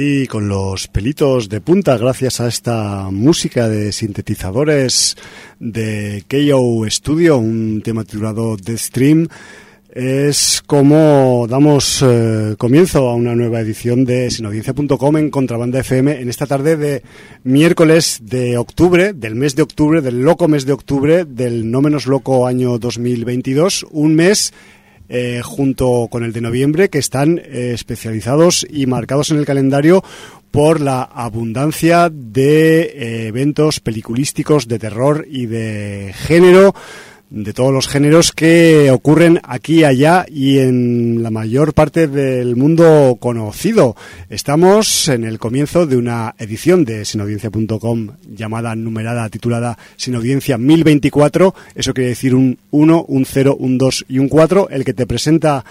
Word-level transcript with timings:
así 0.00 0.26
con 0.26 0.48
los 0.48 0.88
pelitos 0.88 1.50
de 1.50 1.60
punta 1.60 1.98
gracias 1.98 2.40
a 2.40 2.48
esta 2.48 3.10
música 3.10 3.68
de 3.68 3.92
sintetizadores 3.92 5.14
de 5.58 6.24
KO 6.26 6.88
Studio, 6.88 7.36
un 7.36 7.82
tema 7.84 8.04
titulado 8.04 8.56
The 8.56 8.78
Stream. 8.78 9.28
Es 9.92 10.62
como 10.66 11.46
damos 11.50 12.02
eh, 12.02 12.54
comienzo 12.56 13.10
a 13.10 13.14
una 13.14 13.34
nueva 13.34 13.60
edición 13.60 14.06
de 14.06 14.30
sinaudiencia.com 14.30 15.18
en 15.18 15.30
Contrabanda 15.30 15.80
FM 15.80 16.22
en 16.22 16.30
esta 16.30 16.46
tarde 16.46 16.78
de 16.78 17.02
miércoles 17.44 18.20
de 18.22 18.56
octubre, 18.56 19.12
del 19.12 19.34
mes 19.34 19.54
de 19.54 19.62
octubre, 19.62 20.00
del 20.00 20.22
loco 20.22 20.48
mes 20.48 20.64
de 20.64 20.72
octubre, 20.72 21.26
del 21.26 21.70
no 21.70 21.82
menos 21.82 22.06
loco 22.06 22.46
año 22.46 22.78
2022, 22.78 23.84
un 23.90 24.14
mes 24.14 24.54
eh, 25.12 25.42
junto 25.44 26.06
con 26.08 26.22
el 26.22 26.32
de 26.32 26.40
noviembre, 26.40 26.88
que 26.88 26.98
están 26.98 27.38
eh, 27.38 27.72
especializados 27.74 28.64
y 28.70 28.86
marcados 28.86 29.32
en 29.32 29.38
el 29.38 29.44
calendario 29.44 30.04
por 30.52 30.80
la 30.80 31.02
abundancia 31.02 32.10
de 32.12 32.82
eh, 32.82 33.26
eventos 33.26 33.80
peliculísticos 33.80 34.68
de 34.68 34.78
terror 34.78 35.26
y 35.28 35.46
de 35.46 36.14
género 36.16 36.74
de 37.30 37.52
todos 37.52 37.72
los 37.72 37.86
géneros 37.86 38.32
que 38.32 38.90
ocurren 38.90 39.40
aquí, 39.44 39.84
allá 39.84 40.26
y 40.28 40.58
en 40.58 41.22
la 41.22 41.30
mayor 41.30 41.74
parte 41.74 42.08
del 42.08 42.56
mundo 42.56 43.16
conocido. 43.20 43.96
Estamos 44.28 45.08
en 45.08 45.24
el 45.24 45.38
comienzo 45.38 45.86
de 45.86 45.96
una 45.96 46.34
edición 46.38 46.84
de 46.84 47.04
sinaudiencia.com 47.04 48.08
llamada, 48.28 48.74
numerada, 48.74 49.28
titulada 49.28 49.78
Sinaudiencia 49.96 50.58
1024. 50.58 51.54
Eso 51.76 51.94
quiere 51.94 52.10
decir 52.10 52.34
un 52.34 52.58
1, 52.72 53.04
un 53.06 53.24
0, 53.24 53.56
un 53.58 53.78
2 53.78 54.06
y 54.08 54.18
un 54.18 54.28
4. 54.28 54.68
El 54.70 54.84
que 54.84 54.94
te 54.94 55.06
presenta 55.06 55.64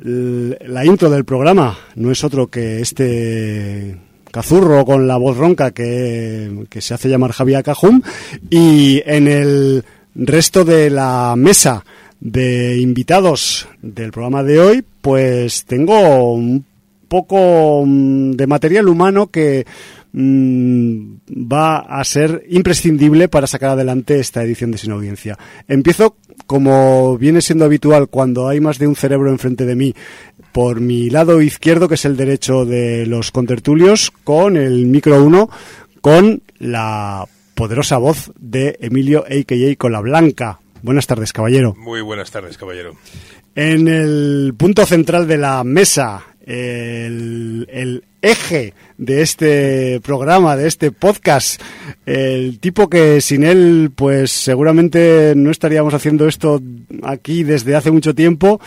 la 0.00 0.84
intro 0.84 1.10
del 1.10 1.24
programa 1.24 1.76
no 1.96 2.12
es 2.12 2.22
otro 2.22 2.46
que 2.46 2.80
este 2.80 3.96
cazurro 4.30 4.84
con 4.84 5.08
la 5.08 5.16
voz 5.16 5.36
ronca 5.36 5.70
que, 5.70 6.66
que 6.68 6.80
se 6.80 6.94
hace 6.94 7.08
llamar 7.08 7.32
Javier 7.32 7.64
Cajum 7.64 8.02
y 8.50 9.02
en 9.06 9.26
el 9.26 9.84
resto 10.26 10.64
de 10.64 10.90
la 10.90 11.34
mesa 11.36 11.84
de 12.20 12.78
invitados 12.78 13.68
del 13.80 14.10
programa 14.10 14.42
de 14.42 14.60
hoy, 14.60 14.84
pues 15.00 15.64
tengo 15.64 16.32
un 16.32 16.64
poco 17.08 17.84
mm, 17.86 18.32
de 18.32 18.46
material 18.46 18.88
humano 18.88 19.28
que 19.28 19.64
mm, 20.12 21.14
va 21.50 21.78
a 21.78 22.04
ser 22.04 22.44
imprescindible 22.48 23.28
para 23.28 23.46
sacar 23.46 23.70
adelante 23.70 24.18
esta 24.18 24.42
edición 24.42 24.70
de 24.70 24.78
Sin 24.78 24.92
Audiencia. 24.92 25.38
Empiezo, 25.68 26.16
como 26.46 27.16
viene 27.16 27.40
siendo 27.40 27.64
habitual 27.64 28.08
cuando 28.08 28.48
hay 28.48 28.60
más 28.60 28.78
de 28.78 28.86
un 28.86 28.96
cerebro 28.96 29.30
enfrente 29.30 29.64
de 29.64 29.76
mí, 29.76 29.94
por 30.52 30.80
mi 30.80 31.10
lado 31.10 31.40
izquierdo, 31.40 31.88
que 31.88 31.94
es 31.94 32.04
el 32.04 32.16
derecho 32.16 32.64
de 32.64 33.06
los 33.06 33.30
contertulios, 33.30 34.10
con 34.24 34.56
el 34.56 34.86
micro 34.86 35.22
1, 35.22 35.48
con 36.00 36.42
la 36.58 37.26
poderosa 37.58 37.98
voz 37.98 38.30
de 38.38 38.78
Emilio 38.80 39.24
A.K.A. 39.26 39.74
Cola 39.74 39.98
Blanca. 39.98 40.60
Buenas 40.80 41.08
tardes, 41.08 41.32
caballero. 41.32 41.74
Muy 41.76 42.02
buenas 42.02 42.30
tardes, 42.30 42.56
caballero. 42.56 42.94
En 43.56 43.88
el 43.88 44.54
punto 44.56 44.86
central 44.86 45.26
de 45.26 45.38
la 45.38 45.64
mesa, 45.64 46.22
el, 46.48 48.04
eje 48.20 48.74
de 48.96 49.22
este 49.22 50.00
programa, 50.00 50.56
de 50.56 50.66
este 50.66 50.90
podcast, 50.90 51.60
el 52.04 52.58
tipo 52.58 52.88
que 52.88 53.20
sin 53.20 53.44
él, 53.44 53.92
pues 53.94 54.32
seguramente 54.32 55.34
no 55.36 55.50
estaríamos 55.50 55.94
haciendo 55.94 56.26
esto 56.26 56.60
aquí 57.02 57.44
desde 57.44 57.76
hace 57.76 57.90
mucho 57.90 58.14
tiempo, 58.14 58.60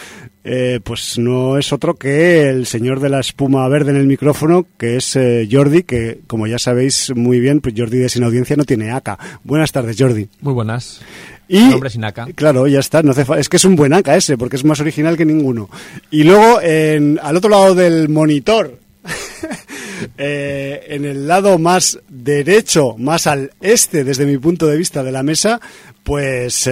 eh, 0.43 0.79
pues 0.83 1.19
no 1.19 1.57
es 1.57 1.73
otro 1.73 1.95
que 1.95 2.49
el 2.49 2.65
señor 2.65 2.99
de 2.99 3.09
la 3.09 3.19
espuma 3.19 3.67
verde 3.67 3.91
en 3.91 3.97
el 3.97 4.07
micrófono, 4.07 4.65
que 4.77 4.95
es 4.95 5.15
eh, 5.15 5.47
Jordi, 5.51 5.83
que 5.83 6.19
como 6.27 6.47
ya 6.47 6.59
sabéis 6.59 7.11
muy 7.15 7.39
bien, 7.39 7.61
pues 7.61 7.75
Jordi 7.77 7.97
de 7.97 8.09
Sin 8.09 8.23
Audiencia 8.23 8.55
no 8.55 8.63
tiene 8.63 8.91
AK. 8.91 9.19
Buenas 9.43 9.71
tardes, 9.71 9.97
Jordi. 9.99 10.29
Muy 10.39 10.53
buenas. 10.53 11.01
Y, 11.51 11.73
hombre 11.73 11.89
sin. 11.89 12.03
Claro, 12.33 12.65
ya 12.65 12.79
está. 12.79 13.03
No 13.03 13.11
hace 13.11 13.25
es 13.37 13.49
que 13.49 13.57
es 13.57 13.65
un 13.65 13.75
buen 13.75 13.91
AK 13.91 14.07
ese, 14.07 14.37
porque 14.37 14.55
es 14.55 14.63
más 14.63 14.79
original 14.79 15.17
que 15.17 15.25
ninguno. 15.25 15.69
Y 16.09 16.23
luego, 16.23 16.61
en, 16.61 17.19
al 17.21 17.35
otro 17.35 17.49
lado 17.49 17.75
del 17.75 18.07
monitor, 18.07 18.79
eh, 20.17 20.85
en 20.87 21.03
el 21.03 21.27
lado 21.27 21.59
más 21.59 21.99
derecho, 22.07 22.95
más 22.97 23.27
al 23.27 23.51
este, 23.59 24.05
desde 24.05 24.25
mi 24.25 24.37
punto 24.37 24.65
de 24.65 24.77
vista 24.77 25.03
de 25.03 25.11
la 25.11 25.23
mesa, 25.23 25.59
pues 26.03 26.69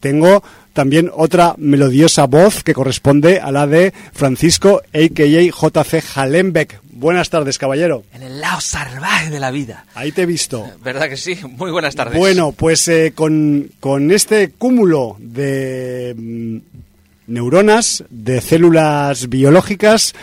tengo 0.00 0.42
también 0.72 1.10
otra 1.14 1.54
melodiosa 1.58 2.26
voz 2.26 2.62
que 2.62 2.74
corresponde 2.74 3.40
a 3.40 3.50
la 3.52 3.66
de 3.66 3.92
Francisco, 4.12 4.82
a.k.a. 4.92 5.26
JC 5.26 6.02
Halenbeck. 6.14 6.80
Buenas 6.92 7.30
tardes, 7.30 7.58
caballero. 7.58 8.04
En 8.14 8.22
el 8.22 8.40
lado 8.40 8.60
salvaje 8.60 9.30
de 9.30 9.40
la 9.40 9.50
vida. 9.50 9.86
Ahí 9.94 10.12
te 10.12 10.22
he 10.22 10.26
visto. 10.26 10.64
¿Verdad 10.84 11.08
que 11.08 11.16
sí? 11.16 11.36
Muy 11.56 11.70
buenas 11.70 11.94
tardes. 11.94 12.18
Bueno, 12.18 12.52
pues 12.52 12.86
eh, 12.88 13.12
con, 13.14 13.70
este 14.10 14.50
cúmulo 14.50 15.16
de 15.18 16.14
mm, 16.16 16.58
neuronas, 17.26 18.04
de 18.08 18.40
células 18.40 19.28
biológicas, 19.28 20.14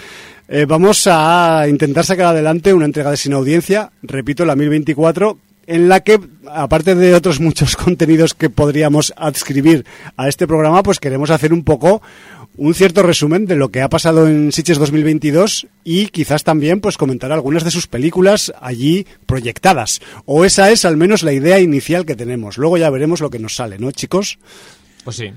eh, 0.47 0.65
vamos 0.65 1.05
a 1.05 1.65
intentar 1.67 2.05
sacar 2.05 2.27
adelante 2.27 2.73
una 2.73 2.85
entrega 2.85 3.11
de 3.11 3.17
sin 3.17 3.33
audiencia, 3.33 3.91
repito, 4.01 4.45
la 4.45 4.55
1024, 4.55 5.37
en 5.69 5.87
la 5.87 5.99
que, 5.99 6.19
aparte 6.51 6.95
de 6.95 7.13
otros 7.13 7.39
muchos 7.39 7.75
contenidos 7.77 8.33
que 8.33 8.49
podríamos 8.49 9.13
adscribir 9.15 9.85
a 10.17 10.27
este 10.27 10.47
programa, 10.47 10.81
pues 10.81 10.99
queremos 10.99 11.29
hacer 11.29 11.53
un 11.53 11.63
poco 11.63 12.01
un 12.57 12.73
cierto 12.73 13.03
resumen 13.03 13.45
de 13.45 13.55
lo 13.55 13.69
que 13.69 13.83
ha 13.83 13.87
pasado 13.87 14.27
en 14.27 14.51
Sitges 14.51 14.79
2022 14.79 15.67
y 15.83 16.07
quizás 16.07 16.43
también 16.43 16.81
pues 16.81 16.97
comentar 16.97 17.31
algunas 17.31 17.63
de 17.63 17.69
sus 17.69 17.85
películas 17.85 18.51
allí 18.59 19.05
proyectadas. 19.27 20.01
O 20.25 20.43
esa 20.43 20.71
es 20.71 20.85
al 20.85 20.97
menos 20.97 21.21
la 21.21 21.33
idea 21.33 21.59
inicial 21.59 22.03
que 22.03 22.15
tenemos. 22.15 22.57
Luego 22.57 22.77
ya 22.77 22.89
veremos 22.89 23.21
lo 23.21 23.29
que 23.29 23.37
nos 23.37 23.55
sale, 23.55 23.77
¿no, 23.77 23.91
chicos? 23.91 24.39
Pues 25.03 25.17
sí. 25.17 25.31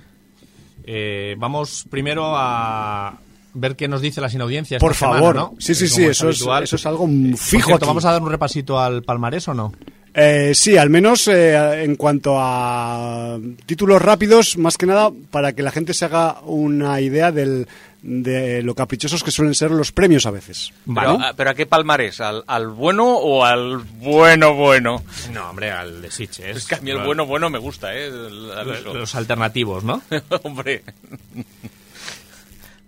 Eh, 0.85 1.37
vamos 1.39 1.85
primero 1.91 2.33
a 2.35 3.19
ver 3.53 3.77
qué 3.77 3.87
nos 3.87 4.01
dice 4.01 4.23
la 4.23 4.31
sinaudiencia. 4.31 4.79
Por 4.79 4.95
favor, 4.95 5.37
¿no? 5.37 5.55
Sí, 5.59 5.75
sí, 5.75 5.89
sí, 5.89 6.05
eso 6.05 6.31
es, 6.31 6.41
eso 6.41 6.77
es, 6.77 6.87
algo 6.87 7.07
fijo. 7.37 7.79
¿Vamos 7.79 8.07
a 8.07 8.13
dar 8.13 8.23
un 8.23 8.31
repasito 8.31 8.81
al 8.81 9.03
palmarés 9.03 9.47
o 9.49 9.53
no? 9.53 9.73
Eh, 10.15 10.53
sí, 10.55 10.77
al 10.77 10.91
menos 10.91 11.27
eh, 11.29 11.85
en 11.85 11.97
cuanto 11.97 12.35
a 12.39 13.39
títulos 13.65 14.03
rápidos, 14.03 14.59
más 14.59 14.77
que 14.77 14.87
nada 14.87 15.11
para 15.31 15.55
que 15.55 15.63
la 15.63 15.71
gente 15.71 15.95
se 15.95 16.05
haga 16.05 16.41
una 16.43 17.01
idea 17.01 17.33
del, 17.33 17.67
de 18.03 18.63
lo 18.63 18.75
caprichosos 18.75 19.23
que 19.23 19.31
suelen 19.31 19.55
ser 19.55 19.71
los 19.71 19.93
premios 19.93 20.27
a 20.27 20.31
veces. 20.31 20.73
Pero, 20.93 21.13
a, 21.13 21.33
pero 21.35 21.51
¿a 21.51 21.55
qué 21.55 21.67
palmarés? 21.67 22.21
¿Al, 22.21 22.45
¿Al 22.47 22.69
bueno 22.69 23.07
o 23.07 23.45
al 23.45 23.79
bueno 23.79 24.55
bueno? 24.55 25.03
No, 25.33 25.49
hombre, 25.49 25.71
al 25.71 26.03
de 26.03 26.11
Sitges. 26.11 26.57
Es 26.57 26.67
que 26.67 26.75
a 26.75 26.81
mí 26.81 26.91
el 26.91 26.99
bueno 26.99 27.25
bueno 27.25 27.49
me 27.49 27.59
gusta, 27.59 27.95
¿eh? 27.95 28.11
Los 28.11 29.15
alternativos, 29.15 29.83
¿no? 29.85 30.03
Hombre. 30.43 30.83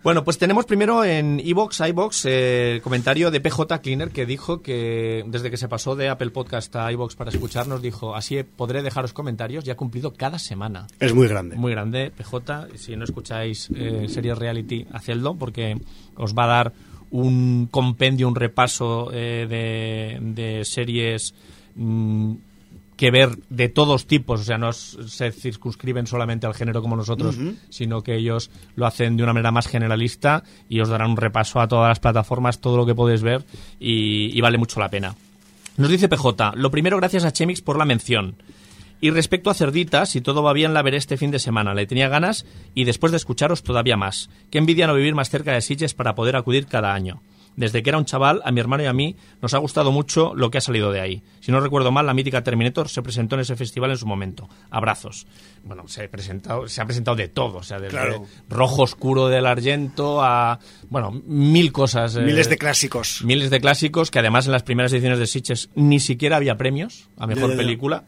Bueno, 0.04 0.22
pues 0.22 0.36
tenemos 0.36 0.66
primero 0.66 1.02
en 1.02 1.40
iBox, 1.40 1.80
iBox, 1.80 2.26
eh, 2.26 2.72
el 2.74 2.82
comentario 2.82 3.30
de 3.30 3.40
PJ 3.40 3.80
Cleaner 3.80 4.10
que 4.10 4.26
dijo 4.26 4.60
que 4.60 5.24
desde 5.26 5.50
que 5.50 5.56
se 5.56 5.66
pasó 5.66 5.96
de 5.96 6.10
Apple 6.10 6.28
Podcast 6.28 6.76
a 6.76 6.92
iBox 6.92 7.16
para 7.16 7.30
escucharnos, 7.30 7.80
dijo, 7.80 8.14
así 8.14 8.42
podré 8.42 8.82
dejaros 8.82 9.14
comentarios 9.14 9.66
y 9.66 9.70
ha 9.70 9.78
cumplido 9.78 10.12
cada 10.12 10.38
semana. 10.38 10.88
Es 11.00 11.14
muy 11.14 11.26
grande. 11.26 11.56
Muy 11.56 11.72
grande, 11.72 12.12
PJ. 12.14 12.76
Si 12.76 12.94
no 12.96 13.04
escucháis 13.04 13.70
eh, 13.74 14.04
series 14.10 14.36
reality, 14.36 14.86
hacedlo 14.92 15.36
porque 15.36 15.80
os 16.16 16.34
va 16.34 16.44
a 16.44 16.48
dar 16.48 16.72
un 17.10 17.66
compendio, 17.70 18.28
un 18.28 18.34
repaso 18.34 19.08
eh, 19.10 19.46
de, 19.48 20.18
de 20.20 20.66
series 20.66 21.34
mm, 21.76 22.34
que 22.96 23.10
ver 23.10 23.30
de 23.48 23.68
todos 23.68 24.06
tipos, 24.06 24.40
o 24.40 24.44
sea, 24.44 24.58
no 24.58 24.72
se 24.72 25.32
circunscriben 25.32 26.06
solamente 26.06 26.46
al 26.46 26.54
género 26.54 26.80
como 26.80 26.96
nosotros, 26.96 27.36
sino 27.68 28.02
que 28.02 28.16
ellos 28.16 28.50
lo 28.76 28.86
hacen 28.86 29.16
de 29.16 29.22
una 29.22 29.32
manera 29.32 29.50
más 29.50 29.66
generalista 29.66 30.44
y 30.68 30.80
os 30.80 30.88
darán 30.88 31.10
un 31.10 31.16
repaso 31.16 31.60
a 31.60 31.68
todas 31.68 31.88
las 31.88 32.00
plataformas, 32.00 32.60
todo 32.60 32.76
lo 32.76 32.86
que 32.86 32.94
podéis 32.94 33.22
ver 33.22 33.44
y, 33.80 34.36
y 34.36 34.40
vale 34.40 34.58
mucho 34.58 34.80
la 34.80 34.88
pena. 34.88 35.14
Nos 35.76 35.90
dice 35.90 36.08
PJ, 36.08 36.52
lo 36.54 36.70
primero 36.70 36.96
gracias 36.98 37.24
a 37.24 37.32
Chemix 37.32 37.60
por 37.60 37.78
la 37.78 37.84
mención. 37.84 38.36
Y 39.00 39.10
respecto 39.10 39.50
a 39.50 39.54
Cerdita, 39.54 40.06
si 40.06 40.20
todo 40.20 40.42
va 40.42 40.52
bien 40.52 40.72
la 40.72 40.82
veré 40.82 40.96
este 40.96 41.16
fin 41.16 41.30
de 41.30 41.38
semana. 41.38 41.74
Le 41.74 41.86
tenía 41.86 42.08
ganas 42.08 42.46
y 42.74 42.84
después 42.84 43.10
de 43.10 43.16
escucharos 43.16 43.62
todavía 43.62 43.96
más. 43.96 44.30
Qué 44.50 44.58
envidia 44.58 44.86
no 44.86 44.94
vivir 44.94 45.14
más 45.14 45.28
cerca 45.28 45.52
de 45.52 45.60
Sitges 45.60 45.94
para 45.94 46.14
poder 46.14 46.36
acudir 46.36 46.66
cada 46.66 46.94
año. 46.94 47.20
Desde 47.56 47.82
que 47.82 47.90
era 47.90 47.98
un 47.98 48.04
chaval, 48.04 48.40
a 48.44 48.50
mi 48.50 48.58
hermano 48.60 48.82
y 48.82 48.86
a 48.86 48.92
mí 48.92 49.16
nos 49.40 49.54
ha 49.54 49.58
gustado 49.58 49.92
mucho 49.92 50.34
lo 50.34 50.50
que 50.50 50.58
ha 50.58 50.60
salido 50.60 50.90
de 50.90 51.00
ahí. 51.00 51.22
Si 51.40 51.52
no 51.52 51.60
recuerdo 51.60 51.92
mal, 51.92 52.04
la 52.06 52.12
mítica 52.14 52.42
Terminator 52.42 52.88
se 52.88 53.00
presentó 53.02 53.36
en 53.36 53.42
ese 53.42 53.54
festival 53.54 53.90
en 53.92 53.96
su 53.96 54.06
momento. 54.06 54.48
Abrazos. 54.70 55.26
Bueno, 55.62 55.86
se, 55.86 56.04
ha 56.04 56.10
presentado, 56.10 56.66
se 56.66 56.80
ha 56.80 56.84
presentado 56.84 57.16
de 57.16 57.28
todo, 57.28 57.58
o 57.58 57.62
sea, 57.62 57.78
desde 57.78 57.90
Claro. 57.96 58.26
rojo 58.48 58.82
oscuro 58.82 59.28
del 59.28 59.46
argento 59.46 60.22
a, 60.22 60.58
bueno, 60.90 61.12
mil 61.26 61.70
cosas. 61.72 62.16
eh, 62.16 62.20
Miles 62.22 62.48
de 62.50 62.58
clásicos. 62.58 63.22
Miles 63.24 63.50
de 63.50 63.60
clásicos 63.60 64.10
que 64.10 64.18
además 64.18 64.46
en 64.46 64.52
las 64.52 64.62
primeras 64.64 64.92
ediciones 64.92 65.18
de 65.20 65.26
Sitges 65.26 65.70
ni 65.76 66.00
siquiera 66.00 66.36
había 66.36 66.56
premios 66.56 67.08
a 67.16 67.26
mejor 67.26 67.56
película. 67.56 68.04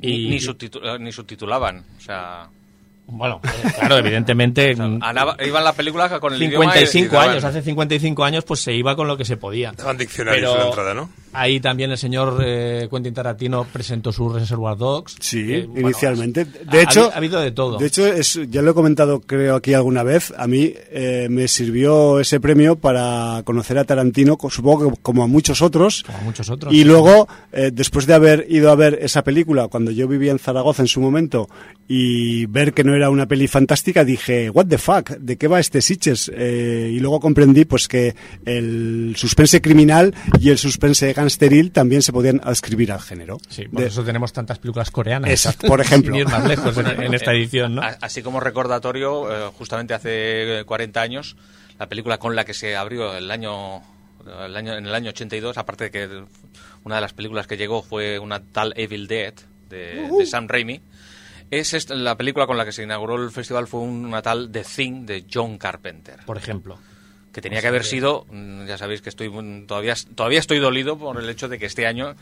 Ni, 0.00 0.28
ni 0.28 0.36
subtitu- 0.38 0.98
ni 1.00 1.12
subtitulaban. 1.12 1.84
O 1.98 2.00
sea, 2.00 2.48
Bueno, 3.10 3.40
eh, 3.42 3.72
claro, 3.78 3.96
evidentemente. 3.96 4.76
mm, 4.76 5.02
andaba- 5.02 5.36
iban 5.44 5.64
la 5.64 5.72
película 5.72 6.20
con 6.20 6.34
el 6.34 6.42
idioma 6.42 6.66
y- 6.66 6.86
55 6.86 7.14
y 7.14 7.18
años, 7.18 7.44
hace 7.44 7.62
55 7.62 8.24
años, 8.24 8.44
pues 8.44 8.60
se 8.60 8.74
iba 8.74 8.94
con 8.94 9.08
lo 9.08 9.16
que 9.16 9.24
se 9.24 9.36
podía. 9.36 9.72
Daban 9.72 9.96
diccionarios 9.96 10.42
Pero 10.42 10.52
en 10.54 10.58
la 10.60 10.66
entrada, 10.68 10.94
¿no? 10.94 11.10
Ahí 11.32 11.60
también 11.60 11.90
el 11.90 11.98
señor 11.98 12.40
eh, 12.44 12.88
Quentin 12.90 13.12
Tarantino 13.14 13.66
presentó 13.72 14.12
su 14.12 14.28
Reservoir 14.28 14.76
Dogs. 14.76 15.16
Sí, 15.20 15.52
Eh, 15.54 15.66
bueno, 15.68 15.88
inicialmente. 15.88 16.40
ha- 16.66 16.70
De 16.70 16.82
hecho, 16.82 17.10
ha, 17.12 17.16
habido 17.16 17.40
de 17.40 17.50
todo. 17.52 17.78
De 17.78 17.86
hecho, 17.86 18.06
es, 18.06 18.40
ya 18.50 18.62
lo 18.62 18.70
he 18.70 18.74
comentado 18.74 19.20
creo 19.20 19.56
aquí 19.56 19.74
alguna 19.74 20.02
vez, 20.02 20.32
a 20.36 20.46
mí 20.46 20.72
eh, 20.90 21.28
me 21.30 21.46
sirvió 21.48 22.20
ese 22.20 22.40
premio 22.40 22.76
para 22.76 23.42
conocer 23.44 23.78
a 23.78 23.84
Tarantino, 23.84 24.36
supongo 24.50 24.90
que 24.92 25.00
como 25.02 25.22
a 25.22 25.26
muchos 25.26 25.62
otros. 25.62 26.02
Como 26.04 26.18
a 26.18 26.22
muchos 26.22 26.48
otros. 26.50 26.72
Y 26.72 26.84
luego, 26.84 27.28
eh, 27.52 27.70
después 27.72 28.06
de 28.06 28.14
haber 28.14 28.46
ido 28.48 28.70
a 28.70 28.74
ver 28.74 28.98
esa 29.02 29.22
película, 29.22 29.68
cuando 29.68 29.90
yo 29.90 30.08
vivía 30.08 30.32
en 30.32 30.38
Zaragoza 30.38 30.82
en 30.82 30.88
su 30.88 31.00
momento, 31.00 31.48
y 31.86 32.46
ver 32.46 32.74
que 32.74 32.84
no 32.84 32.94
era 32.94 33.08
una 33.10 33.26
peli 33.26 33.48
fantástica, 33.48 34.04
dije, 34.04 34.50
what 34.50 34.66
the 34.66 34.78
fuck, 34.78 35.10
¿de 35.10 35.36
qué 35.36 35.48
va 35.48 35.58
este 35.60 35.80
Sitches? 35.80 36.30
Eh, 36.34 36.90
y 36.94 37.00
luego 37.00 37.20
comprendí 37.20 37.64
pues 37.64 37.88
que 37.88 38.14
el 38.44 39.14
suspense 39.16 39.60
criminal 39.62 40.14
y 40.40 40.50
el 40.50 40.58
suspense 40.58 41.14
gangsteril 41.18 41.70
también 41.72 42.00
se 42.02 42.12
podían 42.12 42.40
adscribir 42.42 42.90
al 42.92 43.00
género. 43.00 43.38
Sí, 43.48 43.66
por 43.68 43.80
De- 43.82 43.88
eso 43.88 44.02
tenemos 44.04 44.32
tantas 44.32 44.58
películas 44.58 44.90
coreanas. 44.90 45.30
Exacto, 45.30 45.66
por 45.66 45.80
ejemplo. 45.80 46.12
Sin 46.14 46.20
ir 46.22 46.28
más 46.28 46.44
lejos 46.46 46.76
en, 46.78 46.86
en 47.02 47.14
esta 47.14 47.32
edición, 47.32 47.74
¿no? 47.74 47.82
A- 47.82 47.96
Así 48.00 48.22
como 48.22 48.40
recordatorio, 48.40 49.48
eh, 49.48 49.50
justamente 49.58 49.94
hace 49.94 50.60
eh, 50.60 50.64
40 50.64 51.00
años, 51.00 51.36
la 51.78 51.88
película 51.88 52.18
con 52.18 52.34
la 52.34 52.44
que 52.44 52.54
se 52.54 52.76
abrió 52.76 53.16
el 53.16 53.30
año, 53.30 53.82
el 54.26 54.56
año 54.56 54.74
en 54.76 54.86
el 54.86 54.94
año 54.94 55.10
82, 55.10 55.58
aparte 55.58 55.84
de 55.84 55.90
que 55.90 56.08
una 56.84 56.94
de 56.96 57.00
las 57.00 57.12
películas 57.12 57.46
que 57.46 57.56
llegó 57.56 57.82
fue 57.82 58.18
una 58.18 58.40
tal 58.40 58.72
Evil 58.76 59.06
Dead 59.06 59.34
de, 59.68 60.08
de 60.18 60.26
Sam 60.26 60.48
Raimi, 60.48 60.80
es 61.50 61.74
esta- 61.74 61.94
la 61.94 62.16
película 62.16 62.46
con 62.46 62.56
la 62.56 62.64
que 62.64 62.72
se 62.72 62.82
inauguró 62.82 63.16
el 63.22 63.30
festival 63.30 63.66
fue 63.66 63.80
una 63.80 64.22
tal 64.22 64.50
The 64.52 64.64
Thing 64.64 65.06
de 65.06 65.24
John 65.32 65.58
Carpenter, 65.58 66.20
Por 66.26 66.36
ejemplo. 66.36 66.78
Que 67.38 67.42
tenía 67.42 67.60
que 67.60 67.68
haber 67.68 67.84
sido, 67.84 68.26
mm, 68.30 68.66
ya 68.66 68.76
sabéis 68.76 69.00
que 69.00 69.08
estoy 69.10 69.28
mm, 69.28 69.66
todavía 69.66 69.94
todavía 70.16 70.40
estoy 70.40 70.58
dolido 70.58 70.98
por 70.98 71.20
el 71.20 71.28
hecho 71.30 71.48
de 71.48 71.56
que 71.58 71.66
este 71.66 71.86
año 71.86 72.16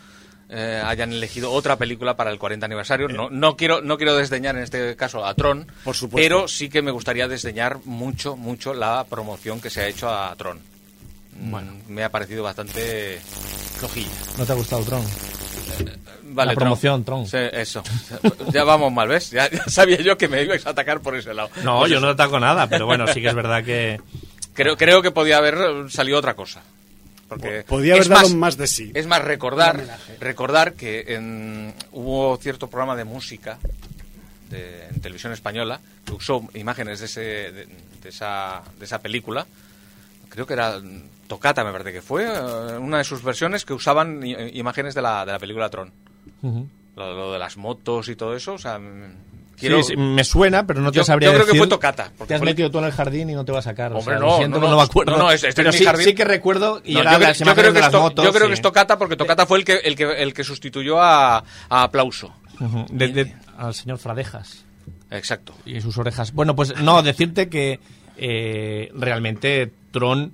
eh, 0.50 0.82
hayan 0.84 1.10
elegido 1.12 1.50
otra 1.52 1.76
película 1.76 2.16
para 2.16 2.30
el 2.30 2.38
40 2.38 2.66
aniversario. 2.66 3.08
No, 3.08 3.30
no 3.30 3.56
quiero 3.56 3.80
no 3.80 3.96
quiero 3.96 4.14
desdeñar 4.14 4.56
en 4.56 4.62
este 4.62 4.94
caso 4.94 5.24
a 5.24 5.32
Tron, 5.34 5.66
Por 5.84 5.96
supuesto. 5.96 6.22
pero 6.22 6.48
sí 6.48 6.68
que 6.68 6.82
me 6.82 6.90
gustaría 6.90 7.26
desdeñar 7.28 7.78
mucho 7.86 8.36
mucho 8.36 8.74
la 8.74 9.04
promoción 9.08 9.60
que 9.60 9.70
se 9.70 9.80
ha 9.80 9.88
hecho 9.88 10.10
a 10.10 10.34
Tron. 10.36 10.60
Bueno, 11.38 11.72
me 11.88 12.04
ha 12.04 12.10
parecido 12.10 12.42
bastante 12.42 13.18
flojilla. 13.78 14.10
¿No 14.38 14.44
te 14.46 14.52
ha 14.52 14.54
gustado 14.54 14.82
Tron? 14.84 15.02
Vale, 16.22 16.52
La 16.52 16.54
promoción, 16.54 17.04
Tron. 17.04 17.26
Sí, 17.26 17.38
eso. 17.52 17.82
ya 18.52 18.64
vamos 18.64 18.92
mal, 18.92 19.08
¿ves? 19.08 19.30
Ya, 19.30 19.50
ya 19.50 19.64
sabía 19.68 19.98
yo 20.00 20.16
que 20.18 20.28
me 20.28 20.42
ibais 20.42 20.66
a 20.66 20.70
atacar 20.70 21.00
por 21.00 21.16
ese 21.16 21.32
lado. 21.34 21.50
No, 21.64 21.78
Pues 21.80 21.90
yo 21.90 21.96
eso. 21.98 22.06
no 22.06 22.12
ataco 22.12 22.38
nada, 22.40 22.68
pero 22.68 22.86
bueno, 22.86 23.06
sí 23.08 23.20
que 23.22 23.28
es 23.28 23.34
verdad 23.34 23.64
que... 23.64 24.00
Creo, 24.56 24.76
creo 24.76 25.02
que 25.02 25.10
podía 25.12 25.36
haber 25.38 25.90
salido 25.90 26.18
otra 26.18 26.34
cosa. 26.34 26.62
Porque 27.28 27.64
Podía 27.66 27.94
haber 27.94 28.02
es 28.02 28.08
dado 28.08 28.28
más 28.36 28.56
de 28.56 28.66
sí. 28.68 28.92
Es 28.94 29.06
más, 29.06 29.22
recordar, 29.22 29.98
recordar 30.20 30.74
que 30.74 31.04
en- 31.08 31.74
hubo 31.92 32.36
cierto 32.38 32.68
programa 32.68 32.94
de 32.96 33.04
música 33.04 33.58
de, 34.48 34.86
en 34.86 35.00
televisión 35.00 35.32
española 35.32 35.80
que 36.04 36.12
usó 36.12 36.46
imágenes 36.54 37.00
de, 37.00 37.06
ese, 37.06 37.20
de, 37.20 37.66
de 38.02 38.08
esa, 38.08 38.62
de 38.78 38.84
esa 38.84 39.00
película. 39.00 39.44
Creo 40.28 40.46
que 40.46 40.52
era 40.52 40.78
mm, 40.78 41.02
Tocata, 41.26 41.64
me 41.64 41.72
parece 41.72 41.92
que 41.92 42.00
fue, 42.02 42.24
eh, 42.26 42.78
una 42.78 42.98
de 42.98 43.04
sus 43.04 43.22
versiones 43.24 43.64
que 43.64 43.72
usaban 43.74 44.24
i- 44.24 44.34
imágenes 44.58 44.94
de 44.94 45.02
la, 45.02 45.26
de 45.26 45.32
la 45.32 45.38
película 45.40 45.68
Tron. 45.68 45.90
Ujú. 46.42 46.68
Lo, 46.94 47.12
lo 47.14 47.32
de 47.32 47.38
las 47.40 47.56
motos 47.56 48.08
y 48.08 48.14
todo 48.14 48.36
eso, 48.36 48.54
o 48.54 48.58
sea, 48.58 48.78
mm, 48.78 49.14
quiero... 49.58 49.82
Sí, 49.82 49.94
sí, 49.94 49.96
me 49.96 50.22
suena, 50.24 50.66
pero 50.66 50.80
no 50.80 50.90
te 50.92 50.96
Yo- 50.98 51.04
sabría 51.04 51.30
yo 51.30 51.34
creo 51.34 51.46
que 51.46 51.58
fue 51.58 51.66
Tocata, 51.66 52.10
porque 52.16 52.28
Te 52.28 52.34
has 52.34 52.40
fue- 52.40 52.50
metido 52.50 52.70
tú 52.70 52.78
en 52.78 52.84
el 52.84 52.92
jardín 52.92 53.30
y 53.30 53.34
no 53.34 53.44
te 53.44 53.52
va 53.52 53.58
a 53.58 53.62
sacar. 53.62 53.92
o 53.92 53.98
Hombre, 53.98 54.14
sea, 54.14 54.20
no, 54.20 54.26
lo 54.26 54.36
siento, 54.38 54.58
no, 54.58 54.64
no, 54.66 54.70
no, 54.72 54.76
me 54.76 54.82
acuerdo. 54.82 55.12
no, 55.12 55.18
no, 55.18 55.30
es- 55.30 55.42
este 55.44 55.62
es 55.62 55.66
mi 55.68 55.72
sí, 55.78 55.84
jardín. 55.84 56.04
sí 56.04 56.14
que 56.14 56.24
recuerdo 56.24 56.80
y 56.84 56.94
No, 56.94 57.00
era 57.00 57.12
yo, 57.12 57.18
creo, 57.18 57.32
yo 57.32 57.54
creo 57.54 57.72
que 57.72 57.96
motos. 57.98 58.24
yo 58.24 58.32
creo 58.32 58.42
sí. 58.44 58.48
que 58.48 58.54
es 58.54 58.62
Tocata 58.62 58.98
porque 58.98 59.16
Tocata 59.16 59.46
fue 59.46 59.58
el 59.58 59.64
que, 59.64 59.74
el 59.84 59.96
que, 59.96 60.04
el 60.22 60.32
que 60.34 60.44
sustituyó 60.44 61.00
a, 61.00 61.38
a 61.68 61.82
Aplauso. 61.82 62.32
Ujú, 62.60 62.86
de- 62.90 63.08
de- 63.08 63.34
al 63.58 63.74
señor 63.74 63.98
Fradejas 63.98 64.64
Exacto. 65.10 65.54
y 65.64 65.80
sus 65.80 65.96
orejas. 65.98 66.32
Bueno, 66.32 66.54
pues 66.56 66.74
no, 66.80 67.02
decirte 67.02 67.48
que 67.48 67.80
eh, 68.16 68.90
realmente 68.94 69.70
Tron, 69.90 70.32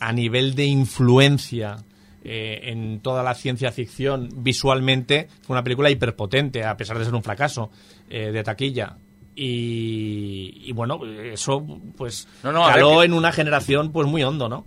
a 0.00 0.12
nivel 0.12 0.54
de 0.54 0.64
influencia 0.64 1.76
eh, 2.28 2.70
en 2.70 3.00
toda 3.00 3.22
la 3.22 3.34
ciencia 3.34 3.70
ficción, 3.70 4.28
visualmente, 4.38 5.28
fue 5.42 5.54
una 5.54 5.62
película 5.62 5.90
hiperpotente, 5.90 6.64
a 6.64 6.76
pesar 6.76 6.98
de 6.98 7.04
ser 7.04 7.14
un 7.14 7.22
fracaso 7.22 7.70
eh, 8.10 8.32
de 8.32 8.42
taquilla. 8.42 8.96
Y, 9.34 10.62
y 10.64 10.72
bueno, 10.72 10.98
eso 11.06 11.64
pues 11.96 12.26
No, 12.42 12.52
no, 12.52 12.66
a 12.66 12.72
caló 12.72 13.00
que- 13.00 13.06
en 13.06 13.12
una 13.12 13.32
generación 13.32 13.92
pues 13.92 14.08
muy 14.08 14.22
hondo, 14.22 14.48
¿no? 14.48 14.66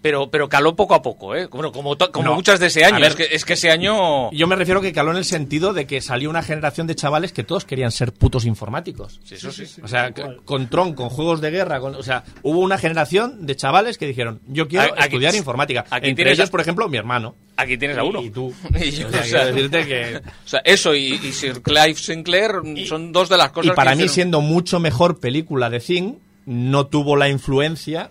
Pero, 0.00 0.30
pero 0.30 0.48
caló 0.48 0.76
poco 0.76 0.94
a 0.94 1.02
poco, 1.02 1.34
¿eh? 1.34 1.46
Bueno, 1.46 1.72
como, 1.72 1.96
como 1.98 2.24
No. 2.28 2.34
muchas 2.36 2.60
de 2.60 2.66
ese 2.68 2.84
año. 2.84 3.00
Ver. 3.00 3.08
es, 3.08 3.14
que, 3.16 3.28
es 3.32 3.44
que 3.44 3.54
ese 3.54 3.70
año... 3.70 4.30
Yo 4.30 4.46
me 4.46 4.54
refiero 4.54 4.80
que 4.80 4.92
caló 4.92 5.10
en 5.10 5.16
el 5.16 5.24
sentido 5.24 5.72
de 5.72 5.86
que 5.88 6.00
salió 6.00 6.30
una 6.30 6.42
generación 6.42 6.86
de 6.86 6.94
chavales 6.94 7.32
que 7.32 7.42
todos 7.42 7.64
querían 7.64 7.90
ser 7.90 8.12
putos 8.12 8.44
informáticos. 8.44 9.20
Sí, 9.24 9.34
eso 9.34 9.50
sí. 9.50 9.64
O 9.82 9.88
sea, 9.88 10.12
con 10.44 10.68
Tron, 10.68 10.94
con 10.94 11.08
juegos 11.08 11.40
de 11.40 11.50
guerra, 11.50 11.80
con- 11.80 11.96
o 11.96 12.02
sea, 12.04 12.22
hubo 12.42 12.60
una 12.60 12.78
generación 12.78 13.44
de 13.44 13.56
chavales 13.56 13.98
que 13.98 14.06
dijeron, 14.06 14.40
yo 14.46 14.68
quiero 14.68 14.84
Aquí- 14.94 15.02
estudiar 15.04 15.34
informática. 15.34 15.80
aquí 15.90 16.10
Entre 16.10 16.14
tienes 16.24 16.38
ellos, 16.38 16.48
a- 16.48 16.52
por 16.52 16.60
ejemplo, 16.60 16.88
mi 16.88 16.96
hermano. 16.96 17.34
Aquí 17.56 17.76
tienes 17.76 17.98
a 17.98 18.04
uno. 18.04 18.22
y 18.22 18.30
tú. 18.30 18.54
y 18.80 18.90
yo, 18.92 19.08
O 19.08 19.10
sea, 19.10 19.20
o 19.20 19.24
sea, 19.24 19.40
quiero 19.42 19.46
decirte 19.46 19.86
que- 19.86 20.16
o 20.44 20.48
sea, 20.48 20.60
eso 20.64 20.94
y, 20.94 21.14
y 21.14 21.32
Sir 21.32 21.60
Clive 21.60 21.94
Sinclair 21.96 22.52
son 22.86 23.10
dos 23.12 23.28
de 23.28 23.36
las 23.36 23.50
cosas 23.50 23.72
Y 23.72 23.74
para 23.74 23.90
que 23.90 23.96
mí, 23.96 24.02
hicieron- 24.04 24.14
siendo 24.14 24.40
mucho 24.42 24.78
mejor 24.78 25.18
película 25.18 25.68
de 25.70 25.80
Thing, 25.80 26.14
no 26.46 26.86
tuvo 26.86 27.16
la 27.16 27.28
influencia 27.28 28.10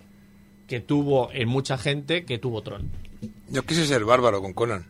que 0.68 0.78
tuvo 0.80 1.30
en 1.32 1.48
mucha 1.48 1.76
gente 1.78 2.24
que 2.24 2.38
tuvo 2.38 2.62
Tron. 2.62 2.88
Yo 3.50 3.64
quise 3.64 3.84
ser 3.86 4.04
bárbaro 4.04 4.40
con 4.40 4.52
Conan, 4.52 4.84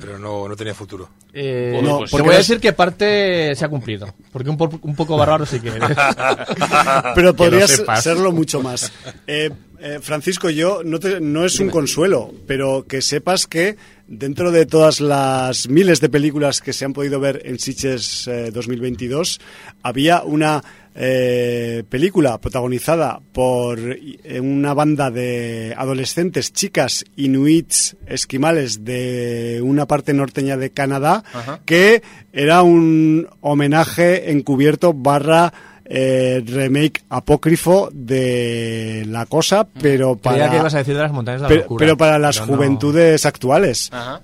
pero 0.00 0.18
no, 0.18 0.48
no 0.48 0.56
tenía 0.56 0.72
futuro. 0.74 1.10
Eh, 1.32 1.72
Bueno, 1.74 1.88
no, 1.88 1.98
pues 1.98 2.10
porque 2.12 2.26
voy 2.26 2.34
a 2.34 2.38
decir 2.38 2.58
que 2.60 2.72
parte 2.72 3.54
se 3.54 3.64
ha 3.64 3.68
cumplido. 3.68 4.14
Porque 4.32 4.48
un, 4.50 4.56
po- 4.56 4.78
un 4.82 4.96
poco 4.96 5.16
bárbaro 5.16 5.44
sí 5.44 5.60
que 5.60 5.68
eres. 5.68 5.82
Pero 7.14 7.34
podrías 7.34 7.82
serlo 8.02 8.32
mucho 8.32 8.62
más. 8.62 8.92
Eh, 9.26 9.50
eh, 9.80 9.98
Francisco, 10.00 10.50
yo 10.50 10.82
no, 10.84 10.98
te- 10.98 11.20
no 11.20 11.44
es 11.44 11.58
un 11.60 11.70
consuelo, 11.70 12.32
pero 12.46 12.84
que 12.86 13.00
sepas 13.00 13.46
que 13.46 13.76
dentro 14.06 14.50
de 14.50 14.66
todas 14.66 15.00
las 15.00 15.68
miles 15.68 16.00
de 16.00 16.08
películas 16.08 16.60
que 16.60 16.72
se 16.72 16.84
han 16.84 16.92
podido 16.92 17.18
ver 17.20 17.42
en 17.44 17.58
Sitges 17.58 18.26
eh, 18.28 18.50
2022, 18.52 19.40
había 19.82 20.22
una 20.22 20.62
eh, 20.94 21.84
película 21.88 22.38
protagonizada 22.38 23.20
por 23.32 23.78
eh, 23.78 24.40
una 24.40 24.74
banda 24.74 25.10
de 25.10 25.74
adolescentes, 25.76 26.52
chicas 26.52 27.04
inuits 27.16 27.96
esquimales 28.06 28.84
de 28.84 29.60
una 29.62 29.86
parte 29.86 30.12
norteña 30.12 30.56
de 30.56 30.70
Canadá, 30.70 31.22
Ajá. 31.32 31.60
que 31.64 32.02
era 32.32 32.62
un 32.62 33.28
homenaje 33.40 34.32
encubierto 34.32 34.92
barra 34.92 35.52
eh, 35.84 36.42
remake 36.46 37.02
apócrifo 37.08 37.88
de 37.92 39.04
la 39.08 39.26
cosa, 39.26 39.66
pero 39.80 40.16
para, 40.16 40.48
que 40.50 40.56
ibas 40.56 40.74
a 40.74 40.78
decir 40.78 40.94
de 40.94 41.02
las 41.02 41.12
montañas 41.12 41.40
de 41.40 41.44
la 41.44 41.48
pero, 41.48 41.60
locura. 41.62 41.78
pero 41.84 41.96
para 41.96 42.18
las 42.18 42.38
pero 42.38 42.50
no. 42.50 42.56
juventudes 42.56 43.26
actuales. 43.26 43.88
Ajá. 43.92 44.20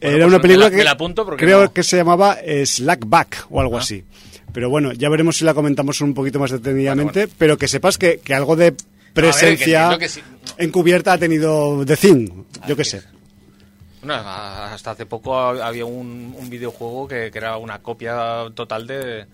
Era 0.00 0.12
Bueno, 0.12 0.26
una 0.28 0.36
pues 0.36 0.42
película 0.42 0.64
la- 0.84 0.96
que 0.96 1.36
creo 1.44 1.62
no- 1.64 1.72
que 1.72 1.82
se 1.82 1.96
llamaba 1.96 2.36
Slackback 2.64 3.46
o 3.50 3.60
algo 3.60 3.76
Ah. 3.76 3.80
así. 3.80 4.04
Pero 4.52 4.70
bueno, 4.70 4.92
ya 4.92 5.08
veremos 5.08 5.36
si 5.36 5.44
la 5.44 5.54
comentamos 5.54 6.00
un 6.00 6.14
poquito 6.14 6.38
más 6.38 6.50
detenidamente, 6.50 7.28
pero 7.38 7.56
que 7.58 7.68
sepas 7.68 7.98
que, 7.98 8.18
que 8.20 8.34
algo 8.34 8.56
de 8.56 8.74
presencia 9.12 9.82
entiendo 9.84 9.98
que 9.98 10.08
sí. 10.08 10.20
encubierta 10.56 11.12
ha 11.14 11.18
tenido 11.18 11.84
The 11.84 11.96
Thing, 11.96 12.28
yo 12.66 12.76
qué 12.76 12.84
sé. 12.84 13.02
Bueno, 14.00 14.14
hasta 14.14 14.92
hace 14.92 15.06
poco 15.06 15.36
ha- 15.38 15.66
había 15.66 15.84
un, 15.84 16.34
un 16.38 16.48
videojuego 16.50 17.08
que, 17.08 17.30
que 17.30 17.38
era 17.38 17.56
una 17.56 17.80
copia 17.80 18.44
total 18.54 18.86
de, 18.86 19.26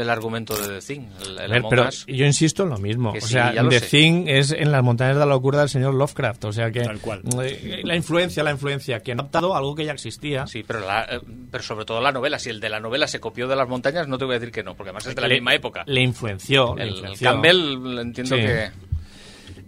del 0.00 0.10
argumento 0.10 0.56
de 0.56 0.80
The 0.80 0.86
Thing. 0.94 1.02
El, 1.24 1.48
ver, 1.50 1.62
pero 1.70 1.88
Us. 1.88 2.04
yo 2.08 2.24
insisto 2.26 2.64
en 2.64 2.70
lo 2.70 2.78
mismo. 2.78 3.12
Que 3.12 3.18
o 3.18 3.20
sí, 3.22 3.34
sea, 3.34 3.52
The 3.68 3.78
sé. 3.80 3.86
Thing 3.86 4.24
es 4.26 4.50
en 4.50 4.72
las 4.72 4.82
montañas 4.82 5.14
de 5.14 5.20
la 5.20 5.26
locura 5.26 5.60
del 5.60 5.68
señor 5.68 5.94
Lovecraft. 5.94 6.46
O 6.46 6.52
sea 6.52 6.70
que. 6.70 6.80
Tal 6.80 6.98
cual. 6.98 7.22
eh, 7.42 7.82
La 7.84 7.94
influencia, 7.94 8.42
la 8.42 8.50
influencia. 8.50 9.00
Que 9.00 9.12
han 9.12 9.20
adaptado 9.20 9.54
algo 9.54 9.74
que 9.74 9.84
ya 9.84 9.92
existía. 9.92 10.46
Sí, 10.46 10.64
pero, 10.66 10.80
la- 10.80 11.04
eh, 11.04 11.20
pero 11.50 11.62
sobre 11.62 11.84
todo 11.84 12.00
la 12.00 12.10
novela. 12.12 12.38
Si 12.38 12.50
el 12.50 12.58
de 12.60 12.68
la 12.70 12.80
novela 12.80 13.06
se 13.06 13.20
copió 13.20 13.46
de 13.46 13.56
las 13.56 13.68
montañas, 13.68 14.08
no 14.08 14.18
te 14.18 14.24
voy 14.24 14.36
a 14.36 14.38
decir 14.38 14.52
que 14.52 14.62
no, 14.62 14.74
porque 14.74 14.88
además 14.90 15.06
es 15.06 15.14
de 15.14 15.20
la 15.20 15.28
Le- 15.28 15.34
misma 15.36 15.54
época. 15.54 15.84
Le 15.86 16.00
influenció. 16.00 16.74
le 16.74 16.82
el, 16.84 16.88
influenció. 16.90 17.30
Campbell 17.30 17.98
entiendo 18.00 18.36
Sí. 18.36 18.42
que... 18.42 18.70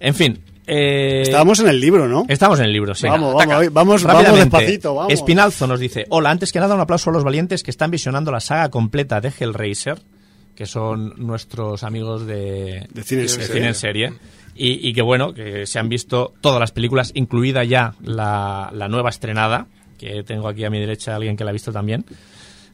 En 0.00 0.14
fin. 0.14 0.40
eh, 0.66 1.20
Estábamos 1.22 1.60
en 1.60 1.68
el 1.68 1.78
libro, 1.80 2.08
¿no? 2.08 2.24
Estamos 2.28 2.58
en 2.58 2.64
el 2.66 2.72
libro, 2.72 2.94
sí. 2.94 3.06
Vamos, 3.06 3.34
ataca. 3.36 3.56
vamos, 3.70 3.72
vamos, 3.72 4.02
vamos 4.04 4.36
despacito, 4.38 4.94
vamos. 4.94 5.12
Espinalzo 5.12 5.66
nos 5.68 5.78
dice, 5.78 6.06
hola, 6.08 6.30
antes 6.30 6.50
que 6.52 6.58
nada 6.58 6.74
un 6.74 6.80
aplauso 6.80 7.10
a 7.10 7.12
los 7.12 7.22
valientes 7.24 7.62
que 7.62 7.70
están 7.70 7.90
visionando 7.90 8.32
la 8.32 8.40
saga 8.40 8.68
completa 8.70 9.20
de 9.20 9.32
Hellraiser, 9.38 10.00
que 10.54 10.66
son 10.66 11.14
nuestros 11.16 11.82
amigos 11.82 12.26
de, 12.26 12.86
De 12.92 13.02
cine 13.02 13.22
en 13.22 13.26
de 13.26 13.32
serie. 13.32 13.46
cine 13.54 13.66
en 13.68 13.74
serie. 13.74 14.12
Y, 14.54 14.86
y 14.88 14.92
que 14.92 15.00
bueno, 15.02 15.32
que 15.32 15.66
se 15.66 15.78
han 15.78 15.88
visto 15.88 16.34
todas 16.40 16.60
las 16.60 16.72
películas, 16.72 17.10
incluida 17.14 17.64
ya 17.64 17.94
la, 18.02 18.70
la 18.74 18.88
nueva 18.88 19.08
estrenada, 19.10 19.66
que 19.98 20.22
tengo 20.24 20.48
aquí 20.48 20.64
a 20.64 20.70
mi 20.70 20.78
derecha 20.78 21.12
a 21.12 21.16
alguien 21.16 21.36
que 21.36 21.44
la 21.44 21.50
ha 21.50 21.52
visto 21.54 21.72
también, 21.72 22.04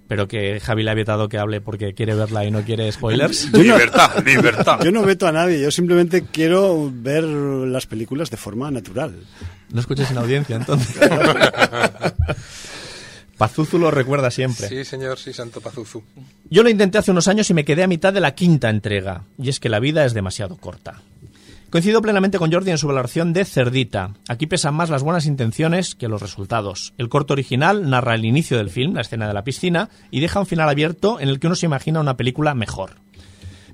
pero 0.08 0.26
que 0.26 0.58
Javi 0.58 0.82
le 0.82 0.90
ha 0.90 0.94
vetado 0.94 1.28
que 1.28 1.38
hable 1.38 1.61
porque 1.61 1.92
quiere 1.92 2.14
verla 2.14 2.44
y 2.44 2.50
no 2.50 2.62
quiere 2.62 2.90
spoilers. 2.90 3.52
Libertad, 3.52 4.25
libertad. 4.25 4.80
Yo 4.82 4.90
no 4.90 5.02
veto 5.02 5.26
a 5.28 5.32
nadie, 5.32 5.61
yo 5.61 5.70
simplemente 5.70 6.25
quiero 6.32 6.90
ver 6.92 7.23
las 7.23 7.87
películas 7.87 8.30
de 8.30 8.38
forma 8.38 8.70
natural. 8.70 9.14
No 9.70 9.80
escuches 9.80 10.11
en 10.11 10.18
audiencia, 10.18 10.56
entonces. 10.56 10.97
Pazuzu 13.38 13.78
lo 13.78 13.92
recuerda 13.92 14.33
siempre. 14.33 14.68
Sí, 14.68 14.85
señor, 14.85 15.18
sí, 15.18 15.33
Santo 15.33 15.61
Pazuzu. 15.61 16.02
Yo 16.50 16.62
lo 16.64 16.71
intenté 16.71 16.99
hace 16.99 17.12
unos 17.12 17.28
años 17.28 17.49
y 17.49 17.54
me 17.54 17.64
quedé 17.64 17.85
a 17.85 17.88
mitad 17.88 18.12
de 18.12 18.21
la 18.21 18.35
quinta 18.35 18.68
entrega, 18.68 19.23
y 19.38 19.49
es 19.49 19.61
que 19.61 19.68
la 19.68 19.78
vida 19.78 20.04
es 20.04 20.12
demasiado 20.12 20.57
corta. 20.57 21.00
Coincido 21.71 22.02
plenamente 22.02 22.38
con 22.38 22.50
Jordi 22.50 22.71
en 22.71 22.78
su 22.78 22.88
valoración 22.88 23.33
de 23.33 23.45
Cerdita. 23.45 24.14
Aquí 24.26 24.47
pesan 24.47 24.75
más 24.75 24.90
las 24.90 25.02
buenas 25.02 25.26
intenciones 25.26 25.95
que 25.95 26.09
los 26.09 26.21
resultados. 26.21 26.95
El 26.99 27.11
corto 27.11 27.35
original 27.35 27.88
narra 27.88 28.14
el 28.14 28.25
inicio 28.25 28.57
del 28.57 28.71
film, 28.71 28.95
la 28.95 29.02
escena 29.02 29.28
de 29.28 29.35
la 29.35 29.45
piscina, 29.45 29.90
y 30.11 30.21
deja 30.21 30.40
un 30.40 30.47
final 30.47 30.68
abierto 30.68 31.21
en 31.21 31.28
el 31.28 31.38
que 31.38 31.47
uno 31.47 31.57
se 31.57 31.66
imagina 31.66 32.00
una 32.00 32.16
película 32.16 32.54
mejor. 32.54 32.97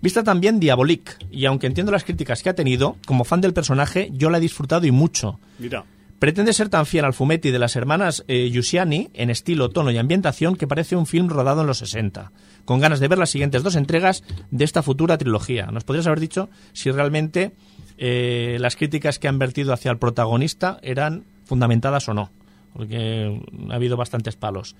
Vista 0.02 0.22
también 0.22 0.60
Diabolique, 0.60 1.12
y 1.30 1.46
aunque 1.46 1.68
entiendo 1.68 1.90
las 1.90 2.04
críticas 2.04 2.42
que 2.42 2.50
ha 2.50 2.54
tenido, 2.54 2.96
como 3.06 3.24
fan 3.24 3.40
del 3.40 3.54
personaje, 3.54 4.10
yo 4.12 4.28
la 4.28 4.36
he 4.36 4.40
disfrutado 4.42 4.84
y 4.86 4.90
mucho. 4.90 5.38
Mira, 5.58 5.84
Pretende 6.24 6.54
ser 6.54 6.70
tan 6.70 6.86
fiel 6.86 7.04
al 7.04 7.12
fumetti 7.12 7.50
de 7.50 7.58
las 7.58 7.76
hermanas 7.76 8.24
eh, 8.28 8.48
Giussiani 8.50 9.10
en 9.12 9.28
estilo, 9.28 9.68
tono 9.68 9.90
y 9.90 9.98
ambientación 9.98 10.56
que 10.56 10.66
parece 10.66 10.96
un 10.96 11.04
film 11.04 11.28
rodado 11.28 11.60
en 11.60 11.66
los 11.66 11.76
60, 11.76 12.32
con 12.64 12.80
ganas 12.80 12.98
de 12.98 13.08
ver 13.08 13.18
las 13.18 13.28
siguientes 13.28 13.62
dos 13.62 13.76
entregas 13.76 14.24
de 14.50 14.64
esta 14.64 14.82
futura 14.82 15.18
trilogía. 15.18 15.66
¿Nos 15.66 15.84
podrías 15.84 16.06
haber 16.06 16.20
dicho 16.20 16.48
si 16.72 16.90
realmente 16.90 17.52
eh, 17.98 18.56
las 18.58 18.74
críticas 18.74 19.18
que 19.18 19.28
han 19.28 19.38
vertido 19.38 19.74
hacia 19.74 19.90
el 19.90 19.98
protagonista 19.98 20.78
eran 20.80 21.26
fundamentadas 21.44 22.08
o 22.08 22.14
no? 22.14 22.30
Porque 22.72 23.38
ha 23.68 23.74
habido 23.74 23.98
bastantes 23.98 24.34
palos. 24.34 24.76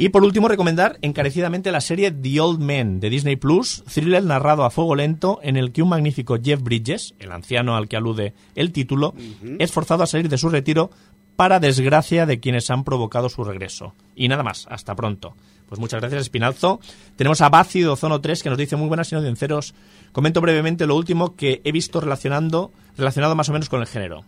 Y 0.00 0.08
por 0.08 0.24
último, 0.24 0.48
recomendar 0.48 0.98
encarecidamente 1.02 1.70
la 1.70 1.82
serie 1.82 2.10
The 2.10 2.40
Old 2.40 2.58
Man 2.58 3.00
de 3.00 3.10
Disney 3.10 3.36
Plus, 3.36 3.84
thriller 3.84 4.24
narrado 4.24 4.64
a 4.64 4.70
fuego 4.70 4.94
lento 4.94 5.40
en 5.42 5.58
el 5.58 5.72
que 5.72 5.82
un 5.82 5.90
magnífico 5.90 6.38
Jeff 6.42 6.62
Bridges, 6.62 7.14
el 7.18 7.30
anciano 7.30 7.76
al 7.76 7.86
que 7.86 7.98
alude 7.98 8.32
el 8.54 8.72
título, 8.72 9.12
es 9.58 9.70
forzado 9.70 10.02
a 10.02 10.06
salir 10.06 10.30
de 10.30 10.38
su 10.38 10.48
retiro 10.48 10.90
para 11.36 11.60
desgracia 11.60 12.24
de 12.24 12.40
quienes 12.40 12.70
han 12.70 12.82
provocado 12.82 13.28
su 13.28 13.44
regreso. 13.44 13.92
Y 14.16 14.28
nada 14.28 14.42
más, 14.42 14.66
hasta 14.70 14.94
pronto. 14.94 15.34
Pues 15.68 15.78
muchas 15.78 16.00
gracias, 16.00 16.22
Espinalzo. 16.22 16.80
Tenemos 17.16 17.42
a 17.42 17.50
Bácido 17.50 17.94
Zono 17.94 18.22
3 18.22 18.42
que 18.42 18.48
nos 18.48 18.58
dice 18.58 18.76
muy 18.76 18.88
buenas 18.88 19.12
y 19.12 19.16
audiencios. 19.16 19.74
Comento 20.12 20.40
brevemente 20.40 20.86
lo 20.86 20.96
último 20.96 21.36
que 21.36 21.60
he 21.62 21.72
visto 21.72 22.00
relacionando, 22.00 22.72
relacionado 22.96 23.34
más 23.34 23.50
o 23.50 23.52
menos 23.52 23.68
con 23.68 23.82
el 23.82 23.86
género. 23.86 24.24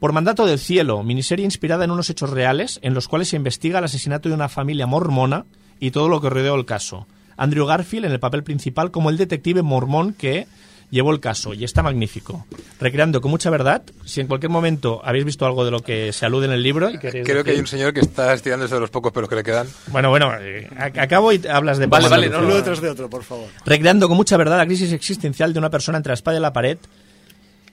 Por 0.00 0.12
mandato 0.12 0.46
del 0.46 0.58
cielo, 0.58 1.02
miniserie 1.02 1.44
inspirada 1.44 1.84
en 1.84 1.90
unos 1.90 2.08
hechos 2.10 2.30
reales 2.30 2.78
en 2.82 2.94
los 2.94 3.06
cuales 3.06 3.28
se 3.28 3.36
investiga 3.36 3.78
el 3.78 3.84
asesinato 3.84 4.28
de 4.30 4.34
una 4.34 4.48
familia 4.48 4.86
mormona 4.86 5.44
y 5.78 5.90
todo 5.90 6.08
lo 6.08 6.20
que 6.20 6.30
rodeó 6.30 6.54
el 6.54 6.64
caso. 6.64 7.06
Andrew 7.36 7.66
Garfield 7.66 8.06
en 8.06 8.12
el 8.12 8.20
papel 8.20 8.42
principal 8.42 8.90
como 8.90 9.10
el 9.10 9.16
detective 9.18 9.62
mormón 9.62 10.14
que 10.14 10.46
llevó 10.90 11.12
el 11.12 11.20
caso 11.20 11.54
y 11.54 11.64
está 11.64 11.82
magnífico. 11.82 12.46
Recreando 12.80 13.20
con 13.20 13.30
mucha 13.30 13.48
verdad, 13.50 13.82
si 14.04 14.20
en 14.20 14.26
cualquier 14.26 14.50
momento 14.50 15.00
habéis 15.04 15.24
visto 15.24 15.44
algo 15.46 15.64
de 15.64 15.70
lo 15.70 15.80
que 15.80 16.12
se 16.14 16.26
alude 16.26 16.46
en 16.46 16.52
el 16.52 16.62
libro 16.62 16.90
y 16.90 16.98
Creo 16.98 17.44
que 17.44 17.50
hay 17.52 17.60
un 17.60 17.66
señor 17.66 17.92
que 17.92 18.00
está 18.00 18.32
estirándose 18.34 18.74
de 18.74 18.80
los 18.80 18.90
pocos 18.90 19.12
pelos 19.12 19.28
que 19.28 19.36
le 19.36 19.42
quedan. 19.42 19.68
Bueno, 19.88 20.08
bueno, 20.10 20.32
eh, 20.40 20.68
ac- 20.76 20.98
acabo 20.98 21.30
y 21.32 21.40
hablas 21.46 21.78
de... 21.78 21.86
Vale, 21.86 22.08
vale, 22.08 22.28
no, 22.30 22.38
uno 22.38 22.48
no. 22.48 22.54
detrás 22.56 22.80
de 22.80 22.88
otro, 22.88 23.08
por 23.10 23.22
favor. 23.22 23.46
recreando 23.66 24.08
con 24.08 24.16
mucha 24.16 24.36
verdad 24.38 24.56
la 24.58 24.66
crisis 24.66 24.92
existencial 24.92 25.52
de 25.52 25.58
una 25.58 25.70
persona 25.70 25.98
entre 25.98 26.10
la 26.10 26.14
espada 26.14 26.38
y 26.38 26.40
la 26.40 26.52
pared, 26.52 26.78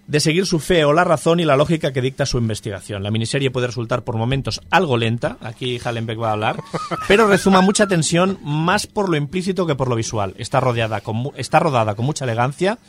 de 0.07 0.19
seguir 0.21 0.45
su 0.45 0.59
fe 0.59 0.85
o 0.85 0.93
la 0.93 1.03
razón 1.03 1.39
y 1.39 1.45
la 1.45 1.57
lógica 1.57 1.91
que 1.91 2.01
dicta 2.01 2.25
su 2.25 2.37
investigación. 2.37 3.03
La 3.03 3.11
miniserie 3.11 3.51
puede 3.51 3.67
resultar 3.67 4.03
por 4.03 4.15
momentos 4.15 4.61
algo 4.69 4.97
lenta, 4.97 5.37
aquí 5.41 5.79
Hallenbeck 5.83 6.19
va 6.19 6.29
a 6.29 6.33
hablar, 6.33 6.63
pero 7.07 7.27
rezuma 7.27 7.61
mucha 7.61 7.87
tensión 7.87 8.39
más 8.41 8.87
por 8.87 9.09
lo 9.09 9.17
implícito 9.17 9.67
que 9.67 9.75
por 9.75 9.89
lo 9.89 9.95
visual. 9.95 10.33
Está, 10.37 10.59
rodeada 10.59 11.01
con, 11.01 11.31
está 11.35 11.59
rodada 11.59 11.95
con 11.95 12.05
mucha 12.05 12.23
elegancia, 12.23 12.79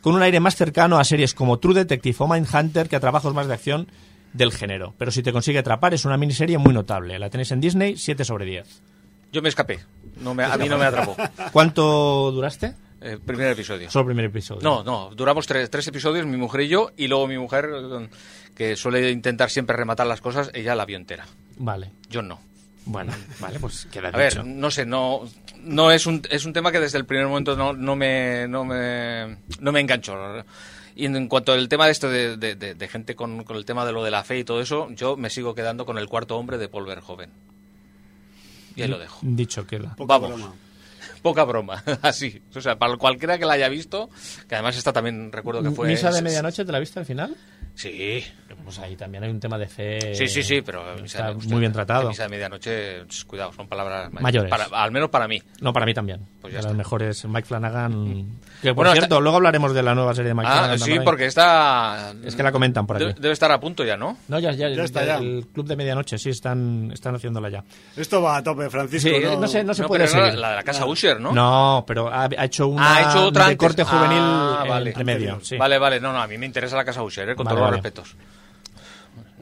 con 0.00 0.14
un 0.14 0.22
aire 0.22 0.40
más 0.40 0.56
cercano 0.56 0.98
a 0.98 1.04
series 1.04 1.34
como 1.34 1.58
True 1.58 1.74
Detective 1.74 2.16
o 2.20 2.28
Mindhunter 2.28 2.88
que 2.88 2.96
a 2.96 3.00
trabajos 3.00 3.34
más 3.34 3.48
de 3.48 3.54
acción 3.54 3.88
del 4.32 4.52
género. 4.52 4.94
Pero 4.98 5.10
si 5.10 5.22
te 5.22 5.32
consigue 5.32 5.58
atrapar, 5.58 5.94
es 5.94 6.04
una 6.04 6.16
miniserie 6.16 6.58
muy 6.58 6.72
notable. 6.72 7.18
La 7.18 7.28
tenéis 7.28 7.50
en 7.52 7.60
Disney, 7.60 7.96
7 7.96 8.24
sobre 8.24 8.44
10. 8.46 8.82
Yo 9.32 9.42
me 9.42 9.48
escapé. 9.48 9.80
No 10.20 10.34
me, 10.34 10.44
a 10.44 10.56
mí 10.56 10.68
no 10.68 10.78
me 10.78 10.84
atrapó. 10.84 11.16
¿Cuánto 11.52 12.30
duraste? 12.32 12.74
Eh, 13.02 13.18
primer 13.24 13.48
episodio. 13.52 13.90
Solo 13.90 14.02
el 14.02 14.06
primer 14.08 14.24
episodio. 14.26 14.60
No, 14.62 14.82
no, 14.84 15.10
duramos 15.14 15.46
tres, 15.46 15.68
tres 15.70 15.86
episodios, 15.88 16.24
mi 16.26 16.36
mujer 16.36 16.62
y 16.62 16.68
yo, 16.68 16.90
y 16.96 17.08
luego 17.08 17.26
mi 17.26 17.38
mujer, 17.38 17.68
que 18.54 18.76
suele 18.76 19.10
intentar 19.10 19.50
siempre 19.50 19.76
rematar 19.76 20.06
las 20.06 20.20
cosas, 20.20 20.50
ella 20.54 20.74
la 20.74 20.84
vio 20.84 20.96
entera. 20.96 21.26
Vale. 21.58 21.90
Yo 22.08 22.22
no. 22.22 22.40
Bueno, 22.84 23.12
vale, 23.40 23.58
pues 23.60 23.86
queda 23.92 24.08
A 24.08 24.16
ver, 24.16 24.32
dicho. 24.32 24.42
no 24.44 24.70
sé, 24.70 24.84
no, 24.86 25.20
no 25.62 25.90
es 25.92 26.06
un, 26.06 26.22
es 26.30 26.44
un 26.44 26.52
tema 26.52 26.72
que 26.72 26.80
desde 26.80 26.98
el 26.98 27.04
primer 27.06 27.26
momento 27.28 27.56
no, 27.56 27.72
no 27.72 27.94
me, 27.96 28.46
no 28.48 28.64
me, 28.64 29.38
no 29.60 29.70
me 29.72 29.80
enganchó. 29.80 30.16
Y 30.94 31.06
en, 31.06 31.26
cuanto 31.28 31.52
al 31.52 31.68
tema 31.68 31.86
de 31.86 31.92
esto 31.92 32.10
de, 32.10 32.36
de- 32.36 32.54
de- 32.56 32.74
de 32.74 32.88
gente 32.88 33.14
con, 33.14 33.44
con 33.44 33.56
el 33.56 33.64
tema 33.64 33.86
de 33.86 33.92
lo 33.92 34.02
de 34.04 34.10
la 34.10 34.24
fe 34.24 34.38
y 34.40 34.44
todo 34.44 34.60
eso, 34.60 34.90
yo 34.90 35.16
me 35.16 35.30
sigo 35.30 35.54
quedando 35.54 35.86
con 35.86 35.96
el 35.96 36.06
cuarto 36.08 36.36
hombre 36.36 36.58
de 36.58 36.68
Paul 36.68 36.84
Verhoeven. 36.86 37.30
Y 38.76 38.82
ahí 38.82 38.88
lo 38.88 38.98
dejo. 38.98 39.18
Dicho 39.22 39.66
queda. 39.66 39.94
Vamos. 39.98 40.28
broma. 40.28 40.52
Poca 41.22 41.44
broma, 41.44 41.82
así. 42.02 42.42
O 42.54 42.60
sea, 42.60 42.78
para 42.78 42.96
cualquiera 42.96 43.38
que 43.38 43.46
la 43.46 43.54
haya 43.54 43.68
visto, 43.68 44.10
que 44.48 44.56
además 44.56 44.76
esta 44.76 44.92
también 44.92 45.32
recuerdo 45.32 45.62
que 45.62 45.70
fue... 45.70 45.88
¿Misa 45.88 46.10
de 46.10 46.22
medianoche 46.22 46.64
te 46.64 46.72
la 46.72 46.78
viste 46.78 46.98
al 46.98 47.06
final? 47.06 47.36
Sí, 47.74 48.22
Pues 48.64 48.78
ahí 48.80 48.94
también 48.96 49.24
hay 49.24 49.30
un 49.30 49.40
tema 49.40 49.56
de 49.58 49.66
fe. 49.66 50.14
sí, 50.14 50.28
sí, 50.28 50.42
sí, 50.42 50.60
pero... 50.62 50.94
Está 51.02 51.32
misa- 51.32 51.48
muy 51.48 51.60
bien 51.60 51.72
tratado. 51.72 52.08
Misa 52.10 52.24
de 52.24 52.28
medianoche, 52.28 53.06
ch, 53.08 53.24
cuidado, 53.24 53.50
son 53.52 53.66
palabras 53.66 54.12
Mayores. 54.12 54.50
Para, 54.50 54.64
al 54.66 54.90
menos 54.92 55.08
para 55.08 55.26
mí. 55.26 55.42
No, 55.60 55.72
para 55.72 55.86
mí 55.86 55.94
también. 55.94 56.20
Pues 56.40 56.52
ya 56.52 56.58
de 56.58 56.60
está. 56.60 56.68
las 56.68 56.76
mejores, 56.76 57.24
Mike 57.24 57.48
Flanagan. 57.48 58.38
Que 58.60 58.68
por 58.68 58.76
Bueno, 58.76 58.92
cierto, 58.92 59.14
está- 59.16 59.20
luego 59.20 59.36
hablaremos 59.38 59.72
de 59.74 59.82
la 59.82 59.94
nueva 59.94 60.14
serie 60.14 60.28
de 60.28 60.34
Mike 60.34 60.46
Ah, 60.48 60.52
Flanagan. 60.52 60.78
sí, 60.78 60.84
también. 60.84 61.04
porque 61.04 61.26
está... 61.26 62.12
Es 62.24 62.36
que 62.36 62.42
la 62.42 62.52
comentan 62.52 62.86
por 62.86 62.96
aquí. 62.96 63.06
Debe, 63.06 63.20
debe 63.20 63.32
estar 63.32 63.50
a 63.50 63.58
punto 63.58 63.84
ya, 63.84 63.96
¿no? 63.96 64.18
No, 64.28 64.38
ya, 64.38 64.52
ya, 64.52 64.68
Ya 64.68 64.84
está, 64.84 65.04
ya. 65.04 65.16
El 65.16 65.48
club 65.52 65.66
de 65.66 65.74
medianoche, 65.76 66.18
sí, 66.18 66.28
están, 66.30 66.90
están 66.92 67.14
haciéndola 67.14 67.48
ya. 67.48 67.64
Esto 67.96 68.20
va 68.20 68.36
a 68.36 68.42
tope, 68.42 68.68
Francisco. 68.68 69.08
Sí, 69.08 69.16
¿no? 69.24 69.40
no 69.40 69.48
sé, 69.48 69.64
no 69.64 69.72
se 69.72 69.82
No, 69.82 69.88
puede 69.88 70.06
seguir. 70.06 70.34
la 70.34 70.50
de 70.50 70.56
la 70.56 70.62
casa 70.62 70.84
Usher, 70.84 71.18
¿no? 71.20 71.32
No, 71.32 71.84
pero 71.86 72.08
ha, 72.12 72.24
ha 72.36 72.44
hecho 72.44 72.68
una 72.68 72.82
Ah, 72.86 72.96
ha 72.98 73.10
hecho 73.10 73.26
otra 73.26 73.48
de 73.48 73.56
corte 73.56 73.82
juvenil 73.82 74.18
Ah, 74.20 74.64
vale. 74.68 74.90
entre 74.90 75.04
medio. 75.04 75.40
sí. 75.42 75.56
Vale, 75.56 75.78
vale, 75.78 75.98
no, 76.00 76.12
no, 76.12 76.20
a 76.20 76.26
mí 76.26 76.36
me 76.36 76.44
interesa 76.46 76.76
la 76.76 76.84
casa 76.84 77.02
Usher, 77.02 77.30
¿eh? 77.30 77.34
con 77.34 77.44
Vale, 77.46 77.61
todos 77.62 77.70
vale. 77.70 77.76
los 77.76 77.84
respetos. 77.84 78.16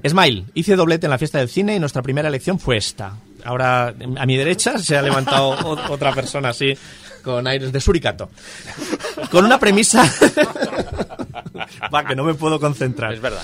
Smile, 0.06 0.46
hice 0.54 0.76
doblete 0.76 1.06
en 1.06 1.10
la 1.10 1.18
fiesta 1.18 1.38
del 1.38 1.48
cine 1.48 1.76
y 1.76 1.78
nuestra 1.78 2.02
primera 2.02 2.28
elección 2.28 2.58
fue 2.58 2.76
esta. 2.76 3.16
Ahora, 3.44 3.94
a 4.16 4.26
mi 4.26 4.36
derecha 4.36 4.78
se 4.78 4.96
ha 4.96 5.02
levantado 5.02 5.50
otra 5.90 6.14
persona 6.14 6.50
así, 6.50 6.76
con 7.22 7.46
aires 7.46 7.72
de 7.72 7.80
suricato. 7.80 8.30
Con 9.30 9.44
una 9.44 9.58
premisa... 9.58 10.04
Va, 11.92 12.04
que 12.04 12.16
no 12.16 12.24
me 12.24 12.34
puedo 12.34 12.58
concentrar. 12.58 13.12
Es 13.12 13.20
verdad. 13.20 13.42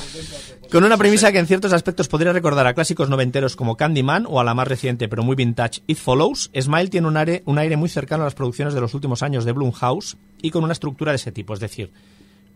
Con 0.71 0.85
una 0.85 0.97
premisa 0.97 1.33
que 1.33 1.39
en 1.39 1.47
ciertos 1.47 1.73
aspectos 1.73 2.09
podría 2.09 2.33
recordar 2.33 2.67
a 2.67 2.75
clásicos 2.75 3.09
noventeros 3.09 3.57
como 3.57 3.77
Candyman 3.77 4.27
o 4.29 4.41
a 4.41 4.45
la 4.45 4.55
más 4.55 4.67
reciente 4.67 5.09
pero 5.09 5.23
muy 5.23 5.37
vintage 5.37 5.83
It 5.87 5.99
Follows, 5.99 6.51
Smile 6.59 6.89
tiene 6.89 7.09
un 7.09 7.17
aire, 7.17 7.43
un 7.45 7.59
aire 7.59 7.77
muy 7.77 7.89
cercano 7.89 8.23
a 8.23 8.27
las 8.27 8.35
producciones 8.35 8.75
de 8.75 8.81
los 8.81 8.95
últimos 8.95 9.23
años 9.23 9.45
de 9.45 9.53
Blumhouse 9.53 10.17
y 10.41 10.51
con 10.51 10.65
una 10.65 10.73
estructura 10.73 11.13
de 11.13 11.17
ese 11.17 11.31
tipo, 11.31 11.55
es 11.55 11.61
decir, 11.61 11.93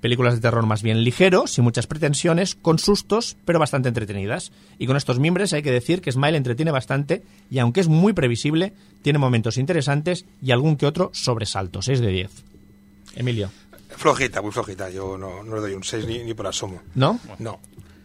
películas 0.01 0.35
de 0.35 0.41
terror 0.41 0.67
más 0.67 0.83
bien 0.83 1.05
ligero, 1.05 1.47
sin 1.47 1.65
muchas 1.65 1.87
pretensiones, 1.87 2.55
con 2.55 2.79
sustos, 2.79 3.37
pero 3.45 3.59
bastante 3.59 3.89
entretenidas. 3.89 4.53
Y 4.79 4.87
con 4.87 4.97
estos 4.97 5.19
mimbres 5.19 5.53
hay 5.53 5.63
que 5.63 5.71
decir 5.71 6.01
que 6.01 6.13
Smile 6.13 6.37
entretiene 6.37 6.71
bastante 6.71 7.23
y 7.51 7.59
aunque 7.59 7.81
es 7.81 7.89
muy 7.89 8.13
previsible, 8.13 8.73
tiene 9.03 9.19
momentos 9.19 9.57
interesantes 9.59 10.25
y 10.43 10.51
algún 10.51 10.77
que 10.77 10.87
otro 10.87 11.11
sobresalto, 11.13 11.83
6 11.83 12.01
de 12.01 12.09
10. 12.09 12.31
Emilio, 13.17 13.51
Flojita, 13.97 14.41
muy 14.41 14.53
flojita. 14.53 14.89
Yo 14.89 15.19
no, 15.19 15.43
no 15.43 15.57
le 15.57 15.61
doy 15.61 15.75
un 15.75 15.85
6 15.85 16.07
ni, 16.07 16.19
ni 16.21 16.35
por 16.35 16.47
asomo. 16.47 16.81
¿no? 16.95 17.19
No. 17.39 17.61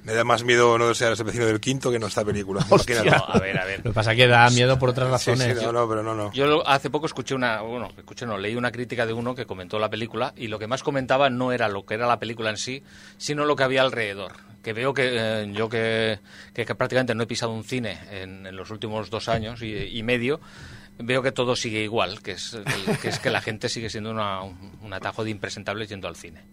Me 0.06 0.14
da 0.14 0.24
más 0.24 0.44
miedo 0.44 0.78
no 0.78 0.94
ser 0.94 1.12
el 1.18 1.24
vecino 1.24 1.46
del 1.48 1.60
quinto 1.60 1.92
que 1.92 1.98
no 2.00 2.08
esta 2.08 2.24
película. 2.24 2.64
Hostia. 2.70 3.02
Imagínate. 3.02 3.18
No, 3.28 3.34
a 3.34 3.40
ver, 3.40 3.60
a 3.60 3.66
ver. 3.66 3.78
Lo 3.80 3.84
que 3.92 3.94
pasa 3.94 4.12
es 4.12 4.18
que 4.18 4.28
da 4.28 4.50
miedo 4.52 4.78
por 4.78 4.90
otras 4.90 5.22
Sí, 5.22 5.32
sí, 5.36 5.40
razones. 5.42 5.64
no, 5.64 5.72
no, 5.72 5.90
pero 5.90 6.04
no, 6.04 6.14
no. 6.14 6.32
Yo 6.32 6.46
lo- 6.48 6.68
hace 6.68 6.90
poco 6.92 7.08
escuché 7.08 7.34
una, 7.36 7.62
bueno, 7.62 7.90
escuché 7.98 8.26
no, 8.26 8.38
leí 8.38 8.56
una 8.56 8.72
crítica 8.72 9.06
de 9.06 9.14
uno 9.14 9.34
que 9.34 9.46
comentó 9.46 9.80
la 9.80 9.90
película 9.90 10.34
y 10.38 10.48
lo 10.48 10.60
que 10.60 10.68
más 10.68 10.84
comentaba 10.84 11.30
no 11.30 11.52
era 11.52 11.68
lo 11.70 11.86
que 11.86 11.96
era 11.96 12.06
la 12.08 12.20
película 12.20 12.52
en 12.52 12.58
sí, 12.58 12.84
sino 13.18 13.46
lo 13.46 13.56
que 13.56 13.64
había 13.64 13.82
alrededor. 13.82 14.34
Que 14.64 14.74
veo 14.74 14.94
que 14.94 15.10
eh, 15.14 15.52
yo 15.54 15.70
que, 15.70 16.20
que- 16.54 16.66
que 16.66 16.76
prácticamente 16.76 17.16
no 17.16 17.24
he 17.24 17.28
pisado 17.28 17.52
un 17.52 17.64
cine 17.64 18.00
en, 18.12 18.46
en 18.46 18.56
los 18.56 18.70
últimos 18.72 19.10
dos 19.10 19.28
años 19.28 19.62
y, 19.64 19.74
y 19.76 20.04
medio, 20.04 20.40
veo 21.00 21.22
que 21.24 21.32
todo 21.32 21.56
sigue 21.56 21.82
igual, 21.84 22.22
que 22.22 22.32
es, 22.34 22.58
que 23.02 23.10
es 23.10 23.20
que 23.20 23.30
la 23.32 23.42
gente 23.42 23.70
sigue 23.70 23.90
siendo 23.90 24.12
una- 24.12 24.42
un, 24.44 24.78
un 24.82 24.94
atajo 24.94 25.24
de 25.24 25.32
impresentables 25.32 25.90
yendo 25.90 26.08
al 26.08 26.16
cine. 26.16 26.44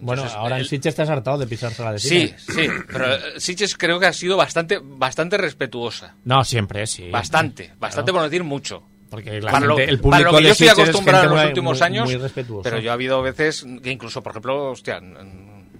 Bueno, 0.00 0.22
Entonces, 0.22 0.38
ahora 0.38 0.56
en 0.56 0.62
el- 0.62 0.68
Sitges 0.68 0.86
estás 0.92 1.08
hartado 1.10 1.38
de 1.38 1.46
pisarse 1.46 1.82
de 1.82 1.98
Sí, 1.98 2.34
sí, 2.38 2.68
pero 2.90 3.14
eh, 3.14 3.20
Sitges 3.38 3.76
creo 3.76 4.00
que 4.00 4.06
ha 4.06 4.12
sido 4.12 4.36
bastante, 4.36 4.78
bastante 4.82 5.36
respetuosa. 5.36 6.14
No, 6.24 6.42
siempre, 6.44 6.86
sí. 6.86 7.10
Bastante, 7.10 7.72
bastante 7.78 8.12
por 8.12 8.20
no 8.22 8.28
decir 8.28 8.42
mucho. 8.44 8.82
Porque 9.10 9.40
la 9.40 9.50
para 9.52 9.66
lo, 9.66 9.76
gente- 9.76 9.90
el 9.90 10.00
para 10.00 10.02
público 10.24 10.30
lo 10.32 10.38
que 10.38 10.42
de 10.42 10.48
yo 10.48 10.52
estoy 10.52 10.66
Sitges 10.68 10.82
es 10.82 10.88
acostumbrado 10.90 11.24
en 11.24 11.30
los 11.30 11.38
muy- 11.40 11.48
últimos 11.48 11.78
muy- 11.78 11.86
años, 11.86 12.04
muy 12.06 12.16
respetuosa. 12.16 12.62
pero 12.62 12.78
yo 12.80 12.90
ha 12.90 12.94
habido 12.94 13.20
veces 13.22 13.66
que 13.82 13.90
incluso, 13.90 14.22
por 14.22 14.30
ejemplo, 14.32 14.70
hostia, 14.70 14.98
en, 14.98 15.16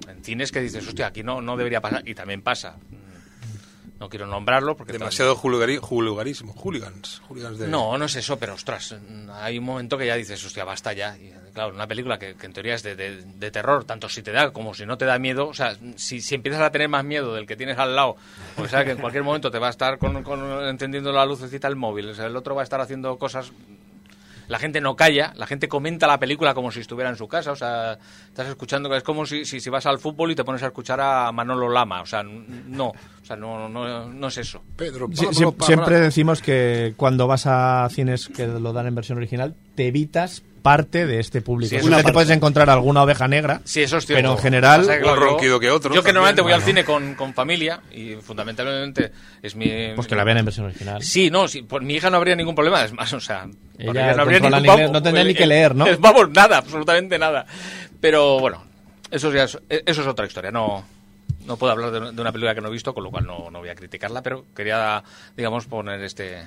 en 0.09 0.25
cines 0.25 0.51
que 0.53 0.61
dices, 0.61 0.87
hostia, 0.87 1.07
aquí 1.07 1.23
no, 1.23 1.41
no 1.41 1.57
debería 1.57 1.81
pasar, 1.81 2.03
y 2.09 2.15
también 2.15 2.43
pasa. 2.43 2.77
No 3.99 4.09
quiero 4.09 4.27
nombrarlo 4.27 4.77
porque... 4.77 4.95
Demasiado 4.95 5.37
julugari- 5.37 5.79
julugarismo. 5.79 6.55
Hooligans. 6.55 7.21
hooligans 7.29 7.59
de... 7.59 7.69
No, 7.69 7.99
no 7.99 8.07
es 8.07 8.17
eso, 8.17 8.39
pero 8.39 8.55
ostras, 8.55 8.97
hay 9.35 9.59
un 9.59 9.65
momento 9.65 9.99
que 9.99 10.07
ya 10.07 10.17
dices, 10.17 10.43
hostia, 10.45 10.65
basta 10.65 10.93
ya. 10.95 11.17
Y, 11.19 11.33
claro, 11.53 11.75
una 11.75 11.87
película 11.87 12.19
que, 12.19 12.35
que 12.35 12.47
en 12.47 12.53
teoría 12.53 12.75
es 12.75 12.83
de, 12.83 12.97
de- 12.97 13.23
de 13.23 13.51
terror, 13.51 13.85
tanto 13.85 14.09
si 14.09 14.23
te 14.23 14.33
da 14.33 14.53
como 14.53 14.75
si 14.75 14.87
no 14.87 14.97
te 14.99 15.05
da 15.05 15.19
miedo, 15.19 15.49
o 15.49 15.55
sea, 15.55 15.77
si, 15.97 16.21
si 16.21 16.35
empiezas 16.35 16.63
a 16.63 16.71
tener 16.71 16.89
más 16.89 17.05
miedo 17.05 17.35
del 17.35 17.47
que 17.47 17.57
tienes 17.57 17.79
al 17.79 17.95
lado, 17.97 18.17
pues 18.57 18.71
sabes 18.71 18.87
que 18.87 18.93
en 18.93 18.99
cualquier 18.99 19.25
momento 19.25 19.51
te 19.51 19.59
va 19.59 19.69
a 19.69 19.71
estar 19.71 19.99
con, 19.99 20.23
con- 20.23 20.65
encendiendo 20.69 21.13
la 21.13 21.27
lucecita 21.27 21.69
el 21.69 21.77
móvil, 21.77 22.09
o 22.11 22.15
sea, 22.15 22.27
el 22.27 22.37
otro 22.37 22.55
va 22.55 22.63
a 22.63 22.65
estar 22.65 22.81
haciendo 22.81 23.17
cosas 23.19 23.53
la 24.49 24.59
gente 24.59 24.81
no 24.81 24.97
calla, 24.97 25.33
la 25.37 25.47
gente 25.47 25.69
comenta 25.69 26.09
la 26.09 26.19
película 26.19 26.55
como 26.55 26.73
si 26.73 26.81
estuviera 26.81 27.09
en 27.09 27.15
su 27.15 27.29
casa, 27.29 27.53
o 27.53 27.55
sea, 27.55 27.97
estás 28.27 28.49
escuchando, 28.49 28.93
es 28.97 29.05
como 29.05 29.25
si, 29.25 29.45
si, 29.45 29.61
si 29.61 29.71
vas 29.71 29.87
al 29.87 30.01
fútbol 30.01 30.33
y 30.33 30.35
te 30.35 30.43
pones 30.43 30.61
a 30.65 30.67
escuchar 30.67 31.01
a 31.01 31.31
Manolo 31.31 31.69
Lama, 31.69 32.03
o 32.03 32.07
sea, 32.07 32.25
no, 32.25 32.89
o 32.89 32.95
sea, 33.25 33.37
no, 33.37 33.69
no, 33.69 34.09
no 34.13 34.27
es 34.27 34.39
eso. 34.39 34.65
Pedro, 34.75 35.07
siempre 35.67 36.01
decimos 36.01 36.43
que 36.43 36.95
cuando 36.97 37.29
vas 37.29 37.47
a 37.47 37.87
cines 37.93 38.27
que 38.29 38.49
lo 38.49 38.73
dan 38.73 38.89
en 38.89 38.97
versión 38.97 39.19
original, 39.19 39.55
te 39.77 39.87
evitas 39.87 40.43
parte 40.61 41.07
de 41.07 41.21
este 41.21 41.41
público. 41.43 41.71
Sí, 41.79 41.85
una 41.87 42.03
te 42.03 42.13
puedes 42.13 42.31
encontrar 42.31 42.71
alguna 42.71 43.03
oveja 43.03 43.27
negra, 43.29 43.61
Sí, 43.65 43.83
eso 43.83 43.97
es 43.99 44.07
cierto. 44.07 44.23
pero 44.23 44.33
en 44.33 44.39
general... 44.39 44.87
Que, 44.87 44.99
Un 44.99 45.05
yo- 45.05 45.17
ronquido 45.17 45.61
que 45.61 45.71
otro 45.71 45.95
Yo 45.95 46.03
que 46.03 46.13
también, 46.13 46.15
normalmente 46.15 46.43
voy 46.43 46.53
al 46.53 46.63
cine 46.63 46.85
con, 46.85 47.15
con 47.15 47.35
familia 47.35 47.81
y 47.93 48.15
fundamentalmente 48.17 49.13
es 49.43 49.55
mi... 49.57 49.69
Pues 49.97 50.07
que 50.07 50.15
la 50.17 50.25
vean 50.25 50.39
en 50.39 50.45
versión 50.45 50.67
original. 50.67 51.03
Sí, 51.03 51.31
no, 51.31 51.49
sí, 51.49 51.63
por 51.63 51.83
mi 51.83 51.95
hija 51.95 52.11
no 52.11 52.17
habría 52.19 52.37
ningún 52.37 52.55
problema, 52.55 52.85
es 52.85 52.93
más, 52.93 53.13
o 53.13 53.21
sea, 53.21 53.47
Ella 53.79 54.15
no 54.15 54.23
habría 54.23 54.41
ningún 54.41 54.65
inglés, 54.65 54.91
no 54.91 55.03
tendría 55.03 55.25
ni 55.25 55.35
que 55.35 55.47
leer, 55.49 55.75
¿no? 55.75 55.87
Vamos, 55.99 56.31
nada, 56.31 56.59
absolutamente 56.59 57.19
nada. 57.19 57.47
Pero 58.01 58.39
bueno, 58.41 58.65
eso 59.11 59.33
ya 59.33 59.45
es, 59.45 59.59
eso 59.69 60.01
es 60.03 60.07
otra 60.07 60.27
historia, 60.27 60.51
no 60.51 60.85
no 61.47 61.57
puedo 61.57 61.73
hablar 61.73 61.91
de, 61.91 62.13
de 62.13 62.21
una 62.21 62.31
película 62.33 62.55
que 62.55 62.61
no 62.61 62.69
he 62.69 62.71
visto, 62.71 62.93
con 62.95 63.03
lo 63.03 63.11
cual 63.11 63.27
no, 63.27 63.51
no 63.51 63.59
voy 63.61 63.71
a 63.71 63.75
criticarla, 63.75 64.23
pero 64.23 64.45
quería, 64.55 65.03
digamos, 65.37 65.65
poner 65.67 66.01
este 66.03 66.45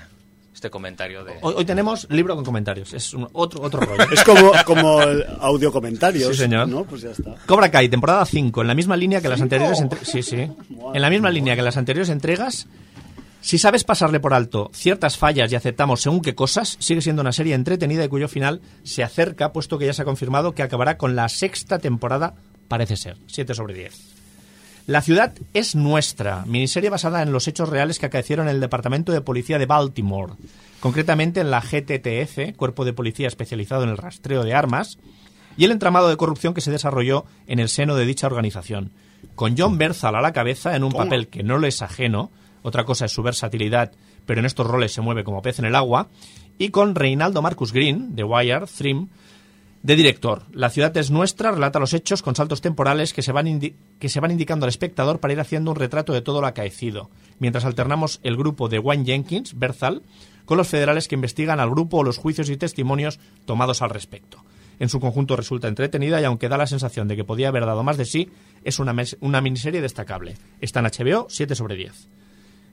este 0.63 0.69
comentario 0.69 1.25
de... 1.25 1.33
Hoy, 1.41 1.55
hoy 1.57 1.65
tenemos 1.65 2.07
libro 2.09 2.35
con 2.35 2.45
comentarios, 2.45 2.93
es 2.93 3.13
un- 3.13 3.27
otro, 3.33 3.61
otro 3.61 3.81
rollo. 3.81 4.05
Es 4.13 4.23
como, 4.23 4.53
como 4.65 5.01
el 5.01 5.25
audio 5.41 5.73
comentarios. 5.73 6.29
Sí, 6.29 6.43
señor. 6.43 6.69
¿no? 6.69 6.85
Pues 6.85 7.01
ya 7.01 7.09
está. 7.09 7.35
Cobra 7.45 7.69
Kai, 7.69 7.89
temporada 7.89 8.25
5, 8.25 8.61
en 8.61 8.67
la 8.67 8.73
misma 8.73 8.95
línea 8.95 9.19
que 9.19 9.27
las 9.27 9.41
anteriores 9.41 9.81
entre- 9.81 10.05
Sí, 10.05 10.23
sí. 10.23 10.37
En 10.93 11.01
la 11.01 11.09
misma 11.09 11.29
línea 11.31 11.57
que 11.57 11.61
las 11.61 11.75
anteriores 11.75 12.07
entregas. 12.09 12.67
Si 13.41 13.57
sabes 13.57 13.83
pasarle 13.83 14.21
por 14.21 14.33
alto 14.33 14.71
ciertas 14.73 15.17
fallas 15.17 15.51
y 15.51 15.55
aceptamos 15.55 16.01
según 16.01 16.21
qué 16.21 16.33
cosas, 16.33 16.77
sigue 16.79 17.01
siendo 17.01 17.21
una 17.21 17.33
serie 17.33 17.55
entretenida 17.55 18.05
y 18.05 18.07
cuyo 18.07 18.29
final 18.29 18.61
se 18.83 19.03
acerca, 19.03 19.51
puesto 19.51 19.77
que 19.77 19.85
ya 19.87 19.91
se 19.93 20.03
ha 20.03 20.05
confirmado 20.05 20.53
que 20.53 20.63
acabará 20.63 20.97
con 20.97 21.17
la 21.17 21.27
sexta 21.27 21.77
temporada, 21.77 22.35
parece 22.69 22.95
ser, 22.95 23.17
7 23.27 23.53
sobre 23.53 23.73
10. 23.73 24.22
La 24.85 25.01
ciudad 25.01 25.33
es 25.53 25.75
nuestra, 25.75 26.43
miniserie 26.45 26.89
basada 26.89 27.21
en 27.21 27.31
los 27.31 27.47
hechos 27.47 27.69
reales 27.69 27.99
que 27.99 28.05
acaecieron 28.05 28.49
en 28.49 28.55
el 28.55 28.59
Departamento 28.59 29.13
de 29.13 29.21
Policía 29.21 29.57
de 29.57 29.65
Baltimore, 29.65 30.33
concretamente 30.81 31.39
en 31.39 31.51
la 31.51 31.61
GTTF, 31.61 32.57
Cuerpo 32.57 32.83
de 32.83 32.91
Policía 32.91 33.29
especializado 33.29 33.83
en 33.83 33.89
el 33.89 33.97
rastreo 33.97 34.43
de 34.43 34.53
armas, 34.53 34.99
y 35.55 35.63
el 35.63 35.71
entramado 35.71 36.09
de 36.09 36.17
corrupción 36.17 36.53
que 36.53 36.59
se 36.59 36.71
desarrolló 36.71 37.23
en 37.47 37.59
el 37.59 37.69
seno 37.69 37.95
de 37.95 38.05
dicha 38.05 38.27
organización. 38.27 38.91
Con 39.35 39.55
John 39.57 39.77
Berzal 39.77 40.15
a 40.15 40.21
la 40.21 40.33
cabeza, 40.33 40.75
en 40.75 40.83
un 40.83 40.91
papel 40.91 41.29
que 41.29 41.43
no 41.43 41.59
le 41.59 41.69
es 41.69 41.81
ajeno, 41.81 42.29
otra 42.61 42.83
cosa 42.83 43.05
es 43.05 43.13
su 43.13 43.23
versatilidad, 43.23 43.93
pero 44.25 44.41
en 44.41 44.45
estos 44.45 44.67
roles 44.67 44.91
se 44.91 44.99
mueve 44.99 45.23
como 45.23 45.41
pez 45.41 45.59
en 45.59 45.65
el 45.65 45.75
agua, 45.75 46.09
y 46.57 46.69
con 46.69 46.95
Reinaldo 46.95 47.41
Marcus 47.41 47.71
Green, 47.71 48.17
de 48.17 48.25
Wire, 48.25 48.67
de 49.83 49.97
director. 49.97 50.43
La 50.53 50.69
ciudad 50.69 50.95
es 50.97 51.11
nuestra, 51.11 51.51
relata 51.51 51.77
los 51.77 51.93
hechos 51.93 52.23
con 52.23 52.35
saltos 52.35 52.61
temporales 52.61 53.13
que 53.13 53.21
se, 53.21 53.33
van 53.33 53.59
que 53.99 54.09
se 54.09 54.19
van 54.21 54.31
indicando 54.31 54.65
al 54.65 54.69
espectador 54.69 55.19
para 55.19 55.33
ir 55.33 55.39
haciendo 55.41 55.71
un 55.71 55.77
retrato 55.77 56.13
de 56.13 56.21
todo 56.21 56.41
lo 56.41 56.47
acaecido, 56.47 57.09
mientras 57.39 57.65
alternamos 57.65 58.19
el 58.23 58.37
grupo 58.37 58.69
de 58.69 58.79
Wayne 58.79 59.05
Jenkins, 59.05 59.59
Berzal, 59.59 60.01
con 60.45 60.57
los 60.57 60.69
federales 60.69 61.07
que 61.07 61.15
investigan 61.15 61.59
al 61.59 61.69
grupo 61.69 61.97
o 61.97 62.03
los 62.03 62.17
juicios 62.17 62.49
y 62.49 62.57
testimonios 62.57 63.19
tomados 63.45 63.81
al 63.81 63.89
respecto. 63.89 64.43
En 64.79 64.89
su 64.89 64.99
conjunto 64.99 65.35
resulta 65.35 65.67
entretenida 65.67 66.19
y 66.19 66.23
aunque 66.23 66.49
da 66.49 66.57
la 66.57 66.65
sensación 66.65 67.07
de 67.07 67.15
que 67.15 67.23
podía 67.23 67.49
haber 67.49 67.65
dado 67.65 67.83
más 67.83 67.97
de 67.97 68.05
sí, 68.05 68.29
es 68.63 68.79
una, 68.79 68.95
una 69.19 69.41
miniserie 69.41 69.81
destacable. 69.81 70.35
Está 70.61 70.79
en 70.79 70.87
HBO, 70.87 71.27
7 71.29 71.55
sobre 71.55 71.75
10. 71.75 72.07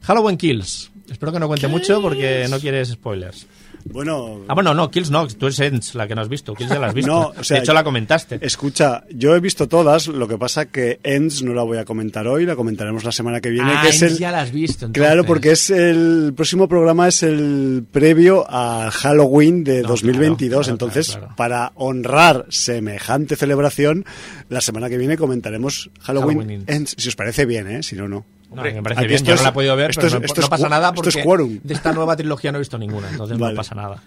Halloween 0.02 0.36
Kills. 0.36 0.90
Espero 1.10 1.32
que 1.32 1.40
no 1.40 1.48
cuente 1.48 1.68
mucho 1.68 2.00
porque 2.00 2.46
no 2.48 2.58
quieres 2.58 2.88
spoilers. 2.88 3.46
Bueno, 3.84 4.40
Ah, 4.48 4.54
bueno, 4.54 4.74
no, 4.74 4.90
Kills 4.90 5.10
no, 5.10 5.26
tú 5.26 5.46
eres 5.46 5.60
Ends, 5.60 5.94
la 5.94 6.06
que 6.06 6.14
no 6.14 6.20
has 6.20 6.28
visto. 6.28 6.54
Kills 6.54 6.70
ya 6.70 6.78
la 6.78 6.88
has 6.88 6.94
visto. 6.94 7.10
No, 7.10 7.32
o 7.38 7.44
sea, 7.44 7.56
de 7.56 7.62
hecho, 7.62 7.72
la 7.72 7.82
comentaste. 7.84 8.38
escucha, 8.42 9.04
yo 9.10 9.34
he 9.34 9.40
visto 9.40 9.68
todas, 9.68 10.06
lo 10.08 10.28
que 10.28 10.38
pasa 10.38 10.66
que 10.66 11.00
Ends 11.02 11.42
no 11.42 11.54
la 11.54 11.62
voy 11.62 11.78
a 11.78 11.84
comentar 11.84 12.26
hoy, 12.26 12.46
la 12.46 12.56
comentaremos 12.56 13.04
la 13.04 13.12
semana 13.12 13.40
que 13.40 13.50
viene. 13.50 13.72
Ah, 13.74 13.82
que 13.82 13.88
es 13.88 14.02
Ends 14.02 14.14
el, 14.14 14.18
ya 14.20 14.30
la 14.32 14.40
has 14.42 14.52
visto. 14.52 14.90
Claro, 14.92 15.20
entonces. 15.22 15.28
porque 15.28 15.50
es 15.52 15.70
el 15.70 16.32
próximo 16.36 16.68
programa 16.68 17.08
es 17.08 17.22
el 17.22 17.84
previo 17.90 18.44
a 18.48 18.90
Halloween 18.90 19.64
de 19.64 19.82
No, 19.82 19.88
2022. 19.88 20.48
claro, 20.48 20.62
claro, 20.62 20.72
Entonces, 20.72 21.06
claro, 21.08 21.20
claro. 21.22 21.36
para 21.36 21.72
honrar 21.74 22.46
semejante 22.48 23.36
celebración, 23.36 24.04
la 24.48 24.60
semana 24.60 24.88
que 24.88 24.98
viene 24.98 25.16
comentaremos 25.16 25.90
Halloween, 26.00 26.38
Halloween 26.38 26.64
Ends. 26.66 26.94
Si 26.98 27.08
os 27.08 27.16
parece 27.16 27.46
bien, 27.46 27.68
¿eh? 27.70 27.82
Si 27.82 27.96
no, 27.96 28.08
no. 28.08 28.24
No, 28.50 28.62
me 28.62 28.82
parece 28.82 29.00
Aquí 29.00 29.06
bien, 29.08 29.16
esto 29.16 29.28
yo 29.28 29.34
es- 29.34 29.40
no 29.40 29.44
la 29.44 29.48
he 29.50 29.52
podido 29.52 29.76
ver, 29.76 29.90
esto 29.90 30.00
pero 30.00 30.08
es- 30.08 30.20
no, 30.20 30.26
esto 30.26 30.40
no 30.40 30.44
es 30.44 30.50
pasa 30.50 30.68
nada 30.68 30.88
esto 30.88 30.94
porque 30.96 31.08
es 31.20 31.62
de 31.62 31.74
esta 31.74 31.92
nueva 31.92 32.16
trilogía 32.16 32.50
no 32.52 32.58
he 32.58 32.60
visto 32.60 32.78
ninguna, 32.78 33.08
entonces 33.10 33.38
Vale. 33.38 33.52
no 33.54 33.56
pasa 33.56 33.74
nada. 33.74 34.02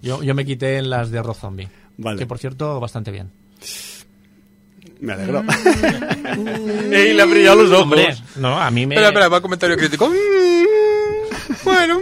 Yo, 0.00 0.22
yo 0.22 0.34
me 0.34 0.44
quité 0.44 0.78
en 0.78 0.88
las 0.90 1.10
de 1.10 1.22
Rob 1.22 1.36
Zombie, 1.36 1.68
Vale. 1.98 2.18
que 2.18 2.26
por 2.26 2.38
cierto, 2.38 2.78
bastante 2.80 3.10
bien. 3.10 3.30
Me 5.00 5.12
alegro. 5.14 5.42
¡Ey, 6.92 7.12
le 7.14 7.22
han 7.22 7.30
brillado 7.30 7.56
los 7.62 7.70
ojos! 7.72 7.82
Hombre, 7.82 8.14
no, 8.36 8.56
a 8.60 8.70
mí 8.70 8.86
me... 8.86 8.94
Espera, 8.94 9.08
espera, 9.08 9.28
va 9.28 9.40
comentario 9.40 9.76
crítico. 9.76 10.08
Mm, 10.08 11.54
bueno. 11.64 12.00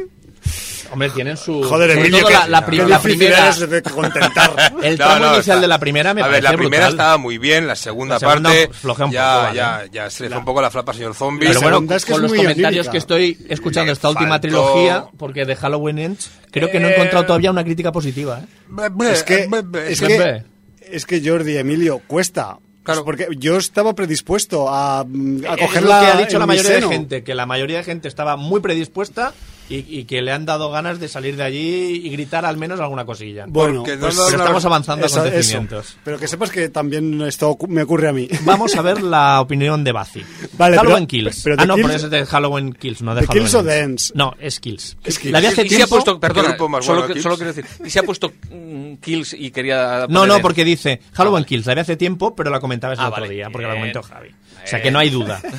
Hombre, 0.93 1.11
tienen 1.11 1.37
su... 1.37 1.63
Joder, 1.63 1.91
Emilio, 1.91 2.29
la, 2.29 2.49
la, 2.49 2.67
prim- 2.67 2.89
la 2.89 3.01
primera... 3.01 3.49
es 3.51 3.61
de 3.71 3.83
contentar. 3.83 4.73
El 4.83 4.99
No, 4.99 5.05
tramo 5.05 5.27
no, 5.27 5.35
inicial 5.35 5.57
está- 5.57 5.61
de 5.61 5.69
la 5.69 5.79
primera 5.79 6.15
me 6.15 6.23
A 6.23 6.27
ver, 6.27 6.43
la 6.43 6.53
primera 6.53 6.87
brutal. 6.87 6.93
estaba 6.93 7.17
muy 7.19 7.39
bien, 7.39 7.67
la 7.67 7.77
segunda, 7.77 8.15
La 8.17 8.19
segunda 8.21 8.51
parte 8.51 8.71
flojea 8.73 9.07
un 9.07 9.13
ya, 9.13 9.33
poco, 9.35 9.43
¿vale? 9.45 9.57
ya, 9.57 9.85
ya 9.93 10.11
se 10.11 10.25
le 10.25 10.29
fue 10.31 10.39
un 10.39 10.45
poco 10.45 10.61
la 10.63 10.71
flapa 10.71 10.93
al 10.93 10.99
señor 10.99 11.15
zombie. 11.15 11.47
Pero 11.49 11.61
bueno, 11.61 11.95
es 11.95 12.05
que 12.05 12.13
con 12.13 12.25
es 12.25 12.31
los 12.31 12.39
comentarios 12.41 12.89
que 12.89 12.99
estoy 12.99 13.39
escuchando 13.49 13.87
Le 13.87 13.93
esta 13.93 14.09
última 14.09 14.31
faltó- 14.31 14.41
trilogía, 14.41 15.05
porque 15.17 15.45
de 15.45 15.55
Halloween 15.57 15.99
Ends, 15.99 16.31
creo 16.51 16.71
que 16.71 16.81
no 16.81 16.89
he 16.89 16.91
Eh, 16.91 16.95
encontrado 16.95 17.27
todavía 17.27 17.51
una 17.51 17.63
crítica 17.65 17.93
positiva. 17.93 18.41
¿eh? 18.41 18.91
es 19.13 19.23
que, 19.23 19.49
es 19.89 20.01
que- 20.01 20.43
es 20.91 21.07
que 21.07 21.23
Jordi, 21.25 21.57
Emilio, 21.57 22.01
cuesta 22.07 22.59
Claro. 22.83 23.05
Porque 23.05 23.29
yo 23.37 23.59
estaba 23.59 23.95
predispuesto 23.95 24.67
a, 24.71 25.05
mm, 25.07 25.45
a 25.47 25.55
Es 25.55 25.61
cogerla 25.61 26.01
lo 26.01 26.07
que 26.07 26.13
ha 26.13 26.17
dicho 26.27 26.39
la 26.39 26.47
mayoría 26.47 26.71
de 26.77 26.83
gente, 26.83 27.23
que 27.23 27.35
la 27.35 27.45
mayoría 27.45 27.77
de 27.77 27.85
gente 27.85 28.09
estaba 28.09 28.37
muy 28.37 28.61
predispuesta 28.61 29.35
y, 29.71 30.01
y 30.01 30.05
que 30.05 30.21
le 30.21 30.33
han 30.33 30.45
dado 30.45 30.71
ganas 30.71 31.01
de 31.01 31.09
salir 31.09 31.37
de 31.37 31.45
allí 31.45 32.03
y 32.05 32.11
gritar 32.11 32.45
al 32.45 32.57
menos 32.59 32.79
alguna 32.81 33.05
cosilla. 33.07 33.47
Bueno, 33.49 33.83
pues, 33.85 33.97
Pero 33.99 34.09
estamos 34.29 34.65
avanzando 34.65 35.07
acontecimientos. 35.07 35.87
eso. 35.91 35.99
Pero 36.05 36.19
que 36.19 36.29
sepas 36.29 36.51
que 36.51 36.69
también 36.69 37.23
esto 37.23 37.57
me 37.69 37.83
ocurre 37.83 38.09
a 38.09 38.13
mí. 38.13 38.29
Vamos 38.45 38.75
a 38.77 38.83
ver 38.83 39.01
la 39.03 39.41
opinión 39.41 39.83
de 39.85 39.93
Bazi. 39.93 40.23
Vale, 40.59 40.77
Halloween 40.77 41.07
pero- 41.07 41.25
Kills. 41.25 41.41
pero 41.45 41.57
ah, 41.59 41.63
de 41.63 41.67
no, 41.69 41.77
Kills- 41.77 41.83
pero 41.87 41.95
es 41.97 42.11
de 42.11 42.27
Halloween 42.27 42.73
Kills, 42.75 43.03
no 43.03 43.15
de 43.15 43.21
¿De 43.23 43.27
Halloween 43.29 43.45
Kills 43.47 43.55
o 43.55 43.63
de 43.63 43.79
Ends? 43.79 44.13
No, 44.15 44.35
es 44.41 44.61
Kills. 44.61 44.97
Es 45.05 45.19
Kills. 45.19 45.33
La 45.33 45.39
hace 45.39 45.51
y 45.51 45.55
se 45.55 45.61
ha 45.63 45.79
tiempo... 45.79 45.95
puesto, 45.97 46.21
perdona, 46.21 46.57
solo, 46.83 47.01
bueno, 47.01 47.15
que- 47.15 47.23
solo 47.23 47.37
quiero 47.37 47.53
decir, 47.53 47.67
y 47.85 47.91
se 47.91 47.99
ha 47.99 48.03
puesto 48.03 48.33
mm, 48.51 48.95
Kills 48.97 49.35
y 49.35 49.51
quería... 49.51 50.07
No, 50.09 50.27
no, 50.27 50.41
porque 50.41 50.65
dice 50.65 51.01
Ah, 51.03 51.17
Halloween 51.19 51.45
Kills, 51.45 51.67
la 51.67 51.75
vi 51.75 51.81
hace 51.81 51.97
tiempo, 51.97 52.35
pero 52.35 52.51
la 52.51 52.59
comentabas 52.61 52.99
el 52.99 53.05
Ah, 53.05 53.09
otro 53.09 53.23
vale. 53.23 53.35
día, 53.35 53.49
porque 53.51 53.67
la 53.67 53.75
Bien. 53.75 53.93
comentó 53.93 54.03
Javi. 54.03 54.29
O 54.29 54.67
sea 54.67 54.83
que 54.83 54.91
no 54.91 54.99
hay 54.99 55.11
duda. 55.11 55.41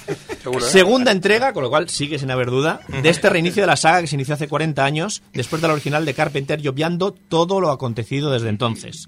¿eh? 0.67 0.71
Segunda 0.71 1.11
entrega, 1.11 1.53
con 1.53 1.63
lo 1.63 1.69
cual 1.69 1.89
sigue 1.89 2.17
sin 2.19 2.31
haber 2.31 2.49
duda, 2.49 2.81
de 3.01 3.09
este 3.09 3.29
reinicio 3.29 3.61
de 3.63 3.67
la 3.67 3.75
saga 3.77 4.01
que 4.01 4.07
se 4.07 4.15
inició 4.15 4.33
hace 4.35 4.47
40 4.47 4.83
años, 4.83 5.21
después 5.33 5.61
del 5.61 5.71
original 5.71 6.05
de 6.05 6.13
Carpenter 6.13 6.59
y 6.63 6.67
obviando 6.67 7.11
todo 7.11 7.59
lo 7.61 7.69
acontecido 7.71 8.31
desde 8.31 8.49
entonces. 8.49 9.05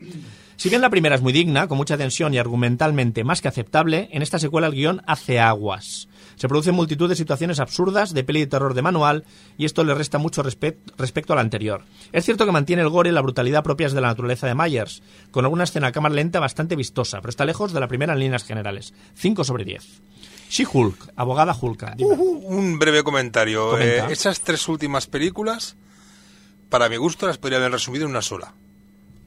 Si 0.55 0.69
bien 0.69 0.81
la 0.81 0.89
primera 0.91 1.15
es 1.15 1.21
muy 1.21 1.33
digna, 1.33 1.67
con 1.67 1.77
mucha 1.77 1.97
tensión 1.97 2.33
y 2.33 2.37
argumentalmente 2.37 3.23
más 3.23 3.41
que 3.41 3.47
aceptable, 3.47 4.07
en 4.11 4.21
esta 4.21 4.37
secuela 4.39 4.67
el 4.67 4.73
guion 4.73 5.01
hace 5.07 5.39
aguas. 5.39 6.07
Se 6.35 6.47
producen 6.47 6.75
multitud 6.75 7.09
de 7.09 7.15
situaciones 7.15 7.59
absurdas 7.59 8.13
de 8.13 8.23
peli 8.23 8.41
de 8.41 8.47
terror 8.47 8.73
de 8.73 8.81
manual 8.81 9.23
y 9.57 9.65
esto 9.65 9.83
le 9.83 9.93
resta 9.93 10.17
mucho 10.19 10.43
respet- 10.43 10.77
respecto 10.97 11.33
a 11.33 11.35
la 11.35 11.41
anterior. 11.41 11.83
Es 12.11 12.25
cierto 12.25 12.45
que 12.45 12.51
mantiene 12.51 12.81
el 12.81 12.89
gore 12.89 13.09
y 13.09 13.13
la 13.13 13.21
brutalidad 13.21 13.63
propias 13.63 13.93
de 13.93 14.01
la 14.01 14.07
naturaleza 14.07 14.47
de 14.47 14.55
Myers, 14.55 15.01
con 15.31 15.45
alguna 15.45 15.63
escena 15.65 15.87
a 15.87 15.91
cámara 15.91 16.15
lenta 16.15 16.39
bastante 16.39 16.75
vistosa, 16.75 17.19
pero 17.19 17.29
está 17.29 17.45
lejos 17.45 17.73
de 17.73 17.79
la 17.79 17.87
primera 17.87 18.13
en 18.13 18.19
líneas 18.19 18.43
generales. 18.43 18.93
5 19.15 19.43
sobre 19.43 19.65
10. 19.65 20.01
She-Hulk, 20.53 21.13
abogada 21.15 21.55
Hulka. 21.59 21.95
dime. 21.97 22.13
Un 22.13 22.77
breve 22.77 23.01
comentario. 23.03 23.71
Comenta. 23.71 24.07
Eh, 24.09 24.13
esas 24.13 24.39
tres 24.41 24.67
últimas 24.67 25.07
películas, 25.07 25.75
para 26.69 26.89
mi 26.89 26.97
gusto, 26.97 27.25
las 27.25 27.39
podría 27.39 27.57
haber 27.57 27.71
resumido 27.71 28.05
en 28.05 28.11
una 28.11 28.21
sola. 28.21 28.53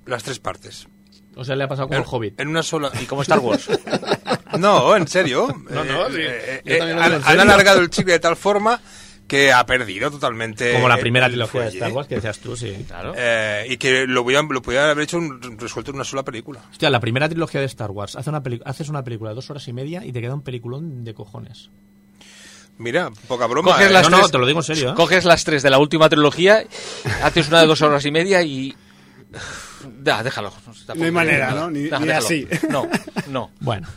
Las 0.05 0.23
tres 0.23 0.39
partes. 0.39 0.87
O 1.35 1.45
sea, 1.45 1.57
le 1.57 1.65
ha 1.65 1.69
pasado 1.69 1.89
como 1.89 1.99
En, 1.99 2.05
el 2.05 2.09
Hobbit. 2.09 2.41
en 2.41 2.47
una 2.49 2.63
sola. 2.63 2.93
Y 3.03 3.07
como 3.07 3.23
Star 3.23 3.41
Wars. 3.41 3.69
No, 4.59 4.97
en 4.97 5.07
serio. 5.07 5.49
No, 5.69 5.85
no, 5.85 6.09
sí. 6.09 6.17
Eh, 6.21 6.63
Yo 6.65 6.75
eh, 6.77 6.93
han, 6.93 7.23
han 7.23 7.41
alargado 7.41 7.81
el 7.81 7.91
chicle 7.91 8.15
de 8.15 8.21
tal 8.21 8.37
forma 8.37 8.81
que 9.27 9.53
ha 9.53 9.65
perdido 9.67 10.11
totalmente. 10.11 10.73
Como 10.73 10.89
la 10.89 10.97
primera 10.99 11.27
trilogía 11.29 11.63
de. 11.63 11.69
Star 11.69 11.93
Wars 11.93 12.07
que 12.09 12.15
decías 12.17 12.39
tú, 12.39 12.57
sí. 12.57 12.85
Claro. 12.87 13.13
Eh, 13.17 13.67
y 13.71 13.77
que 13.77 14.07
lo, 14.07 14.23
podían, 14.25 14.49
lo 14.49 14.63
podían 14.63 14.85
haber 14.91 15.05
hecho 15.05 15.19
un- 15.19 15.59
resuelto 15.59 15.91
en 15.91 15.97
una 15.97 16.05
sola 16.05 16.23
película. 16.23 16.61
Hostia, 16.71 16.91
la 16.91 17.01
primera 17.01 17.29
trilogía 17.29 17.61
de 17.61 17.67
Star 17.67 17.91
Wars. 17.91 18.15
Hace 18.17 18.31
una 18.31 18.43
peli- 18.43 18.63
haces 18.65 18.89
una 18.89 19.03
película 19.03 19.31
de 19.31 19.35
dos 19.37 19.51
horas 19.51 19.67
y 19.69 19.73
media 19.73 20.05
y 20.05 20.13
te 20.13 20.21
queda 20.21 20.35
un 20.35 20.43
peliculón 20.43 21.03
de 21.05 21.15
cojones. 21.15 21.71
Mira, 22.79 23.11
poca 23.27 23.47
broma. 23.47 23.73
Coges 23.73 23.87
eh. 23.89 23.93
las 23.93 24.05
no, 24.05 24.11
no, 24.11 24.23
tres- 24.23 24.33
te 24.33 24.39
lo 24.39 24.47
digo 24.47 24.59
en 24.61 24.65
serio, 24.65 24.91
¿eh? 24.91 24.95
Coges 24.95 25.25
las 25.25 25.45
tres 25.45 25.63
de 25.63 25.71
la 25.71 25.79
última 25.79 26.09
trilogía, 26.09 26.65
haces 27.23 27.49
una 27.49 27.61
de 27.63 27.67
dos 27.67 27.81
horas 27.83 28.05
y 28.05 28.11
media 28.11 28.43
y... 28.43 28.77
Da, 30.03 30.23
déjalo. 30.23 30.53
No 30.95 31.05
hay 31.05 31.11
manera, 31.11 31.53
¿no? 31.53 31.71
Ni- 31.71 31.89
Da, 31.89 31.99
ni 31.99 32.11
así. 32.11 32.47
No, 32.71 32.87
no. 33.29 33.51
Bueno. 33.61 33.89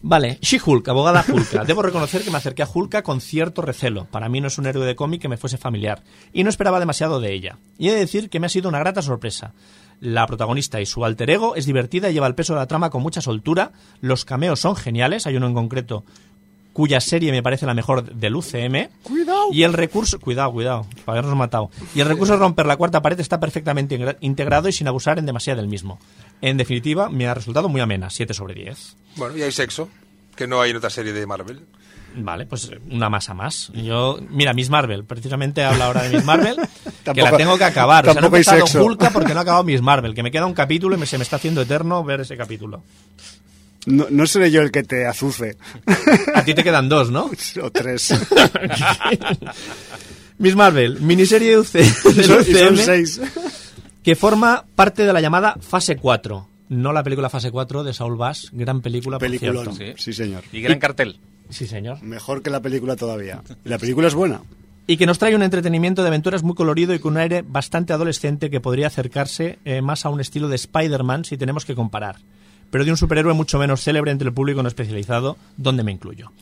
Vale, 0.00 0.38
She-Hulk, 0.40 0.88
abogada 0.88 1.24
Hulka. 1.26 1.64
Debo 1.64 1.82
reconocer 1.82 2.22
que 2.22 2.30
me 2.30 2.38
acerqué 2.38 2.62
a 2.62 2.68
Hulka 2.72 3.02
con 3.02 3.20
cierto 3.20 3.62
recelo. 3.62 4.06
Para 4.06 4.28
mí 4.28 4.40
no 4.40 4.46
es 4.46 4.58
un 4.58 4.66
héroe 4.66 4.86
de 4.86 4.94
cómic 4.94 5.20
que 5.20 5.28
me 5.28 5.36
fuese 5.36 5.58
familiar. 5.58 6.04
Y 6.32 6.44
no 6.44 6.50
esperaba 6.50 6.78
demasiado 6.78 7.20
de 7.20 7.32
ella. 7.32 7.58
Y 7.78 7.88
he 7.88 7.92
de 7.92 7.98
decir 7.98 8.30
que 8.30 8.38
me 8.38 8.46
ha 8.46 8.50
sido 8.50 8.68
una 8.68 8.78
grata 8.78 9.02
sorpresa. 9.02 9.54
La 10.00 10.26
protagonista 10.28 10.80
y 10.80 10.86
su 10.86 11.04
alter 11.04 11.28
ego 11.30 11.56
es 11.56 11.66
divertida 11.66 12.08
y 12.08 12.12
lleva 12.12 12.28
el 12.28 12.36
peso 12.36 12.54
de 12.54 12.60
la 12.60 12.68
trama 12.68 12.90
con 12.90 13.02
mucha 13.02 13.20
soltura. 13.20 13.72
Los 14.00 14.24
cameos 14.24 14.60
son 14.60 14.76
geniales. 14.76 15.26
Hay 15.26 15.36
uno 15.36 15.48
en 15.48 15.54
concreto 15.54 16.04
cuya 16.78 17.00
serie 17.00 17.32
me 17.32 17.42
parece 17.42 17.66
la 17.66 17.74
mejor 17.74 18.04
del 18.14 18.36
UCM. 18.36 18.88
Cuidado. 19.02 19.48
Y 19.50 19.64
el 19.64 19.72
recurso, 19.72 20.20
cuidado, 20.20 20.52
cuidado, 20.52 20.86
para 21.04 21.18
habernos 21.18 21.36
matado. 21.36 21.70
Y 21.92 21.98
el 22.00 22.06
recurso 22.06 22.34
de 22.34 22.38
romper 22.38 22.66
la 22.66 22.76
cuarta 22.76 23.02
pared 23.02 23.18
está 23.18 23.40
perfectamente 23.40 23.98
integra- 23.98 24.16
integrado 24.20 24.68
y 24.68 24.72
sin 24.72 24.86
abusar 24.86 25.18
en 25.18 25.26
demasiado 25.26 25.60
del 25.60 25.66
mismo. 25.68 25.98
En 26.40 26.56
definitiva, 26.56 27.08
me 27.08 27.26
ha 27.26 27.34
resultado 27.34 27.68
muy 27.68 27.80
amena, 27.80 28.10
7 28.10 28.32
sobre 28.32 28.54
10. 28.54 28.94
Bueno, 29.16 29.36
y 29.36 29.42
hay 29.42 29.50
sexo, 29.50 29.88
que 30.36 30.46
no 30.46 30.60
hay 30.60 30.70
en 30.70 30.76
otra 30.76 30.88
serie 30.90 31.12
de 31.12 31.26
Marvel. 31.26 31.62
Vale, 32.14 32.46
pues 32.46 32.70
una 32.90 33.10
masa 33.10 33.34
más. 33.34 33.72
Yo, 33.74 34.20
mira, 34.30 34.54
Miss 34.54 34.70
Marvel, 34.70 35.04
precisamente 35.04 35.64
habla 35.64 35.86
ahora 35.86 36.04
de 36.04 36.10
Miss 36.16 36.24
Marvel, 36.24 36.56
que 36.84 36.90
Tampoco- 37.04 37.30
la 37.32 37.36
tengo 37.36 37.58
que 37.58 37.64
acabar. 37.64 38.08
O 38.08 38.12
sea, 38.12 38.20
no 38.22 38.28
he. 38.36 38.80
Hulka 38.80 39.10
porque 39.10 39.34
no 39.34 39.40
ha 39.40 39.42
acabado 39.42 39.64
Miss 39.64 39.82
Marvel, 39.82 40.14
que 40.14 40.22
me 40.22 40.30
queda 40.30 40.46
un 40.46 40.54
capítulo 40.54 40.94
y 40.94 40.98
me, 41.00 41.06
se 41.06 41.18
me 41.18 41.24
está 41.24 41.34
haciendo 41.36 41.60
eterno 41.60 42.04
ver 42.04 42.20
ese 42.20 42.36
capítulo. 42.36 42.84
No, 43.86 44.06
no 44.10 44.26
seré 44.26 44.50
yo 44.50 44.60
el 44.62 44.70
que 44.70 44.82
te 44.82 45.06
azuce. 45.06 45.56
A 46.34 46.44
ti 46.44 46.54
te 46.54 46.62
quedan 46.64 46.88
dos, 46.88 47.10
¿no? 47.10 47.30
o 47.62 47.70
tres. 47.70 48.12
Miss 50.38 50.54
Marvel, 50.54 51.00
miniserie 51.00 51.50
de 51.50 51.58
UC 51.58 51.72
del 51.72 52.20
y 52.20 52.24
son 52.24 52.76
seis. 52.76 53.20
que 54.02 54.14
forma 54.14 54.64
parte 54.74 55.04
de 55.04 55.12
la 55.12 55.20
llamada 55.20 55.56
Fase 55.60 55.96
4. 55.96 56.48
No 56.68 56.92
la 56.92 57.02
película 57.02 57.28
Fase 57.30 57.50
4 57.50 57.82
de 57.82 57.92
Saul 57.94 58.16
Bass, 58.16 58.50
gran 58.52 58.80
película, 58.82 59.18
por 59.18 59.26
Peliculón. 59.26 59.74
cierto. 59.74 60.00
Sí. 60.02 60.12
señor. 60.12 60.44
Y 60.52 60.60
gran 60.60 60.78
cartel. 60.78 61.18
Sí, 61.50 61.66
señor. 61.66 62.02
Mejor 62.02 62.42
que 62.42 62.50
la 62.50 62.60
película 62.60 62.94
todavía. 62.94 63.42
Y 63.64 63.68
la 63.68 63.78
película 63.78 64.06
es 64.06 64.14
buena. 64.14 64.42
y 64.86 64.96
que 64.98 65.06
nos 65.06 65.18
trae 65.18 65.34
un 65.34 65.42
entretenimiento 65.42 66.02
de 66.02 66.08
aventuras 66.08 66.42
muy 66.42 66.54
colorido 66.54 66.94
y 66.94 66.98
con 66.98 67.14
un 67.14 67.18
aire 67.20 67.42
bastante 67.46 67.92
adolescente 67.92 68.48
que 68.50 68.60
podría 68.60 68.86
acercarse 68.88 69.58
eh, 69.64 69.80
más 69.82 70.04
a 70.06 70.10
un 70.10 70.20
estilo 70.20 70.48
de 70.48 70.56
Spider-Man 70.56 71.24
si 71.24 71.36
tenemos 71.38 71.64
que 71.64 71.74
comparar, 71.74 72.16
pero 72.70 72.84
de 72.84 72.90
un 72.90 72.96
superhéroe 72.96 73.34
mucho 73.34 73.58
menos 73.58 73.82
célebre 73.82 74.10
entre 74.10 74.28
el 74.28 74.34
público 74.34 74.62
no 74.62 74.68
especializado, 74.68 75.36
donde 75.56 75.82
me 75.82 75.92
incluyo. 75.92 76.32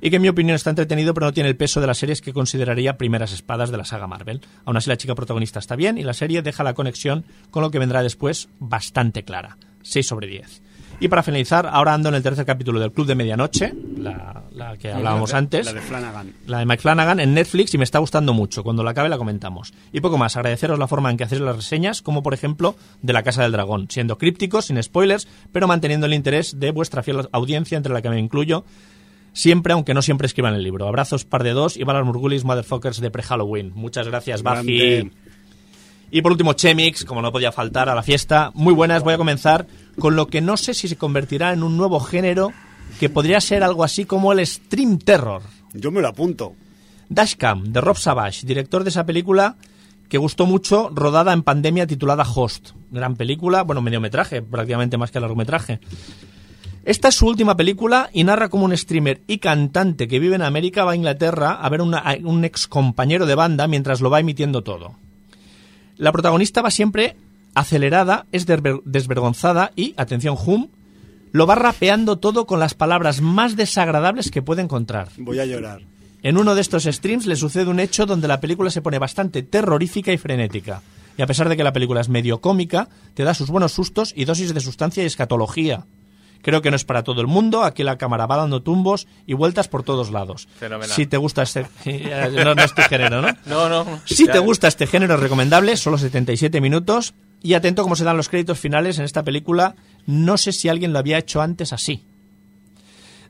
Y 0.00 0.10
que 0.10 0.16
en 0.16 0.22
mi 0.22 0.28
opinión 0.28 0.56
está 0.56 0.70
entretenido, 0.70 1.14
pero 1.14 1.26
no 1.26 1.32
tiene 1.32 1.48
el 1.48 1.56
peso 1.56 1.80
de 1.80 1.86
las 1.86 1.98
series 1.98 2.20
que 2.20 2.32
consideraría 2.32 2.98
primeras 2.98 3.32
espadas 3.32 3.70
de 3.70 3.76
la 3.76 3.84
saga 3.84 4.08
Marvel. 4.08 4.40
Aún 4.64 4.76
así, 4.76 4.90
la 4.90 4.96
chica 4.96 5.14
protagonista 5.14 5.60
está 5.60 5.76
bien 5.76 5.96
y 5.96 6.02
la 6.02 6.12
serie 6.12 6.42
deja 6.42 6.64
la 6.64 6.74
conexión 6.74 7.24
con 7.52 7.62
lo 7.62 7.70
que 7.70 7.78
vendrá 7.78 8.02
después 8.02 8.48
bastante 8.58 9.22
clara. 9.22 9.58
6 9.82 10.06
sobre 10.06 10.26
10. 10.26 10.62
Y 11.02 11.08
para 11.08 11.24
finalizar, 11.24 11.66
ahora 11.66 11.94
ando 11.94 12.10
en 12.10 12.14
el 12.14 12.22
tercer 12.22 12.46
capítulo 12.46 12.78
del 12.78 12.92
Club 12.92 13.08
de 13.08 13.16
Medianoche, 13.16 13.74
la, 13.98 14.44
la 14.52 14.76
que 14.76 14.92
hablábamos 14.92 15.34
antes 15.34 15.66
La 15.66 15.72
de 15.72 15.80
Flanagan. 15.80 16.32
la 16.46 16.60
de 16.60 16.66
Mike 16.66 16.80
Flanagan 16.80 17.18
en 17.18 17.34
Netflix 17.34 17.74
y 17.74 17.78
me 17.78 17.82
está 17.82 17.98
gustando 17.98 18.32
mucho. 18.32 18.62
Cuando 18.62 18.84
la 18.84 18.92
acabe 18.92 19.08
la 19.08 19.18
comentamos. 19.18 19.74
Y 19.92 20.00
poco 20.00 20.16
más, 20.16 20.36
agradeceros 20.36 20.78
la 20.78 20.86
forma 20.86 21.10
en 21.10 21.16
que 21.16 21.24
hacéis 21.24 21.40
las 21.40 21.56
reseñas, 21.56 22.02
como 22.02 22.22
por 22.22 22.34
ejemplo 22.34 22.76
de 23.02 23.12
La 23.12 23.24
Casa 23.24 23.42
del 23.42 23.50
Dragón, 23.50 23.88
siendo 23.90 24.16
crípticos, 24.16 24.66
sin 24.66 24.80
spoilers, 24.80 25.26
pero 25.50 25.66
manteniendo 25.66 26.06
el 26.06 26.14
interés 26.14 26.60
de 26.60 26.70
vuestra 26.70 27.02
fiel 27.02 27.28
audiencia, 27.32 27.76
entre 27.76 27.92
la 27.92 28.00
que 28.00 28.08
me 28.08 28.20
incluyo, 28.20 28.64
siempre, 29.32 29.72
aunque 29.72 29.94
no 29.94 30.02
siempre 30.02 30.26
escriban 30.26 30.54
el 30.54 30.62
libro. 30.62 30.86
Abrazos 30.86 31.24
par 31.24 31.42
de 31.42 31.50
dos 31.50 31.76
y 31.76 31.82
Valar 31.82 32.04
Murgulis, 32.04 32.44
motherfuckers 32.44 33.00
de 33.00 33.10
pre-Halloween. 33.10 33.72
Muchas 33.74 34.06
gracias. 34.06 34.44
Grande. 34.44 35.10
Y 36.12 36.20
por 36.20 36.30
último, 36.30 36.52
Chemix, 36.52 37.06
como 37.06 37.22
no 37.22 37.32
podía 37.32 37.50
faltar 37.50 37.88
a 37.88 37.94
la 37.96 38.02
fiesta. 38.04 38.52
Muy 38.54 38.74
buenas, 38.74 39.02
voy 39.02 39.14
a 39.14 39.16
comenzar 39.16 39.66
con 39.98 40.16
lo 40.16 40.26
que 40.26 40.40
no 40.40 40.56
sé 40.56 40.74
si 40.74 40.88
se 40.88 40.96
convertirá 40.96 41.52
en 41.52 41.62
un 41.62 41.76
nuevo 41.76 42.00
género 42.00 42.52
que 43.00 43.08
podría 43.08 43.40
ser 43.40 43.62
algo 43.62 43.84
así 43.84 44.04
como 44.04 44.32
el 44.32 44.46
Stream 44.46 44.98
Terror. 44.98 45.42
Yo 45.74 45.90
me 45.90 46.00
lo 46.00 46.08
apunto. 46.08 46.54
Dashcam, 47.08 47.72
de 47.72 47.80
Rob 47.80 47.96
Savage, 47.96 48.46
director 48.46 48.84
de 48.84 48.90
esa 48.90 49.04
película 49.06 49.56
que 50.08 50.18
gustó 50.18 50.44
mucho, 50.46 50.90
rodada 50.94 51.32
en 51.32 51.42
pandemia 51.42 51.86
titulada 51.86 52.22
Host. 52.24 52.70
Gran 52.90 53.16
película, 53.16 53.62
bueno, 53.62 53.80
mediometraje, 53.80 54.42
prácticamente 54.42 54.98
más 54.98 55.10
que 55.10 55.20
largometraje. 55.20 55.80
Esta 56.84 57.08
es 57.08 57.14
su 57.14 57.26
última 57.26 57.56
película 57.56 58.10
y 58.12 58.24
narra 58.24 58.48
como 58.48 58.64
un 58.64 58.76
streamer 58.76 59.20
y 59.26 59.38
cantante 59.38 60.08
que 60.08 60.18
vive 60.18 60.34
en 60.34 60.42
América 60.42 60.84
va 60.84 60.92
a 60.92 60.96
Inglaterra 60.96 61.52
a 61.52 61.68
ver 61.68 61.80
una- 61.80 61.98
a 61.98 62.16
un 62.22 62.44
ex 62.44 62.66
compañero 62.66 63.24
de 63.24 63.34
banda 63.36 63.68
mientras 63.68 64.00
lo 64.00 64.10
va 64.10 64.20
emitiendo 64.20 64.62
todo. 64.62 64.96
La 65.96 66.12
protagonista 66.12 66.60
va 66.60 66.70
siempre 66.70 67.16
acelerada, 67.54 68.26
es 68.32 68.46
desvergonzada 68.46 69.72
y, 69.76 69.94
atención, 69.96 70.36
Hum, 70.44 70.68
lo 71.32 71.46
va 71.46 71.54
rapeando 71.54 72.18
todo 72.18 72.46
con 72.46 72.60
las 72.60 72.74
palabras 72.74 73.20
más 73.20 73.56
desagradables 73.56 74.30
que 74.30 74.42
puede 74.42 74.62
encontrar. 74.62 75.08
Voy 75.16 75.38
a 75.38 75.46
llorar. 75.46 75.82
En 76.22 76.38
uno 76.38 76.54
de 76.54 76.60
estos 76.60 76.84
streams 76.84 77.26
le 77.26 77.36
sucede 77.36 77.70
un 77.70 77.80
hecho 77.80 78.06
donde 78.06 78.28
la 78.28 78.40
película 78.40 78.70
se 78.70 78.82
pone 78.82 78.98
bastante 78.98 79.42
terrorífica 79.42 80.12
y 80.12 80.18
frenética. 80.18 80.82
Y 81.16 81.22
a 81.22 81.26
pesar 81.26 81.48
de 81.48 81.56
que 81.56 81.64
la 81.64 81.72
película 81.72 82.00
es 82.00 82.08
medio 82.08 82.40
cómica, 82.40 82.88
te 83.14 83.24
da 83.24 83.34
sus 83.34 83.50
buenos 83.50 83.72
sustos 83.72 84.12
y 84.16 84.24
dosis 84.24 84.54
de 84.54 84.60
sustancia 84.60 85.02
y 85.02 85.06
escatología. 85.06 85.84
Creo 86.42 86.60
que 86.60 86.70
no 86.70 86.76
es 86.76 86.84
para 86.84 87.02
todo 87.04 87.20
el 87.20 87.26
mundo, 87.28 87.62
aquí 87.62 87.82
la 87.84 87.96
cámara 87.98 88.26
va 88.26 88.36
dando 88.36 88.62
tumbos 88.62 89.06
y 89.26 89.34
vueltas 89.34 89.68
por 89.68 89.82
todos 89.84 90.10
lados. 90.10 90.48
Fenomenal. 90.58 90.94
Si 90.94 91.06
te 91.06 91.16
gusta 91.16 91.42
este... 91.42 91.66
no, 92.44 92.54
no 92.54 92.62
es 92.62 92.74
tu 92.74 92.82
género, 92.82 93.22
¿no? 93.22 93.28
No, 93.46 93.68
no. 93.68 94.00
Si 94.04 94.26
Ya. 94.26 94.32
te 94.32 94.38
gusta 94.40 94.66
este 94.68 94.86
género 94.86 95.14
es 95.14 95.20
recomendable, 95.20 95.76
solo 95.76 95.98
77 95.98 96.60
minutos. 96.60 97.14
Y 97.44 97.54
atento 97.54 97.82
cómo 97.82 97.96
se 97.96 98.04
dan 98.04 98.16
los 98.16 98.28
créditos 98.28 98.58
finales 98.58 98.98
en 98.98 99.04
esta 99.04 99.22
película. 99.24 99.74
No 100.06 100.36
sé 100.36 100.52
si 100.52 100.68
alguien 100.68 100.92
lo 100.92 100.98
había 101.00 101.18
hecho 101.18 101.40
antes 101.42 101.72
así. 101.72 102.04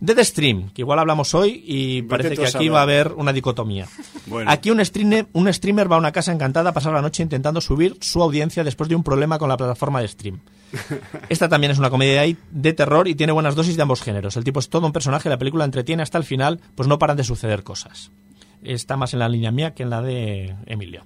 Dead 0.00 0.18
Stream, 0.24 0.70
que 0.70 0.82
igual 0.82 0.98
hablamos 0.98 1.32
hoy 1.34 1.62
y 1.64 2.02
parece 2.02 2.36
que 2.36 2.46
aquí 2.46 2.68
va 2.68 2.80
a 2.80 2.82
haber 2.82 3.12
una 3.12 3.32
dicotomía. 3.32 3.86
Bueno. 4.26 4.50
Aquí 4.50 4.70
un 4.70 4.84
streamer, 4.84 5.28
un 5.32 5.52
streamer 5.52 5.90
va 5.90 5.94
a 5.96 5.98
una 6.00 6.10
casa 6.10 6.32
encantada 6.32 6.70
a 6.70 6.72
pasar 6.72 6.92
la 6.92 7.00
noche 7.02 7.22
intentando 7.22 7.60
subir 7.60 7.96
su 8.00 8.20
audiencia 8.20 8.64
después 8.64 8.88
de 8.88 8.96
un 8.96 9.04
problema 9.04 9.38
con 9.38 9.48
la 9.48 9.56
plataforma 9.56 10.00
de 10.00 10.08
stream. 10.08 10.40
Esta 11.28 11.48
también 11.48 11.70
es 11.70 11.78
una 11.78 11.90
comedia 11.90 12.22
de 12.50 12.72
terror 12.72 13.08
y 13.08 13.14
tiene 13.14 13.32
buenas 13.32 13.54
dosis 13.54 13.76
de 13.76 13.82
ambos 13.82 14.02
géneros. 14.02 14.36
El 14.36 14.44
tipo 14.44 14.60
es 14.60 14.68
todo 14.68 14.86
un 14.86 14.92
personaje, 14.92 15.28
la 15.28 15.38
película 15.38 15.64
entretiene 15.64 16.02
hasta 16.02 16.18
el 16.18 16.24
final, 16.24 16.60
pues 16.74 16.88
no 16.88 16.98
paran 16.98 17.16
de 17.16 17.24
suceder 17.24 17.62
cosas. 17.62 18.10
Está 18.62 18.96
más 18.96 19.12
en 19.12 19.18
la 19.18 19.28
línea 19.28 19.50
mía 19.50 19.74
que 19.74 19.82
en 19.82 19.90
la 19.90 20.02
de 20.02 20.54
Emilio. 20.66 21.04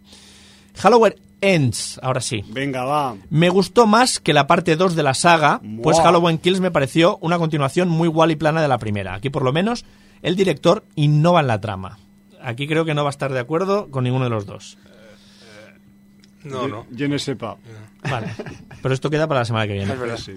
Halloween 0.77 1.15
Ends, 1.41 2.01
ahora 2.03 2.21
sí. 2.21 2.45
Venga, 2.49 2.85
va. 2.85 3.17
Me 3.31 3.49
gustó 3.51 3.87
más 3.87 4.21
que 4.21 4.33
la 4.33 4.47
parte 4.47 4.77
2 4.77 4.95
de 4.95 5.03
la 5.03 5.15
saga, 5.15 5.61
pues. 5.83 5.99
Halloween 6.01 6.39
Kills 6.39 6.61
me 6.61 6.71
pareció 6.71 7.19
una 7.21 7.39
continuación 7.39 7.89
muy 7.89 8.09
igual 8.09 8.31
y 8.31 8.37
plana 8.37 8.63
de 8.63 8.69
la 8.69 8.79
primera. 8.79 9.15
Aquí 9.15 9.31
por 9.31 9.43
lo 9.43 9.53
menos 9.53 9.85
el 10.23 10.37
director 10.37 10.85
innova 10.95 11.41
en 11.41 11.47
la 11.47 11.61
trama. 11.61 11.99
Aquí 12.43 12.67
creo 12.67 12.85
que 12.85 12.95
no 12.95 13.03
va 13.03 13.11
a 13.11 13.11
estar 13.11 13.33
de 13.33 13.41
acuerdo 13.41 13.91
con 13.91 14.05
ninguno 14.05 14.25
de 14.25 14.31
los 14.31 14.47
dos. 14.47 14.79
No, 16.47 16.69
no. 16.69 16.87
Yo 16.91 17.09
no 17.09 17.19
sepa. 17.19 17.57
Vale. 18.09 18.29
Pero 18.83 18.95
esto 18.95 19.11
queda 19.11 19.27
para 19.27 19.41
la 19.41 19.45
semana 19.45 19.67
que 19.67 19.73
viene. 19.73 19.93
Es 19.97 19.99
verdad. 19.99 20.17
Sí. 20.17 20.35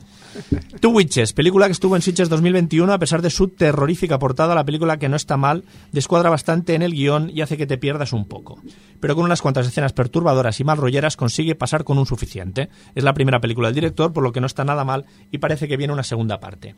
Two 0.80 0.92
Witches, 0.92 1.34
película 1.34 1.68
que 1.68 1.74
estuvo 1.74 1.96
en 1.96 2.02
Sitges 2.02 2.30
2021 2.30 2.92
a 2.92 2.98
pesar 2.98 3.22
de 3.22 3.30
su 3.30 3.50
terrorífica 3.50 4.18
portada, 4.18 4.56
la 4.56 4.64
película 4.64 4.98
que 4.98 5.10
no 5.10 5.16
está 5.16 5.38
mal, 5.38 5.66
descuadra 5.92 6.30
bastante 6.30 6.74
en 6.74 6.82
el 6.82 6.94
guion 6.94 7.30
y 7.34 7.42
hace 7.42 7.58
que 7.58 7.68
te 7.68 7.78
pierdas 7.78 8.14
un 8.14 8.26
poco. 8.26 8.60
Pero 9.00 9.16
con 9.16 9.26
unas 9.26 9.42
cuantas 9.42 9.68
escenas 9.68 9.94
perturbadoras 9.94 10.60
y 10.60 10.64
mal 10.64 10.78
rolleras 10.78 11.16
consigue 11.16 11.56
pasar 11.56 11.84
con 11.84 11.98
un 11.98 12.06
suficiente. 12.06 12.70
Es 12.96 13.04
la 13.04 13.14
primera 13.14 13.40
película 13.40 13.68
del 13.68 13.76
director, 13.76 14.14
por 14.14 14.24
lo 14.24 14.32
que 14.32 14.42
no 14.42 14.48
está 14.48 14.64
nada 14.64 14.84
mal 14.84 15.06
y 15.32 15.38
parece 15.38 15.68
que 15.68 15.78
viene 15.78 15.94
una 15.94 16.04
segunda 16.04 16.40
parte. 16.40 16.76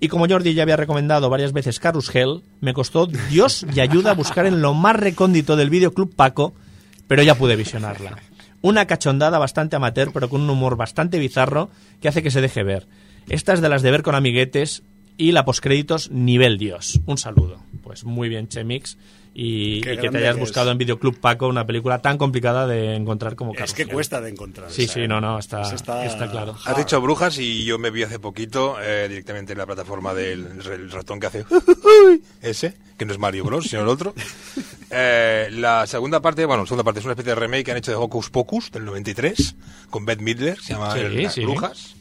Y 0.00 0.08
como 0.08 0.28
Jordi 0.28 0.54
ya 0.54 0.62
había 0.62 0.76
recomendado 0.76 1.28
varias 1.28 1.52
veces 1.52 1.80
Carus 1.80 2.14
Hell, 2.14 2.42
me 2.60 2.74
costó 2.74 3.06
Dios 3.06 3.66
y 3.74 3.80
ayuda 3.80 4.12
a 4.12 4.14
buscar 4.14 4.46
en 4.46 4.62
lo 4.62 4.74
más 4.74 4.96
recóndito 4.96 5.56
del 5.56 5.70
videoclub 5.70 6.14
Paco, 6.14 6.54
pero 7.08 7.22
ya 7.22 7.34
pude 7.34 7.56
visionarla. 7.56 8.18
Una 8.60 8.86
cachondada 8.86 9.38
bastante 9.38 9.76
amateur, 9.76 10.10
pero 10.12 10.28
con 10.28 10.40
un 10.40 10.50
humor 10.50 10.76
bastante 10.76 11.18
bizarro 11.18 11.70
que 12.00 12.08
hace 12.08 12.22
que 12.22 12.30
se 12.30 12.40
deje 12.40 12.62
ver. 12.62 12.86
Esta 13.28 13.52
es 13.52 13.60
de 13.60 13.68
las 13.68 13.82
de 13.82 13.90
ver 13.90 14.02
con 14.02 14.14
amiguetes 14.14 14.82
y 15.16 15.32
la 15.32 15.44
postcréditos 15.44 16.10
nivel 16.10 16.58
Dios. 16.58 17.00
Un 17.06 17.18
saludo. 17.18 17.60
Pues 17.82 18.04
muy 18.04 18.28
bien, 18.28 18.48
Chemix. 18.48 18.96
Y, 19.40 19.76
y 19.76 19.80
que 19.82 20.10
te 20.10 20.18
hayas 20.18 20.34
que 20.34 20.40
buscado 20.40 20.66
es. 20.68 20.72
en 20.72 20.78
Videoclub 20.78 21.20
Paco 21.20 21.46
una 21.46 21.64
película 21.64 22.00
tan 22.00 22.18
complicada 22.18 22.66
de 22.66 22.96
encontrar 22.96 23.36
como 23.36 23.52
Es 23.52 23.58
Carrusel. 23.58 23.86
que 23.86 23.92
cuesta 23.92 24.20
de 24.20 24.30
encontrar. 24.30 24.68
Sí, 24.68 24.82
esa, 24.82 24.94
sí, 24.94 25.00
¿eh? 25.02 25.08
no, 25.08 25.20
no, 25.20 25.38
está, 25.38 25.62
Eso 25.62 25.76
está... 25.76 26.28
claro. 26.28 26.56
Has 26.64 26.76
dicho 26.76 27.00
brujas 27.00 27.38
y 27.38 27.64
yo 27.64 27.78
me 27.78 27.90
vi 27.90 28.02
hace 28.02 28.18
poquito 28.18 28.76
eh, 28.82 29.06
directamente 29.08 29.52
en 29.52 29.58
la 29.58 29.66
plataforma 29.66 30.12
del 30.12 30.44
el 30.68 30.90
ratón 30.90 31.20
que 31.20 31.26
hace 31.28 31.44
ese, 32.42 32.74
que 32.96 33.04
no 33.04 33.12
es 33.12 33.18
Mario 33.20 33.44
Bros, 33.44 33.66
sino 33.66 33.82
el 33.82 33.88
otro. 33.88 34.12
Eh, 34.90 35.48
la 35.52 35.86
segunda 35.86 36.20
parte, 36.22 36.46
bueno, 36.46 36.62
la 36.62 36.66
segunda 36.66 36.82
parte 36.82 37.00
es 37.00 37.04
una 37.04 37.12
especie 37.12 37.34
de 37.34 37.38
remake 37.38 37.62
que 37.66 37.70
han 37.72 37.76
hecho 37.76 37.90
de 37.90 37.98
Hocus 37.98 38.30
Pocus 38.30 38.70
del 38.72 38.86
93 38.86 39.54
con 39.90 40.06
Beth 40.06 40.20
Midler, 40.22 40.58
se 40.58 40.72
llama 40.72 40.94
Sí, 40.94 41.00
el- 41.00 41.30
sí. 41.30 41.42
Brujas. 41.42 41.94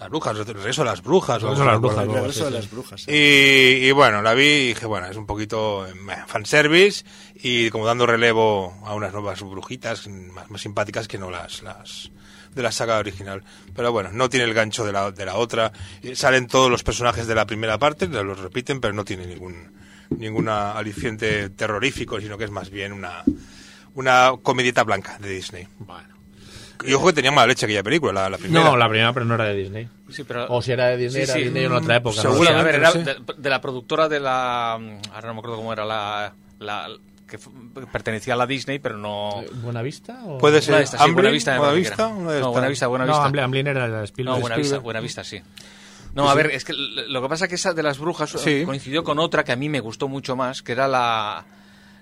Las 0.00 0.08
brujas, 0.08 0.38
el 0.38 0.46
regreso 0.46 0.80
de 0.80 0.86
las 0.86 1.02
brujas. 1.02 1.42
o 1.42 1.54
Regreso 1.54 1.64
de 1.64 1.70
las 1.70 1.80
brujas, 1.80 2.06
Regreso 2.06 2.44
de 2.46 2.50
las 2.50 3.02
sí. 3.02 3.10
Y, 3.10 3.86
y 3.86 3.92
bueno, 3.92 4.22
la 4.22 4.32
vi 4.32 4.46
y 4.46 4.68
dije, 4.68 4.86
bueno, 4.86 5.06
es 5.06 5.16
un 5.18 5.26
poquito 5.26 5.86
eh, 5.86 5.92
fanservice 6.26 7.04
y 7.34 7.68
como 7.68 7.84
dando 7.84 8.06
relevo 8.06 8.80
a 8.86 8.94
unas 8.94 9.12
nuevas 9.12 9.42
brujitas 9.42 10.08
más, 10.08 10.50
más 10.50 10.62
simpáticas 10.62 11.06
que 11.06 11.18
no 11.18 11.30
las, 11.30 11.62
las 11.62 12.10
de 12.54 12.62
la 12.62 12.72
saga 12.72 12.96
original. 12.98 13.44
Pero 13.74 13.92
bueno, 13.92 14.10
no 14.10 14.30
tiene 14.30 14.46
el 14.46 14.54
gancho 14.54 14.86
de 14.86 14.92
la, 14.92 15.10
de 15.10 15.26
la 15.26 15.36
otra. 15.36 15.70
Eh, 16.02 16.16
Salen 16.16 16.46
todos 16.46 16.70
los 16.70 16.82
personajes 16.82 17.26
de 17.26 17.34
la 17.34 17.44
primera 17.44 17.78
parte, 17.78 18.08
los 18.08 18.38
repiten, 18.38 18.80
pero 18.80 18.94
no 18.94 19.04
tiene 19.04 19.26
ningún 19.26 19.78
ninguna 20.08 20.72
aliciente 20.72 21.50
terrorífico, 21.50 22.20
sino 22.20 22.38
que 22.38 22.44
es 22.44 22.50
más 22.50 22.70
bien 22.70 22.92
una, 22.92 23.22
una 23.94 24.32
comedieta 24.42 24.82
blanca 24.82 25.18
de 25.18 25.28
Disney. 25.28 25.68
Bueno. 25.78 26.09
Y 26.84 26.92
ojo 26.94 27.06
que 27.08 27.12
tenía 27.14 27.30
mala 27.30 27.48
leche 27.48 27.66
aquella 27.66 27.82
película, 27.82 28.12
la, 28.12 28.30
la 28.30 28.38
primera. 28.38 28.64
No, 28.64 28.76
la 28.76 28.88
primera, 28.88 29.12
pero 29.12 29.26
no 29.26 29.34
era 29.34 29.44
de 29.44 29.54
Disney. 29.54 29.88
Sí, 30.10 30.24
pero... 30.24 30.46
O 30.48 30.62
si 30.62 30.72
era 30.72 30.86
de 30.88 30.96
Disney, 30.96 31.24
Sí, 31.26 31.30
era 31.30 31.38
sí. 31.38 31.44
Disney 31.44 31.64
en 31.64 31.72
otra 31.72 31.96
época. 31.96 32.16
¿no? 32.16 32.22
Sí, 32.22 32.28
a 32.28 32.30
Seguramente, 32.32 32.64
ver, 32.64 32.74
era 32.80 32.92
de, 32.92 33.16
de 33.36 33.50
la 33.50 33.60
productora 33.60 34.08
de 34.08 34.20
la... 34.20 34.72
Ahora 34.72 35.28
no 35.28 35.34
me 35.34 35.38
acuerdo 35.40 35.56
cómo 35.56 35.72
era 35.72 35.84
la... 35.84 36.34
la 36.58 36.88
que 37.26 37.38
pertenecía 37.92 38.34
a 38.34 38.36
la 38.36 38.46
Disney, 38.46 38.80
pero 38.80 38.96
no... 38.98 39.44
¿Buena 39.62 39.82
Vista? 39.82 40.20
O... 40.24 40.38
Puede 40.38 40.60
ser 40.60 40.84
Buenavista, 41.12 41.54
sí, 41.54 41.60
una 41.60 42.32
de 42.32 42.40
No, 42.40 42.52
No. 43.06 43.14
Amblin, 43.22 43.44
Amblin 43.44 43.66
era 43.68 43.88
de 43.88 44.04
Spielberg. 44.04 44.40
No, 44.40 44.48
Spielberg. 44.48 44.82
Buenavista, 44.82 45.22
sí. 45.22 45.40
No, 46.12 46.28
a 46.28 46.34
ver, 46.34 46.46
es 46.50 46.64
que 46.64 46.72
lo 46.72 47.22
que 47.22 47.28
pasa 47.28 47.44
es 47.44 47.48
que 47.50 47.54
esa 47.54 47.72
de 47.72 47.84
las 47.84 47.98
brujas 47.98 48.30
Sí. 48.30 48.64
coincidió 48.64 49.04
con 49.04 49.20
otra 49.20 49.44
que 49.44 49.52
a 49.52 49.56
mí 49.56 49.68
me 49.68 49.78
gustó 49.78 50.08
mucho 50.08 50.34
más, 50.34 50.62
que 50.64 50.72
era 50.72 50.88
la, 50.88 51.44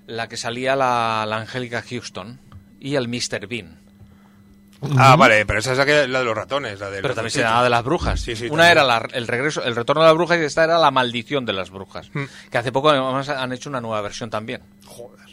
la 0.07 0.29
que 0.29 0.39
salía 0.39 0.75
la, 0.77 1.27
la 1.29 1.37
Angélica 1.37 1.83
Houston 1.87 2.41
y 2.81 2.95
el 2.95 3.07
Mr. 3.09 3.47
Bean. 3.47 3.77
Ah, 4.97 5.17
vale, 5.17 5.45
pero 5.45 5.59
esa 5.59 5.73
es 5.73 5.79
la, 5.79 5.85
que- 5.87 6.07
la 6.07 6.21
de 6.21 6.25
los 6.25 6.37
ratones, 6.37 6.79
la 6.79 6.89
de 6.91 7.03
Pero 7.03 7.15
también 7.15 7.31
se 7.33 7.41
llamaba 7.41 7.65
de 7.65 7.71
las 7.71 7.83
brujas. 7.85 8.21
Sí, 8.21 8.37
sí, 8.37 8.45
Una 8.45 8.65
también. 8.65 8.71
era 8.73 8.85
la- 8.85 9.09
el 9.13 9.27
regreso, 9.27 9.63
el 9.65 9.75
retorno 9.75 10.03
de 10.03 10.09
las 10.09 10.17
brujas 10.17 10.39
y 10.39 10.45
esta 10.45 10.65
era 10.65 10.79
la 10.79 10.91
maldición 10.91 11.45
de 11.45 11.53
las 11.53 11.71
brujas. 11.71 12.11
Mm. 12.13 12.25
Que 12.51 12.59
hace 12.59 12.71
poco 12.73 12.91
además 12.91 13.29
han 13.29 13.53
hecho 13.53 13.69
una 13.71 13.81
nueva 13.81 14.01
versión 14.03 14.31
también. 14.31 14.63
Joder. 14.87 15.27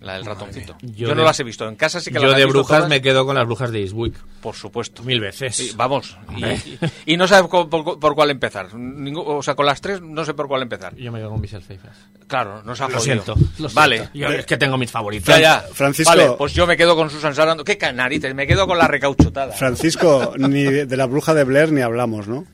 La 0.00 0.14
del 0.14 0.26
ratoncito. 0.26 0.76
Yo, 0.82 1.08
Yo 1.08 1.14
no 1.14 1.22
de- 1.22 1.26
las 1.26 1.40
he 1.40 1.44
visto. 1.44 1.66
En 1.68 1.74
casa 1.74 2.00
sí 2.00 2.10
que 2.10 2.20
Yo 2.20 2.26
las 2.26 2.36
he 2.36 2.40
de 2.40 2.46
brujas 2.46 2.76
todas, 2.78 2.88
me 2.90 3.00
quedo 3.00 3.24
con 3.24 3.34
las 3.34 3.46
brujas 3.46 3.70
de 3.70 3.80
Eastwick. 3.80 4.14
Por 4.42 4.54
supuesto. 4.54 5.02
Mil 5.02 5.20
veces. 5.20 5.56
Sí, 5.56 5.72
vamos. 5.74 6.16
Y, 6.30 6.34
Hombre. 6.34 6.60
y- 7.06 7.12
y 7.14 7.16
no 7.16 7.26
sé 7.26 7.42
por, 7.44 7.68
por- 7.70 7.98
por 7.98 8.14
cuál 8.14 8.30
empezar. 8.30 8.70
Ningú- 8.72 9.24
o 9.26 9.42
sea, 9.42 9.54
con 9.54 9.64
las 9.64 9.80
tres 9.80 10.02
no 10.02 10.24
sé 10.24 10.34
por 10.34 10.48
cuál 10.48 10.62
empezar. 10.62 10.94
Yo 10.96 11.10
me 11.10 11.18
quedo 11.18 11.30
con 11.30 11.40
Michelle 11.40 11.64
Pfeiffer. 11.64 11.90
Claro, 12.26 12.62
nos 12.62 12.80
ha 12.82 12.88
Lo 12.88 12.98
jodido. 12.98 13.02
siento. 13.24 13.34
lo 13.58 13.68
Vale. 13.70 13.96
siento. 13.96 14.14
Yo 14.18 14.28
es 14.28 14.44
que 14.46 14.56
tengo 14.58 14.76
mis 14.76 14.90
favoritos. 14.90 15.28
Ya, 15.34 15.40
ya. 15.40 15.64
Francisco- 15.72 16.10
Vale, 16.10 16.30
pues 16.36 16.52
yo 16.52 16.66
me 16.66 16.76
quedo 16.76 16.94
con 16.94 17.08
Susan 17.08 17.34
Sarandon. 17.34 17.64
¿Qué 17.64 17.78
narices? 17.92 18.34
Me 18.34 18.46
quedo 18.46 18.66
con 18.66 18.76
la 18.76 18.86
recauchutada. 18.88 19.52
Francisco, 19.52 20.34
ni 20.36 20.64
de, 20.64 20.86
de 20.86 20.96
la 20.96 21.06
bruja 21.06 21.32
de 21.32 21.44
Blair 21.44 21.72
ni 21.72 21.80
hablamos, 21.80 22.28
¿no? 22.28 22.44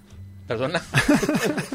Perdona. 0.46 0.82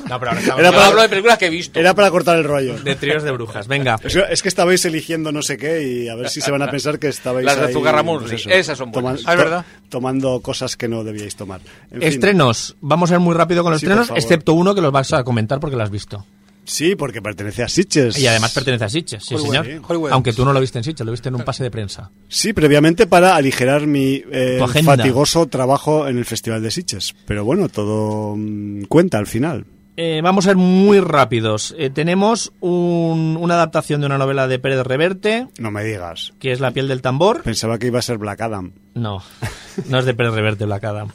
No, 0.08 0.18
pero 0.20 0.32
ahora 0.32 0.40
estamos 0.42 0.60
Era 0.62 0.70
Yo 0.70 0.76
para- 0.78 0.88
hablo 0.88 1.02
de 1.02 1.10
películas 1.10 1.38
que 1.38 1.46
he 1.48 1.50
visto. 1.50 1.78
Era 1.78 1.94
para 1.94 2.10
cortar 2.10 2.38
el 2.38 2.46
rollo. 2.46 2.78
de 2.80 2.96
tríos 2.96 3.24
de 3.24 3.32
brujas. 3.32 3.68
Venga. 3.68 4.00
Es 4.02 4.14
que, 4.14 4.24
es 4.30 4.42
que 4.42 4.48
estabais 4.48 4.86
eligiendo 4.86 5.34
no 5.34 5.42
sé 5.42 5.58
qué 5.58 5.84
y 5.84 6.08
a 6.08 6.16
ver 6.16 6.30
si 6.30 6.40
se 6.40 6.50
van 6.50 6.62
a 6.62 6.72
pensar 6.72 6.98
que 6.98 7.10
estabais 7.10 7.46
Las 7.46 7.58
de 7.60 7.66
ahí, 7.68 7.74
Zugarramurdi, 7.74 8.28
pues 8.30 8.42
eso, 8.42 8.50
esas 8.50 8.78
son 8.78 8.92
buenas. 8.94 9.24
Ah, 9.26 9.34
es 9.34 9.38
verdad. 9.38 9.66
tomando 9.90 10.40
cosas 10.42 10.78
que 10.78 10.88
no 10.88 11.04
debíais 11.04 11.36
tomar. 11.36 11.60
En 11.92 12.00
fin. 12.00 12.08
Estrenos. 12.08 12.78
Vamos 12.80 13.12
a 13.12 13.16
ir 13.16 13.20
muy 13.20 13.36
rápido 13.36 13.64
con 13.64 13.72
los 13.74 13.82
Sí, 13.82 13.86
por 13.86 13.92
estrenos, 13.92 14.08
favor. 14.08 14.22
excepto 14.24 14.54
uno 14.54 14.74
que 14.74 14.80
los 14.82 14.94
vas 14.94 15.12
a 15.12 15.24
comentar 15.26 15.60
porque 15.60 15.76
lo 15.76 15.84
has 15.84 15.90
visto. 15.92 16.26
Sí, 16.68 16.96
porque 16.96 17.22
pertenece 17.22 17.64
a 17.64 17.68
Sitges. 17.70 18.20
Y 18.20 18.28
además 18.28 18.54
pertenece 18.54 18.84
a 18.86 18.90
Sitges, 18.90 19.24
sí, 19.24 19.36
Hollywood, 19.36 19.56
señor. 19.64 19.82
Hollywood. 19.88 20.12
Aunque 20.12 20.34
tú 20.34 20.44
no 20.46 20.52
lo 20.54 20.60
viste 20.60 20.78
en 20.78 20.84
Sitges, 20.84 21.06
lo 21.06 21.12
viste 21.12 21.30
en 21.30 21.36
un 21.36 21.44
pase 21.44 21.64
de 21.64 21.72
prensa. 21.72 22.12
Sí, 22.28 22.52
previamente 22.54 23.08
para 23.08 23.36
aligerar 23.36 23.88
mi 23.88 24.22
eh, 24.32 24.60
fatigoso 24.84 25.48
trabajo 25.48 26.08
en 26.08 26.18
el 26.18 26.26
Festival 26.26 26.62
de 26.62 26.70
Sitges. 26.72 27.16
Pero 27.26 27.46
bueno, 27.46 27.70
todo 27.70 28.36
mm, 28.38 28.84
cuenta 28.84 29.18
al 29.18 29.28
final. 29.28 29.66
Eh, 30.00 30.20
vamos 30.22 30.46
a 30.46 30.50
ser 30.50 30.58
muy 30.58 31.00
rápidos. 31.00 31.74
Eh, 31.80 31.90
tenemos 31.90 32.52
un- 32.60 33.36
una 33.40 33.56
adaptación 33.56 34.00
de 34.02 34.06
una 34.06 34.18
novela 34.20 34.48
de 34.48 34.60
Pérez 34.60 34.84
Reverte, 34.86 35.48
No 35.58 35.72
me 35.72 35.84
digas. 35.84 36.34
que 36.40 36.52
es 36.52 36.60
La 36.60 36.70
piel 36.72 36.88
del 36.88 37.02
tambor. 37.02 37.42
Pensaba 37.44 37.80
que 37.80 37.88
iba 37.88 37.98
a 37.98 38.04
ser 38.04 38.18
Black 38.20 38.42
Adam. 38.42 38.74
No, 38.94 39.24
no 39.90 40.00
es 40.00 40.06
de 40.06 40.14
Pérez 40.14 40.34
Reverte, 40.34 40.66
Black 40.66 40.84
Adam. 40.84 41.08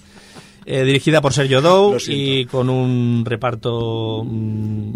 Eh, 0.65 0.85
dirigida 0.85 1.21
por 1.21 1.33
Sergio 1.33 1.61
Dow 1.61 1.97
y 2.09 2.45
con 2.47 2.71
un 2.71 3.25
reparto, 3.25 4.25
mm, 4.25 4.93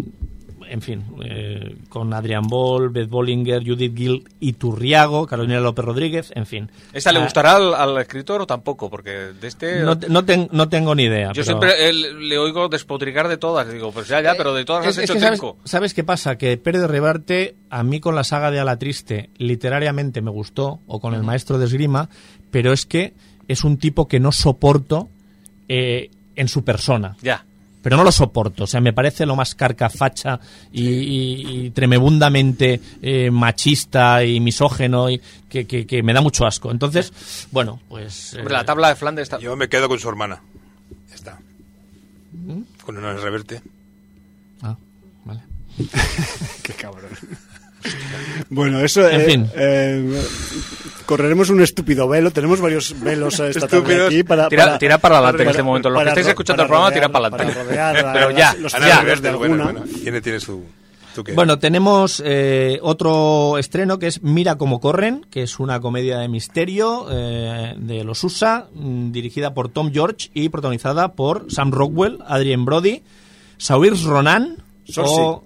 en 0.69 0.81
fin, 0.81 1.03
eh, 1.23 1.75
con 1.89 2.13
Adrián 2.13 2.43
Boll, 2.47 2.89
Beth 2.89 3.09
Bollinger, 3.09 3.63
Judith 3.65 3.95
Gill 3.95 4.23
Iturriago, 4.39 5.25
Carolina 5.27 5.59
López 5.59 5.85
Rodríguez, 5.85 6.31
en 6.35 6.45
fin. 6.45 6.69
¿Esta 6.93 7.11
le 7.11 7.19
Ah, 7.19 7.23
gustará 7.23 7.55
al, 7.55 7.73
al 7.73 7.97
escritor 7.99 8.41
o 8.41 8.47
tampoco? 8.47 8.89
Porque 8.89 9.11
de 9.39 9.47
este... 9.47 9.81
No, 9.81 9.97
no, 10.09 10.25
ten- 10.25 10.49
no 10.51 10.69
tengo 10.69 10.93
ni 10.95 11.03
idea. 11.03 11.27
yo 11.27 11.33
pero- 11.33 11.43
siempre 11.45 11.89
eh, 11.89 11.93
le 11.93 12.37
oigo 12.37 12.67
despotricar 12.69 13.27
de 13.27 13.37
todas. 13.37 13.71
Digo, 13.71 13.91
pues 13.91 14.07
ya, 14.07 14.21
ya, 14.21 14.35
pero 14.35 14.53
de 14.53 14.65
todas 14.65 14.85
Es- 14.85 14.97
has 14.97 15.03
hecho 15.03 15.13
que 15.13 15.19
sabes, 15.19 15.39
cinco. 15.39 15.57
¿Sabes 15.63 15.93
qué 15.93 16.03
pasa? 16.03 16.37
Que 16.37 16.57
Pérez 16.57 16.81
de 16.81 16.87
Reverte, 16.87 17.55
a 17.69 17.83
mí 17.83 17.99
con 17.99 18.15
la 18.15 18.23
saga 18.23 18.51
de 18.51 18.59
Ala 18.59 18.77
Triste, 18.77 19.29
literariamente 19.37 20.21
me 20.21 20.31
gustó, 20.31 20.79
o 20.87 20.99
con 20.99 21.13
el 21.13 21.23
maestro 21.23 21.57
de 21.57 21.65
esgrima, 21.65 22.09
pero 22.51 22.73
es 22.73 22.85
que 22.85 23.13
es 23.47 23.63
un 23.63 23.77
tipo 23.77 24.07
que 24.07 24.19
no 24.19 24.31
soporto 24.31 25.09
eh, 25.69 26.09
en 26.35 26.47
su 26.47 26.63
persona. 26.63 27.15
Ya. 27.21 27.45
Pero 27.81 27.95
no 27.95 28.03
lo 28.03 28.11
soporto, 28.11 28.63
o 28.65 28.67
sea, 28.67 28.81
me 28.81 28.91
parece 28.91 29.25
lo 29.25 29.35
más 29.35 29.55
carcafacha 29.55 30.39
y, 30.73 30.87
y- 30.89 31.65
y 31.65 31.69
tremebundamente 31.69 32.81
eh, 33.01 33.31
machista 33.31 34.23
y 34.25 34.39
misógeno 34.39 35.09
y 35.09 35.21
que, 35.47 35.65
que- 35.65 35.85
que 35.85 36.03
me 36.03 36.11
da 36.13 36.19
mucho 36.21 36.45
asco. 36.45 36.71
Entonces, 36.71 37.13
bueno, 37.51 37.79
pues... 37.87 38.33
Hombre, 38.33 38.53
eh, 38.53 38.57
la 38.57 38.65
tabla 38.65 38.89
de 38.89 38.95
Flandes 38.95 39.23
está... 39.23 39.39
Yo 39.39 39.55
me 39.55 39.69
quedo 39.69 39.87
con 39.87 39.99
su 39.99 40.09
hermana. 40.09 40.41
Ya 41.09 41.15
está. 41.15 41.39
¿Mm? 42.33 42.61
Con 42.83 42.97
una 42.97 43.13
reverte. 43.13 43.61
ah, 44.63 44.75
vale. 45.23 45.41
Qué 46.63 46.73
cabrón. 46.73 47.11
Bueno, 48.49 48.79
eso. 48.81 49.07
En 49.09 49.21
eh, 49.21 49.25
fin. 49.25 49.49
eh, 49.55 50.21
correremos 51.05 51.49
un 51.49 51.61
estúpido 51.61 52.07
velo. 52.07 52.31
Tenemos 52.31 52.61
varios 52.61 52.99
velos 53.01 53.39
esta 53.39 53.67
tarde 53.67 54.05
aquí 54.05 54.23
para. 54.23 54.49
Tira- 54.49 54.77
tira 54.77 54.97
para 54.97 55.17
adelante 55.17 55.43
en 55.43 55.49
este 55.49 55.63
momento. 55.63 55.89
Los 55.89 56.03
que 56.03 56.09
estáis 56.09 56.27
escuchando 56.27 56.63
el 56.63 56.69
para 56.69 56.79
programa, 56.89 56.93
tira 56.93 57.09
para 57.09 57.27
adelante. 57.27 57.59
Pero 58.13 58.31
ya, 58.31 58.53
los 58.55 58.71
ya. 58.73 59.03
de 59.03 59.31
bueno, 59.35 59.63
bueno. 59.63 59.83
Tiene, 60.03 60.21
tiene 60.21 60.39
su... 60.39 60.63
Bueno, 61.33 61.57
tenemos 61.57 62.21
eh, 62.23 62.77
otro 62.83 63.57
estreno 63.57 63.97
que 63.97 64.05
es 64.07 64.21
Mira 64.21 64.55
cómo 64.55 64.79
corren, 64.79 65.25
que 65.31 65.41
es 65.43 65.59
una 65.59 65.79
comedia 65.79 66.19
de 66.19 66.27
misterio 66.27 67.07
eh, 67.09 67.73
de 67.75 68.03
los 68.03 68.23
USA, 68.23 68.67
mm, 68.73 69.11
dirigida 69.11 69.53
por 69.55 69.69
Tom 69.69 69.91
George 69.91 70.29
y 70.35 70.49
protagonizada 70.49 71.13
por 71.13 71.51
Sam 71.51 71.71
Rockwell, 71.71 72.19
Adrien 72.27 72.65
Brody, 72.65 73.01
Saoirse 73.57 74.05
Ronan 74.05 74.57
O, 74.95 75.43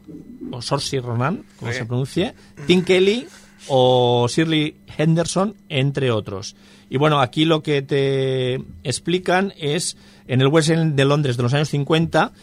o 0.51 1.01
Ronan, 1.01 1.43
como 1.57 1.71
Sí. 1.71 1.77
se 1.79 1.85
pronuncie, 1.85 2.33
Tim 2.67 2.83
Kelly 2.83 3.27
o 3.67 4.27
Shirley 4.29 4.75
Henderson, 4.97 5.55
entre 5.69 6.11
otros. 6.11 6.55
Y 6.89 6.97
bueno, 6.97 7.21
aquí 7.21 7.45
lo 7.45 7.63
que 7.63 7.81
te 7.81 8.55
explican 8.83 9.53
es, 9.57 9.97
en 10.27 10.41
el 10.41 10.47
West 10.47 10.69
End 10.69 10.95
de 10.95 11.05
Londres 11.05 11.37
de 11.37 11.43
los 11.43 11.53
años 11.53 11.69
50, 11.69 12.33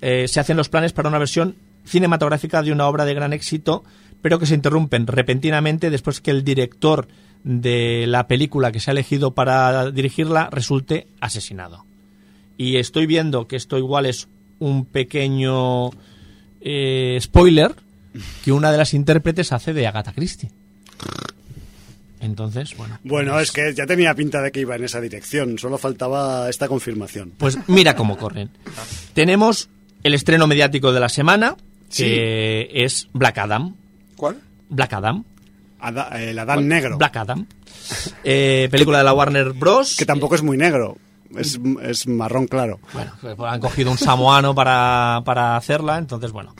eh, 0.00 0.28
se 0.28 0.40
hacen 0.40 0.56
los 0.56 0.68
planes 0.68 0.92
para 0.92 1.08
una 1.08 1.18
versión 1.18 1.56
cinematográfica 1.84 2.62
de 2.62 2.72
una 2.72 2.86
obra 2.86 3.04
de 3.04 3.14
gran 3.14 3.32
éxito, 3.32 3.84
pero 4.22 4.38
que 4.38 4.46
se 4.46 4.54
interrumpen 4.54 5.06
repentinamente 5.06 5.90
después 5.90 6.20
que 6.20 6.30
el 6.30 6.42
director 6.44 7.08
de 7.44 8.06
la 8.08 8.26
película 8.26 8.72
que 8.72 8.80
se 8.80 8.90
ha 8.90 8.92
elegido 8.92 9.32
para 9.32 9.90
dirigirla 9.90 10.48
resulte 10.50 11.06
asesinado. 11.20 11.84
Y 12.56 12.76
estoy 12.76 13.06
viendo 13.06 13.46
que 13.46 13.56
esto 13.56 13.78
igual 13.78 14.06
es 14.06 14.28
un 14.58 14.84
pequeño 14.86 15.90
eh, 16.60 17.18
spoiler 17.20 17.74
que 18.44 18.52
una 18.52 18.72
de 18.72 18.78
las 18.78 18.94
intérpretes 18.94 19.52
hace 19.52 19.72
de 19.72 19.86
Agatha 19.86 20.12
Christie. 20.12 20.50
Entonces, 22.20 22.76
bueno. 22.76 22.98
Bueno, 23.04 23.38
es 23.38 23.52
que 23.52 23.72
ya 23.74 23.86
tenía 23.86 24.12
pinta 24.14 24.42
de 24.42 24.50
que 24.50 24.60
iba 24.60 24.74
en 24.74 24.82
esa 24.84 25.00
dirección, 25.00 25.56
solo 25.58 25.78
faltaba 25.78 26.48
esta 26.50 26.66
confirmación. 26.66 27.32
Pues 27.38 27.56
mira 27.68 27.94
cómo 27.94 28.16
corren. 28.16 28.50
Tenemos 29.14 29.68
el 30.02 30.14
estreno 30.14 30.48
mediático 30.48 30.92
de 30.92 30.98
la 31.00 31.08
semana, 31.08 31.56
que 31.94 32.68
es 32.72 33.08
Black 33.12 33.38
Adam. 33.38 33.74
¿Cuál? 34.16 34.38
Black 34.68 34.92
Adam. 34.94 35.24
Ada- 35.80 36.08
el 36.20 36.36
Adán 36.40 36.66
negro, 36.66 36.98
Black 36.98 37.16
Adam. 37.18 37.46
Eh, 38.24 38.66
película 38.70 38.98
de 38.98 39.04
la 39.04 39.12
Warner 39.14 39.52
Bros. 39.52 39.96
que 39.96 40.04
tampoco 40.04 40.34
es 40.34 40.42
muy 40.42 40.56
negro, 40.56 40.98
es, 41.36 41.58
es 41.82 42.06
marrón 42.06 42.46
claro. 42.46 42.78
Bueno, 42.92 43.12
pues 43.20 43.36
han 43.40 43.60
cogido 43.60 43.90
un 43.90 43.98
samoano 43.98 44.54
para, 44.54 45.22
para 45.24 45.56
hacerla, 45.56 45.98
entonces 45.98 46.32
bueno. 46.32 46.54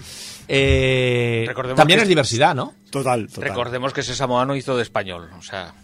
Eh, 0.49 1.45
Recordemos 1.47 1.77
también 1.77 2.01
es- 2.01 2.09
diversidad, 2.09 2.55
¿no? 2.55 2.75
Total, 2.91 3.29
total. 3.29 3.45
Recordemos 3.51 3.93
que 3.93 4.01
ese 4.01 4.15
samoano 4.15 4.57
hizo 4.57 4.77
de 4.77 4.83
español, 4.83 5.29
o 5.39 5.43
sea... 5.43 5.75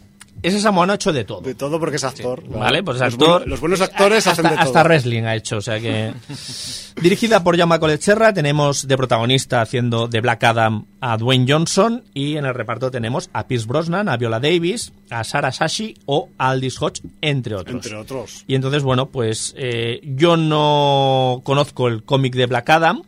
Ese 0.45 0.61
samoano 0.61 0.93
ha 0.93 0.97
hecho 0.97 1.11
de 1.11 1.25
todo. 1.25 1.41
De 1.41 1.55
todo 1.55 1.81
porque 1.81 1.97
es 1.97 2.05
actor. 2.05 2.47
Vale, 2.47 2.83
pues 2.83 2.97
es 2.97 3.01
los, 3.01 3.15
actor. 3.15 3.49
los 3.49 3.61
buenos 3.61 3.81
actores 3.81 4.27
hasta, 4.27 4.31
hacen 4.33 4.45
de 4.45 4.51
todo. 4.51 4.61
hasta 4.61 4.83
wrestling 4.83 5.23
ha 5.23 5.35
hecho, 5.35 5.57
o 5.57 5.61
sea 5.63 5.81
que. 5.81 6.13
Dirigida 7.01 7.43
por 7.43 7.57
Jaume 7.57 7.79
Colletserra, 7.79 8.35
tenemos 8.35 8.87
de 8.87 8.95
protagonista 8.99 9.63
haciendo 9.63 10.07
de 10.07 10.21
Black 10.21 10.45
Adam 10.45 10.85
a 11.01 11.17
Dwayne 11.17 11.47
Johnson 11.49 12.05
y 12.13 12.37
en 12.37 12.45
el 12.45 12.53
reparto 12.53 12.91
tenemos 12.91 13.31
a 13.33 13.47
Pierce 13.47 13.67
Brosnan, 13.67 14.11
a 14.11 14.19
Viola 14.19 14.39
Davis, 14.39 14.93
a 15.09 15.25
Sarah 15.25 15.51
Sashi 15.51 15.97
o 16.05 16.29
a 16.37 16.51
Aldis 16.51 16.81
Hodge, 16.81 17.01
entre 17.23 17.55
otros. 17.55 17.75
Entre 17.77 17.97
otros. 17.97 18.45
Y 18.47 18.55
entonces, 18.55 18.83
bueno, 18.83 19.07
pues 19.07 19.55
eh, 19.57 20.03
yo 20.05 20.37
no 20.37 21.41
conozco 21.43 21.89
el 21.89 22.05
cómic 22.05 22.35
de 22.35 22.45
Black 22.45 22.69
Adam, 22.69 23.03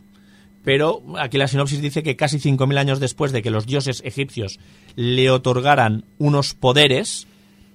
pero 0.63 1.03
aquí 1.19 1.37
la 1.37 1.47
sinopsis 1.47 1.81
dice 1.81 2.01
que 2.01 2.15
casi 2.15 2.39
5.000 2.39 2.79
años 2.79 2.99
después 2.99 3.31
de 3.31 3.43
que 3.43 3.51
los 3.51 3.67
dioses 3.67 4.01
egipcios 4.03 4.59
le 4.97 5.29
otorgaran 5.31 6.03
unos 6.17 6.53
poderes, 6.53 7.25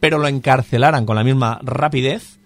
pero 0.00 0.18
lo 0.18 0.28
encarcelaran 0.28 1.06
con 1.06 1.16
la 1.16 1.24
misma 1.24 1.58
rapidez, 1.62 2.38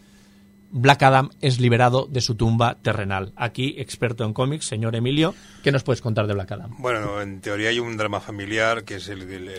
Black 0.70 1.02
Adam 1.04 1.30
es 1.40 1.58
liberado 1.60 2.06
de 2.10 2.20
su 2.20 2.34
tumba 2.34 2.76
terrenal. 2.82 3.32
Aquí, 3.36 3.74
experto 3.78 4.24
en 4.24 4.34
cómics, 4.34 4.66
señor 4.66 4.94
Emilio, 4.94 5.34
¿qué 5.62 5.72
nos 5.72 5.82
puedes 5.82 6.02
contar 6.02 6.26
de 6.26 6.34
Black 6.34 6.52
Adam? 6.52 6.74
Bueno, 6.78 7.22
en 7.22 7.40
teoría 7.40 7.70
hay 7.70 7.78
un 7.78 7.96
drama 7.96 8.20
familiar 8.20 8.84
que 8.84 8.96
es 8.96 9.08
el, 9.08 9.22
el, 9.22 9.48
el- 9.48 9.56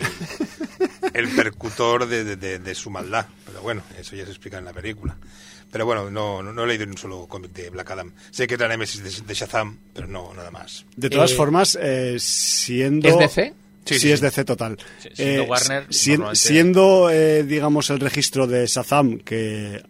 el 1.14 1.28
percutor 1.30 2.06
de, 2.08 2.24
de- 2.24 2.36
de- 2.36 2.60
de 2.60 2.76
su 2.76 2.90
maldad. 2.92 3.26
Pero 3.46 3.62
bueno, 3.64 3.82
eso 4.00 4.16
ya 4.16 4.26
se 4.26 4.30
explica 4.32 4.60
en 4.60 4.66
la 4.66 4.74
película. 4.74 5.18
Pero 5.72 5.86
bueno, 5.86 6.12
no, 6.12 6.44
no, 6.44 6.54
no 6.54 6.64
he 6.64 6.68
leído 6.68 6.86
ni 6.86 6.92
un 6.92 6.98
solo 6.98 7.26
cómic 7.28 7.52
de 7.54 7.70
Black 7.72 7.90
Adam. 7.92 8.12
Sé 8.30 8.46
que 8.46 8.54
es 8.54 8.60
la 8.60 8.68
némesis 8.68 9.02
de, 9.04 9.26
de 9.26 9.34
Shazam, 9.34 9.78
pero 9.94 10.06
no, 10.08 10.32
nada 10.36 10.52
más. 10.52 10.86
De 10.96 11.10
todas 11.10 11.32
Eh, 11.32 11.36
formas, 11.36 11.78
eh, 11.82 12.18
siendo... 12.20 13.08
¿Es 13.10 13.18
DC? 13.18 13.54
Sí, 13.88 13.94
Sí, 13.96 14.00
sí, 14.08 14.12
es. 14.12 14.22
DC 14.22 14.44
total. 14.46 14.78
Sí, 15.02 15.10
siendo 15.14 15.44
Eh, 15.44 15.48
Warner, 15.48 15.86
si- 15.90 16.10
normalmente- 16.12 16.40
Siendo, 16.40 17.10
eh, 17.12 17.44
digamos, 17.44 17.90
el 17.90 18.00
registro 18.00 18.48
de 18.48 18.66
Shazam, 18.68 19.20
que 19.20 19.82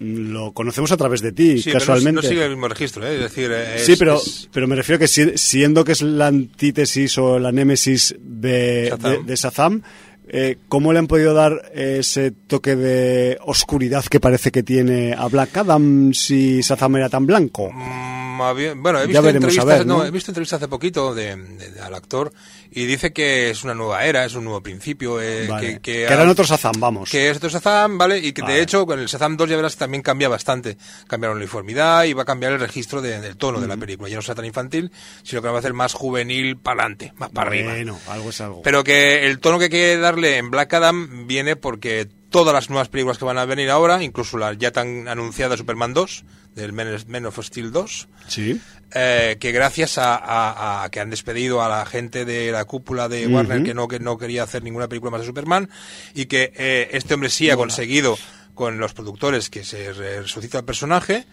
lo 0.00 0.52
conocemos 0.52 0.90
a 0.92 0.96
través 0.96 1.20
de 1.22 1.32
ti, 1.32 1.58
Sí, 1.58 1.64
pero 1.66 1.74
no- 1.74 1.78
casualmente. 1.80 2.22
no, 2.22 2.28
sigue 2.28 2.44
el 2.44 2.50
mismo 2.50 2.68
registro, 2.68 3.06
¿eh? 3.06 3.14
es 3.14 3.20
decir, 3.20 3.50
eh, 3.54 3.78
sí, 3.78 3.94
pero, 3.96 4.16
es- 4.16 4.48
pero 4.52 4.66
me 4.66 4.74
refiero 4.74 4.98
que 4.98 5.06
si- 5.08 5.38
siendo 5.38 5.84
que 5.84 5.92
es 5.92 6.02
la 6.02 6.26
antítesis 6.26 7.16
o 7.18 7.38
la 7.38 7.52
némesis 7.52 8.14
de 8.20 8.88
Shazam. 8.90 9.12
de- 9.12 9.22
de 9.22 9.36
Shazam, 9.36 9.82
eh, 10.28 10.56
¿cómo 10.68 10.92
le 10.92 10.98
han 10.98 11.06
podido 11.06 11.32
dar 11.32 11.70
ese 11.74 12.32
toque 12.32 12.74
de 12.74 13.38
oscuridad 13.46 14.04
que 14.04 14.18
parece 14.20 14.50
que 14.50 14.62
tiene 14.64 15.14
a 15.16 15.28
Black 15.28 15.56
Adam 15.58 16.12
si 16.12 16.60
Shazam 16.60 16.96
era 16.96 17.08
tan 17.08 17.24
blanco? 17.24 17.70
Mm, 17.72 18.82
bueno, 18.82 18.98
he 18.98 19.02
Ya 19.02 19.06
visto, 19.06 19.22
veremos, 19.22 19.24
a 19.24 19.26
entrevistas, 19.26 19.64
ver, 19.66 19.86
no, 19.86 19.98
¿no? 19.98 20.04
he 20.04 20.10
visto 20.10 20.32
entrevistas 20.32 20.56
hace 20.60 20.68
poquito 20.68 21.14
de, 21.14 21.36
de- 21.36 21.70
de- 21.70 21.80
al 21.80 21.94
actor 21.94 22.32
y 22.74 22.86
dice 22.86 23.12
que 23.12 23.50
es 23.50 23.64
una 23.64 23.74
nueva 23.74 24.04
era, 24.04 24.24
es 24.24 24.34
un 24.34 24.44
nuevo 24.44 24.62
principio. 24.62 25.20
eh, 25.20 25.46
Vale. 25.46 25.66
que, 25.66 25.72
Que, 25.74 25.80
que, 25.80 26.02
eran 26.04 26.28
otros 26.28 26.48
Shazam, 26.48 26.74
vamos. 26.78 27.10
que 27.10 27.30
es 27.30 27.36
otro 27.36 27.48
Shazam, 27.48 27.96
¿vale? 27.98 28.18
Y 28.18 28.32
que 28.32 28.42
Vale. 28.42 28.54
de 28.54 28.62
hecho 28.62 28.84
con 28.86 28.98
el 28.98 29.06
Shazam 29.06 29.36
2 29.36 29.48
ya 29.50 29.56
verás 29.56 29.74
que 29.74 29.78
también 29.80 30.02
cambia 30.02 30.28
bastante. 30.28 30.76
Cambiaron 31.06 31.38
la 31.38 31.42
uniformidad 31.44 32.04
y 32.04 32.12
va 32.12 32.22
a 32.22 32.26
cambiar 32.26 32.52
el 32.52 32.60
registro 32.60 33.00
de- 33.00 33.20
del 33.20 33.36
tono 33.36 33.60
de 33.60 33.68
la 33.68 33.76
película. 33.76 34.08
Ya 34.08 34.16
no 34.16 34.22
será 34.22 34.34
tan 34.36 34.44
infantil, 34.44 34.90
sino 35.22 35.40
que 35.40 35.46
lo 35.46 35.52
va 35.52 35.58
a 35.58 35.60
hacer 35.60 35.72
más 35.74 35.92
juvenil 35.94 36.56
para 36.56 36.82
adelante, 36.82 37.12
más 37.16 37.30
para 37.30 37.48
arriba. 37.48 37.72
Bueno, 37.72 37.98
algo 38.08 38.30
es 38.30 38.40
algo. 38.40 38.62
Pero 38.62 38.82
que 38.84 39.26
el 39.26 39.38
tono 39.38 39.58
que 39.58 39.70
quiere 39.70 39.96
darle 39.98 40.36
en 40.38 40.50
Black 40.50 40.74
Adam 40.74 41.26
viene 41.26 41.56
porque 41.56 42.08
todas 42.30 42.52
las 42.52 42.68
nuevas 42.68 42.88
películas 42.88 43.16
que 43.18 43.24
van 43.24 43.38
a 43.38 43.44
venir 43.44 43.70
ahora, 43.70 44.02
incluso 44.02 44.36
la 44.38 44.52
ya 44.54 44.72
tan 44.72 45.06
anunciada 45.06 45.56
Superman 45.56 45.94
2, 45.94 46.24
del 46.54 46.72
Men 46.72 47.26
of 47.26 47.38
Steel 47.42 47.72
2, 47.72 48.08
sí. 48.28 48.60
eh, 48.94 49.36
que 49.40 49.50
gracias 49.52 49.98
a, 49.98 50.14
a- 50.16 50.84
a 50.84 50.88
que 50.90 51.00
han 51.00 51.10
despedido 51.10 51.62
a 51.62 51.68
la 51.68 51.84
gente 51.86 52.24
de 52.24 52.52
la 52.52 52.64
cúpula 52.64 53.08
de 53.08 53.26
Warner 53.26 53.62
que 53.64 53.74
no 53.74 53.88
que 53.88 53.98
no 53.98 54.16
quería 54.18 54.42
hacer 54.44 54.62
ninguna 54.62 54.88
película 54.88 55.10
más 55.10 55.20
de 55.22 55.26
Superman 55.26 55.68
y 56.14 56.26
que 56.26 56.52
eh, 56.56 56.88
este 56.92 57.14
hombre 57.14 57.28
sí 57.30 57.50
ha 57.50 57.56
conseguido 57.56 58.16
con 58.54 58.78
los 58.78 58.92
productores 58.94 59.50
que 59.50 59.64
se 59.64 59.92
re- 59.92 60.22
resucita 60.22 60.58
el 60.58 60.64
personaje 60.64 61.26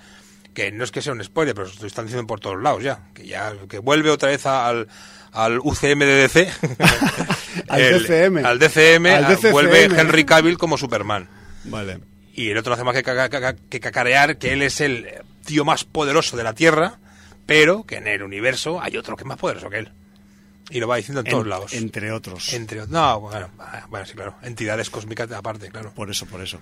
que 0.56 0.72
no 0.72 0.84
es 0.84 0.92
que 0.92 1.02
sea 1.04 1.14
un 1.14 1.24
spoiler 1.24 1.54
pero 1.56 1.70
lo 1.80 1.88
están 1.88 2.06
diciendo 2.06 2.26
por 2.28 2.40
todos 2.40 2.62
lados 2.62 2.82
ya 2.84 3.04
que 3.14 3.26
ya 3.28 3.54
que 3.70 3.78
vuelve 3.80 4.10
otra 4.10 4.30
vez 4.30 4.46
al 4.48 4.88
al 5.32 5.60
UCM 5.60 6.00
de 6.00 6.28
DC 6.28 6.50
Al 7.70 7.82
DCM. 7.82 8.46
al 8.46 8.60
DCM 8.60 9.06
Al 9.08 9.28
DCCM. 9.28 9.52
vuelve 9.52 9.84
Henry 9.86 10.26
Cavill 10.26 10.58
como 10.58 10.78
Superman 10.78 11.30
Vale. 11.66 12.00
Y 12.34 12.50
el 12.50 12.58
otro 12.58 12.72
no 12.72 12.76
hace 12.76 12.84
más 12.84 12.96
que, 12.96 13.04
caca- 13.04 13.30
caca- 13.30 13.56
que 13.70 13.80
cacarear 13.80 14.38
que 14.38 14.54
él 14.54 14.62
es 14.62 14.82
el 14.82 15.08
tío 15.46 15.66
más 15.66 15.84
poderoso 15.84 16.38
de 16.38 16.44
la 16.44 16.54
Tierra, 16.54 17.00
pero 17.46 17.84
que 17.84 17.96
en 17.98 18.08
el 18.08 18.24
universo 18.24 18.82
hay 18.82 18.98
otro 18.98 19.16
que 19.16 19.24
es 19.24 19.28
más 19.28 19.38
poderoso 19.38 19.70
que 19.70 19.80
él. 19.80 19.92
Y 20.70 20.80
lo 20.80 20.88
va 20.88 20.96
diciendo 20.96 21.22
en, 21.22 21.28
todos 21.28 21.48
lados. 21.48 21.74
Entre 21.74 22.12
otros. 22.12 22.54
Entre. 22.54 22.88
No, 22.88 23.20
bueno, 23.20 23.50
ah, 23.60 23.86
bueno, 23.90 24.06
sí, 24.06 24.14
claro. 24.14 24.36
Entidades 24.42 24.90
cósmicas 24.90 25.30
aparte, 25.32 25.70
claro. 25.70 25.92
Por 25.94 26.10
eso, 26.10 26.26
por 26.28 26.42
eso. 26.42 26.60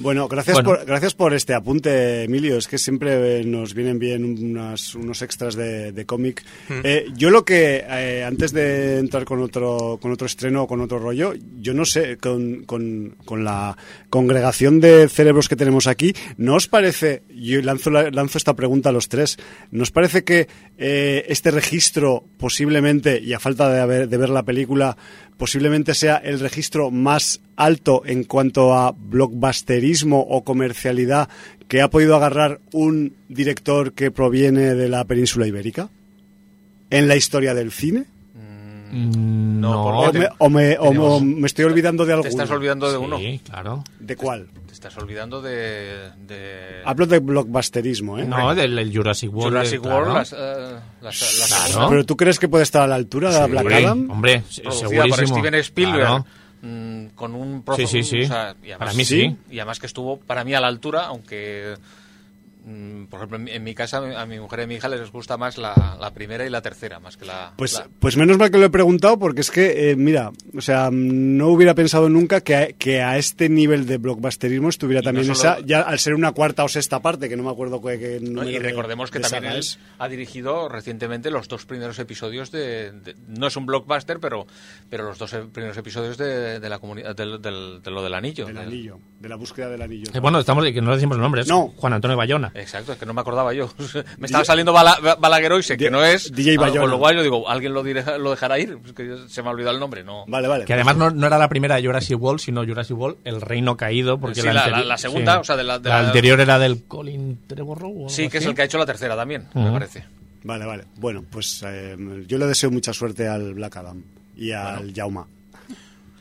Bueno, 0.00 0.28
gracias, 0.28 0.54
Bueno. 0.62 0.70
Por, 0.78 0.86
gracias 0.86 1.14
por 1.14 1.34
este 1.34 1.54
apunte, 1.54 2.22
Emilio. 2.22 2.56
Es 2.56 2.68
que 2.68 2.78
siempre 2.78 3.40
eh, 3.40 3.44
nos 3.44 3.74
vienen 3.74 3.98
bien 3.98 4.24
unas- 4.24 4.94
unos 4.94 5.22
extras 5.22 5.56
de, 5.56 5.90
de 5.90 6.06
cómic. 6.06 6.44
Eh, 6.84 7.06
yo 7.16 7.30
lo 7.30 7.44
que, 7.44 7.84
eh, 7.88 8.22
antes 8.24 8.52
de 8.52 8.98
entrar 8.98 9.24
con 9.24 9.40
otro, 9.42 9.98
con 10.00 10.12
otro 10.12 10.26
estreno 10.26 10.62
o 10.62 10.66
con 10.68 10.80
otro 10.80 10.98
rollo, 11.00 11.34
yo 11.60 11.74
no 11.74 11.84
sé, 11.84 12.16
con, 12.16 12.62
con- 12.64 13.16
con 13.24 13.42
la 13.44 13.76
congregación 14.08 14.78
de 14.80 15.08
cerebros 15.08 15.48
que 15.48 15.56
tenemos 15.56 15.86
aquí, 15.88 16.14
¿no 16.36 16.54
os 16.54 16.68
parece, 16.68 17.22
yo 17.34 17.60
lanzo, 17.62 17.90
la- 17.90 18.10
lanzo 18.10 18.38
esta 18.38 18.54
pregunta 18.54 18.90
a 18.90 18.92
los 18.92 19.08
tres, 19.08 19.36
¿no 19.72 19.82
os 19.82 19.90
parece 19.90 20.22
que 20.22 20.46
eh, 20.78 21.24
este 21.28 21.50
registro 21.50 22.24
posiblemente, 22.38 23.20
y 23.20 23.32
a 23.32 23.40
falta 23.40 23.68
de, 23.72 23.80
haber- 23.80 24.08
de 24.08 24.16
ver 24.16 24.28
la 24.30 24.44
película, 24.44 24.96
posiblemente 25.38 25.94
sea 25.94 26.16
el 26.16 26.40
registro 26.40 26.90
más 26.90 27.40
alto 27.56 28.02
en 28.04 28.24
cuanto 28.24 28.74
a 28.74 28.92
blockbusterismo 28.92 30.20
o 30.20 30.44
comercialidad 30.44 31.30
que 31.68 31.80
ha 31.80 31.88
podido 31.88 32.16
agarrar 32.16 32.60
un 32.72 33.14
director 33.28 33.92
que 33.92 34.10
proviene 34.10 34.74
de 34.74 34.88
la 34.88 35.04
península 35.04 35.46
ibérica 35.46 35.88
en 36.90 37.08
la 37.08 37.16
historia 37.16 37.54
del 37.54 37.72
cine? 37.72 38.06
Mm, 38.90 39.60
No, 39.60 39.84
¿O 39.98 40.10
te- 40.10 40.28
o 40.38 40.48
me- 40.48 40.78
o 40.78 40.82
tenemos- 40.88 41.22
me 41.22 41.46
estoy 41.46 41.64
olvidando 41.66 42.04
de 42.04 42.08
Te 42.10 42.12
alguno? 42.14 42.28
estás 42.30 42.50
olvidando 42.50 42.90
de 42.90 42.98
uno. 42.98 43.18
Sí, 43.18 43.40
claro. 43.44 43.84
¿De 44.00 44.16
cuál? 44.16 44.48
Te 44.66 44.72
estás 44.72 44.96
olvidando 44.98 45.42
de... 45.42 46.10
de 46.26 46.82
Hablo 46.84 47.06
de 47.06 47.18
blockbusterismo, 47.18 48.18
¿eh? 48.18 48.24
No, 48.24 48.54
del, 48.54 48.76
del 48.76 48.94
Jurassic 48.96 49.32
World. 49.32 49.48
Jurassic 49.56 49.80
claro. 49.82 49.96
World, 49.98 50.14
las, 50.14 50.32
eh, 50.32 50.36
las- 51.02 51.38
las- 51.38 51.68
Claro. 51.72 51.88
¿Pero 51.90 52.04
tú 52.06 52.16
crees 52.16 52.38
que 52.38 52.48
puede 52.48 52.62
estar 52.64 52.82
a 52.82 52.86
la 52.86 52.94
altura 52.94 53.30
de 53.30 53.46
Black 53.48 53.62
hombre, 53.64 53.84
Adam? 53.84 54.10
Hombre, 54.10 54.42
segurísimo. 54.48 55.08
por 55.08 55.26
Steven 55.26 55.54
Spielberg 55.56 55.98
Claro. 56.06 56.26
mm, 56.62 57.06
con 57.14 57.34
un 57.34 57.64
Sí, 57.76 57.86
sí, 57.86 58.02
sí. 58.02 58.20
o 58.22 58.26
sea, 58.28 58.54
y 58.62 58.66
además, 58.70 58.78
Para 58.78 58.92
mí 58.94 59.04
sí. 59.04 59.36
y 59.50 59.58
además 59.58 59.78
que 59.80 59.86
estuvo 59.86 60.18
para 60.18 60.44
mí 60.44 60.54
a 60.54 60.60
la 60.60 60.68
altura 60.68 61.06
aunque 61.06 61.74
Por 63.08 63.18
ejemplo, 63.18 63.36
en 63.38 63.44
mi, 63.44 63.50
en 63.52 63.64
mi 63.64 63.74
casa 63.74 63.98
a 64.20 64.26
mi 64.26 64.38
mujer 64.38 64.60
y 64.60 64.62
a 64.62 64.66
mi 64.66 64.74
hija 64.76 64.88
les 64.88 65.10
gusta 65.10 65.36
más 65.36 65.58
la, 65.58 65.96
la 66.00 66.12
primera 66.12 66.44
y 66.46 66.50
la 66.50 66.60
tercera, 66.62 67.00
más 67.00 67.16
que 67.16 67.24
la... 67.24 67.52
Pues, 67.56 67.74
la- 67.74 67.88
pues 67.98 68.16
menos 68.16 68.36
mal 68.38 68.50
que 68.50 68.58
lo 68.58 68.66
he 68.66 68.70
preguntado 68.70 69.18
porque 69.18 69.40
es 69.40 69.50
que, 69.50 69.90
eh, 69.90 69.96
mira, 69.96 70.30
o 70.56 70.60
sea, 70.60 70.90
no 70.92 71.48
hubiera 71.48 71.74
pensado 71.74 72.08
nunca 72.08 72.40
que 72.40 72.54
a, 72.56 72.66
que 72.72 73.00
a 73.02 73.16
este 73.18 73.48
nivel 73.48 73.86
de 73.86 73.98
blockbusterismo 73.98 74.68
estuviera 74.68 75.00
Y 75.00 75.02
no 75.04 75.08
también 75.08 75.34
solo- 75.34 75.54
esa, 75.56 75.66
ya 75.66 75.80
al 75.82 75.98
ser 75.98 76.14
una 76.14 76.32
cuarta 76.32 76.64
o 76.64 76.68
sexta 76.68 77.00
parte, 77.00 77.28
que 77.28 77.36
no 77.36 77.42
me 77.42 77.50
acuerdo 77.50 77.80
qué, 77.82 77.98
qué 77.98 78.18
¿no? 78.20 78.42
número 78.42 78.50
Y 78.50 78.52
de- 78.54 78.58
recordemos 78.60 79.10
que 79.10 79.18
de 79.20 79.28
también 79.28 79.52
él 79.54 79.58
es. 79.60 79.78
ha 79.98 80.08
dirigido 80.08 80.68
recientemente 80.68 81.30
los 81.30 81.48
dos 81.48 81.64
primeros 81.66 81.98
episodios 81.98 82.50
de, 82.50 82.92
de- 82.92 83.16
no 83.28 83.46
es 83.46 83.56
un 83.56 83.66
blockbuster, 83.66 84.18
pero 84.20 84.46
pero 84.90 85.04
los 85.04 85.18
dos 85.18 85.34
primeros 85.52 85.76
episodios 85.76 86.16
de, 86.18 86.60
de 86.60 86.68
la 86.68 86.78
comunidad 86.78 87.14
de 87.16 87.24
lo 87.26 88.02
del 88.02 88.14
anillo. 88.14 88.46
Del 88.46 88.58
anillo, 88.58 88.98
de 89.20 89.28
la 89.28 89.36
búsqueda 89.36 89.68
del 89.68 89.82
anillo. 89.82 90.10
Eh, 90.14 90.18
bueno, 90.20 90.38
estamos 90.38 90.64
que 90.64 90.80
no 90.80 90.90
le 90.90 90.96
decimos 90.96 91.16
el 91.16 91.22
nombre, 91.22 91.42
es 91.42 91.48
No. 91.48 91.68
Juan 91.76 91.92
Antonio 91.92 92.16
Bayona. 92.16 92.52
Exacto, 92.60 92.92
es 92.92 92.98
que 92.98 93.06
no 93.06 93.14
me 93.14 93.20
acordaba 93.20 93.52
yo. 93.52 93.70
me 94.18 94.26
estaba 94.26 94.44
saliendo 94.44 94.72
Bala, 94.72 94.98
sé 95.62 95.76
que 95.76 95.90
no 95.90 96.04
es. 96.04 96.32
DJ 96.32 96.56
Bayona. 96.58 96.80
Con 96.82 96.90
lo 96.90 96.98
cual 96.98 97.16
yo 97.16 97.22
digo, 97.22 97.48
¿alguien 97.48 97.72
lo, 97.74 97.82
dirija- 97.82 98.18
lo 98.18 98.30
dejará 98.30 98.58
ir? 98.58 98.78
Es 98.84 98.92
que 98.92 99.16
se 99.28 99.42
me 99.42 99.48
ha 99.48 99.52
olvidado 99.52 99.74
el 99.74 99.80
nombre, 99.80 100.02
no. 100.04 100.24
Vale, 100.26 100.48
vale. 100.48 100.64
Que 100.64 100.74
además 100.74 100.96
no, 100.96 101.10
no 101.10 101.26
era 101.26 101.38
la 101.38 101.48
primera 101.48 101.76
de 101.76 101.86
Jurassic 101.86 102.20
World, 102.20 102.40
sino 102.40 102.64
Jurassic 102.64 102.96
World, 102.98 103.18
El 103.24 103.40
Reino 103.40 103.76
Caído. 103.76 104.18
Porque 104.18 104.40
Sí, 104.40 104.46
la- 104.46 104.68
la- 104.68 104.84
la 104.84 104.98
segunda, 104.98 105.38
o 105.40 105.44
sea, 105.44 105.56
de 105.56 105.64
la- 105.64 105.78
de 105.78 105.88
la 105.88 106.02
la- 106.02 106.06
anterior 106.08 106.40
era 106.40 106.58
del 106.58 106.84
Colin 106.86 107.40
Trevorrow. 107.46 108.08
Sí, 108.08 108.28
que 108.28 108.38
es 108.38 108.42
así. 108.44 108.50
el 108.50 108.54
que 108.56 108.62
ha 108.62 108.64
hecho 108.64 108.78
la 108.78 108.86
tercera 108.86 109.14
también, 109.16 109.46
me 109.54 109.62
Ujú. 109.64 109.72
parece. 109.74 110.04
Vale, 110.44 110.64
vale. 110.66 110.84
Bueno, 110.96 111.24
pues 111.30 111.62
eh, 111.66 111.96
yo 112.26 112.38
le 112.38 112.46
deseo 112.46 112.70
mucha 112.70 112.92
suerte 112.92 113.26
al 113.28 113.54
Black 113.54 113.76
Adam 113.76 114.02
y 114.36 114.52
al 114.52 114.92
Jauma. 114.94 115.26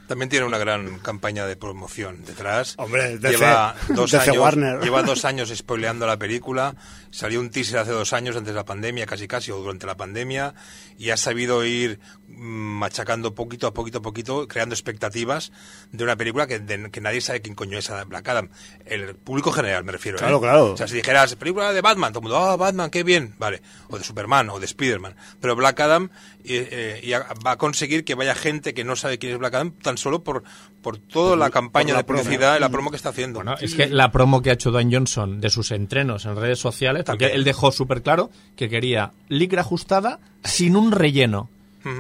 También 0.07 0.29
tiene 0.29 0.45
una 0.45 0.57
gran 0.57 0.99
campaña 0.99 1.45
de 1.45 1.55
promoción 1.57 2.23
detrás. 2.25 2.75
Hombre, 2.77 3.19
lleva 3.19 3.75
dos 3.89 4.13
años, 4.13 4.37
Warner. 4.37 4.79
lleva 4.79 5.03
dos 5.03 5.25
años 5.25 5.51
spoileando 5.55 6.07
la 6.07 6.17
película. 6.17 6.75
Salió 7.11 7.39
un 7.39 7.49
teaser 7.49 7.79
hace 7.79 7.91
dos 7.91 8.13
años 8.13 8.35
antes 8.35 8.53
de 8.53 8.55
la 8.55 8.65
pandemia, 8.65 9.05
casi 9.05 9.27
casi, 9.27 9.51
o 9.51 9.57
durante 9.57 9.85
la 9.87 9.95
pandemia, 9.97 10.53
y 10.97 11.09
ha 11.11 11.17
sabido 11.17 11.63
ir 11.65 11.99
mm, 12.27 12.33
machacando 12.79 13.33
poquito 13.35 13.67
a 13.67 13.73
poquito 13.73 13.99
a 13.99 14.01
poquito, 14.01 14.47
creando 14.47 14.73
expectativas 14.73 15.51
de 15.91 16.03
una 16.03 16.15
película 16.15 16.47
que, 16.47 16.59
de- 16.59 16.91
que 16.91 17.01
nadie 17.01 17.21
sabe 17.21 17.41
quién 17.41 17.55
coño 17.55 17.77
es 17.77 17.89
Black 18.07 18.27
Adam. 18.27 18.49
El 18.85 19.15
público 19.15 19.51
general, 19.51 19.83
me 19.83 19.91
refiero. 19.91 20.17
¿eh? 20.17 20.21
Claro, 20.21 20.39
claro. 20.41 20.73
O 20.73 20.77
sea, 20.77 20.87
si 20.87 20.95
dijeras 20.95 21.35
película 21.35 21.71
de 21.73 21.81
Batman, 21.81 22.11
todo 22.13 22.19
el 22.19 22.23
mundo, 22.23 22.37
ah, 22.37 22.55
Batman, 22.55 22.89
qué 22.89 23.03
bien, 23.03 23.35
vale. 23.37 23.61
O 23.89 23.97
de 23.97 24.03
Superman, 24.03 24.49
o 24.49 24.59
de 24.59 24.67
Spiderman. 24.67 25.15
Pero 25.39 25.55
Black 25.55 25.79
Adam 25.79 26.09
eh, 26.43 26.99
eh, 27.03 27.19
va 27.45 27.51
a 27.51 27.57
conseguir 27.57 28.03
que 28.05 28.15
vaya 28.15 28.35
gente 28.35 28.73
que 28.73 28.83
no 28.83 28.95
sabe 28.95 29.17
quién 29.17 29.33
es 29.33 29.39
Black 29.39 29.53
Adam 29.53 29.71
tan 29.71 29.97
solo 29.97 30.23
por, 30.23 30.43
por 30.81 30.97
toda 30.97 31.35
la 31.35 31.49
campaña 31.49 31.93
la 31.93 31.99
de 31.99 32.03
promo. 32.03 32.23
publicidad 32.23 32.57
y 32.57 32.59
la 32.59 32.69
promo 32.69 32.89
que 32.89 32.95
está 32.97 33.09
haciendo. 33.09 33.39
Bueno, 33.39 33.55
es 33.59 33.75
que 33.75 33.87
la 33.87 34.11
promo 34.11 34.41
que 34.41 34.51
ha 34.51 34.53
hecho 34.53 34.71
Dwayne 34.71 34.95
Johnson 34.95 35.41
de 35.41 35.49
sus 35.49 35.71
entrenos 35.71 36.25
en 36.25 36.35
redes 36.35 36.59
sociales, 36.59 37.03
porque 37.05 37.27
él 37.27 37.43
dejó 37.43 37.71
súper 37.71 38.01
claro 38.01 38.29
que 38.55 38.69
quería 38.69 39.11
licra 39.27 39.61
ajustada 39.61 40.19
sin 40.43 40.75
un 40.75 40.91
relleno. 40.91 41.49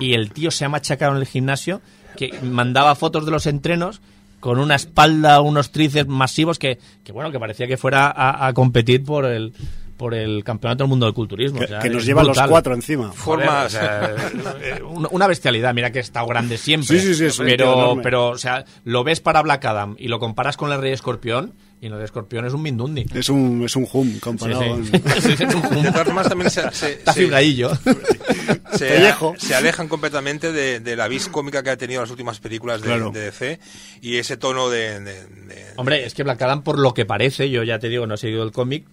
Y 0.01 0.15
el 0.15 0.31
tío 0.31 0.51
se 0.51 0.65
ha 0.65 0.69
machacado 0.69 1.13
en 1.13 1.19
el 1.19 1.25
gimnasio, 1.25 1.81
que 2.17 2.33
mandaba 2.41 2.93
fotos 2.95 3.23
de 3.25 3.31
los 3.31 3.45
entrenos 3.45 4.01
con 4.41 4.59
una 4.59 4.75
espalda, 4.75 5.39
unos 5.39 5.71
tríceps 5.71 6.09
masivos 6.09 6.59
que, 6.59 6.77
que 7.05 7.13
bueno, 7.13 7.31
que 7.31 7.39
parecía 7.39 7.67
que 7.67 7.77
fuera 7.77 8.07
a, 8.07 8.47
a 8.47 8.53
competir 8.53 9.03
por 9.05 9.25
el 9.25 9.53
por 9.97 10.13
el 10.13 10.43
campeonato 10.43 10.83
del 10.83 10.89
mundo 10.89 11.05
del 11.07 11.13
culturismo. 11.15 11.59
Que, 11.59 11.65
O 11.65 11.67
sea, 11.67 11.79
que 11.79 11.89
nos 11.89 12.05
lleva 12.05 12.21
los 12.21 12.29
brutal. 12.37 12.49
cuatro 12.49 12.73
encima. 12.75 13.09
Joder, 13.17 13.47
Formas- 13.47 13.65
o 13.65 13.69
sea, 13.69 14.15
eh, 14.61 14.81
una 15.11 15.27
bestialidad. 15.27 15.73
Mira 15.73 15.91
que 15.91 15.97
ha 15.99 16.01
estado 16.01 16.27
grande 16.27 16.57
siempre. 16.57 16.99
Sí, 16.99 17.13
sí, 17.15 17.29
sí, 17.29 17.41
pero, 17.43 17.99
pero, 18.01 18.27
o 18.29 18.37
sea, 18.37 18.63
lo 18.83 19.03
ves 19.03 19.19
para 19.19 19.41
Black 19.41 19.65
Adam 19.65 19.95
y 19.97 20.07
lo 20.07 20.19
comparas 20.19 20.55
con 20.55 20.71
el 20.71 20.79
Rey 20.79 20.93
Escorpión 20.93 21.53
y 21.81 21.87
el 21.87 21.93
Rey 21.93 22.05
Escorpión 22.05 22.45
es 22.45 22.53
un 22.53 22.61
Mindundi. 22.61 23.05
Es 23.13 23.29
un, 23.29 23.63
es 23.65 23.75
un 23.75 23.87
hum 23.91 24.19
comparado 24.19 24.61
sí. 24.83 24.91
Sí, 25.21 25.33
es 25.43 25.53
un 25.55 25.61
De 25.83 25.91
todas 25.91 26.03
formas, 26.05 26.29
también 26.29 26.49
se, 26.49 26.71
se- 26.71 26.91
Está 26.93 27.13
se- 27.13 27.21
fibradillo. 27.21 27.71
se, 28.73 29.55
alejan 29.55 29.87
completamente 29.87 30.51
de, 30.51 30.79
de 30.79 30.95
la 30.95 31.07
vis 31.07 31.27
cómica 31.27 31.63
que 31.63 31.69
ha 31.71 31.77
tenido 31.77 32.01
las 32.01 32.09
últimas 32.11 32.39
películas 32.39 32.81
de, 32.81 32.87
Claro. 32.87 33.11
de 33.11 33.19
DC 33.21 33.59
y 34.01 34.17
ese 34.17 34.37
tono 34.37 34.69
de... 34.69 34.99
de- 34.99 35.25
de- 35.25 35.65
Hombre, 35.75 36.05
es 36.05 36.13
que 36.13 36.23
Black 36.23 36.41
Adam, 36.41 36.63
por 36.63 36.79
lo 36.79 36.93
que 36.93 37.05
parece, 37.05 37.49
yo 37.49 37.63
ya 37.63 37.79
te 37.79 37.89
digo, 37.89 38.07
no 38.07 38.15
he 38.15 38.17
seguido 38.17 38.43
el 38.43 38.51
cómic, 38.51 38.85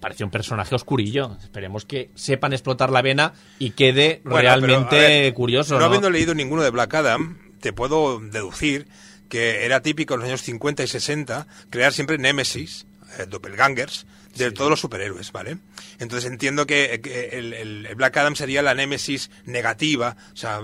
parece 0.00 0.24
un 0.24 0.30
personaje 0.30 0.74
oscurillo. 0.74 1.36
Esperemos 1.42 1.84
que 1.84 2.10
sepan 2.14 2.52
explotar 2.52 2.90
la 2.90 3.02
vena 3.02 3.32
y 3.58 3.70
quede 3.70 4.20
Bueno, 4.24 4.38
realmente 4.40 4.86
pero, 4.90 5.02
a 5.04 5.08
ver, 5.08 5.34
curioso. 5.34 5.74
No, 5.74 5.80
¿no? 5.80 5.86
habiendo 5.86 6.10
leído 6.10 6.34
ninguno 6.34 6.62
de 6.62 6.70
Black 6.70 6.94
Adam, 6.94 7.38
te 7.60 7.72
puedo 7.72 8.20
deducir 8.20 8.86
que 9.28 9.64
era 9.64 9.80
típico 9.80 10.14
en 10.14 10.20
los 10.20 10.28
años 10.28 10.42
50 10.42 10.82
y 10.82 10.86
60 10.86 11.46
crear 11.70 11.92
siempre 11.92 12.18
némesis, 12.18 12.86
eh, 13.18 13.26
doppelgangers, 13.26 14.06
de 14.36 14.50
todos 14.50 14.70
los 14.70 14.80
superhéroes, 14.80 15.30
¿vale? 15.32 15.58
Entonces 15.98 16.30
entiendo 16.30 16.66
que, 16.66 17.00
que 17.02 17.38
el, 17.38 17.86
Black 17.96 18.16
Adam 18.16 18.34
sería 18.34 18.62
la 18.62 18.74
némesis 18.74 19.30
negativa, 19.44 20.16
o 20.32 20.36
sea, 20.36 20.60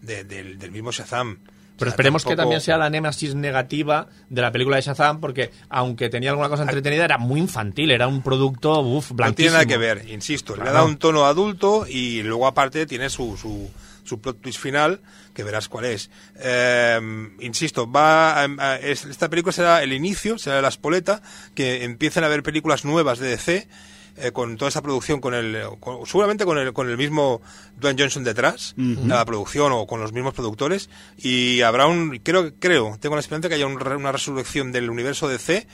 de- 0.00 0.24
del 0.24 0.70
mismo 0.70 0.92
Shazam. 0.92 1.40
O 1.74 1.78
Pero 1.78 1.90
sea, 1.90 1.94
esperemos 1.94 2.24
que 2.24 2.36
también 2.36 2.60
sea 2.60 2.76
la 2.76 2.90
némesis 2.90 3.34
negativa 3.34 4.06
de 4.28 4.42
la 4.42 4.52
película 4.52 4.76
de 4.76 4.82
Shazam, 4.82 5.20
porque 5.20 5.50
aunque 5.68 6.08
tenía 6.10 6.30
alguna 6.30 6.48
cosa 6.48 6.62
entretenida, 6.62 7.04
era 7.04 7.18
muy 7.18 7.40
infantil, 7.40 7.90
era 7.90 8.06
un 8.06 8.22
producto, 8.22 8.80
uff, 8.80 9.10
No 9.10 9.16
blanquísimo. 9.16 9.34
tiene 9.36 9.52
nada 9.52 9.66
que 9.66 9.78
ver, 9.78 10.08
insisto. 10.10 10.54
Le 10.54 10.62
Claro. 10.62 10.74
dado 10.74 10.86
un 10.86 10.96
tono 10.98 11.24
adulto 11.26 11.86
y 11.88 12.22
luego 12.22 12.46
aparte 12.46 12.86
tiene 12.86 13.08
su, 13.10 13.36
su, 13.36 13.70
su 14.04 14.20
plot 14.20 14.40
twist 14.40 14.60
final, 14.60 15.00
que 15.34 15.42
verás 15.44 15.68
cuál 15.68 15.86
es. 15.86 16.10
Eh, 16.40 17.00
insisto, 17.40 17.90
va 17.90 18.42
a- 18.42 18.48
a- 18.58 18.76
es- 18.76 19.06
esta 19.06 19.28
película 19.30 19.52
será 19.52 19.82
el 19.82 19.92
inicio, 19.92 20.38
será 20.38 20.60
la 20.60 20.68
espoleta, 20.68 21.22
que 21.54 21.84
empiecen 21.84 22.22
a 22.22 22.26
haber 22.26 22.42
películas 22.42 22.84
nuevas 22.84 23.18
de 23.18 23.28
DC, 23.28 23.68
eh, 24.16 24.32
con 24.32 24.56
toda 24.56 24.68
esa 24.68 24.82
producción, 24.82 25.20
con 25.20 25.34
el, 25.34 25.58
con- 25.80 26.04
seguramente 26.06 26.44
con 26.44 26.58
el, 26.58 26.72
con 26.72 26.88
el 26.88 26.96
mismo 26.96 27.40
Dwayne 27.76 28.00
Johnson 28.02 28.24
detrás, 28.24 28.74
la 29.08 29.24
producción 29.24 29.72
o 29.72 29.86
con 29.86 30.00
los 30.00 30.12
mismos 30.12 30.34
productores, 30.34 30.90
y 31.16 31.60
habrá 31.62 31.86
un, 31.86 32.18
creo, 32.22 32.52
creo, 32.58 32.96
tengo 33.00 33.14
la 33.16 33.20
esperanza 33.20 33.48
que 33.48 33.54
haya 33.56 33.66
un 33.66 33.80
una 33.82 34.12
resurrección 34.12 34.72
del 34.72 34.90
universo 34.90 35.28
DC 35.28 35.66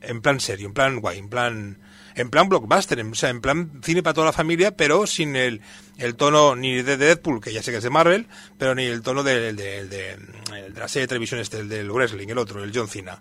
en 0.00 0.20
plan 0.20 0.38
serio, 0.40 0.66
en 0.66 0.74
plan 0.74 1.00
guay, 1.00 1.18
en 1.18 1.28
plan 1.28 1.78
en 2.14 2.30
plan 2.30 2.48
blockbuster, 2.48 2.98
en, 3.00 3.12
o 3.12 3.14
sea, 3.14 3.30
en 3.30 3.40
plan 3.40 3.70
cine 3.82 4.02
para 4.02 4.14
toda 4.14 4.26
la 4.26 4.32
familia, 4.32 4.76
pero 4.76 5.06
sin 5.06 5.36
el, 5.36 5.60
el 5.98 6.14
tono 6.14 6.54
ni 6.56 6.82
de 6.82 6.96
Deadpool, 6.96 7.40
que 7.40 7.52
ya 7.52 7.62
sé 7.62 7.70
que 7.70 7.78
es 7.78 7.82
de 7.84 7.90
Marvel, 7.90 8.26
pero 8.58 8.74
ni 8.74 8.84
el 8.84 9.02
tono 9.02 9.22
de, 9.22 9.52
de, 9.52 9.86
de- 9.88 10.12
el 10.12 10.74
de 10.74 10.80
la 10.80 10.88
serie 10.88 11.02
de 11.04 11.08
televisión 11.08 11.40
este, 11.40 11.58
el 11.58 11.68
del 11.68 11.90
wrestling, 11.90 12.28
el 12.28 12.38
otro, 12.38 12.62
el 12.62 12.72
John 12.74 12.88
Cena. 12.88 13.20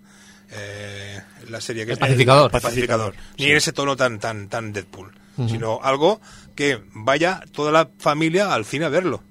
Eh, 0.51 1.19
la 1.49 1.59
serie 1.61 1.85
que 1.85 1.93
El 1.93 1.97
pacificador. 1.97 2.51
El 2.53 2.61
pacificador. 2.61 3.15
Ni 3.39 3.45
en 3.51 3.57
ese 3.57 3.73
tono 3.73 3.95
tan 3.95 4.19
tan 4.19 4.49
tan 4.49 4.71
Deadpool, 4.73 5.11
sino 5.49 5.79
algo 5.81 6.21
que 6.53 6.79
vaya 6.93 7.41
toda 7.51 7.71
la 7.71 7.89
familia 7.97 8.53
al 8.53 8.65
cine 8.65 8.85
a 8.85 8.89
verlo. 8.89 9.23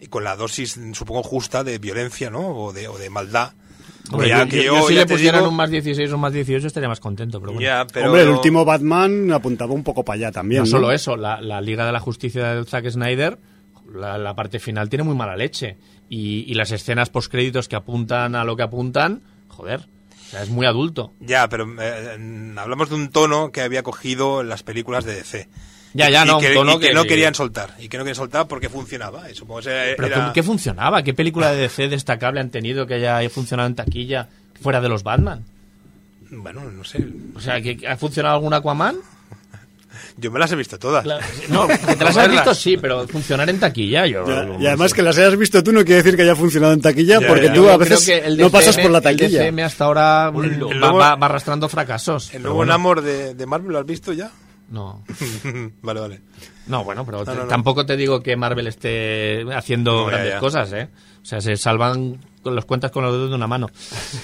Y 0.00 0.06
con 0.06 0.24
la 0.24 0.36
dosis, 0.36 0.78
supongo, 0.94 1.22
justa 1.22 1.64
de 1.64 1.78
violencia, 1.78 2.30
¿no? 2.30 2.48
O 2.56 2.72
de, 2.72 2.88
o 2.88 2.96
de 2.98 3.10
maldad. 3.10 3.52
Hombre, 4.10 4.28
Ya 4.28 4.44
yo, 4.44 4.48
que 4.50 4.56
yo- 4.64 4.76
yo 4.80 4.86
si 4.88 4.94
ya 4.94 5.00
le 5.00 5.06
pusieran 5.06 5.40
digo- 5.40 5.50
un 5.50 5.56
más 5.56 5.70
16 5.70 6.10
o 6.12 6.14
un 6.16 6.20
más 6.20 6.32
18 6.32 6.66
estaría 6.66 6.88
más 6.88 7.00
contento, 7.00 7.40
pero 7.40 7.52
bueno. 7.52 7.64
Ya, 7.66 7.86
pero 7.92 8.06
Hombre, 8.08 8.22
el 8.22 8.28
último 8.28 8.64
Batman 8.64 9.32
apuntaba 9.32 9.72
un 9.72 9.82
poco 9.82 10.04
para 10.04 10.16
allá 10.16 10.32
también. 10.32 10.60
no 10.60 10.64
¿no? 10.66 10.70
solo 10.70 10.92
eso, 10.92 11.16
la, 11.16 11.40
la 11.40 11.60
Liga 11.60 11.86
de 11.86 11.92
la 11.92 12.00
Justicia 12.00 12.54
de 12.54 12.64
Zack 12.64 12.88
Snyder, 12.90 13.38
la, 13.94 14.18
la 14.18 14.34
parte 14.34 14.58
final 14.58 14.88
tiene 14.90 15.04
muy 15.04 15.14
mala 15.16 15.36
leche. 15.36 15.76
Y, 16.10 16.44
y 16.46 16.54
las 16.54 16.70
escenas 16.70 17.08
postcréditos 17.08 17.66
que 17.66 17.76
apuntan 17.76 18.34
a 18.34 18.44
lo 18.44 18.56
que 18.56 18.62
apuntan, 18.62 19.22
joder, 19.48 19.80
o 19.80 20.30
sea, 20.30 20.42
es 20.42 20.50
muy 20.50 20.66
adulto. 20.66 21.14
Ya, 21.20 21.48
pero 21.48 21.66
eh, 21.80 22.52
hablamos 22.58 22.90
de 22.90 22.94
un 22.96 23.08
tono 23.08 23.50
que 23.52 23.62
había 23.62 23.82
cogido 23.82 24.42
en 24.42 24.50
las 24.50 24.62
películas 24.62 25.04
de 25.06 25.14
DC. 25.14 25.48
Ya, 25.94 26.10
ya, 26.10 26.24
y 26.24 26.26
no, 26.26 26.38
que, 26.40 26.48
un 26.48 26.54
tono 26.54 26.72
y 26.72 26.78
que 26.80 26.88
que- 26.88 26.94
no 26.94 27.04
querían 27.04 27.34
soltar. 27.34 27.74
Y 27.78 27.88
que 27.88 27.96
no 27.98 28.04
querían 28.04 28.16
soltar 28.16 28.46
porque 28.48 28.68
funcionaba. 28.68 29.30
Y 29.30 29.34
supongo 29.34 29.60
que 29.60 29.70
era- 29.70 29.96
Pero 29.96 30.08
¿qué, 30.08 30.32
qué 30.34 30.42
funcionaba? 30.42 31.02
¿Qué 31.04 31.14
película 31.14 31.52
de 31.52 31.58
DC 31.62 31.88
destacable 31.88 32.40
han 32.40 32.50
tenido 32.50 32.86
que 32.86 32.94
haya 32.94 33.28
funcionado 33.30 33.68
en 33.68 33.76
taquilla 33.76 34.28
fuera 34.60 34.80
de 34.80 34.88
los 34.88 35.02
Batman? 35.04 35.44
Bueno, 36.30 36.62
no 36.68 36.82
sé. 36.84 37.06
O 37.36 37.40
sea, 37.40 37.60
¿que, 37.62 37.78
¿ha 37.88 37.96
funcionado 37.96 38.34
algún 38.34 38.52
Aquaman? 38.54 38.96
Yo 40.16 40.30
me 40.32 40.38
las 40.40 40.50
he 40.50 40.56
visto 40.56 40.78
todas. 40.80 41.04
La- 41.06 41.20
no, 41.48 41.68
que 41.68 41.76
te 41.76 42.04
las 42.04 42.16
has 42.16 42.28
visto 42.30 42.54
sí, 42.54 42.76
pero 42.76 43.06
funcionar 43.06 43.48
en 43.50 43.60
taquilla 43.60 44.06
yo... 44.06 44.26
Ya- 44.26 44.42
no 44.44 44.60
y 44.60 44.66
además 44.66 44.90
sé. 44.90 44.96
que 44.96 45.02
las 45.02 45.16
hayas 45.18 45.36
visto 45.36 45.62
tú 45.62 45.72
no 45.72 45.84
quiere 45.84 46.02
decir 46.02 46.16
que 46.16 46.22
haya 46.22 46.34
funcionado 46.34 46.72
en 46.72 46.80
taquilla, 46.80 47.20
Ya, 47.20 47.28
porque 47.28 47.46
ya. 47.46 47.52
tú 47.52 47.68
a 47.68 47.76
veces 47.76 48.08
el 48.08 48.36
no 48.36 48.50
pasas 48.50 48.76
por 48.78 48.90
la 48.90 48.98
El 48.98 49.04
taquilla. 49.04 49.42
DCM 49.44 49.60
hasta 49.60 49.84
ahora 49.84 50.32
El 50.34 50.34
va, 50.62 50.74
nuevo- 50.74 50.98
va- 50.98 51.14
va 51.16 51.26
arrastrando 51.26 51.68
fracasos. 51.68 52.34
¿El 52.34 52.42
nuevo 52.42 52.56
bueno. 52.56 52.72
Namor 52.72 53.00
de, 53.02 53.34
de 53.34 53.46
Marvel 53.46 53.72
lo 53.72 53.78
has 53.78 53.86
visto 53.86 54.12
ya? 54.12 54.30
No, 54.70 55.04
vale, 55.82 56.00
vale. 56.00 56.20
no, 56.66 56.84
bueno, 56.84 57.04
pero 57.04 57.18
No, 57.18 57.24
te- 57.24 57.34
no, 57.34 57.42
no. 57.42 57.48
tampoco 57.48 57.84
te 57.86 57.96
digo 57.96 58.20
que 58.22 58.36
Marvel 58.36 58.66
esté 58.66 59.44
haciendo 59.54 60.04
ya, 60.06 60.10
grandes 60.10 60.32
ya. 60.34 60.40
cosas, 60.40 60.72
¿eh? 60.72 60.88
O 61.22 61.26
sea, 61.26 61.40
se 61.40 61.56
salvan 61.56 62.18
con 62.42 62.54
los 62.54 62.64
cuentas 62.66 62.90
con 62.90 63.02
los 63.04 63.12
dedos 63.12 63.30
de 63.30 63.36
una 63.36 63.46
mano. 63.46 63.70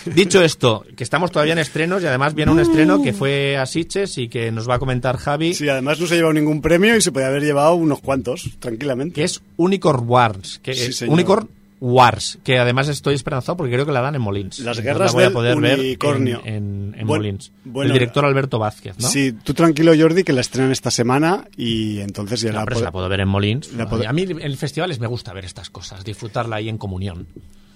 Dicho 0.05 0.43
esto, 0.43 0.85
que 0.97 1.05
estamos 1.05 1.31
todavía 1.31 1.55
en 1.55 1.59
estrenos 1.61 2.03
y 2.03 2.07
además 2.07 2.35
viene 2.35 2.53
un 2.53 2.61
estreno 2.61 3.03
que 3.03 3.13
fue 3.15 3.57
a 3.57 3.65
Sitges 3.65 4.19
y 4.19 4.29
que 4.29 4.51
nos 4.53 4.69
va 4.69 4.75
a 4.75 4.79
comentar 4.79 5.17
Javi, 5.17 5.55
Sí, 5.55 5.69
además 5.69 5.99
no 6.01 6.07
se 6.07 6.15
ha 6.15 6.17
llevado 6.17 6.35
ningún 6.35 6.61
premio 6.61 6.95
y 6.97 7.01
se 7.01 7.13
podía 7.13 7.29
haber 7.29 7.43
llevado 7.43 7.75
unos 7.77 8.01
cuantos, 8.01 8.51
tranquilamente. 8.59 9.15
que 9.15 9.25
es 9.25 9.41
Unicorn 9.57 10.05
Wars. 10.07 10.59
Que, 10.63 10.75
Sí, 10.75 10.93
señor. 10.93 11.15
Unicorn 11.15 11.49
Wars, 11.81 12.39
que 12.45 12.59
además 12.59 12.89
estoy 12.89 13.15
esperanzado 13.15 13.57
porque 13.57 13.73
creo 13.73 13.87
que 13.87 13.93
la 13.93 14.03
dan 14.03 14.15
en 14.15 14.21
Molins. 14.21 14.59
Las 14.61 14.81
guerras 14.81 15.11
la 15.11 15.13
voy 15.13 15.23
a 15.23 15.27
del 15.27 15.33
poder 15.33 15.57
unicornio. 15.57 16.43
ver 16.45 16.53
en, 16.55 16.93
en, 16.93 17.01
en 17.01 17.07
Buen- 17.07 17.21
Molins. 17.23 17.53
bueno, 17.65 17.89
el 17.89 17.93
director 17.95 18.25
Alberto 18.25 18.59
Vázquez, 18.59 18.97
¿no? 18.99 19.09
Sí, 19.09 19.33
tú 19.33 19.55
tranquilo, 19.55 19.93
Jordi, 19.99 20.23
que 20.23 20.33
la 20.35 20.43
estrenan 20.43 20.73
esta 20.73 20.91
semana 20.91 21.47
y 21.57 22.01
entonces 22.01 22.41
ya 22.43 22.53
No, 22.53 22.59
la 22.61 22.67
pero 22.67 22.81
la 22.81 22.93
puedo 22.93 23.09
ver 23.09 23.21
en 23.21 23.29
Molins. 23.29 23.73
la 23.73 23.85
A 23.85 24.13
mí 24.13 24.27
en 24.29 24.57
festivales 24.57 25.01
me 25.01 25.07
gusta 25.07 25.33
ver 25.33 25.45
estas 25.47 25.71
cosas, 25.71 26.05
disfrutarla 26.05 26.57
ahí 26.57 26.69
en 26.69 26.77
comunión. 26.79 27.27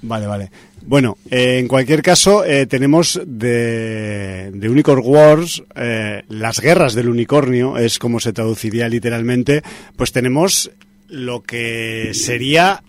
Vale, 0.07 0.27
vale. 0.27 0.51
Bueno, 0.83 1.17
eh, 1.31 1.57
en 1.61 1.67
cualquier 1.67 2.03
caso, 2.03 2.45
eh, 2.45 2.67
tenemos 2.67 3.19
de, 3.27 4.51
de 4.53 4.69
Unicorn 4.69 5.01
Wars, 5.03 5.63
eh, 5.77 6.25
las 6.29 6.61
guerras 6.61 6.93
del 6.93 7.09
unicornio, 7.09 7.79
es 7.79 7.99
como 7.99 8.21
se 8.21 8.35
traduciría 8.35 8.87
literalmente, 8.91 9.63
pues 9.97 10.13
tenemos 10.13 10.71
lo 11.09 11.43
que 11.43 12.11
sería 12.13 12.83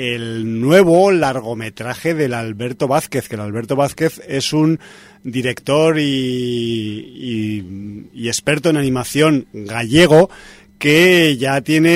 el 0.00 0.60
nuevo 0.60 1.10
largometraje 1.10 2.14
del 2.14 2.32
Alberto 2.32 2.88
Vázquez, 2.88 3.28
que 3.28 3.34
el 3.34 3.42
Alberto 3.42 3.76
Vázquez 3.76 4.20
es 4.26 4.52
un 4.54 4.80
director 5.22 5.98
y, 5.98 7.62
y- 8.14 8.28
experto 8.28 8.70
en 8.70 8.76
animación 8.78 9.46
gallego 9.52 10.30
que 10.78 11.36
ya 11.36 11.60
tiene 11.60 11.90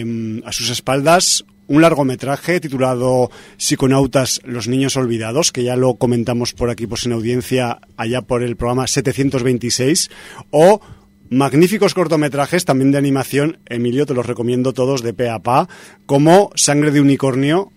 eh, 0.00 0.42
a 0.44 0.52
sus 0.52 0.70
espaldas 0.70 1.44
un 1.66 1.82
largometraje 1.82 2.60
titulado 2.60 3.30
Psiconautas, 3.56 4.40
los 4.44 4.66
niños 4.68 4.96
olvidados, 4.96 5.52
que 5.52 5.62
ya 5.64 5.76
lo 5.76 5.94
comentamos 5.94 6.52
por 6.52 6.68
aquí, 6.70 6.86
por 6.86 6.98
sin 6.98 7.12
audiencia, 7.12 7.80
allá 7.96 8.22
por 8.22 8.42
el 8.42 8.56
programa 8.56 8.86
726, 8.88 10.10
o 10.50 10.80
magníficos 11.30 11.94
cortometrajes 11.94 12.64
también 12.64 12.90
de 12.90 12.98
animación, 12.98 13.58
Emilio, 13.66 14.04
te 14.04 14.14
los 14.14 14.26
recomiendo 14.26 14.72
todos 14.72 15.02
de 15.02 15.14
pe 15.14 15.30
a 15.30 15.38
pa, 15.38 15.68
como 16.04 16.50
Sangre 16.56 16.90
de 16.90 17.00
Unicornio, 17.00 17.70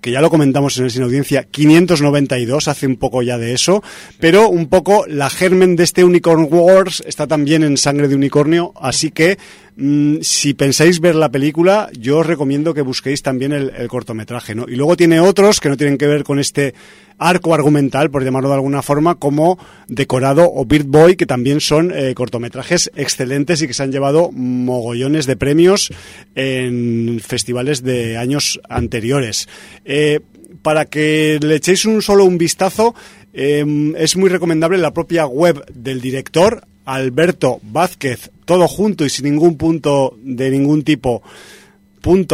que 0.00 0.10
ya 0.10 0.20
lo 0.20 0.30
comentamos 0.30 0.76
en 0.78 0.84
el 0.84 0.90
Sin 0.90 1.04
Audiencia 1.04 1.44
592, 1.44 2.68
hace 2.68 2.86
un 2.86 2.96
poco 2.96 3.22
ya 3.22 3.38
de 3.38 3.54
eso, 3.54 3.82
pero 4.20 4.48
un 4.48 4.68
poco 4.68 5.04
la 5.06 5.30
germen 5.30 5.76
de 5.76 5.84
este 5.84 6.04
Unicorn 6.04 6.48
Wars 6.50 7.02
está 7.06 7.26
también 7.26 7.62
en 7.62 7.76
Sangre 7.76 8.08
de 8.08 8.14
Unicornio, 8.14 8.72
así 8.76 9.10
que 9.10 9.38
mm, 9.76 10.16
si 10.22 10.54
pensáis 10.54 11.00
ver 11.00 11.14
la 11.14 11.30
película, 11.30 11.88
yo 11.98 12.18
os 12.18 12.26
recomiendo 12.26 12.74
que 12.74 12.82
busquéis 12.82 13.22
también 13.22 13.52
el, 13.52 13.72
cortometraje, 13.88 14.54
¿no? 14.54 14.64
Y 14.68 14.76
luego 14.76 14.96
tiene 14.96 15.20
otros 15.20 15.60
que 15.60 15.68
no 15.68 15.76
tienen 15.76 15.98
que 15.98 16.06
ver 16.06 16.24
con 16.24 16.38
este 16.38 16.74
arco 17.18 17.54
argumental, 17.54 18.10
por 18.10 18.24
llamarlo 18.24 18.48
de 18.48 18.56
alguna 18.56 18.82
forma, 18.82 19.14
como 19.14 19.58
Decorado 19.88 20.50
o 20.52 20.64
Bird 20.64 20.86
Boy, 20.86 21.16
que 21.16 21.26
también 21.26 21.60
son 21.60 21.92
eh, 21.94 22.14
cortometrajes 22.14 22.90
excelentes 22.94 23.62
y 23.62 23.66
que 23.66 23.74
se 23.74 23.82
han 23.82 23.92
llevado 23.92 24.30
mogollones 24.32 25.26
de 25.26 25.36
premios 25.36 25.92
en 26.34 27.20
festivales 27.20 27.82
de 27.82 28.16
años 28.18 28.60
anteriores. 28.68 29.48
Eh, 29.84 30.20
para 30.62 30.86
que 30.86 31.38
le 31.40 31.56
echéis 31.56 31.84
un 31.84 32.02
solo 32.02 32.24
un 32.24 32.38
vistazo, 32.38 32.94
eh, 33.32 33.94
es 33.96 34.16
muy 34.16 34.30
recomendable 34.30 34.78
la 34.78 34.92
propia 34.92 35.26
web 35.26 35.64
del 35.72 36.00
director, 36.00 36.66
Alberto 36.86 37.60
Vázquez, 37.62 38.30
todo 38.46 38.66
junto 38.66 39.04
y 39.04 39.10
sin 39.10 39.26
ningún 39.26 39.56
punto 39.56 40.16
de 40.22 40.50
ningún 40.50 40.82
tipo 40.82 41.22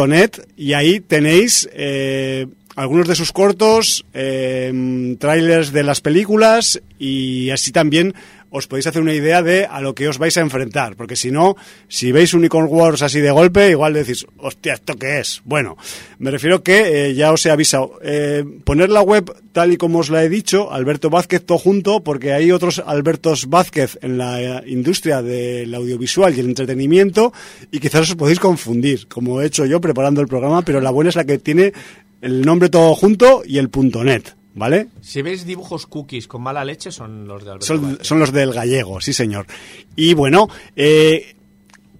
net 0.07 0.47
y 0.55 0.73
ahí 0.73 0.99
tenéis 0.99 1.67
eh, 1.73 2.45
algunos 2.75 3.07
de 3.07 3.15
sus 3.15 3.31
cortos, 3.31 4.05
eh, 4.13 5.15
trailers 5.19 5.71
de 5.71 5.83
las 5.83 6.01
películas 6.01 6.81
y 6.97 7.49
así 7.49 7.71
también 7.71 8.13
os 8.55 8.67
podéis 8.67 8.85
hacer 8.85 9.01
una 9.01 9.15
idea 9.15 9.41
de 9.41 9.65
a 9.65 9.81
lo 9.81 9.95
que 9.95 10.07
os 10.07 10.19
vais 10.19 10.37
a 10.37 10.41
enfrentar, 10.41 10.95
porque 10.95 11.15
si 11.15 11.31
no, 11.31 11.55
si 11.87 12.11
veis 12.11 12.35
Unicorn 12.35 12.67
Wars 12.69 13.01
así 13.01 13.19
de 13.19 13.31
golpe, 13.31 13.71
igual 13.71 13.93
decís, 13.93 14.27
hostia, 14.37 14.73
¿esto 14.75 14.93
qué 14.95 15.19
es? 15.19 15.41
Bueno, 15.43 15.75
me 16.19 16.29
refiero 16.29 16.61
que 16.61 17.07
eh, 17.07 17.15
ya 17.15 17.31
os 17.31 17.43
he 17.47 17.51
avisado, 17.51 17.97
eh, 18.03 18.45
poner 18.63 18.91
la 18.91 19.01
web 19.01 19.33
tal 19.53 19.73
y 19.73 19.77
como 19.77 19.99
os 19.99 20.11
la 20.11 20.23
he 20.23 20.29
dicho, 20.29 20.71
Alberto 20.71 21.09
Vázquez 21.09 21.43
todo 21.43 21.57
junto, 21.57 22.03
porque 22.03 22.31
hay 22.31 22.51
otros 22.51 22.77
Albertos 22.85 23.49
Vázquez 23.49 23.97
en 24.03 24.19
la 24.19 24.61
industria 24.67 25.23
del 25.23 25.73
audiovisual 25.73 26.35
y 26.35 26.39
el 26.39 26.45
entretenimiento 26.45 27.33
y 27.71 27.79
quizás 27.79 28.01
os 28.01 28.15
podéis 28.15 28.39
confundir, 28.39 29.07
como 29.07 29.41
he 29.41 29.47
hecho 29.47 29.65
yo 29.65 29.81
preparando 29.81 30.21
el 30.21 30.27
programa, 30.27 30.61
pero 30.61 30.79
la 30.79 30.91
buena 30.91 31.09
es 31.09 31.15
la 31.15 31.25
que 31.25 31.39
tiene 31.39 31.73
el 32.23 32.41
nombre 32.41 32.69
todo 32.69 32.95
junto 32.95 33.43
y 33.45 33.57
el 33.57 33.69
punto 33.69 34.03
.net. 34.03 34.23
¿Vale? 34.55 34.87
Si 35.01 35.21
veis 35.23 35.45
dibujos 35.45 35.87
cookies 35.87 36.27
con 36.27 36.43
mala 36.43 36.63
leche, 36.63 36.91
son 36.91 37.27
los 37.27 37.43
de 37.43 37.49
Alberto 37.49 37.65
Son, 37.65 37.97
son 38.01 38.19
los 38.19 38.31
del 38.31 38.53
gallego, 38.53 39.01
sí 39.01 39.11
señor. 39.11 39.47
Y 39.95 40.13
bueno, 40.13 40.47
eh, 40.75 41.35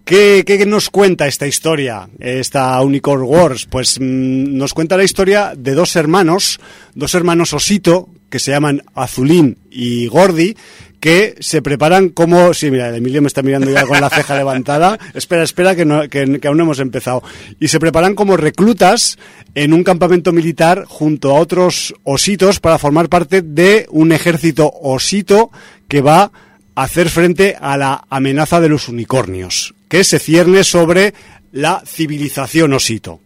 ¿qué, 0.06 0.44
qué 0.46 0.64
nos 0.68 0.92
cuenta 0.92 1.26
esta 1.26 1.48
historia, 1.48 2.08
esta 2.20 2.80
Unicorn 2.82 3.24
Wars? 3.24 3.66
Pues 3.66 4.00
mm, 4.00 4.56
nos 4.56 4.76
cuenta 4.76 4.98
la 4.98 5.04
historia 5.04 5.54
de 5.58 5.74
dos 5.74 5.96
hermanos, 5.96 6.60
dos 6.94 7.16
hermanos 7.16 7.54
osito, 7.54 8.10
que 8.30 8.38
se 8.38 8.52
llaman 8.52 8.84
Azulín 8.94 9.58
y 9.72 10.06
Gordi, 10.08 10.56
que 11.04 11.36
se 11.42 11.62
preparan 11.62 12.08
como... 12.08 12.54
Sí, 12.54 12.72
mira, 12.72 12.96
Emilio 12.96 13.22
me 13.22 13.28
está 13.28 13.42
mirando 13.42 13.70
ya 13.70 13.86
con 13.86 14.00
la 14.00 14.10
ceja 14.10 14.38
levantada. 14.38 14.98
Espera, 15.14 15.44
espera, 15.44 15.76
que- 15.76 16.40
que 16.40 16.48
aún 16.48 16.56
no 16.58 16.64
hemos 16.64 16.80
empezado. 16.80 17.22
Y 17.60 17.68
se 17.68 17.78
preparan 17.78 18.16
como 18.16 18.38
reclutas 18.38 19.18
en 19.54 19.74
un 19.74 19.84
campamento 19.84 20.32
militar 20.32 20.86
junto 20.88 21.32
a 21.32 21.42
otros 21.42 21.94
ositos 22.06 22.62
para 22.62 22.80
formar 22.80 23.10
parte 23.10 23.42
de 23.42 23.86
un 23.90 24.14
ejército 24.14 24.72
osito 24.82 25.52
que 25.90 26.00
va 26.00 26.32
a 26.74 26.84
hacer 26.84 27.10
frente 27.10 27.58
a 27.60 27.76
la 27.76 28.06
amenaza 28.10 28.62
de 28.62 28.70
los 28.70 28.88
unicornios, 28.88 29.76
que 29.90 30.06
se 30.06 30.20
cierne 30.20 30.64
sobre 30.64 31.14
la 31.52 31.84
civilización 31.86 32.72
osito. 32.72 33.20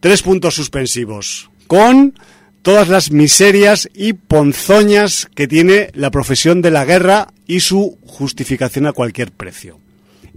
Tres 0.00 0.22
puntos 0.22 0.56
suspensivos. 0.56 1.48
Con 1.68 2.18
todas 2.62 2.88
las 2.88 3.10
miserias 3.10 3.88
y 3.94 4.12
ponzoñas 4.12 5.28
que 5.34 5.48
tiene 5.48 5.90
la 5.94 6.10
profesión 6.10 6.62
de 6.62 6.70
la 6.70 6.84
guerra 6.84 7.28
y 7.46 7.60
su 7.60 7.98
justificación 8.06 8.86
a 8.86 8.92
cualquier 8.92 9.32
precio. 9.32 9.78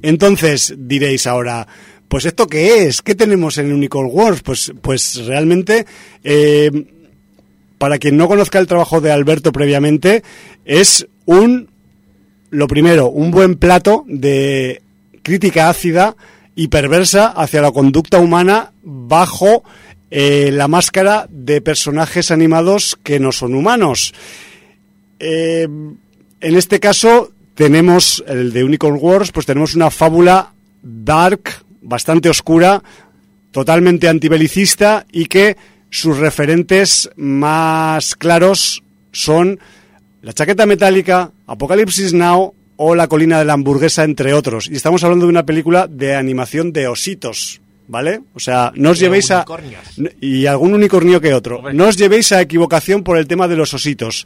Entonces 0.02 0.74
diréis 0.78 1.28
ahora, 1.28 1.68
pues 2.08 2.26
esto 2.26 2.48
qué 2.48 2.86
es, 2.86 3.02
qué 3.02 3.16
tenemos 3.16 3.58
en 3.58 3.74
Unicorn 3.74 4.10
Wars, 4.12 4.42
pues, 4.42 4.74
pues 4.82 5.26
realmente 5.26 5.86
eh, 6.24 6.72
para 7.78 7.98
quien 7.98 8.18
no 8.18 8.28
conozca 8.28 8.60
el 8.60 8.68
trabajo 8.68 9.02
de 9.02 9.12
Alberto 9.12 9.52
previamente 9.52 10.24
es 10.66 11.08
un 11.26 11.70
lo 12.50 12.68
primero, 12.68 13.10
un 13.10 13.32
buen 13.32 13.56
plato 13.56 14.06
de 14.08 14.84
crítica 15.24 15.70
ácida 15.70 16.16
y 16.56 16.68
perversa 16.68 17.28
hacia 17.28 17.64
la 17.64 17.72
conducta 17.72 18.20
humana 18.20 18.74
bajo 18.84 19.64
eh, 20.16 20.52
la 20.52 20.68
máscara 20.68 21.26
de 21.32 21.60
personajes 21.60 22.30
animados 22.30 22.96
que 23.02 23.20
no 23.20 23.32
son 23.32 23.56
humanos. 23.56 24.14
Eh, 25.18 25.68
en 26.40 26.56
este 26.56 26.80
caso 26.80 27.32
tenemos 27.56 28.24
el 28.28 28.54
de 28.54 28.64
Unicorn 28.64 29.00
Wars, 29.02 29.32
pues 29.32 29.48
tenemos 29.48 29.74
una 29.74 29.90
fábula 29.90 30.54
dark, 30.84 31.66
bastante 31.82 32.30
oscura, 32.30 32.84
totalmente 33.50 34.08
antibelicista 34.08 35.08
y 35.12 35.26
que 35.26 35.58
sus 35.90 36.20
referentes 36.20 37.10
más 37.16 38.16
claros 38.16 38.84
son 39.12 39.60
la 40.22 40.34
chaqueta 40.34 40.68
metálica, 40.68 41.32
Apocalipsis 41.48 42.14
Now 42.14 42.54
o 42.76 42.94
La 42.94 43.08
colina 43.08 43.40
de 43.40 43.46
la 43.46 43.54
hamburguesa, 43.54 44.04
entre 44.04 44.36
otros. 44.36 44.68
Y 44.68 44.76
estamos 44.76 45.04
hablando 45.04 45.26
de 45.26 45.32
una 45.32 45.48
película 45.48 45.88
de 45.88 46.16
animación 46.16 46.72
de 46.72 46.88
ositos, 46.88 47.63
¿vale? 47.88 48.22
O 48.34 48.40
sea, 48.40 48.72
no 48.76 48.92
os 48.92 49.00
llevéis 49.00 49.32
a... 49.32 49.46
Y 50.22 50.46
algún 50.46 50.74
unicornio 50.74 51.22
que 51.22 51.34
otro. 51.34 51.72
No 51.74 51.88
os 51.88 51.98
llevéis 51.98 52.32
a 52.32 52.42
equivocación 52.42 53.04
por 53.04 53.18
el 53.18 53.28
tema 53.28 53.48
de 53.48 53.56
los 53.56 53.74
ositos. 53.74 54.26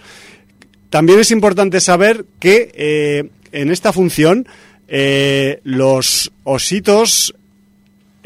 También 0.90 1.20
es 1.20 1.32
importante 1.32 1.82
saber 1.82 2.26
que 2.40 2.72
eh, 2.74 3.30
en 3.52 3.72
esta 3.72 3.92
función 3.92 4.48
eh, 4.88 5.60
los 5.64 6.32
ositos 6.44 7.36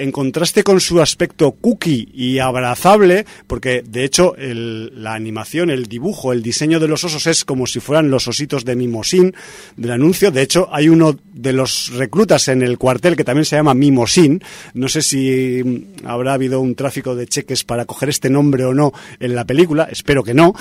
en 0.02 0.12
contraste 0.12 0.64
con 0.64 0.80
su 0.80 1.02
aspecto 1.02 1.52
cookie 1.52 2.10
y 2.14 2.40
abrazable, 2.40 3.26
porque 3.48 3.84
de 3.88 4.04
hecho 4.04 4.36
el- 4.36 4.92
la 5.04 5.14
animación, 5.14 5.70
el 5.70 5.86
dibujo, 5.88 6.34
el 6.34 6.42
diseño 6.44 6.80
de 6.80 6.88
los 6.88 7.04
osos 7.04 7.28
es 7.28 7.46
como 7.46 7.68
si 7.68 7.80
fueran 7.80 8.10
los 8.10 8.28
ositos 8.28 8.66
de 8.66 8.76
Mimosín 8.76 9.34
del 9.78 9.92
anuncio. 9.92 10.32
De 10.32 10.42
hecho, 10.42 10.68
hay 10.72 10.90
uno 10.90 11.18
de 11.34 11.54
los 11.54 11.92
reclutas 11.94 12.48
en 12.48 12.62
el 12.62 12.78
cuartel 12.78 13.16
que 13.16 13.24
también 13.24 13.46
se 13.46 13.56
llama 13.56 13.74
Mimosín. 13.74 14.42
No 14.74 14.88
sé 14.90 15.02
si 15.02 15.62
mm, 15.64 16.06
habrá 16.08 16.34
habido 16.34 16.60
un 16.62 16.76
tráfico 16.76 17.16
de 17.16 17.28
cheques 17.28 17.64
para 17.64 17.86
coger 17.86 18.10
este 18.10 18.30
nombre 18.30 18.66
o 18.66 18.74
no 18.74 18.92
en 19.20 19.36
la 19.36 19.46
película, 19.46 19.88
espero 19.92 20.24
que 20.24 20.34
no. 20.34 20.54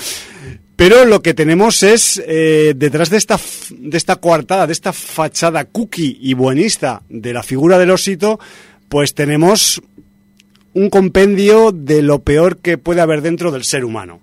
Pero 0.75 1.05
lo 1.05 1.21
que 1.21 1.35
tenemos 1.35 1.83
es, 1.83 2.19
eh, 2.25 2.73
detrás 2.75 3.11
de 3.11 3.17
esta, 3.17 3.39
de 3.69 3.97
esta 3.97 4.15
coartada, 4.15 4.65
de 4.65 4.73
esta 4.73 4.91
fachada 4.93 5.65
cookie 5.65 6.17
y 6.19 6.33
buenista 6.33 7.03
de 7.07 7.33
la 7.33 7.43
figura 7.43 7.77
del 7.77 7.91
osito, 7.91 8.39
pues 8.91 9.15
tenemos 9.15 9.81
un 10.73 10.89
compendio 10.89 11.71
de 11.71 12.01
lo 12.01 12.23
peor 12.23 12.57
que 12.57 12.77
puede 12.77 12.99
haber 12.99 13.21
dentro 13.21 13.49
del 13.49 13.63
ser 13.63 13.85
humano. 13.85 14.19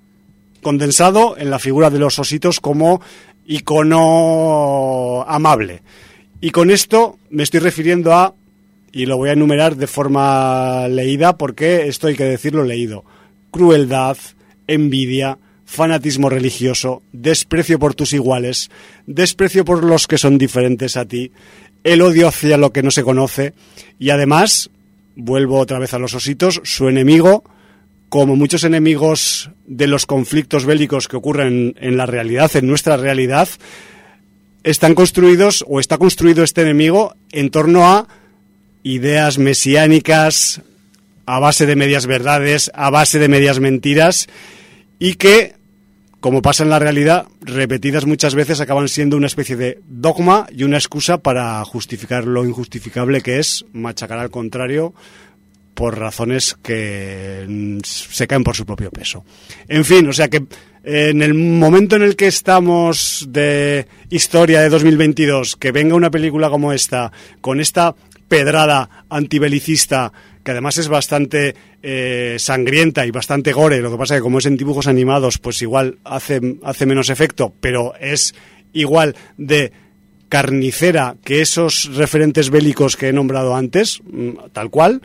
Condensado 0.61 1.39
en 1.39 1.49
la 1.49 1.59
figura 1.59 1.89
de 1.89 1.99
los 1.99 2.19
ositos 2.19 2.61
como 2.61 3.01
icono 3.47 5.25
amable. 5.27 5.81
Y 6.43 6.51
con 6.51 6.71
esto 6.71 7.19
me 7.31 7.45
estoy 7.45 7.61
refiriendo 7.61 8.13
a, 8.13 8.35
y 8.93 9.07
lo 9.07 9.17
voy 9.17 9.31
a 9.31 9.33
enumerar 9.33 9.75
de 9.75 9.87
forma 9.87 10.87
leída 10.89 11.39
porque 11.39 11.89
esto 11.89 12.09
hay 12.09 12.17
que 12.17 12.25
decirlo 12.25 12.63
leído, 12.63 13.05
crueldad, 13.51 14.19
envidia, 14.67 15.39
fanatismo 15.65 16.29
religioso, 16.29 17.03
desprecio 17.13 17.79
por 17.79 17.95
tus 17.95 18.13
iguales, 18.13 18.71
desprecio 19.07 19.65
por 19.65 19.83
los 19.83 20.07
que 20.07 20.19
son 20.19 20.37
diferentes 20.37 20.99
a 20.99 21.07
ti, 21.07 21.33
el 21.93 22.03
odio 22.03 22.29
hacia 22.29 22.57
lo 22.57 22.73
que 22.73 22.83
no 22.83 22.91
se 22.91 23.03
conoce. 23.03 23.55
Y 23.99 24.11
además, 24.11 24.71
vuelvo 25.17 25.59
otra 25.59 25.79
vez 25.79 25.95
a 25.95 25.99
los 25.99 26.15
ositos, 26.15 26.61
su 26.65 26.89
enemigo, 26.89 27.45
como 28.09 28.37
muchos 28.37 28.65
enemigos 28.65 29.51
de 29.67 29.87
los 29.87 30.07
conflictos 30.07 30.65
bélicos 30.65 31.09
que 31.09 31.17
ocurren 31.17 31.75
en 31.81 31.97
la 31.97 32.07
realidad, 32.07 32.55
en 32.57 32.67
nuestra 32.67 32.97
realidad, 32.97 33.49
están 34.65 34.95
construidos 34.95 35.65
o 35.69 35.81
está 35.81 35.99
construido 35.99 36.43
este 36.45 36.63
enemigo 36.63 37.15
en 37.33 37.51
torno 37.51 37.87
a 37.87 38.07
ideas 38.83 39.39
mesiánicas, 39.39 40.63
a 41.27 41.39
base 41.41 41.67
de 41.67 41.77
medias 41.77 42.07
verdades, 42.07 42.71
a 42.75 42.91
base 42.91 43.19
de 43.19 43.29
medias 43.29 43.61
mentiras 43.61 44.29
y 44.99 45.15
que, 45.15 45.55
como 46.21 46.43
pasa 46.43 46.65
en 46.65 46.71
la 46.71 46.79
realidad, 46.79 47.27
repetidas 47.41 48.07
muchas 48.07 48.35
veces 48.35 48.61
acaban 48.61 48.89
siendo 48.89 49.17
una 49.17 49.29
especie 49.29 49.57
de 49.57 49.81
dogma 49.87 50.47
y 50.51 50.65
una 50.65 50.77
excusa 50.77 51.19
para 51.19 51.65
justificar 51.65 52.25
lo 52.25 52.45
injustificable 52.45 53.21
que 53.21 53.39
es 53.39 53.65
machacar 53.73 54.19
al 54.19 54.31
contrario 54.31 54.95
por 55.75 55.97
razones 55.97 56.57
que 56.61 57.47
mm, 57.49 57.79
se 57.85 58.27
caen 58.27 58.43
por 58.43 58.57
su 58.57 58.67
propio 58.67 58.91
peso. 58.91 59.25
En 59.69 59.85
fin, 59.85 60.09
o 60.09 60.13
sea 60.13 60.29
que 60.29 60.45
en 60.83 61.23
el 61.23 61.35
momento 61.35 61.95
en 61.95 62.03
el 62.03 62.17
que 62.17 62.27
estamos 62.27 63.27
de 63.29 63.87
historia 64.11 64.61
de 64.61 64.71
2022, 64.71 65.55
que 65.55 65.71
venga 65.71 65.95
una 65.95 66.11
película 66.11 66.51
como 66.51 66.73
esta, 66.73 67.13
con 67.41 67.61
esta 67.61 67.95
pedrada 68.27 69.05
antibelicista, 69.09 70.13
que 70.49 70.53
además 70.53 70.79
es 70.79 70.89
bastante 70.89 71.55
eh, 71.83 72.37
sangrienta 72.39 73.05
y 73.05 73.11
bastante 73.11 73.53
gore, 73.53 73.83
lo 73.83 73.91
que 73.91 73.99
pasa 73.99 74.15
que 74.15 74.23
como 74.23 74.39
es 74.39 74.47
en 74.47 74.57
dibujos 74.57 74.87
animados, 74.87 75.37
pues 75.37 75.61
igual 75.61 75.99
hace, 76.05 76.41
hace 76.63 76.87
menos 76.87 77.11
efecto, 77.11 77.53
pero 77.61 77.93
es 78.01 78.35
igual 78.73 79.15
de 79.37 79.73
carnicera 80.31 81.17
que 81.23 81.43
esos 81.43 81.95
referentes 81.95 82.49
bélicos 82.49 82.97
que 82.97 83.09
he 83.09 83.13
nombrado 83.13 83.55
antes, 83.57 84.01
mm, 84.11 84.31
tal 84.55 84.71
cual, 84.71 85.03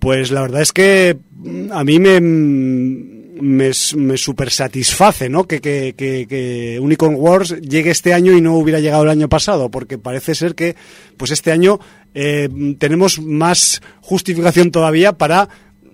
pues 0.00 0.32
la 0.32 0.40
verdad 0.40 0.62
es 0.62 0.72
que 0.72 1.18
mm, 1.30 1.70
a 1.70 1.84
mí 1.84 2.00
me, 2.00 2.20
me, 2.20 3.70
me 3.96 4.16
super 4.16 4.50
satisface 4.50 5.28
¿no? 5.28 5.44
Que, 5.44 5.60
que, 5.60 5.94
que, 5.96 6.26
que, 6.26 6.80
Unicorn 6.80 7.14
Wars 7.16 7.60
llegue 7.60 7.92
este 7.92 8.12
año 8.12 8.32
y 8.32 8.40
no 8.40 8.56
hubiera 8.56 8.80
llegado 8.80 9.04
el 9.04 9.10
año 9.10 9.28
pasado, 9.28 9.70
porque 9.70 9.98
parece 9.98 10.34
ser 10.34 10.56
que 10.56 10.74
pues 11.16 11.30
este 11.30 11.52
año 11.52 11.78
eh, 12.14 12.48
tenemos 12.78 13.20
más 13.20 13.82
justificación 14.00 14.70
todavía 14.70 15.12
para 15.12 15.48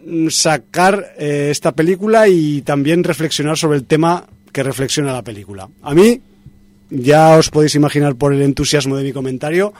mm, 0.07 0.29
sacar 0.29 1.15
eh, 1.19 1.49
esta 1.51 1.73
película 1.73 2.29
y 2.29 2.63
también 2.63 3.05
reflexionar 3.05 3.57
sobre 3.57 3.79
el 3.79 3.85
tema 3.85 4.27
que 4.53 4.63
reflexiona 4.63 5.13
la 5.13 5.23
película. 5.23 5.69
A 5.83 5.95
mí, 5.95 6.21
ya 6.91 7.37
os 7.37 7.51
podéis 7.51 7.75
imaginar 7.75 8.17
por 8.17 8.35
el 8.35 8.43
entusiasmo 8.43 8.97
de 8.97 9.05
mi 9.05 9.13
comentario, 9.13 9.73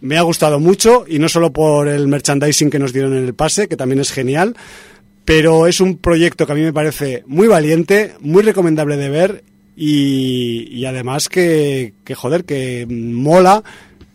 me 0.00 0.16
ha 0.16 0.22
gustado 0.22 0.58
mucho 0.58 1.04
y 1.06 1.18
no 1.18 1.28
solo 1.28 1.52
por 1.52 1.88
el 1.88 2.08
merchandising 2.08 2.70
que 2.70 2.78
nos 2.78 2.92
dieron 2.92 3.16
en 3.16 3.24
el 3.24 3.34
pase, 3.34 3.68
que 3.68 3.76
también 3.76 4.00
es 4.00 4.10
genial, 4.10 4.56
pero 5.24 5.66
es 5.66 5.80
un 5.80 5.98
proyecto 5.98 6.46
que 6.46 6.52
a 6.52 6.54
mí 6.54 6.62
me 6.62 6.72
parece 6.72 7.22
muy 7.26 7.48
valiente, 7.48 8.14
muy 8.20 8.42
recomendable 8.42 8.96
de 8.96 9.08
ver 9.10 9.44
y, 9.76 10.84
además 10.84 11.28
que, 11.28 11.94
joder, 12.14 12.44
que 12.44 12.86
mola 12.88 13.62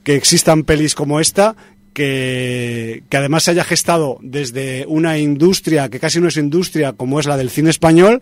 que 0.06 0.16
existan 0.16 0.64
pelis 0.64 0.96
como 0.96 1.20
esta, 1.20 1.58
que, 1.94 3.04
que, 3.10 3.18
además 3.18 3.44
se 3.44 3.52
haya 3.52 3.66
gestado 3.66 4.18
desde 4.22 4.86
una 4.88 5.18
industria 5.18 5.90
que 5.90 6.00
casi 6.00 6.22
no 6.22 6.30
es 6.30 6.38
industria 6.38 6.94
como 6.94 7.20
es 7.20 7.26
la 7.26 7.36
del 7.36 7.50
cine 7.50 7.70
español 7.70 8.22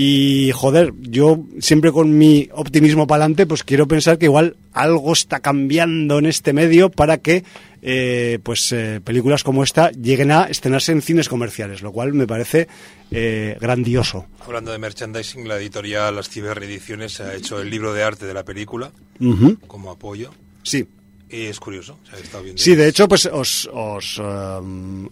y 0.00 0.52
joder, 0.54 0.92
yo 1.00 1.40
siempre 1.58 1.90
con 1.90 2.16
mi 2.16 2.48
optimismo 2.52 3.08
para 3.08 3.24
adelante, 3.24 3.46
pues 3.46 3.64
quiero 3.64 3.88
pensar 3.88 4.16
que 4.16 4.26
igual 4.26 4.56
algo 4.72 5.12
está 5.12 5.40
cambiando 5.40 6.20
en 6.20 6.26
este 6.26 6.52
medio 6.52 6.88
para 6.88 7.18
que 7.18 7.42
eh, 7.82 8.38
pues 8.44 8.70
eh, 8.70 9.00
películas 9.02 9.42
como 9.42 9.64
esta 9.64 9.90
lleguen 9.90 10.30
a 10.30 10.44
estrenarse 10.44 10.92
en 10.92 11.02
cines 11.02 11.28
comerciales, 11.28 11.82
lo 11.82 11.90
cual 11.90 12.14
me 12.14 12.28
parece 12.28 12.68
eh, 13.10 13.56
grandioso. 13.60 14.26
Hablando 14.46 14.70
de 14.70 14.78
merchandising, 14.78 15.48
la 15.48 15.56
editorial 15.56 16.14
Las 16.14 16.28
Ciberreediciones 16.28 17.18
ha 17.20 17.34
hecho 17.34 17.60
el 17.60 17.68
libro 17.68 17.92
de 17.92 18.04
arte 18.04 18.24
de 18.24 18.34
la 18.34 18.44
película 18.44 18.92
uh 19.18 19.24
-huh. 19.24 19.58
como 19.66 19.90
apoyo. 19.90 20.30
Sí. 20.68 20.86
Y 21.30 21.42
es 21.46 21.60
curioso. 21.60 21.98
O 22.02 22.06
sea, 22.06 22.18
está 22.18 22.40
bien 22.40 22.56
sí, 22.56 22.74
de 22.74 22.88
hecho, 22.88 23.06
pues 23.06 23.26
os, 23.26 23.68
os 23.72 24.18
um, 24.18 25.08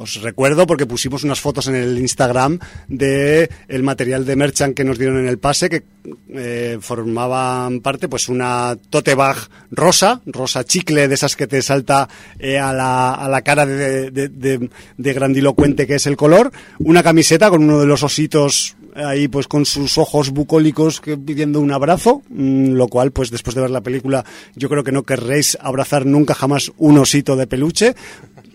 os 0.00 0.22
recuerdo 0.22 0.66
porque 0.66 0.86
pusimos 0.86 1.24
unas 1.24 1.40
fotos 1.40 1.68
en 1.68 1.74
el 1.74 1.98
Instagram 1.98 2.58
de 2.88 3.50
el 3.68 3.82
material 3.82 4.24
de 4.24 4.34
merchant 4.34 4.74
que 4.74 4.82
nos 4.82 4.98
dieron 4.98 5.18
en 5.18 5.28
el 5.28 5.38
pase 5.38 5.68
que 5.68 5.82
eh, 6.30 6.78
formaban 6.80 7.80
parte 7.80 8.08
pues 8.08 8.30
una 8.30 8.78
tote 8.88 9.14
bag 9.14 9.36
rosa, 9.70 10.22
rosa 10.24 10.64
chicle 10.64 11.06
de 11.06 11.14
esas 11.14 11.36
que 11.36 11.46
te 11.46 11.60
salta 11.60 12.08
eh, 12.38 12.58
a, 12.58 12.72
la, 12.72 13.12
a, 13.12 13.28
la, 13.28 13.42
cara 13.42 13.66
de, 13.66 14.10
de, 14.10 14.28
de, 14.30 14.70
de, 14.96 15.12
grandilocuente 15.12 15.86
que 15.86 15.96
es 15.96 16.06
el 16.06 16.16
color, 16.16 16.50
una 16.78 17.02
camiseta 17.02 17.50
con 17.50 17.64
uno 17.64 17.80
de 17.80 17.86
los 17.86 18.02
ositos 18.02 18.76
ahí 18.94 19.28
pues 19.28 19.48
con 19.48 19.64
sus 19.66 19.98
ojos 19.98 20.30
bucólicos 20.30 21.00
que, 21.00 21.16
pidiendo 21.16 21.60
un 21.60 21.72
abrazo, 21.72 22.22
mmm, 22.28 22.72
lo 22.72 22.88
cual 22.88 23.12
pues 23.12 23.30
después 23.30 23.54
de 23.54 23.62
ver 23.62 23.70
la 23.70 23.80
película 23.80 24.24
yo 24.54 24.68
creo 24.68 24.84
que 24.84 24.92
no 24.92 25.02
querréis 25.02 25.56
abrazar 25.60 26.06
nunca 26.06 26.34
jamás 26.34 26.72
un 26.78 26.98
osito 26.98 27.36
de 27.36 27.46
peluche 27.46 27.94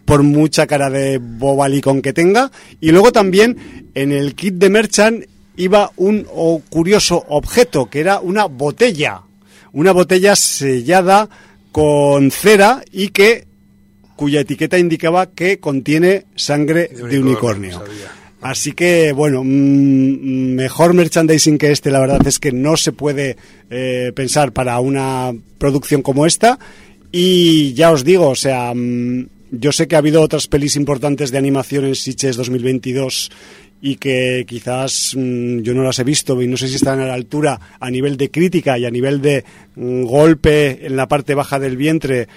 por 0.06 0.24
mucha 0.24 0.68
cara 0.68 0.90
de 0.90 1.18
bobalicón 1.18 2.02
que 2.02 2.14
tenga. 2.14 2.52
Y 2.80 2.92
luego 2.92 3.12
también 3.12 3.90
en 3.96 4.12
el 4.12 4.36
kit 4.36 4.56
de 4.56 4.70
Merchant 4.70 5.26
iba 5.58 5.92
un 5.98 6.28
oh, 6.32 6.62
curioso 6.70 7.26
objeto, 7.28 7.90
que 7.90 8.00
era 8.00 8.20
una 8.20 8.46
botella. 8.46 9.22
Una 9.74 9.92
botella 9.92 10.36
sellada 10.36 11.28
con 11.72 12.32
cera 12.32 12.84
y 12.92 13.10
que 13.10 13.48
cuya 14.16 14.42
etiqueta 14.42 14.78
indicaba 14.78 15.32
que 15.32 15.60
contiene 15.60 16.26
sangre 16.36 16.88
de 16.88 17.20
unicornio. 17.20 17.72
De 17.72 17.76
unicornio. 17.76 18.25
Así 18.46 18.74
que, 18.74 19.12
bueno, 19.12 19.44
mmm, 19.44 20.54
mejor 20.54 20.94
merchandising 20.94 21.58
que 21.58 21.72
este, 21.72 21.90
la 21.90 22.00
verdad 22.00 22.28
es 22.28 22.38
que 22.38 22.52
no 22.52 22.78
se 22.78 22.92
puede 22.92 23.38
eh, 23.72 24.12
pensar 24.14 24.52
para 24.52 24.80
una 24.80 25.34
producción 25.58 26.04
como 26.04 26.28
esta. 26.28 26.60
Y 27.12 27.74
ya 27.74 27.90
os 27.90 28.04
digo, 28.04 28.30
o 28.30 28.36
sea, 28.36 28.72
mmm, 28.76 29.30
yo 29.50 29.72
sé 29.72 29.88
que 29.88 29.96
ha 29.96 29.98
habido 29.98 30.22
otras 30.22 30.46
pelis 30.46 30.76
importantes 30.76 31.32
de 31.32 31.40
animación 31.40 31.86
en 31.86 31.96
Sitges 31.96 32.36
2022 32.36 33.32
y 33.82 33.96
que 33.96 34.46
quizás 34.48 35.14
yo 35.16 35.74
no 35.74 35.82
las 35.82 35.98
he 35.98 36.04
visto 36.04 36.40
y 36.40 36.48
no 36.48 36.56
sé 36.56 36.68
si 36.68 36.76
están 36.76 37.00
a 37.00 37.08
la 37.08 37.16
altura 37.16 37.60
a 37.80 37.90
nivel 37.90 38.16
de 38.16 38.30
crítica 38.30 38.78
y 38.78 38.86
a 38.86 38.92
nivel 38.92 39.24
de 39.24 39.44
golpe 39.76 40.86
en 40.86 40.96
la 40.96 41.08
parte 41.08 41.34
baja 41.34 41.58
del 41.58 41.78
vientre 41.78 42.28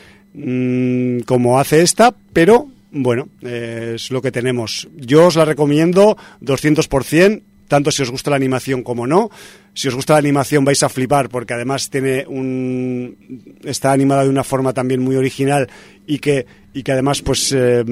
como 1.26 1.60
hace 1.60 1.82
esta, 1.82 2.14
pero 2.32 2.68
bueno, 2.90 3.28
eh, 3.42 3.92
es 3.96 4.10
lo 4.10 4.22
que 4.22 4.32
tenemos. 4.32 4.88
Yo 4.96 5.26
os 5.26 5.36
la 5.36 5.44
recomiendo 5.44 6.16
200%, 6.40 7.42
tanto 7.68 7.90
si 7.90 8.02
os 8.02 8.10
gusta 8.10 8.30
la 8.30 8.36
animación 8.36 8.82
como 8.82 9.06
no. 9.06 9.30
Si 9.74 9.88
os 9.88 9.94
gusta 9.94 10.14
la 10.14 10.20
animación 10.20 10.64
vais 10.64 10.82
a 10.82 10.88
flipar 10.88 11.28
porque 11.28 11.54
además 11.54 11.90
tiene 11.90 12.26
un 12.26 13.16
está 13.64 13.92
animada 13.92 14.24
de 14.24 14.30
una 14.30 14.44
forma 14.44 14.72
también 14.72 15.00
muy 15.00 15.16
original 15.16 15.68
y 16.06 16.18
que 16.18 16.46
y 16.72 16.82
que 16.82 16.92
además 16.92 17.22
pues 17.22 17.52
eh, 17.52 17.84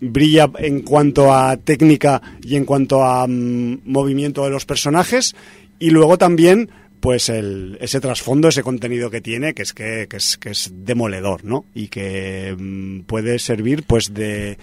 brilla 0.00 0.50
en 0.58 0.80
cuanto 0.80 1.32
a 1.32 1.56
técnica 1.56 2.20
y 2.42 2.56
en 2.56 2.64
cuanto 2.64 3.04
a 3.04 3.24
um, 3.24 3.78
movimiento 3.84 4.44
de 4.44 4.50
los 4.50 4.66
personajes 4.66 5.34
y 5.78 5.90
luego 5.90 6.18
también 6.18 6.70
pues 7.06 7.28
el, 7.28 7.78
ese 7.80 8.00
trasfondo, 8.00 8.48
ese 8.48 8.64
contenido 8.64 9.10
que 9.10 9.20
tiene, 9.20 9.54
que 9.54 9.62
es 9.62 9.72
que, 9.72 10.08
que 10.10 10.16
es, 10.16 10.36
que 10.38 10.50
es 10.50 10.72
demoledor, 10.74 11.44
¿no? 11.44 11.64
Y 11.72 11.86
que 11.86 12.52
um, 12.58 13.04
puede 13.04 13.38
servir 13.38 13.84
pues 13.84 14.12
de 14.12 14.58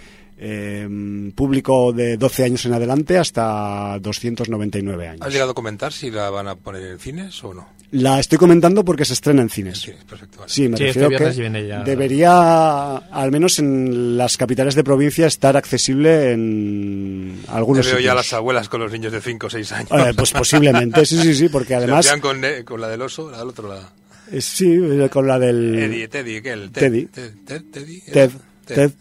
eh, 0.45 1.31
público 1.35 1.93
de 1.93 2.17
12 2.17 2.43
años 2.43 2.65
en 2.65 2.73
adelante 2.73 3.17
hasta 3.17 3.97
299 3.99 5.07
años. 5.07 5.21
¿Has 5.25 5.31
llegado 5.31 5.51
a 5.51 5.53
comentar 5.53 5.93
si 5.93 6.11
la 6.11 6.29
van 6.29 6.47
a 6.49 6.55
poner 6.55 6.83
en 6.83 6.99
cines 6.99 7.41
o 7.43 7.53
no? 7.53 7.67
La 7.91 8.19
estoy 8.19 8.39
comentando 8.39 8.83
porque 8.83 9.05
se 9.05 9.13
estrena 9.13 9.43
en 9.43 9.49
cines. 9.49 9.75
En 9.77 9.81
cines 9.93 10.03
perfecto, 10.05 10.39
vale. 10.39 10.51
Sí, 10.51 10.67
me 10.67 10.77
Sí, 10.77 10.83
refiero 10.85 11.09
este 11.11 11.51
que 11.51 11.67
ya. 11.67 11.83
debería, 11.83 12.95
al 12.97 13.31
menos 13.31 13.59
en 13.59 14.17
las 14.17 14.35
capitales 14.35 14.73
de 14.75 14.83
provincia, 14.83 15.27
estar 15.27 15.55
accesible 15.55 16.31
en 16.31 17.39
algunos 17.47 17.85
veo 17.85 17.99
ya 17.99 18.15
las 18.15 18.33
abuelas 18.33 18.67
con 18.67 18.81
los 18.81 18.91
niños 18.91 19.11
de 19.13 19.21
5 19.21 19.45
o 19.45 19.49
6 19.49 19.71
años. 19.73 19.91
Eh, 19.91 20.13
pues 20.17 20.31
posiblemente, 20.31 21.05
sí, 21.05 21.17
sí, 21.21 21.35
sí, 21.35 21.49
porque 21.49 21.67
Se 21.69 21.75
además, 21.75 22.05
hacían 22.07 22.19
con, 22.19 22.43
eh, 22.43 22.63
con 22.65 22.81
la 22.81 22.87
del 22.89 23.01
oso, 23.03 23.29
la 23.29 23.37
del 23.37 23.47
otro, 23.49 23.69
la... 23.69 23.87
eh, 24.31 24.41
sí, 24.41 24.73
eh, 24.73 25.07
con 25.11 25.27
la 25.27 25.37
del... 25.37 25.75
Eddie, 25.75 26.07
Teddy, 26.07 26.41
¿qué? 26.41 26.51
El 26.51 26.71
Teddy. 26.71 27.05
Ted, 27.05 27.31
Ted, 27.45 27.61
Teddy, 27.71 28.01
Ted, 28.11 28.31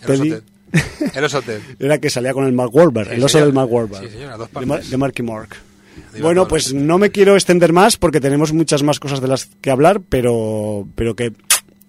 Teddy. 0.05 0.35
El 1.15 1.25
oso 1.25 1.43
Ted. 1.43 1.61
Era 1.79 1.99
que 1.99 2.09
salía 2.11 2.33
con 2.33 2.45
el 2.47 2.53
Mark 2.53 2.75
Wahlberg, 2.75 3.09
Sí, 3.09 3.15
el 3.17 3.21
oso 3.25 3.29
señor. 3.33 3.47
del 3.49 3.55
Mark 3.55 3.73
Wahlberg. 3.73 4.05
Sí, 4.05 4.11
señor, 4.11 4.33
a 4.33 4.37
dos 4.37 4.49
de, 4.53 4.67
Mar- 4.67 4.83
de 4.83 4.97
Marky 4.97 5.23
Mark. 5.23 5.49
Digo, 6.15 6.27
Bueno, 6.27 6.43
no, 6.43 6.49
pues 6.49 6.73
no. 6.73 6.81
no 6.81 6.99
me 6.99 7.11
quiero 7.11 7.35
extender 7.35 7.73
más 7.73 7.97
porque 7.99 8.21
tenemos 8.21 8.53
muchas 8.53 8.83
más 8.83 8.99
cosas 8.99 9.21
de 9.21 9.29
las 9.29 9.47
que 9.61 9.71
hablar, 9.71 10.01
pero, 10.09 10.87
pero 10.95 11.15
que 11.15 11.33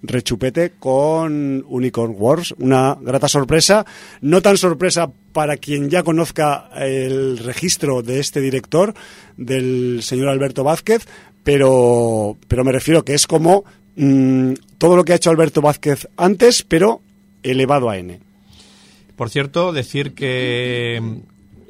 rechupete 0.01 0.73
con 0.79 1.63
Unicorn 1.67 2.13
Wars. 2.17 2.53
Una 2.57 2.97
grata 2.99 3.29
sorpresa, 3.29 3.85
no 4.19 4.41
tan 4.41 4.57
sorpresa 4.57 5.09
para 5.31 5.55
quien 5.55 5.89
ya 5.89 6.03
conozca 6.03 6.69
el 6.75 7.37
registro 7.37 8.01
de 8.01 8.19
este 8.19 8.41
director, 8.41 8.93
del 9.37 9.99
señor 10.03 10.27
Alberto 10.27 10.65
Vázquez, 10.65 11.07
pero, 11.45 12.37
pero 12.49 12.63
me 12.65 12.71
refiero 12.73 13.05
que 13.05 13.13
es 13.13 13.25
como 13.27 13.63
mm, 13.95 14.53
todo 14.77 14.97
lo 14.97 15.05
que 15.05 15.13
ha 15.13 15.15
hecho 15.15 15.29
Alberto 15.29 15.61
Vázquez 15.61 16.07
antes, 16.17 16.63
pero 16.63 17.01
elevado 17.41 17.89
a 17.89 17.97
N. 17.97 18.19
Por 19.15 19.29
cierto, 19.29 19.71
decir 19.73 20.13
que 20.13 21.01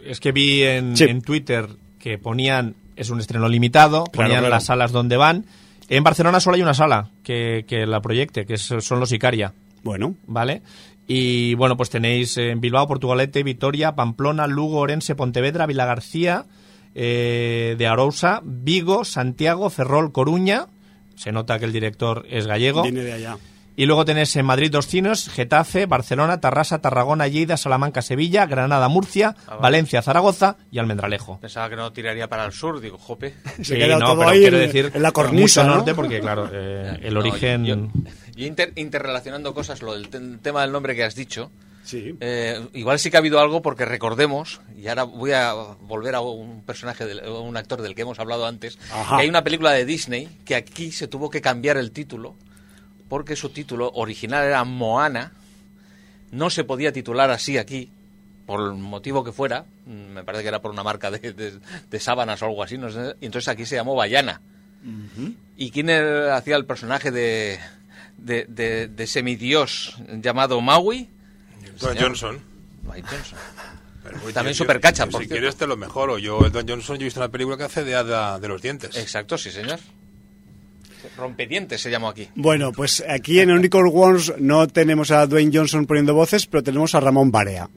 es 0.06 0.20
que 0.20 0.32
vi 0.32 0.64
en, 0.64 0.96
Sí. 0.98 1.06
en 1.06 1.22
Twitter 1.22 1.68
que 2.00 2.18
ponían, 2.18 2.76
es 2.96 3.10
un 3.10 3.20
estreno 3.20 3.48
limitado, 3.48 4.04
Claro, 4.06 4.12
ponían 4.28 4.40
claro. 4.42 4.50
las 4.50 4.66
salas 4.66 4.92
donde 4.92 5.18
van. 5.18 5.46
En 5.90 6.04
Barcelona 6.04 6.40
solo 6.40 6.56
hay 6.56 6.62
una 6.62 6.74
sala 6.74 7.10
que, 7.24 7.66
que 7.68 7.86
la 7.86 8.02
proyecte, 8.02 8.46
que 8.46 8.58
son 8.58 9.00
los 9.00 9.12
Icaria, 9.12 9.54
Bueno, 9.84 10.16
¿vale? 10.28 10.62
Y 11.08 11.54
bueno, 11.56 11.76
pues 11.76 11.90
tenéis 11.90 12.38
en 12.38 12.62
Bilbao, 12.62 12.88
Portugalete, 12.88 13.44
Vitoria, 13.44 13.94
Pamplona, 13.94 14.48
Lugo, 14.48 14.80
Orense, 14.80 15.16
Pontevedra, 15.16 15.66
Vilagarcía, 15.66 16.46
eh, 16.96 17.76
de 17.78 17.88
Arousa, 17.88 18.40
Vigo, 18.44 19.04
Santiago, 19.04 19.70
Ferrol, 19.70 20.14
Coruña. 20.14 20.68
Se 21.16 21.32
nota 21.34 21.60
que 21.60 21.66
el 21.66 21.74
director 21.74 22.26
es 22.30 22.48
gallego. 22.48 22.84
viene 22.84 23.02
de 23.02 23.12
allá. 23.14 23.38
Y 23.76 23.86
luego 23.88 24.06
tenés 24.06 24.36
en 24.36 24.46
Madrid 24.46 24.70
dos 24.72 24.86
cines, 24.88 25.30
Getafe, 25.30 25.86
Barcelona, 25.88 26.40
Tarrasa, 26.40 26.80
Tarragona, 26.80 27.28
Lleida, 27.28 27.58
Salamanca, 27.58 28.02
Sevilla, 28.04 28.46
Granada, 28.46 28.88
Murcia, 28.88 29.36
Ah, 29.48 29.52
vale. 29.52 29.62
Valencia, 29.62 30.02
Zaragoza 30.04 30.58
y 30.72 30.78
Almendralejo. 30.80 31.40
Pensaba 31.40 31.70
que 31.70 31.76
no 31.76 31.92
tiraría 31.92 32.28
para 32.30 32.46
el 32.46 32.52
sur, 32.52 32.80
digo, 32.80 32.98
jope. 33.00 33.34
Se 33.58 33.64
Sí, 33.64 33.76
queda 33.76 33.98
no, 33.98 34.06
todo 34.06 34.20
pero 34.20 34.30
ahí 34.30 34.40
quiero 34.42 34.58
en, 34.60 34.68
decir 34.68 34.92
en 34.94 35.02
la 35.02 35.12
cornisa, 35.12 35.62
mucho 35.64 35.70
¿no? 35.72 35.76
norte 35.78 35.96
porque 35.96 36.20
claro, 36.20 36.50
eh, 36.54 37.00
el 37.04 37.14
No, 37.16 37.20
origen 37.22 37.66
Yo, 37.66 37.76
yo 38.36 38.46
inter- 38.46 38.74
interrelacionando 38.76 39.54
cosas, 39.56 39.82
lo 39.82 39.94
del 39.94 40.10
te- 40.10 40.20
tema 40.42 40.62
del 40.62 40.72
nombre 40.72 40.96
que 40.96 41.04
has 41.04 41.16
dicho, 41.16 41.50
Sí. 41.84 42.16
eh, 42.22 42.62
igual 42.74 42.98
sí 43.00 43.10
que 43.12 43.18
ha 43.18 43.20
habido 43.20 43.40
algo 43.42 43.62
porque 43.62 43.84
recordemos, 43.86 44.62
y 44.78 44.88
ahora 44.88 45.04
voy 45.04 45.32
a 45.34 45.52
volver 45.82 46.16
a 46.16 46.22
un 46.22 46.62
personaje, 46.64 47.06
del- 47.06 47.26
a 47.26 47.32
un 47.40 47.58
actor 47.58 47.82
del 47.82 47.96
que 47.96 48.04
hemos 48.04 48.20
hablado 48.20 48.46
antes, 48.46 48.78
Ajá. 48.94 49.18
que 49.18 49.24
hay 49.24 49.30
una 49.30 49.44
película 49.44 49.72
de 49.72 49.84
Disney 49.84 50.30
que 50.46 50.56
aquí 50.56 50.92
se 50.92 51.08
tuvo 51.08 51.30
que 51.30 51.42
cambiar 51.42 51.78
el 51.78 51.92
título 51.92 52.36
porque 53.14 53.36
su 53.36 53.50
título 53.50 53.92
original 53.94 54.44
era 54.44 54.64
Moana, 54.64 55.34
no 56.32 56.50
se 56.50 56.64
podía 56.64 56.92
titular 56.92 57.30
así 57.30 57.60
aquí, 57.60 57.92
por 58.48 58.60
el 58.60 58.74
motivo 58.74 59.24
que 59.24 59.32
fuera, 59.32 59.66
me 59.86 60.24
parece 60.24 60.42
que 60.42 60.48
era 60.48 60.64
por 60.64 60.72
una 60.72 60.82
marca 60.82 61.12
de, 61.12 61.32
de- 61.32 61.60
de 61.92 62.00
sábanas 62.00 62.42
o 62.42 62.46
algo 62.48 62.64
así, 62.64 62.76
no 62.80 62.90
sé, 62.90 63.16
y 63.22 63.28
entonces 63.28 63.50
aquí 63.50 63.68
se 63.68 63.76
llamó 63.76 63.94
Bayana. 63.94 64.42
¿Y 65.58 65.70
quién 65.70 65.92
era- 65.92 66.36
hacía 66.36 66.56
el 66.56 66.66
personaje 66.66 67.12
de, 67.12 67.60
de, 68.18 68.46
de, 68.50 68.88
de 68.88 69.06
semidios 69.06 69.96
llamado 70.20 70.60
Maui? 70.60 71.08
Don. 71.80 71.96
Johnson. 71.96 72.42
Mike 72.92 73.08
Johnson. 73.12 73.38
Pero, 74.04 74.18
También 74.34 74.56
yo- 74.56 74.64
supercacha, 74.64 75.06
yo, 75.06 75.12
por 75.12 75.22
Si 75.22 75.28
cierto. 75.28 75.40
quieres 75.40 75.56
te 75.56 75.68
lo 75.68 75.78
mejoro. 75.78 76.18
Yo, 76.18 76.44
el 76.48 76.52
Don 76.52 76.68
Johnson, 76.68 76.98
yo 76.98 77.02
he 77.04 77.06
visto 77.06 77.20
una 77.20 77.30
película 77.30 77.58
que 77.58 77.64
hace 77.66 77.84
de 77.84 77.94
hada 77.94 78.40
de 78.40 78.48
los 78.48 78.60
dientes. 78.60 78.98
Exacto, 78.98 79.38
sí, 79.38 79.52
señor. 79.52 79.80
Rompedientes 81.18 81.82
se 81.82 81.90
llamó 81.92 82.10
aquí. 82.10 82.28
Bueno, 82.36 82.72
pues 82.72 83.04
aquí 83.08 83.40
en 83.40 83.52
Unicorn 83.52 83.90
Wars 83.92 84.34
no 84.40 84.68
tenemos 84.68 85.12
a 85.12 85.26
Dwayne 85.28 85.52
Johnson 85.54 85.86
poniendo 85.86 86.14
voces, 86.14 86.46
pero 86.48 86.64
tenemos 86.64 86.96
a 86.96 87.00
Ramón 87.00 87.32
Barea 87.32 87.70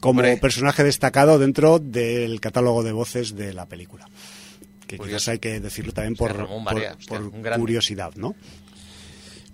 como 0.00 0.20
Hombre. 0.20 0.36
personaje 0.36 0.82
destacado 0.84 1.38
dentro 1.38 1.78
del 1.78 2.40
catálogo 2.40 2.82
de 2.82 2.92
voces 2.92 3.36
de 3.36 3.52
la 3.54 3.66
película. 3.66 4.06
Que 4.86 4.96
Curioso. 4.98 5.16
quizás 5.18 5.28
hay 5.28 5.38
que 5.38 5.60
decirlo 5.60 5.92
también 5.92 6.16
por, 6.16 6.32
hostia, 6.32 6.96
curiosidad, 7.56 8.12
¿no? 8.16 8.34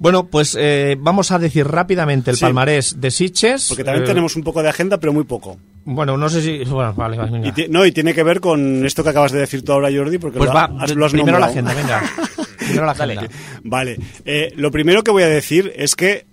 Bueno, 0.01 0.29
pues 0.29 0.57
eh, 0.59 0.97
vamos 0.99 1.33
a 1.33 1.39
decir 1.41 1.67
rápidamente 1.67 2.31
el 2.31 2.37
Sí. 2.37 2.43
palmarés 2.45 3.01
de 3.01 3.11
Sitges. 3.11 3.67
Porque 3.69 3.83
también 3.85 4.05
Eh, 4.05 4.07
tenemos 4.07 4.37
un 4.37 4.45
poco 4.45 4.63
de 4.63 4.69
agenda, 4.69 4.99
pero 4.99 5.13
muy 5.13 5.25
poco. 5.25 5.59
Bueno, 5.85 6.17
no 6.17 6.29
sé 6.29 6.41
si... 6.41 6.59
Bueno, 6.65 6.95
vale, 6.95 7.17
vale, 7.17 7.33
venga. 7.33 7.53
Y 7.57 7.69
no, 7.69 7.85
y 7.85 7.91
tiene 7.93 8.15
que 8.15 8.23
ver 8.23 8.41
con 8.41 8.87
esto 8.87 9.03
que 9.03 9.11
acabas 9.11 9.33
de 9.33 9.41
decir 9.41 9.65
tú 9.65 9.73
ahora, 9.73 9.89
Jordi, 9.93 10.19
porque 10.19 10.39
Pues 10.39 10.49
lo, 10.51 10.55
va, 10.55 10.71
has- 10.81 10.95
lo 10.95 11.05
has 11.05 11.13
primero 11.13 11.39
la 11.41 11.47
agenda, 11.47 11.75
venga. 11.75 12.03
Primero 12.69 12.87
la 12.87 12.95
Dale. 12.95 13.13
agenda. 13.15 13.35
Vale, 13.65 13.99
eh, 14.25 14.53
lo 14.57 14.71
primero 14.71 15.03
que 15.03 15.11
voy 15.11 15.23
a 15.23 15.29
decir 15.29 15.73
es 15.77 15.95
que 15.95 16.27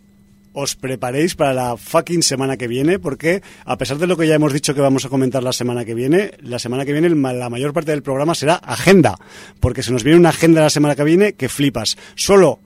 os 0.57 0.75
preparéis 0.75 1.35
para 1.35 1.53
la 1.53 1.75
fucking 1.75 2.23
semana 2.23 2.55
que 2.55 2.67
viene, 2.69 2.97
porque 2.97 3.41
a 3.65 3.77
pesar 3.77 3.97
de 3.97 4.07
lo 4.07 4.15
que 4.15 4.25
ya 4.25 4.35
hemos 4.35 4.53
dicho 4.53 4.73
que 4.73 4.79
vamos 4.79 5.03
a 5.03 5.09
comentar 5.09 5.43
la 5.43 5.51
semana 5.51 5.83
que 5.83 5.93
viene, 5.93 6.31
la 6.41 6.59
semana 6.59 6.85
que 6.85 6.93
viene 6.93 7.09
la 7.09 7.49
mayor 7.49 7.73
parte 7.73 7.91
del 7.91 8.03
programa 8.03 8.35
será 8.35 8.55
agenda, 8.55 9.17
porque 9.59 9.83
se 9.83 9.91
nos 9.91 10.03
viene 10.03 10.17
una 10.17 10.29
agenda 10.29 10.61
la 10.61 10.69
semana 10.69 10.95
que 10.95 11.03
viene 11.03 11.33
que 11.33 11.49
flipas. 11.49 11.97
Solo 12.15 12.61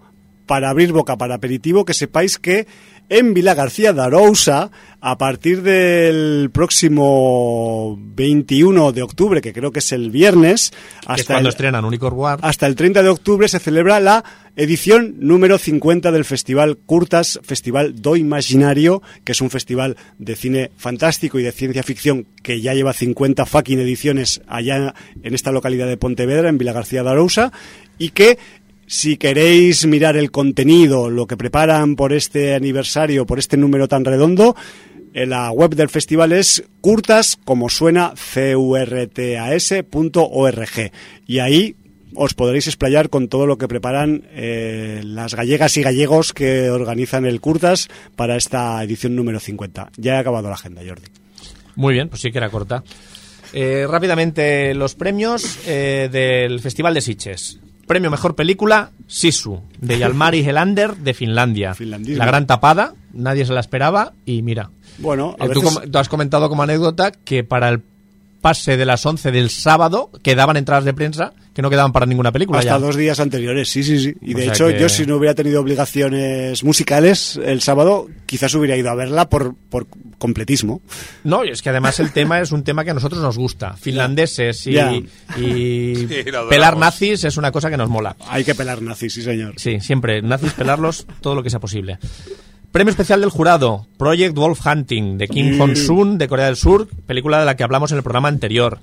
para 0.45 0.69
abrir 0.69 0.91
boca 0.91 1.17
para 1.17 1.35
aperitivo, 1.35 1.83
que 1.83 1.95
sepáis 1.95 2.37
que 2.37 2.67
en 3.09 3.33
Vila 3.33 3.55
García 3.55 3.91
de 3.91 4.01
Arousa, 4.01 4.71
a 5.01 5.17
partir 5.17 5.61
del 5.61 6.49
próximo 6.51 7.97
21 7.99 8.91
de 8.91 9.01
octubre, 9.01 9.41
que 9.41 9.53
creo 9.53 9.71
que 9.71 9.79
es 9.79 9.91
el 9.91 10.11
viernes, 10.11 10.71
es 11.01 11.07
hasta 11.07 11.33
cuando 11.33 11.49
el, 11.49 11.53
estrenan 11.53 11.85
Unicorn 11.85 12.39
hasta 12.41 12.67
el 12.67 12.75
30 12.75 13.03
de 13.03 13.09
octubre 13.09 13.47
se 13.47 13.59
celebra 13.59 13.99
la 13.99 14.23
edición 14.55 15.15
número 15.19 15.57
50 15.57 16.11
del 16.11 16.25
Festival 16.25 16.77
Curtas, 16.77 17.39
Festival 17.43 18.01
do 18.01 18.15
Imaginario, 18.15 19.01
que 19.23 19.31
es 19.31 19.41
un 19.41 19.49
festival 19.49 19.95
de 20.17 20.35
cine 20.35 20.71
fantástico 20.75 21.39
y 21.39 21.43
de 21.43 21.51
ciencia 21.51 21.83
ficción 21.83 22.27
que 22.43 22.61
ya 22.61 22.73
lleva 22.73 22.93
50 22.93 23.45
fucking 23.45 23.79
ediciones 23.79 24.41
allá 24.47 24.93
en 25.23 25.33
esta 25.33 25.51
localidad 25.51 25.87
de 25.87 25.97
Pontevedra, 25.97 26.49
en 26.49 26.57
Vilagarcía 26.57 27.03
de 27.03 27.09
Arousa, 27.09 27.51
y 27.97 28.09
que 28.09 28.37
si 28.89 29.17
queréis 29.17 29.85
mirar 29.85 30.17
el 30.17 30.31
contenido, 30.31 31.11
lo 31.11 31.27
que 31.27 31.37
preparan 31.37 31.95
por 31.95 32.11
este 32.11 32.55
aniversario, 32.55 33.27
por 33.27 33.37
este 33.37 33.55
número 33.55 33.87
tan 33.87 34.03
redondo, 34.03 34.55
en 35.13 35.29
la 35.29 35.51
web 35.51 35.75
del 35.75 35.89
festival 35.89 36.31
es 36.31 36.63
curtas, 36.81 37.37
como 37.45 37.69
suena, 37.69 38.15
curtas.org. 38.15 39.11
Y 41.27 41.37
ahí 41.37 41.75
os 42.15 42.33
podréis 42.33 42.65
explayar 42.65 43.09
con 43.09 43.27
todo 43.27 43.45
lo 43.45 43.59
que 43.59 43.67
preparan 43.67 44.23
eh, 44.31 45.01
las 45.03 45.35
gallegas 45.35 45.77
y 45.77 45.83
gallegos 45.83 46.33
que 46.33 46.71
organizan 46.71 47.27
el 47.27 47.41
Curtas 47.41 47.89
para 48.15 48.37
esta 48.37 48.83
edición 48.83 49.15
número 49.15 49.39
50. 49.39 49.91
Ya 49.97 50.15
he 50.15 50.17
acabado 50.17 50.47
la 50.47 50.55
agenda, 50.55 50.81
Jordi. 50.83 51.09
Muy 51.75 51.93
bien, 51.93 52.09
pues 52.09 52.21
sí 52.21 52.31
que 52.31 52.39
era 52.39 52.49
corta. 52.49 52.83
Eh, 53.53 53.85
rápidamente, 53.87 54.73
los 54.73 54.95
premios 54.95 55.59
eh, 55.67 56.09
del 56.11 56.59
Festival 56.59 56.95
de 56.95 57.01
Sitges. 57.01 57.59
Premio 57.89 58.11
Mejor 58.11 58.35
Película, 58.35 58.91
Sisu, 59.07 59.63
de 59.81 59.97
Jalmari 59.99 60.47
Helander, 60.47 60.95
de 60.95 61.15
Finlandia. 61.15 61.73
Finlandismo. 61.73 62.19
La 62.19 62.27
gran 62.27 62.45
tapada, 62.45 62.93
nadie 63.13 63.47
se 63.47 63.53
la 63.53 63.61
esperaba 63.61 64.13
y 64.25 64.43
mira. 64.43 64.69
Bueno, 64.99 65.35
a 65.39 65.45
Eh, 65.47 65.49
tú, 65.49 65.61
veces- 65.63 65.89
tú 65.91 65.97
has 65.97 66.07
comentado 66.07 66.49
como 66.49 66.61
anécdota 66.61 67.11
que 67.11 67.43
para 67.43 67.69
el 67.69 67.81
pase 68.41 68.77
de 68.77 68.85
las 68.85 69.05
11 69.05 69.31
del 69.31 69.49
sábado 69.49 70.11
quedaban 70.23 70.57
entradas 70.57 70.85
de 70.85 70.93
prensa 70.93 71.33
que 71.53 71.61
no 71.61 71.69
quedaban 71.69 71.91
para 71.91 72.05
ninguna 72.05 72.31
película. 72.31 72.59
Hasta 72.59 72.71
ya. 72.71 72.79
dos 72.79 72.95
días 72.95 73.19
anteriores, 73.19 73.67
sí, 73.69 73.83
sí, 73.83 73.99
sí. 73.99 74.15
Y 74.21 74.33
O 74.33 74.37
de 74.37 74.47
hecho, 74.47 74.67
que- 74.67 74.79
yo 74.79 74.87
si 74.87 75.05
no 75.05 75.17
hubiera 75.17 75.35
tenido 75.35 75.59
obligaciones 75.59 76.63
musicales 76.63 77.39
el 77.43 77.61
sábado, 77.61 78.07
quizás 78.25 78.53
hubiera 78.55 78.77
ido 78.77 78.89
a 78.89 78.95
verla 78.95 79.27
por, 79.29 79.55
por 79.69 79.87
completismo. 80.17 80.81
No, 81.23 81.43
y 81.43 81.49
es 81.49 81.61
que 81.61 81.69
además 81.69 81.99
el 81.99 82.11
tema 82.13 82.39
es 82.39 82.51
un 82.51 82.63
tema 82.63 82.83
que 82.85 82.91
a 82.91 82.93
nosotros 82.93 83.21
nos 83.21 83.37
gusta. 83.37 83.73
Finlandeses 83.73 84.67
y, 84.67 84.73
Sí, 85.35 86.07
pelar 86.49 86.77
nazis 86.77 87.23
es 87.23 87.37
una 87.37 87.51
cosa 87.51 87.69
que 87.69 87.77
nos 87.77 87.89
mola. 87.89 88.15
Hay 88.27 88.43
que 88.43 88.55
pelar 88.55 88.81
nazis, 88.81 89.13
sí, 89.13 89.21
señor. 89.21 89.53
Sí, 89.57 89.79
siempre. 89.79 90.21
Nazis, 90.21 90.53
pelarlos 90.53 91.05
todo 91.21 91.35
lo 91.35 91.43
que 91.43 91.49
sea 91.49 91.59
posible. 91.59 91.99
Premio 92.71 92.91
especial 92.91 93.21
del 93.21 93.31
jurado, 93.31 93.87
Project 93.97 94.35
Wolf 94.35 94.65
Hunting, 94.65 95.17
de 95.17 95.27
Kim 95.27 95.55
Mm. 95.55 95.59
Hong-sun, 95.59 96.17
de 96.19 96.27
Corea 96.27 96.45
del 96.45 96.55
Sur, 96.55 96.87
película 97.07 97.39
de 97.39 97.45
la 97.45 97.55
que 97.55 97.63
hablamos 97.63 97.91
en 97.91 97.97
el 97.97 98.03
programa 98.03 98.27
anterior. 98.27 98.79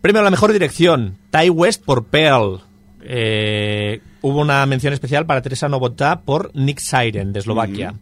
Premio 0.00 0.20
a 0.20 0.24
la 0.24 0.30
mejor 0.30 0.52
dirección, 0.52 1.18
Tai 1.30 1.50
West 1.50 1.84
por 1.84 2.04
Pearl. 2.06 2.60
Eh, 3.02 4.00
hubo 4.22 4.40
una 4.40 4.64
mención 4.64 4.94
especial 4.94 5.26
para 5.26 5.42
Teresa 5.42 5.68
Novotná 5.68 6.22
por 6.22 6.50
Nick 6.54 6.78
Siren, 6.78 7.32
de 7.34 7.40
Eslovaquia. 7.40 7.92
Mm. 7.92 7.98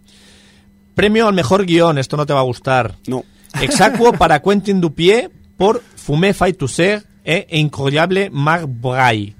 Premio 0.95 1.27
al 1.27 1.35
mejor 1.35 1.67
guion, 1.67 1.99
esto 1.99 2.17
no 2.17 2.27
te 2.27 2.33
va 2.33 2.41
a 2.41 2.45
gustar. 2.45 2.95
No. 3.09 3.25
Exacuo 3.61 4.13
para 4.19 4.41
Quentin 4.41 4.81
Dupié 4.81 5.31
por 5.57 5.83
Fumé 5.97 6.33
Fight 6.33 6.57
to 6.59 6.69
Ser 6.69 7.03
e 7.25 7.47
Incroyable 7.59 8.31
Marc 8.31 8.67
Bray. 8.69 9.35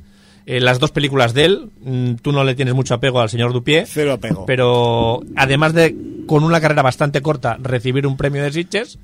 Eh, 0.47 0.61
las 0.61 0.79
dos 0.81 0.91
películas 0.91 1.35
de 1.35 1.45
él, 1.45 1.71
mm, 1.83 2.15
tú 2.23 2.33
no 2.33 2.43
le 2.45 2.55
tienes 2.55 2.75
mucho 2.75 2.95
apego 2.95 3.21
al 3.21 3.29
señor 3.31 3.53
Dupié, 3.53 3.85
Cero 3.87 4.13
apego. 4.15 4.45
pero 4.47 5.21
además 5.37 5.73
de 5.73 5.95
con 6.27 6.43
una 6.45 6.61
carrera 6.61 6.83
bastante 6.83 7.21
corta 7.23 7.57
recibir 7.61 8.07
un 8.07 8.17
premio 8.17 8.43
de 8.43 8.53
Sitges, 8.53 8.99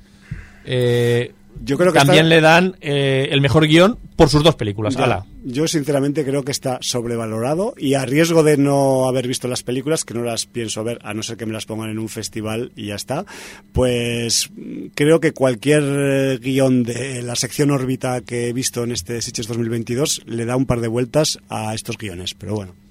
eh, 0.65 1.33
Yo 1.63 1.77
creo 1.77 1.91
que 1.91 1.99
también 1.99 2.25
está- 2.25 2.35
le 2.35 2.41
dan 2.41 2.75
eh, 2.81 3.29
el 3.31 3.41
mejor 3.41 3.67
guion 3.67 3.97
por 4.15 4.29
sus 4.29 4.43
dos 4.43 4.55
películas. 4.55 4.95
Ya, 4.95 5.03
Ala. 5.05 5.25
Yo 5.43 5.67
sinceramente 5.67 6.25
creo 6.25 6.43
que 6.43 6.51
está 6.51 6.79
sobrevalorado 6.81 7.73
y 7.77 7.93
a 7.93 8.05
riesgo 8.05 8.43
de 8.43 8.57
no 8.57 9.07
haber 9.07 9.27
visto 9.27 9.47
las 9.47 9.63
películas, 9.63 10.03
que 10.03 10.13
no 10.13 10.23
las 10.23 10.45
pienso 10.45 10.83
ver, 10.83 10.99
a 11.01 11.13
no 11.13 11.23
ser 11.23 11.37
que 11.37 11.45
me 11.45 11.53
las 11.53 11.65
pongan 11.65 11.89
en 11.89 11.99
un 11.99 12.09
festival 12.09 12.71
y 12.75 12.87
ya 12.87 12.95
está, 12.95 13.25
pues 13.71 14.49
creo 14.95 15.19
que 15.19 15.31
cualquier 15.31 15.83
eh, 15.83 16.39
guion 16.41 16.83
de 16.83 17.21
la 17.21 17.35
sección 17.35 17.71
órbita 17.71 18.21
que 18.21 18.49
he 18.49 18.53
visto 18.53 18.83
en 18.83 18.91
este 18.91 19.21
Sitges 19.21 19.47
2022 19.47 20.23
le 20.25 20.45
da 20.45 20.57
un 20.57 20.65
par 20.65 20.81
de 20.81 20.89
vueltas 20.89 21.39
a 21.47 21.73
estos 21.73 21.97
guiones, 21.97 22.33
pero 22.33 22.55
bueno. 22.55 22.88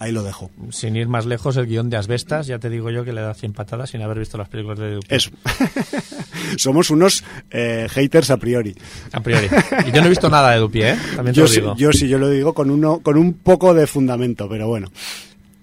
Ahí 0.00 0.10
lo 0.12 0.22
dejo. 0.22 0.50
Sin 0.70 0.96
ir 0.96 1.08
más 1.08 1.24
lejos, 1.24 1.56
el 1.56 1.66
guion 1.66 1.88
de 1.88 1.96
Asbestas, 1.96 2.46
ya 2.48 2.58
te 2.58 2.68
digo 2.68 2.90
yo 2.90 3.04
que 3.04 3.12
le 3.12 3.20
da 3.20 3.32
100 3.32 3.52
patadas 3.52 3.90
sin 3.90 4.02
haber 4.02 4.18
visto 4.18 4.36
las 4.36 4.48
películas 4.48 4.78
de 4.80 4.94
Dupieux. 4.96 5.12
Eso. 5.26 5.30
Somos 6.56 6.90
unos 6.90 7.24
eh, 7.50 7.86
haters 7.90 8.30
a 8.30 8.36
priori. 8.36 8.74
A 9.12 9.20
priori. 9.20 9.46
Y 9.86 9.92
yo 9.92 10.00
no 10.00 10.06
he 10.06 10.10
visto 10.10 10.28
nada 10.28 10.50
de 10.52 10.58
Dupieux, 10.58 10.96
¿eh? 10.96 11.00
También 11.16 11.34
te 11.34 11.38
Yo 11.38 11.42
lo 11.44 11.48
sí, 11.48 11.60
digo. 11.60 11.76
yo 11.76 11.92
sí, 11.92 12.08
yo 12.08 12.18
lo 12.18 12.28
digo 12.28 12.54
con, 12.54 12.70
uno, 12.70 12.98
con 13.00 13.16
un 13.16 13.34
poco 13.34 13.72
de 13.74 13.86
fundamento, 13.86 14.48
pero 14.48 14.66
bueno. 14.68 14.88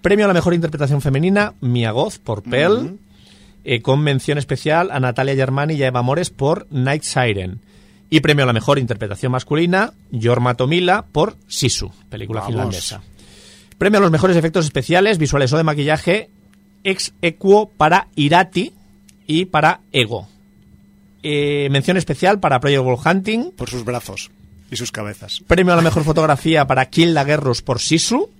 Premio 0.00 0.24
a 0.24 0.28
la 0.28 0.34
mejor 0.34 0.54
interpretación 0.54 1.00
femenina, 1.00 1.54
Mia 1.60 1.90
Goth 1.92 2.18
por 2.18 2.42
Pell. 2.42 2.98
eh, 3.64 3.80
con 3.82 4.00
mención 4.00 4.38
especial 4.38 4.90
a 4.90 4.98
Natalia 4.98 5.34
Germani 5.36 5.74
y 5.74 5.82
a 5.84 5.88
Eva 5.88 6.02
Mores 6.02 6.30
por 6.30 6.66
Night 6.70 7.02
Siren. 7.02 7.60
Y 8.10 8.20
premio 8.20 8.44
a 8.44 8.46
la 8.46 8.52
mejor 8.52 8.78
interpretación 8.78 9.32
masculina, 9.32 9.92
Jorma 10.12 10.54
Tomila 10.54 11.04
por 11.12 11.36
Sisu, 11.46 11.90
película 12.10 12.40
Vamos. 12.40 12.52
finlandesa. 12.52 13.02
Premio 13.82 13.98
a 13.98 14.00
los 14.00 14.12
mejores 14.12 14.36
efectos 14.36 14.64
especiales, 14.64 15.18
visuales 15.18 15.52
o 15.52 15.56
de 15.56 15.64
maquillaje, 15.64 16.30
ex 16.84 17.14
equo 17.20 17.68
para 17.76 18.06
Irati 18.14 18.72
y 19.26 19.46
para 19.46 19.80
Ego. 19.90 20.28
Eh, 21.24 21.66
mención 21.68 21.96
especial 21.96 22.38
para 22.38 22.60
Project 22.60 22.84
World 22.84 23.04
Hunting. 23.04 23.50
Por 23.50 23.68
sus 23.68 23.84
brazos 23.84 24.30
y 24.70 24.76
sus 24.76 24.92
cabezas. 24.92 25.42
Premio 25.48 25.72
a 25.72 25.76
la 25.76 25.82
mejor 25.82 26.04
fotografía 26.04 26.64
para 26.64 26.86
Kill 26.90 27.12
Laguerros 27.12 27.62
por 27.62 27.80
Sisu. 27.80 28.30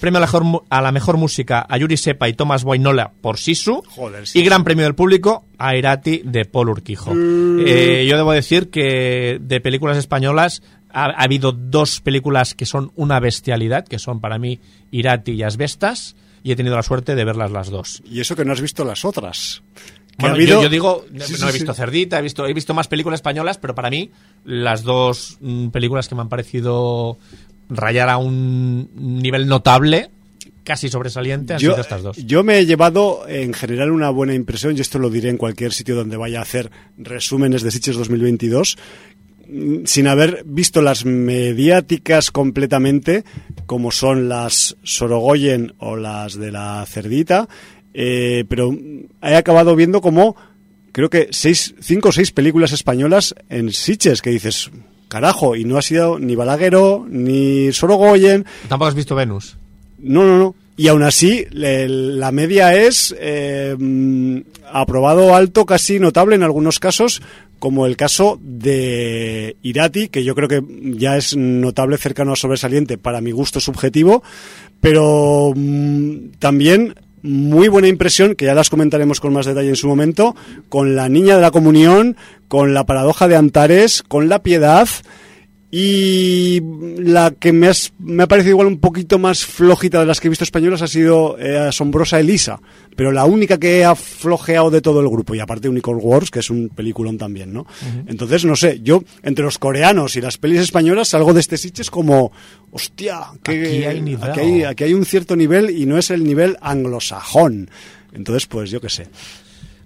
Premio 0.00 0.16
a 0.16 0.22
la, 0.22 0.26
mejor, 0.26 0.64
a 0.68 0.82
la 0.82 0.90
mejor 0.90 1.18
música 1.18 1.64
a 1.68 1.78
Yuri 1.78 1.96
Sepa 1.96 2.28
y 2.28 2.32
Tomás 2.32 2.64
Boinola 2.64 3.12
por 3.20 3.38
Sisu. 3.38 3.84
Joder, 3.86 4.26
sí. 4.26 4.40
Y 4.40 4.42
gran 4.42 4.64
premio 4.64 4.86
del 4.86 4.96
público 4.96 5.44
a 5.56 5.76
Irati 5.76 6.22
de 6.24 6.46
Paul 6.46 6.70
Urquijo. 6.70 7.12
Eh, 7.14 8.06
yo 8.10 8.16
debo 8.16 8.32
decir 8.32 8.70
que 8.70 9.38
de 9.40 9.60
películas 9.60 9.98
españolas 9.98 10.62
ha, 10.92 11.04
ha 11.06 11.22
habido 11.22 11.52
dos 11.52 12.00
películas 12.00 12.54
que 12.54 12.66
son 12.66 12.92
una 12.96 13.20
bestialidad, 13.20 13.86
que 13.86 13.98
son 13.98 14.20
para 14.20 14.38
mí 14.38 14.60
Irati 14.90 15.32
y 15.32 15.42
Asbestas, 15.42 16.16
y 16.42 16.52
he 16.52 16.56
tenido 16.56 16.76
la 16.76 16.82
suerte 16.82 17.14
de 17.14 17.24
verlas 17.24 17.50
las 17.50 17.70
dos. 17.70 18.02
Y 18.04 18.20
eso 18.20 18.34
que 18.36 18.44
no 18.44 18.52
has 18.52 18.60
visto 18.60 18.84
las 18.84 19.04
otras. 19.04 19.62
Bueno, 20.18 20.34
ha 20.34 20.36
habido- 20.36 20.56
yo, 20.56 20.62
yo 20.64 20.68
digo, 20.68 21.04
no, 21.12 21.24
Sí, 21.24 21.32
no 21.32 21.38
sí, 21.38 21.44
he 21.44 21.52
sí. 21.52 21.58
visto 21.58 21.74
Cerdita, 21.74 22.18
he 22.18 22.22
visto, 22.22 22.46
he 22.46 22.52
visto 22.52 22.74
más 22.74 22.88
películas 22.88 23.18
españolas, 23.18 23.58
pero 23.58 23.74
para 23.74 23.90
mí 23.90 24.10
las 24.44 24.82
dos 24.82 25.38
mm, 25.40 25.68
películas 25.68 26.08
que 26.08 26.14
me 26.14 26.20
han 26.22 26.28
parecido 26.28 27.16
rayar 27.68 28.08
a 28.08 28.16
un 28.18 28.90
nivel 29.22 29.46
notable, 29.46 30.10
casi 30.64 30.88
sobresaliente, 30.88 31.54
han 31.54 31.58
Yo, 31.60 31.70
sido 31.70 31.80
estas 31.82 32.02
dos. 32.02 32.16
yo 32.18 32.42
me 32.44 32.58
he 32.58 32.66
llevado 32.66 33.26
en 33.28 33.52
general 33.54 33.90
una 33.92 34.10
buena 34.10 34.34
impresión, 34.34 34.76
y 34.76 34.80
esto 34.80 34.98
lo 34.98 35.08
diré 35.08 35.30
en 35.30 35.36
cualquier 35.36 35.72
sitio 35.72 35.94
donde 35.94 36.16
vaya 36.16 36.40
a 36.40 36.42
hacer 36.42 36.70
resúmenes 36.98 37.62
de 37.62 37.70
Sitges 37.70 37.96
2022, 37.96 38.76
mm, 38.76 39.19
sin 39.84 40.06
haber 40.06 40.42
visto 40.44 40.82
las 40.82 41.04
mediáticas 41.04 42.30
completamente, 42.30 43.24
como 43.66 43.90
son 43.90 44.28
las 44.28 44.76
Sorogoyen 44.82 45.74
o 45.78 45.96
las 45.96 46.34
de 46.34 46.52
la 46.52 46.84
Cerdita, 46.86 47.48
eh, 47.94 48.44
pero 48.48 48.72
he 49.22 49.34
acabado 49.36 49.76
viendo 49.76 50.00
como, 50.00 50.36
creo 50.92 51.10
que 51.10 51.28
seis, 51.30 51.74
cinco 51.80 52.10
o 52.10 52.12
seis 52.12 52.30
películas 52.32 52.72
españolas 52.72 53.34
en 53.48 53.72
Sitges, 53.72 54.22
que 54.22 54.30
dices, 54.30 54.70
carajo, 55.08 55.56
y 55.56 55.64
no 55.64 55.76
ha 55.76 55.82
sido 55.82 56.18
ni 56.18 56.36
Balaguero, 56.36 57.06
ni 57.08 57.72
Sorogoyen, 57.72 58.46
Tampoco 58.68 58.88
has 58.88 58.94
visto 58.94 59.14
Venus. 59.14 59.56
no, 59.98 60.24
no, 60.24 60.38
no. 60.38 60.54
Y 60.80 60.88
aún 60.88 61.02
así, 61.02 61.44
la 61.50 62.32
media 62.32 62.74
es 62.74 63.14
eh, 63.20 63.76
aprobado 64.72 65.34
alto, 65.34 65.66
casi 65.66 65.98
notable 66.00 66.36
en 66.36 66.42
algunos 66.42 66.78
casos, 66.78 67.20
como 67.58 67.84
el 67.84 67.98
caso 67.98 68.40
de 68.42 69.58
Irati, 69.60 70.08
que 70.08 70.24
yo 70.24 70.34
creo 70.34 70.48
que 70.48 70.62
ya 70.96 71.18
es 71.18 71.36
notable, 71.36 71.98
cercano 71.98 72.32
a 72.32 72.36
sobresaliente 72.36 72.96
para 72.96 73.20
mi 73.20 73.30
gusto 73.30 73.60
subjetivo, 73.60 74.22
pero 74.80 75.52
mm, 75.54 76.38
también 76.38 76.94
muy 77.20 77.68
buena 77.68 77.88
impresión, 77.88 78.34
que 78.34 78.46
ya 78.46 78.54
las 78.54 78.70
comentaremos 78.70 79.20
con 79.20 79.34
más 79.34 79.44
detalle 79.44 79.68
en 79.68 79.76
su 79.76 79.86
momento, 79.86 80.34
con 80.70 80.96
la 80.96 81.10
niña 81.10 81.36
de 81.36 81.42
la 81.42 81.50
comunión, 81.50 82.16
con 82.48 82.72
la 82.72 82.86
paradoja 82.86 83.28
de 83.28 83.36
Antares, 83.36 84.02
con 84.02 84.30
la 84.30 84.42
piedad. 84.42 84.88
Y 85.72 86.60
la 86.98 87.30
que 87.30 87.52
me, 87.52 87.68
has- 87.68 87.92
me 88.00 88.24
ha 88.24 88.26
parecido 88.26 88.50
igual 88.54 88.66
un 88.66 88.80
poquito 88.80 89.20
más 89.20 89.44
flojita 89.44 90.00
de 90.00 90.06
las 90.06 90.18
que 90.20 90.26
he 90.26 90.30
visto 90.30 90.42
españolas 90.42 90.82
ha 90.82 90.88
sido 90.88 91.38
eh, 91.38 91.56
Asombrosa 91.58 92.18
Elisa, 92.18 92.60
pero 92.96 93.12
la 93.12 93.24
única 93.24 93.56
que 93.58 93.84
ha 93.84 93.94
flojeado 93.94 94.70
de 94.70 94.80
todo 94.80 95.00
el 95.00 95.08
grupo, 95.08 95.34
y 95.34 95.38
aparte 95.40 95.68
Unicorn 95.68 96.00
Wars, 96.02 96.30
que 96.32 96.40
es 96.40 96.50
un 96.50 96.70
peliculón 96.70 97.18
también, 97.18 97.52
¿no? 97.52 97.66
Entonces, 98.08 98.44
no 98.44 98.56
sé, 98.56 98.80
yo 98.82 99.04
entre 99.22 99.44
los 99.44 99.58
coreanos 99.58 100.16
y 100.16 100.20
las 100.20 100.38
pelis 100.38 100.58
españolas 100.60 101.08
salgo 101.08 101.32
de 101.32 101.40
este 101.40 101.56
Sitges 101.56 101.88
como, 101.88 102.32
hostia, 102.72 103.20
que 103.42 103.52
Aquí 103.52 103.84
hay 103.84 104.00
nivel. 104.00 104.30
aquí 104.30 104.40
hay, 104.40 104.62
aquí 104.64 104.84
hay 104.84 104.94
un 104.94 105.04
cierto 105.04 105.36
nivel 105.36 105.70
y 105.70 105.86
no 105.86 105.98
es 105.98 106.10
el 106.10 106.24
nivel 106.24 106.56
anglosajón. 106.60 107.70
Entonces, 108.12 108.46
pues 108.48 108.70
yo 108.72 108.80
qué 108.80 108.88
sé. 108.88 109.06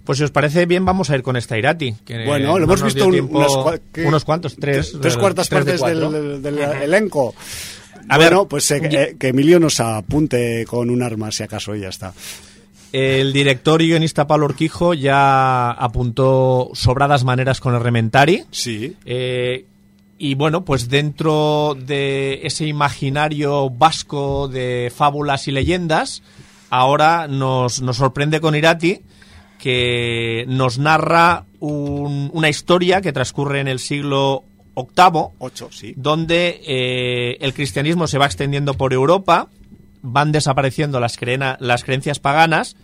Pues 0.05 0.19
si 0.19 0.23
os 0.23 0.31
parece 0.31 0.65
bien, 0.65 0.85
vamos 0.85 1.09
a 1.09 1.15
ir 1.15 1.23
con 1.23 1.35
esta 1.35 1.57
Irati. 1.57 1.93
que 2.05 2.25
Bueno, 2.25 2.47
no 2.53 2.59
lo 2.59 2.65
hemos 2.65 2.83
visto 2.83 3.07
unos 3.07 4.23
cuantos, 4.25 4.55
tres. 4.55 4.89
Tres, 4.91 5.01
tres 5.01 5.13
del- 5.13 5.21
cuartas 5.21 5.49
tres 5.49 5.81
partes 5.81 5.81
del, 5.81 6.41
del 6.41 6.57
elenco. 6.59 7.33
A 8.07 8.17
bueno, 8.17 8.41
ver, 8.41 8.47
pues 8.49 8.69
eh, 8.71 8.81
eh, 8.83 9.15
que 9.19 9.29
Emilio 9.29 9.59
nos 9.59 9.79
apunte 9.79 10.63
con 10.67 10.91
un 10.91 11.01
arma, 11.01 11.31
si 11.31 11.41
acaso, 11.43 11.75
y 11.75 11.81
ya 11.81 11.89
está. 11.89 12.13
El 12.93 13.33
director 13.33 13.81
y 13.81 13.87
guionista 13.87 14.27
Pablo 14.27 14.45
Urquijo 14.45 14.93
ya 14.93 15.71
apuntó 15.71 16.69
sobradas 16.73 17.23
maneras 17.23 17.59
con 17.59 17.73
el 17.73 17.81
Rementari. 17.81 18.43
Sí. 18.51 18.95
Eh, 19.05 19.65
y 20.17 20.35
bueno, 20.35 20.63
pues 20.63 20.87
dentro 20.87 21.75
de 21.77 22.41
ese 22.43 22.67
imaginario 22.67 23.69
vasco 23.69 24.47
de 24.47 24.93
fábulas 24.95 25.47
y 25.47 25.51
leyendas, 25.51 26.21
ahora 26.69 27.27
nos, 27.27 27.81
nos 27.81 27.97
sorprende 27.97 28.39
con 28.39 28.55
Irati, 28.55 29.01
que 29.65 30.45
nos 30.47 30.77
narra 30.77 31.45
un- 31.59 32.29
una 32.35 32.49
historia 32.49 33.01
que 33.01 33.11
transcurre 33.11 33.61
en 33.61 33.67
el 33.67 33.79
siglo 33.79 34.43
VIII, 34.75 35.29
Ocho, 35.39 35.69
sí. 35.71 35.95
donde 35.97 36.61
eh, 36.67 37.37
el 37.41 37.51
cristianismo 37.55 38.05
se 38.05 38.19
va 38.19 38.27
extendiendo 38.27 38.75
por 38.75 38.93
Europa, 38.93 39.47
van 40.03 40.31
desapareciendo 40.31 40.99
las, 40.99 41.17
creena- 41.17 41.57
las 41.59 41.83
creencias 41.83 42.19
paganas, 42.19 42.75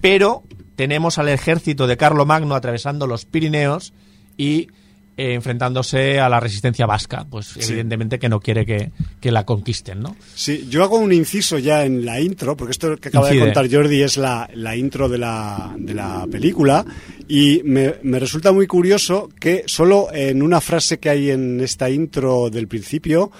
pero 0.00 0.42
tenemos 0.74 1.18
al 1.18 1.28
ejército 1.28 1.86
de 1.86 1.98
Carlomagno 1.98 2.54
atravesando 2.54 3.06
los 3.06 3.26
Pirineos 3.26 3.92
y 4.38 4.68
eh, 5.16 5.34
enfrentándose 5.34 6.20
a 6.20 6.28
la 6.28 6.40
resistencia 6.40 6.84
vasca, 6.86 7.26
pues 7.30 7.46
Sí. 7.46 7.72
evidentemente 7.72 8.18
que 8.18 8.28
no 8.28 8.40
quiere 8.40 8.66
que, 8.66 8.90
que 9.20 9.30
la 9.32 9.44
conquisten, 9.46 10.00
¿no? 10.00 10.14
Sí, 10.34 10.66
yo 10.68 10.82
hago 10.82 10.98
un 10.98 11.12
inciso 11.12 11.58
ya 11.58 11.84
en 11.84 12.04
la 12.04 12.20
intro, 12.20 12.56
porque 12.56 12.72
esto 12.72 12.96
que 12.96 13.08
acaba 13.08 13.30
de 13.30 13.38
contar 13.40 13.70
Jordi 13.70 14.02
es 14.02 14.16
la, 14.18 14.48
la 14.54 14.76
intro 14.76 15.08
de 15.08 15.18
la, 15.18 15.74
de 15.78 15.94
la 15.94 16.26
película, 16.30 16.84
y 17.28 17.62
me, 17.64 17.94
me 18.02 18.18
resulta 18.18 18.52
muy 18.52 18.66
curioso 18.66 19.30
que 19.40 19.64
solo 19.66 20.08
en 20.12 20.42
una 20.42 20.60
frase 20.60 20.98
que 20.98 21.08
hay 21.10 21.30
en 21.30 21.60
esta 21.60 21.88
intro 21.88 22.50
del 22.50 22.68
principio, 22.68 23.30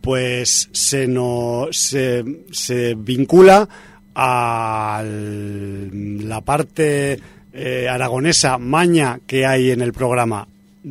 pues 0.00 0.68
se, 0.72 1.08
no, 1.08 1.66
se, 1.72 2.24
se 2.52 2.94
vincula 2.94 3.68
a 4.14 5.02
la 5.04 6.40
parte 6.42 7.18
eh, 7.52 7.88
aragonesa 7.88 8.58
maña 8.58 9.20
que 9.26 9.44
hay 9.46 9.70
en 9.70 9.80
el 9.80 9.92
programa. 9.92 10.46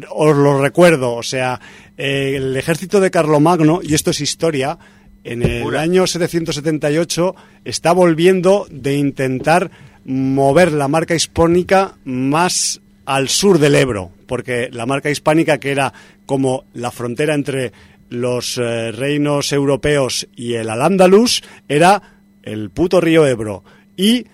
Os 0.09 0.35
lo 0.35 0.61
recuerdo, 0.61 1.13
o 1.13 1.23
sea, 1.23 1.59
eh, 1.97 2.33
el 2.35 2.55
ejército 2.55 2.99
de 2.99 3.11
Carlomagno, 3.11 3.79
y 3.83 3.93
esto 3.93 4.11
es 4.11 4.21
historia, 4.21 4.77
en 5.23 5.43
el 5.43 5.75
año 5.75 6.07
778 6.07 7.35
está 7.65 7.91
volviendo 7.91 8.65
de 8.69 8.95
intentar 8.95 9.71
mover 10.05 10.71
la 10.71 10.87
marca 10.87 11.15
hispánica 11.15 11.95
más 12.05 12.79
al 13.05 13.27
sur 13.27 13.59
del 13.59 13.75
Ebro, 13.75 14.11
porque 14.25 14.69
la 14.71 14.85
marca 14.85 15.09
hispánica 15.09 15.57
que 15.57 15.71
era 15.71 15.91
como 16.25 16.63
la 16.73 16.91
frontera 16.91 17.33
entre 17.33 17.73
los 18.09 18.57
eh, 18.57 18.91
reinos 18.91 19.51
europeos 19.51 20.27
y 20.35 20.53
el 20.53 20.69
Al-Ándalus 20.69 21.43
era 21.67 22.01
el 22.43 22.69
puto 22.69 23.01
río 23.01 23.27
Ebro. 23.27 23.63
Y 23.97 24.25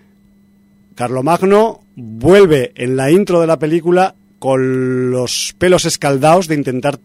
Carlomagno 0.95 1.81
vuelve 1.95 2.71
en 2.75 2.95
la 2.95 3.09
intro 3.09 3.41
de 3.41 3.47
la 3.47 3.57
película 3.57 4.15
con 4.43 5.09
los 5.09 5.55
pelos 5.57 5.85
escaldados 5.85 6.49
de 6.49 6.55
intentar 6.55 6.99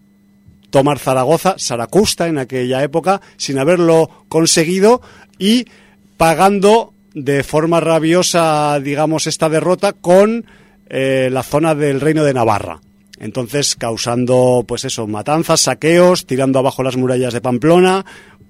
tomar 0.71 0.99
Zaragoza, 0.99 1.55
Saracusta 1.57 2.27
en 2.27 2.37
aquella 2.37 2.83
época, 2.83 3.21
sin 3.37 3.61
haberlo 3.61 4.11
conseguido 4.29 5.03
y 5.39 5.67
pagando 6.17 6.93
de 7.15 7.45
forma 7.45 7.79
rabiosa, 7.79 8.81
digamos, 8.81 9.29
esta 9.29 9.49
derrota 9.49 9.93
con 9.93 10.47
eh, 10.89 11.29
la 11.31 11.45
zona 11.45 11.77
del 11.77 12.01
Reino 12.01 12.25
de 12.25 12.35
Navarra. 12.35 12.81
Entonces, 13.21 13.77
causando, 13.77 14.65
pues 14.67 14.85
eso, 14.85 15.07
matanzas, 15.07 15.61
saqueos, 15.61 16.27
tirando 16.27 16.59
abajo 16.59 16.83
las 16.83 16.97
murallas 16.97 17.35
de 17.35 17.41
Pamplona, 17.41 18.05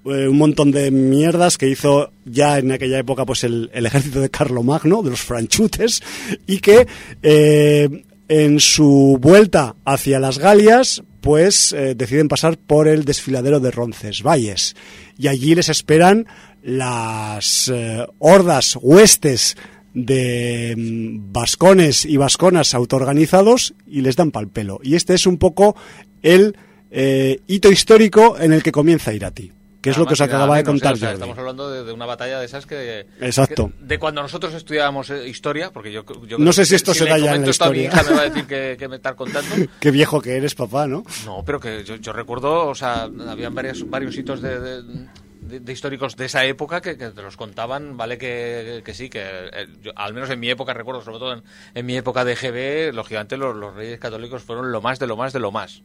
eh, 0.05 0.27
un 0.27 0.37
montón 0.39 0.71
de 0.71 0.89
mierdas 0.89 1.59
que 1.59 1.69
hizo 1.69 2.11
ya 2.25 2.57
en 2.57 2.71
aquella 2.71 2.97
época 2.97 3.23
pues 3.23 3.43
el, 3.43 3.69
el 3.71 3.85
ejército 3.85 4.19
de 4.19 4.31
Carlomagno, 4.31 5.03
de 5.03 5.11
los 5.11 5.21
franchutes, 5.21 6.01
y 6.47 6.57
que 6.57 6.87
eh, 7.21 8.05
en 8.29 8.59
su 8.59 9.17
vuelta 9.19 9.75
hacia 9.83 10.19
las 10.19 10.37
Galias, 10.37 11.03
pues 11.19 11.73
eh, 11.73 11.95
deciden 11.95 12.29
pasar 12.29 12.57
por 12.57 12.87
el 12.87 13.03
desfiladero 13.03 13.59
de 13.59 13.71
Roncesvalles. 13.71 14.75
Y 15.17 15.27
allí 15.27 15.55
les 15.55 15.67
esperan 15.67 16.27
las 16.63 17.69
eh, 17.73 18.05
hordas, 18.19 18.77
huestes 18.81 19.57
de 19.93 20.75
mm, 20.77 21.33
vascones 21.33 22.05
y 22.05 22.17
vasconas 22.17 22.73
autoorganizados 22.73 23.73
y 23.87 24.01
les 24.01 24.15
dan 24.15 24.31
pal 24.31 24.47
pelo. 24.47 24.79
Y 24.83 24.95
este 24.95 25.15
es 25.15 25.25
un 25.25 25.37
poco 25.37 25.75
el 26.21 26.55
eh, 26.91 27.41
hito 27.47 27.71
histórico 27.71 28.39
en 28.39 28.53
el 28.53 28.63
que 28.63 28.71
comienza 28.71 29.13
Irati. 29.13 29.51
Que 29.81 29.91
es 29.91 29.97
lo 29.97 30.05
que 30.05 30.13
os 30.13 30.21
acababa 30.21 30.57
de 30.57 30.63
contar 30.65 30.95
yo. 30.95 31.01
Jordi. 31.05 31.13
estamos 31.13 31.37
hablando 31.37 31.71
de, 31.71 31.83
de 31.85 31.91
una 31.93 32.05
batalla 32.05 32.39
de 32.39 32.45
esas 32.45 32.65
que. 32.65 33.07
Exacto. 33.21 33.71
que- 33.79 33.85
de 33.85 33.97
cuando 33.99 34.21
nosotros 34.21 34.53
estudiábamos 34.53 35.09
eh, 35.09 35.27
historia, 35.27 35.71
porque 35.71 35.91
yo, 35.91 36.03
yo 36.27 36.37
No 36.37 36.51
sé 36.51 36.65
si 36.65 36.75
esto 36.75 36.93
se 36.93 37.05
le 37.05 37.11
da 37.11 37.17
ya 37.17 37.35
en 37.35 37.43
la 37.43 37.49
esto 37.49 37.63
a 37.65 37.69
mi 37.69 37.79
historia. 37.83 38.01
hija 38.01 38.09
me 38.11 38.15
va 38.17 38.21
a 38.23 38.29
decir 38.29 38.45
que, 38.45 38.75
que 38.77 38.87
me 38.89 38.97
estás 38.97 39.15
contando. 39.15 39.55
Qué 39.79 39.91
viejo 39.91 40.19
que 40.21 40.35
eres, 40.35 40.53
papá, 40.55 40.85
¿no? 40.87 41.03
No, 41.25 41.43
pero 41.45 41.59
que 41.61 41.83
yo, 41.85 41.95
yo 41.95 42.11
recuerdo, 42.11 42.67
o 42.67 42.75
sea, 42.75 43.03
habían 43.29 43.55
varios, 43.55 43.89
varios 43.89 44.17
hitos 44.17 44.41
de, 44.41 44.59
de- 44.59 44.83
de- 44.83 45.59
de 45.61 45.73
históricos 45.73 46.15
de 46.15 46.25
esa 46.25 46.45
época 46.45 46.79
que, 46.81 46.95
que 46.97 47.09
te 47.09 47.21
los 47.23 47.35
contaban, 47.37 47.97
vale 47.97 48.17
que, 48.19 48.81
que 48.85 48.93
sí, 48.93 49.09
que 49.09 49.21
eh, 49.23 49.67
yo- 49.81 49.93
al 49.95 50.13
menos 50.13 50.29
en 50.29 50.39
mi 50.39 50.49
época, 50.49 50.73
recuerdo, 50.73 51.01
sobre 51.01 51.17
todo 51.19 51.33
en, 51.33 51.43
en 51.73 51.85
mi 51.85 51.95
época 51.97 52.23
de 52.25 52.35
GB, 52.35 52.93
lógicamente 52.93 53.35
los, 53.37 53.55
los 53.55 53.73
reyes 53.73 53.97
católicos 53.99 54.43
fueron 54.43 54.71
lo 54.71 54.81
más 54.81 54.99
de 54.99 55.07
lo 55.07 55.15
más 55.17 55.31
de 55.33 55.39
lo 55.39 55.51
más. 55.51 55.81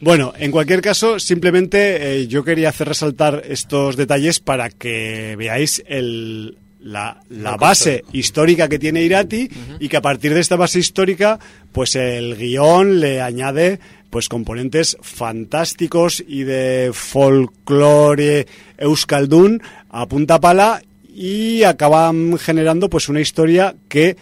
Bueno, 0.00 0.32
en 0.38 0.52
cualquier 0.52 0.80
caso, 0.80 1.18
simplemente 1.18 2.20
eh, 2.20 2.26
yo 2.28 2.44
quería 2.44 2.68
hacer 2.68 2.88
resaltar 2.88 3.42
estos 3.48 3.96
detalles 3.96 4.38
para 4.38 4.70
que 4.70 5.34
veáis 5.36 5.82
el, 5.86 6.56
la, 6.80 7.20
la 7.28 7.56
base 7.56 8.04
histórica 8.12 8.68
que 8.68 8.78
tiene 8.78 9.02
Irati 9.02 9.50
y 9.80 9.88
que 9.88 9.96
a 9.96 10.02
partir 10.02 10.34
de 10.34 10.40
esta 10.40 10.54
base 10.54 10.78
histórica, 10.78 11.40
pues 11.72 11.96
el 11.96 12.36
guion 12.36 13.00
le 13.00 13.20
añade 13.20 13.80
pues 14.10 14.28
componentes 14.28 14.96
fantásticos 15.02 16.22
y 16.26 16.44
de 16.44 16.90
folclore 16.94 18.46
euskaldun 18.78 19.60
a 19.90 20.06
punta 20.06 20.40
pala 20.40 20.80
y 21.12 21.64
acaban 21.64 22.38
generando 22.38 22.88
pues 22.88 23.08
una 23.08 23.20
historia 23.20 23.74
que 23.88 24.16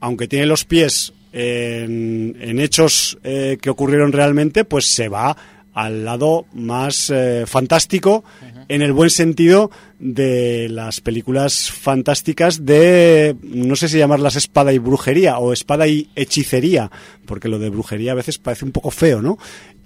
aunque 0.00 0.26
tiene 0.26 0.46
los 0.46 0.64
pies 0.64 1.12
en, 1.32 2.36
en 2.40 2.60
hechos 2.60 3.18
eh, 3.22 3.58
que 3.60 3.70
ocurrieron 3.70 4.12
realmente, 4.12 4.64
pues 4.64 4.86
se 4.86 5.08
va 5.08 5.36
al 5.72 6.04
lado 6.04 6.46
más 6.52 7.10
eh, 7.10 7.44
fantástico, 7.46 8.24
en 8.68 8.82
el 8.82 8.92
buen 8.92 9.10
sentido 9.10 9.70
de 9.98 10.68
las 10.68 11.00
películas 11.00 11.70
fantásticas 11.70 12.64
de, 12.66 13.36
no 13.42 13.76
sé 13.76 13.88
si 13.88 13.98
llamarlas 13.98 14.36
espada 14.36 14.72
y 14.72 14.78
brujería 14.78 15.38
o 15.38 15.52
espada 15.52 15.86
y 15.86 16.08
hechicería, 16.16 16.90
porque 17.24 17.48
lo 17.48 17.58
de 17.58 17.70
brujería 17.70 18.12
a 18.12 18.16
veces 18.16 18.38
parece 18.38 18.64
un 18.64 18.72
poco 18.72 18.90
feo, 18.90 19.22
¿no? 19.22 19.38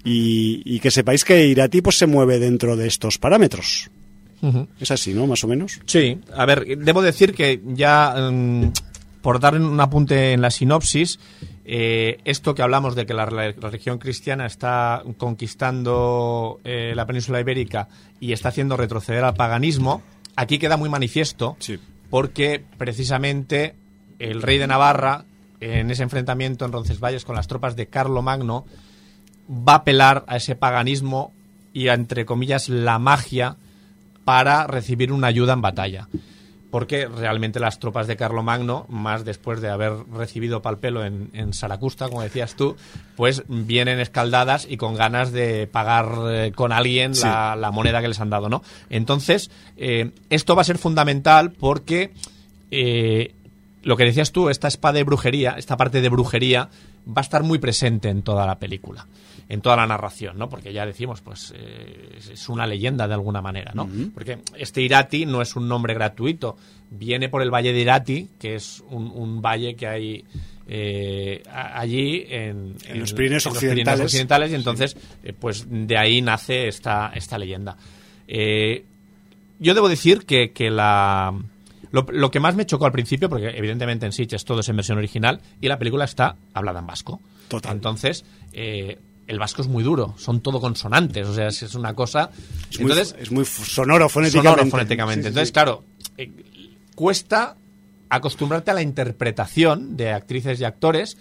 Y, 0.03 0.61
y 0.65 0.79
que 0.79 0.91
sepáis 0.91 1.23
que 1.23 1.47
Irati 1.47 1.81
pues 1.81 1.97
se 1.97 2.07
mueve 2.07 2.39
dentro 2.39 2.75
de 2.75 2.87
estos 2.87 3.17
parámetros. 3.17 3.89
Es 4.79 4.91
así, 4.91 5.13
¿no? 5.13 5.25
Más 5.25 5.43
o 5.43 5.47
menos. 5.47 5.79
Sí, 5.85 6.19
a 6.35 6.45
ver, 6.45 6.77
debo 6.77 7.01
decir 7.01 7.33
que 7.33 7.61
ya, 7.73 8.29
mm, 8.31 8.71
por 9.25 9.39
dar 9.39 9.55
un 9.59 9.79
apunte 9.81 10.33
en 10.33 10.41
la 10.41 10.51
sinopsis, 10.51 11.19
eh, 11.65 12.19
esto 12.25 12.53
que 12.53 12.61
hablamos 12.61 12.93
de 12.93 13.07
que 13.07 13.15
la, 13.15 13.25
la 13.25 13.53
religión 13.53 13.97
cristiana 13.97 14.45
está 14.45 15.01
conquistando 15.17 16.59
eh, 16.63 16.93
la 16.95 17.07
península 17.07 17.39
ibérica 17.39 17.87
y 18.19 18.33
está 18.33 18.49
haciendo 18.49 18.77
retroceder 18.77 19.23
al 19.23 19.33
paganismo, 19.33 20.03
aquí 20.35 20.59
queda 20.59 20.77
muy 20.77 20.89
manifiesto 20.89 21.57
Sí. 21.57 21.79
porque 22.11 22.63
precisamente 22.77 23.73
el 24.19 24.43
rey 24.43 24.59
de 24.59 24.67
Navarra, 24.67 25.25
en 25.59 25.89
ese 25.89 26.03
enfrentamiento 26.03 26.63
en 26.63 26.71
Roncesvalles 26.71 27.25
con 27.25 27.35
las 27.35 27.47
tropas 27.47 27.75
de 27.75 27.87
Carlo 27.87 28.21
Magno, 28.21 28.67
va 29.49 29.73
a 29.73 29.77
apelar 29.77 30.23
a 30.27 30.37
ese 30.37 30.55
paganismo 30.55 31.33
y 31.73 31.87
a, 31.87 31.95
entre 31.95 32.25
comillas, 32.27 32.69
la 32.69 32.99
magia 32.99 33.57
para 34.23 34.67
recibir 34.67 35.11
una 35.11 35.25
ayuda 35.25 35.53
en 35.53 35.61
batalla. 35.63 36.09
Porque 36.75 37.07
realmente 37.07 37.61
las 37.61 37.79
tropas 37.79 38.05
de 38.05 38.17
Carlomagno, 38.17 38.85
más 38.89 39.23
después 39.23 39.61
de 39.61 39.69
haber 39.69 39.93
recibido 40.11 40.61
palpelo 40.61 41.05
en, 41.05 41.29
en 41.31 41.53
Saracusta, 41.53 42.09
como 42.09 42.21
decías 42.21 42.55
tú, 42.57 42.75
pues 43.15 43.43
vienen 43.47 44.01
escaldadas 44.01 44.67
y 44.69 44.75
con 44.75 44.93
ganas 44.95 45.31
de 45.31 45.67
pagar 45.67 46.09
eh, 46.33 46.51
con 46.53 46.73
alguien 46.73 47.15
Sí. 47.15 47.23
la, 47.23 47.55
la 47.55 47.71
moneda 47.71 48.01
que 48.01 48.09
les 48.09 48.19
han 48.19 48.29
dado, 48.29 48.49
¿no? 48.49 48.61
Entonces, 48.89 49.49
eh, 49.77 50.11
esto 50.29 50.53
va 50.53 50.63
a 50.63 50.65
ser 50.65 50.77
fundamental 50.77 51.53
porque 51.53 52.11
eh, 52.71 53.33
lo 53.83 53.95
que 53.95 54.03
decías 54.03 54.33
tú, 54.33 54.49
esta 54.49 54.67
espada 54.67 54.95
de 54.95 55.03
brujería, 55.05 55.51
esta 55.57 55.77
parte 55.77 56.01
de 56.01 56.09
brujería, 56.09 56.67
va 57.07 57.19
a 57.19 57.21
estar 57.21 57.43
muy 57.43 57.57
presente 57.57 58.09
en 58.09 58.21
toda 58.21 58.45
la 58.45 58.55
película, 58.59 59.07
en 59.47 59.61
toda 59.61 59.75
la 59.75 59.85
narración, 59.85 60.37
¿no? 60.37 60.49
Porque 60.49 60.73
ya 60.73 60.85
decimos, 60.85 61.21
pues 61.21 61.53
eh, 61.55 62.17
es- 62.17 62.49
una 62.49 62.65
leyenda 62.65 63.07
de 63.07 63.13
alguna 63.13 63.41
manera, 63.41 63.71
¿no? 63.75 63.87
Porque 64.13 64.39
este 64.57 64.81
Irati 64.81 65.25
no 65.25 65.41
es 65.41 65.55
un 65.55 65.67
nombre 65.67 65.93
gratuito, 65.93 66.57
viene 66.89 67.29
por 67.29 67.41
el 67.41 67.51
Valle 67.53 67.71
de 67.73 67.79
Irati, 67.81 68.29
que 68.39 68.55
es 68.55 68.83
un, 68.89 69.11
un 69.13 69.41
valle 69.41 69.75
que 69.75 69.87
hay 69.87 70.25
eh, 70.67 71.43
allí 71.51 72.25
en, 72.27 72.75
En 72.87 72.99
los 72.99 73.13
Pirineos 73.13 73.45
en 73.45 73.53
los 73.53 73.63
occidentales. 73.63 74.05
occidentales, 74.05 74.51
y 74.51 74.55
entonces, 74.55 74.97
eh, 75.23 75.33
pues 75.39 75.65
de 75.69 75.95
ahí 75.97 76.21
nace 76.23 76.67
esta, 76.67 77.11
esta 77.13 77.37
leyenda. 77.37 77.77
Eh, 78.27 78.83
yo 79.59 79.73
debo 79.75 79.87
decir 79.89 80.25
que, 80.25 80.51
que 80.51 80.71
la... 80.71 81.33
Lo, 81.91 82.05
lo 82.09 82.29
que 82.31 82.39
más 82.39 82.55
me 82.55 82.65
chocó 82.65 82.85
al 82.87 82.91
principio, 82.91 83.29
porque 83.29 83.49
evidentemente 83.55 84.05
en 84.07 84.11
Sitges 84.11 84.43
todo 84.43 84.59
es 84.61 84.69
en 84.69 84.75
versión 84.75 84.97
original, 84.97 85.39
y 85.61 85.67
la 85.67 85.77
película 85.77 86.03
está 86.03 86.35
hablada 86.53 86.79
en 86.79 86.87
vasco. 86.87 87.21
Total. 87.47 87.73
Entonces, 87.75 88.25
eh, 88.51 88.97
el 89.27 89.39
vasco 89.39 89.61
es 89.61 89.67
muy 89.67 89.83
duro, 89.83 90.13
son 90.17 90.41
todo 90.41 90.61
consonantes, 90.61 91.27
o 91.27 91.33
sea, 91.33 91.47
es, 91.47 91.75
una 91.75 91.93
cosa... 91.93 92.29
Es 92.69 92.79
muy, 92.79 92.91
entonces, 92.91 93.15
es 93.19 93.31
muy 93.31 93.45
sonoro 93.45 94.07
fonéticamente. 94.09 94.49
sonoro 94.49 94.69
fonéticamente. 94.69 95.23
Sí, 95.23 95.27
Entonces, 95.29 95.49
sí. 95.49 95.53
claro, 95.53 95.83
eh, 96.17 96.31
cuesta 96.95 97.55
acostumbrarte 98.09 98.71
a 98.71 98.73
la 98.73 98.81
interpretación 98.81 99.97
de 99.97 100.11
actrices 100.11 100.59
y 100.59 100.63
actores 100.63 101.17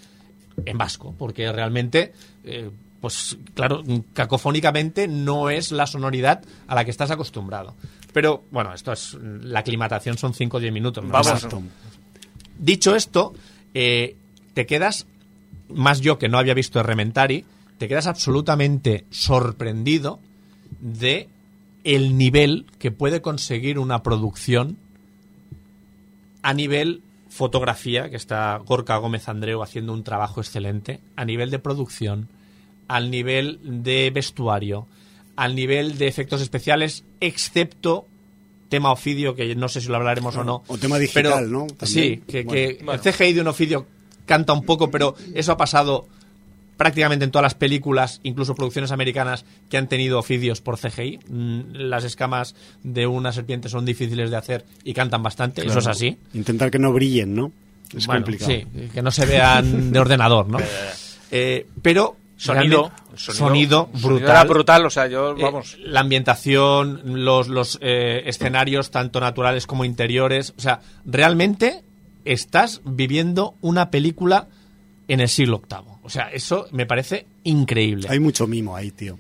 en 0.65 0.79
vasco, 0.79 1.15
porque 1.19 1.51
realmente, 1.51 2.13
eh, 2.45 2.71
pues 3.01 3.39
claro, 3.55 3.83
cacofónicamente 4.13 5.09
no 5.09 5.51
es 5.51 5.73
la 5.73 5.87
sonoridad 5.87 6.43
a 6.67 6.75
la 6.75 6.85
que 6.85 6.91
estás 6.91 7.11
acostumbrado. 7.11 7.75
Pero 8.13 8.45
bueno, 8.51 8.73
esto 8.73 8.93
es 8.93 9.15
la 9.15 9.61
aclimatación 9.61 10.17
son 10.17 10.35
5 10.35 10.57
o 10.57 10.61
10 10.61 10.73
minutos. 10.73 11.05
¿no? 11.05 11.11
Vamos. 11.11 11.47
Dicho 12.59 12.95
esto, 12.95 13.35
eh, 13.75 14.17
te 14.55 14.67
quedas, 14.67 15.07
más 15.69 16.01
yo 16.01 16.19
que 16.19 16.29
no 16.29 16.39
había 16.39 16.55
visto 16.55 16.83
Rementari, 16.83 17.45
te 17.85 17.89
quedas 17.89 18.07
absolutamente 18.07 19.05
sorprendido 19.11 20.19
de 20.81 21.29
el 21.85 22.17
nivel 22.17 22.65
que 22.79 22.91
puede 22.91 23.21
conseguir 23.21 23.79
una 23.79 24.03
producción 24.03 24.79
a 26.41 26.55
nivel 26.55 27.03
fotografía, 27.29 28.09
que 28.09 28.17
está 28.17 28.57
Gorka 28.65 28.97
Gómez 28.97 29.29
Andreu 29.29 29.63
haciendo 29.63 29.93
un 29.93 30.03
trabajo 30.03 30.41
excelente, 30.41 31.01
a 31.15 31.27
nivel 31.27 31.51
de 31.51 31.59
producción, 31.59 32.29
al 32.89 33.11
nivel 33.11 33.61
de 33.83 34.11
vestuario, 34.11 34.87
al 35.37 35.55
nivel 35.55 35.99
de 35.99 36.07
efectos 36.07 36.41
especiales, 36.41 37.05
excepto 37.21 38.07
tema 38.71 38.93
Ofidio, 38.93 39.35
que 39.35 39.55
no 39.57 39.69
sé 39.69 39.83
si 39.83 39.89
lo 39.89 39.97
hablaremos 39.97 40.35
o 40.37 40.45
no. 40.45 40.63
O 40.69 40.79
tema 40.79 40.99
digital, 40.99 41.23
Pero- 41.25 41.41
¿no? 41.49 41.67
También. 41.67 41.87
Sí, 41.87 42.23
que, 42.27 42.47
que 42.47 42.79
Bueno. 42.83 42.93
el 42.95 43.01
CGI 43.13 43.35
de 43.35 43.41
un 43.43 43.49
Ofidio 43.49 43.87
canta 44.25 44.55
un 44.55 44.65
poco, 44.65 44.91
pero 44.91 45.15
eso 45.35 45.53
ha 45.53 45.59
pasado 45.59 46.09
prácticamente 46.77 47.25
en 47.25 47.31
todas 47.31 47.45
las 47.45 47.55
películas, 47.55 48.21
incluso 48.23 48.55
producciones 48.55 48.91
americanas 48.93 49.45
que 49.69 49.77
han 49.77 49.89
tenido 49.89 50.19
oficios 50.19 50.61
por 50.61 50.79
CGI. 50.79 51.21
Mm, 51.29 51.61
Las 51.73 52.05
escamas 52.05 52.55
de 52.83 53.07
una 53.07 53.33
serpiente 53.33 53.69
son 53.69 53.85
difíciles 53.85 54.31
de 54.31 54.37
hacer 54.37 54.65
y 54.85 54.95
cantan 54.95 55.23
bastante, 55.23 55.67
eso 55.67 55.79
es 55.79 55.87
así. 55.87 56.19
Intentar 56.35 56.71
que 56.71 56.79
no 56.79 56.93
brillen, 56.93 57.35
¿no? 57.35 57.53
Es 57.97 58.07
Bueno, 58.07 58.23
complicado. 58.23 58.51
Sí, 58.51 58.67
que 58.93 59.03
no 59.03 59.11
se 59.11 59.27
vean 59.27 59.93
de 59.93 59.99
ordenador, 59.99 60.49
¿no? 60.49 60.59
Eh, 61.37 61.67
pero 61.83 62.17
Sonido, 62.37 62.93
sonido, 63.17 63.89
brutal. 63.95 64.29
era 64.29 64.45
brutal, 64.45 64.87
o 64.87 64.91
sea, 64.91 65.07
yo, 65.09 65.33
Eh, 65.37 65.43
vamos, 65.43 65.77
la 65.81 66.01
ambientación, 66.01 67.25
los, 67.25 67.49
los 67.49 67.79
eh, 67.81 68.23
escenarios, 68.27 68.91
tanto 68.91 69.19
naturales 69.21 69.67
como 69.67 69.85
interiores. 69.85 70.53
O 70.59 70.61
sea, 70.61 70.81
realmente 71.05 71.83
estás 72.25 72.83
viviendo 72.85 73.55
una 73.61 73.91
película 73.91 74.49
en 75.09 75.21
el 75.21 75.29
siglo 75.29 75.61
VIII. 75.69 75.94
O 76.05 76.11
sea, 76.11 76.29
eso 76.31 76.67
me 76.71 76.87
parece 76.87 77.27
increíble. 77.45 78.07
Hay 78.11 78.21
mucho 78.21 78.47
mimo 78.47 78.77
ahí, 78.77 78.91
tío. 78.91 79.19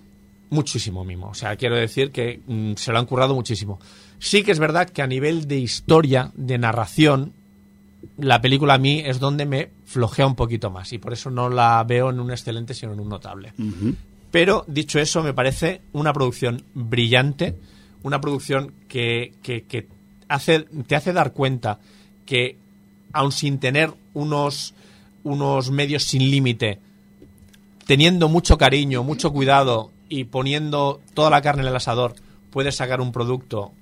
Muchísimo 0.50 1.04
mimo. 1.04 1.28
O 1.30 1.34
sea, 1.34 1.56
quiero 1.56 1.74
decir 1.76 2.10
que 2.12 2.40
mm, 2.46 2.74
se 2.76 2.92
lo 2.92 2.98
han 2.98 3.06
currado 3.06 3.34
muchísimo. 3.34 3.80
Sí 4.18 4.42
que 4.44 4.52
es 4.52 4.58
verdad 4.58 4.88
que 4.88 5.02
a 5.02 5.06
nivel 5.06 5.48
de 5.48 5.58
historia, 5.58 6.30
de 6.36 6.58
narración, 6.58 7.32
la 8.18 8.40
película 8.40 8.74
a 8.74 8.78
mí 8.78 9.02
es 9.04 9.18
donde 9.18 9.46
me 9.46 9.70
flojea 9.86 10.26
un 10.26 10.34
poquito 10.36 10.70
más. 10.70 10.92
Y 10.92 10.98
por 10.98 11.12
eso 11.12 11.30
no 11.30 11.48
la 11.48 11.82
veo 11.84 12.10
en 12.10 12.20
un 12.20 12.30
excelente, 12.30 12.74
sino 12.74 12.92
en 12.92 13.00
un 13.00 13.08
notable. 13.08 13.52
Pero, 14.30 14.64
dicho 14.68 14.98
eso, 14.98 15.22
me 15.22 15.32
parece 15.32 15.80
una 15.92 16.12
producción 16.12 16.62
brillante, 16.74 17.56
una 18.02 18.20
producción 18.20 18.72
que, 18.88 19.32
que- 19.42 19.62
que 19.64 19.86
hace, 20.28 20.60
te 20.86 20.96
hace 20.96 21.12
dar 21.12 21.32
cuenta 21.32 21.78
que, 22.26 22.56
aun 23.12 23.32
sin 23.32 23.58
tener 23.58 23.92
unos, 24.12 24.74
unos 25.24 25.70
medios 25.70 26.04
sin 26.04 26.30
límite, 26.30 26.78
teniendo 27.86 28.28
mucho 28.28 28.56
cariño, 28.56 29.02
mucho 29.02 29.32
cuidado 29.32 29.90
y 30.08 30.24
poniendo 30.24 31.00
toda 31.14 31.30
la 31.30 31.42
carne 31.42 31.62
en 31.62 31.68
el 31.68 31.76
asador, 31.76 32.14
puedes 32.50 32.76
sacar 32.76 33.00
un 33.00 33.10
producto 33.10 33.72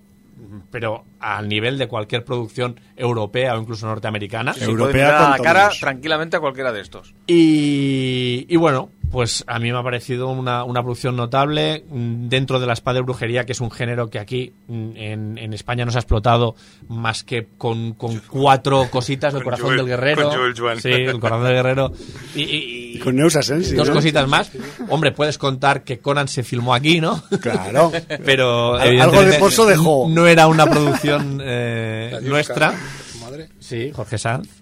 pero 0.70 1.04
al 1.20 1.48
nivel 1.48 1.78
de 1.78 1.88
cualquier 1.88 2.24
producción 2.24 2.78
europea 2.96 3.54
o 3.54 3.60
incluso 3.60 3.86
norteamericana. 3.86 4.52
Sí, 4.52 4.64
Europea 4.64 5.26
a 5.26 5.38
la 5.38 5.42
cara 5.42 5.70
tranquilamente 5.78 6.36
a 6.36 6.40
cualquiera 6.40 6.72
de 6.72 6.80
estos. 6.80 7.14
Y, 7.26 8.46
y 8.48 8.56
bueno, 8.56 8.90
pues 9.12 9.44
a 9.46 9.58
mí 9.58 9.70
me 9.70 9.78
ha 9.78 9.82
parecido 9.82 10.28
una, 10.30 10.64
una 10.64 10.82
producción 10.82 11.14
notable 11.14 11.84
mm, 11.88 12.28
dentro 12.28 12.58
de 12.58 12.66
la 12.66 12.72
espada 12.72 12.94
de 12.96 13.02
brujería, 13.02 13.44
que 13.44 13.52
es 13.52 13.60
un 13.60 13.70
género 13.70 14.08
que 14.08 14.18
aquí 14.18 14.52
mm, 14.66 14.96
en, 14.96 15.38
en 15.38 15.52
España 15.52 15.84
no 15.84 15.92
se 15.92 15.98
ha 15.98 16.00
explotado 16.00 16.56
más 16.88 17.22
que 17.22 17.46
con, 17.58 17.92
con 17.92 18.20
cuatro 18.28 18.88
cositas, 18.90 19.34
el 19.34 19.44
corazón 19.44 19.66
Joel- 19.66 19.76
del 19.76 19.86
guerrero. 19.86 20.28
con 20.28 20.36
Joel 20.38 20.54
Joan. 20.58 20.80
Sí, 20.80 20.88
el 20.88 21.20
corazón 21.20 21.44
del 21.44 21.54
guerrero. 21.54 21.92
Y, 22.34 22.42
y- 22.42 22.82
Y 22.96 22.98
con 22.98 23.14
Neus 23.16 23.36
Asensi, 23.36 23.74
dos 23.74 23.88
¿no? 23.88 23.94
cositas 23.94 24.26
más. 24.26 24.50
Hombre, 24.88 25.12
puedes 25.12 25.36
contar 25.38 25.84
que 25.84 25.98
Conan 25.98 26.28
se 26.28 26.42
filmó 26.42 26.74
aquí, 26.74 27.00
¿no? 27.00 27.22
Claro. 27.40 27.92
Pero 28.24 28.74
Al- 28.76 29.00
algo 29.00 29.22
de 29.22 29.38
Pozo 29.38 29.66
dejó. 29.66 30.08
No 30.08 30.26
era 30.26 30.46
una 30.46 30.66
producción 30.66 31.40
eh, 31.44 32.18
nuestra. 32.22 32.74
su 33.12 33.18
madre. 33.18 33.48
Sí, 33.60 33.90
Jorge 33.94 34.16
Sanz. 34.18 34.61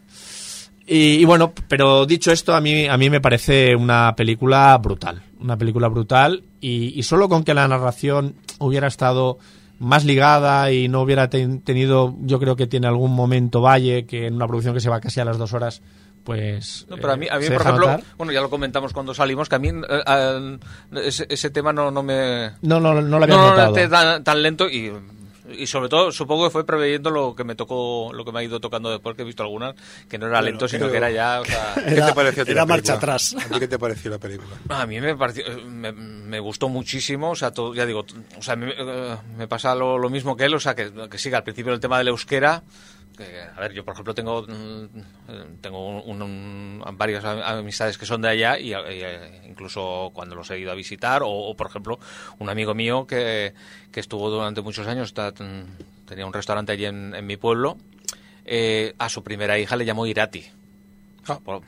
Y, 0.93 1.21
y 1.21 1.25
bueno, 1.25 1.53
pero 1.69 2.05
dicho 2.05 2.33
esto, 2.33 2.53
a 2.53 2.61
mí, 2.61 2.89
a 2.89 2.97
mí 2.99 3.09
me 3.11 3.21
parece 3.21 3.77
una 3.77 4.13
película 4.17 4.77
brutal. 4.79 5.23
Una 5.39 5.57
película 5.57 5.87
brutal. 5.87 6.43
Y, 6.61 6.99
y 6.99 7.03
solo 7.05 7.29
con 7.29 7.45
que 7.45 7.55
la 7.55 7.69
narración 7.69 8.35
hubiera 8.59 8.89
estado 8.89 9.39
más 9.79 10.05
ligada 10.05 10.73
y 10.73 10.89
no 10.89 11.03
hubiera 11.03 11.31
ten- 11.31 11.61
tenido, 11.63 12.17
yo 12.23 12.41
creo 12.41 12.57
que 12.57 12.67
tiene 12.67 12.89
algún 12.89 13.15
momento 13.15 13.61
valle, 13.61 14.05
que 14.05 14.27
en 14.27 14.35
una 14.35 14.49
producción 14.49 14.75
que 14.75 14.81
se 14.81 14.91
va 14.91 15.01
casi 15.01 15.21
a 15.21 15.25
las 15.25 15.39
dos 15.39 15.53
horas, 15.53 15.81
pues. 16.25 16.87
No, 16.91 16.97
pero 16.97 17.13
a 17.13 17.17
mí, 17.17 17.29
a 17.31 17.39
mí 17.39 17.45
eh, 17.47 17.51
por 17.53 17.61
ejemplo, 17.63 17.87
notar. 17.87 18.03
bueno, 18.19 18.33
ya 18.33 18.41
lo 18.41 18.51
comentamos 18.51 18.93
cuando 18.93 19.15
salimos, 19.15 19.49
que 19.49 19.55
a 19.55 19.59
mí 19.61 19.69
eh, 19.71 20.59
ese, 21.05 21.25
ese 21.31 21.51
tema 21.51 21.73
no, 21.73 21.91
no 21.93 22.03
me... 22.03 22.51
No, 22.63 22.79
no, 22.81 23.01
no 23.01 23.19
lo 23.19 23.25
había 23.25 23.37
no, 23.37 23.43
no, 23.43 23.51
notado. 23.51 23.69
noté 23.69 23.89
tan, 23.89 24.23
tan 24.25 24.43
lento 24.43 24.69
y, 24.69 24.93
y 25.57 25.67
sobre 25.67 25.89
todo 25.89 26.13
supongo 26.13 26.45
que 26.45 26.51
fue 26.51 26.65
preveyendo 26.65 27.11
lo 27.11 27.35
que 27.35 27.45
me 27.45 27.55
tocó, 27.55 28.11
lo 28.13 28.25
que 28.25 28.33
me 28.33 28.41
ha 28.41 28.43
ido 28.43 28.61
tocando 28.61 28.91
después, 28.91 29.17
que 29.17 29.23
he 29.23 29.25
visto 29.25 29.43
algunas, 29.43 29.75
que 30.09 30.19
no 30.19 30.27
era 30.27 30.41
lento, 30.43 30.69
sino 30.69 30.91
que 30.91 30.97
era 30.97 31.11
ya... 31.11 31.41
o 31.41 31.45
sea, 31.45 31.75
¿Qué 31.75 31.95
te 31.95 32.13
pareció 32.15 32.45
era 32.47 32.67
marcha 32.67 32.95
atrás. 32.95 33.37
¿A 33.39 33.49
ti 33.49 33.59
qué 33.59 33.69
te 33.69 33.79
pareció 33.79 34.11
la 34.11 34.19
película? 34.19 34.51
A 34.69 34.87
mí 34.87 35.01
me 35.01 35.17
pareció, 35.17 35.45
me, 35.67 35.93
me 35.93 36.41
gustó 36.41 36.69
muchísimo, 36.69 37.31
o 37.31 37.37
sea, 37.37 37.51
todo, 37.53 37.75
ya 37.75 37.87
digo, 37.87 38.05
o 38.39 38.43
sea, 38.43 38.57
me, 38.57 38.73
eh, 38.77 39.17
me 39.37 39.49
pasa 39.49 39.75
lo, 39.75 39.99
lo 39.99 40.11
mismo 40.11 40.37
que 40.37 40.45
él, 40.45 40.55
o 40.55 40.61
sea, 40.61 40.75
que, 40.75 40.91
que 41.11 41.19
siga 41.19 41.39
al 41.39 41.45
principio 41.45 41.73
el 41.73 41.81
tema 41.81 41.99
del 41.99 42.09
euskera, 42.09 42.63
que, 43.27 43.41
a 43.41 43.61
ver, 43.61 43.73
yo 43.73 43.85
por 43.85 43.95
ejemplo 43.95 44.15
tengo 44.15 44.43
mm, 44.43 44.85
eh, 45.29 45.45
tengo 45.61 46.01
un- 46.03 46.23
un- 46.23 46.85
varias 46.97 47.25
am- 47.25 47.43
amistades 47.43 47.97
que 47.99 48.07
son 48.07 48.23
de 48.23 48.29
allá 48.29 48.59
y, 48.59 48.73
eh, 48.75 49.43
incluso 49.49 50.11
cuando 50.13 50.35
los 50.35 50.51
he 50.51 50.59
ido 50.59 50.73
a 50.73 50.75
visitar, 50.75 51.23
o, 51.23 51.29
o, 51.31 51.55
por 51.57 51.67
ejemplo 51.69 51.99
un 52.39 52.49
amigo 52.49 52.75
mío 52.75 53.07
que, 53.07 53.53
que 53.93 54.01
estuvo 54.01 54.29
durante 54.31 54.61
muchos 54.63 54.87
años, 54.87 55.09
está- 55.09 55.33
tenía 55.33 56.27
un 56.27 56.33
restaurante 56.33 56.73
allí 56.73 56.87
en, 56.87 57.15
en 57.15 57.27
mi 57.27 57.37
pueblo, 57.37 57.77
eh, 58.45 58.95
a 58.99 59.09
su 59.09 59.23
primera 59.23 59.59
hija 59.59 59.77
le 59.77 59.85
llamó 59.85 60.07
Irati. 60.07 60.45
Ah. 61.29 61.39
Por, 61.45 61.63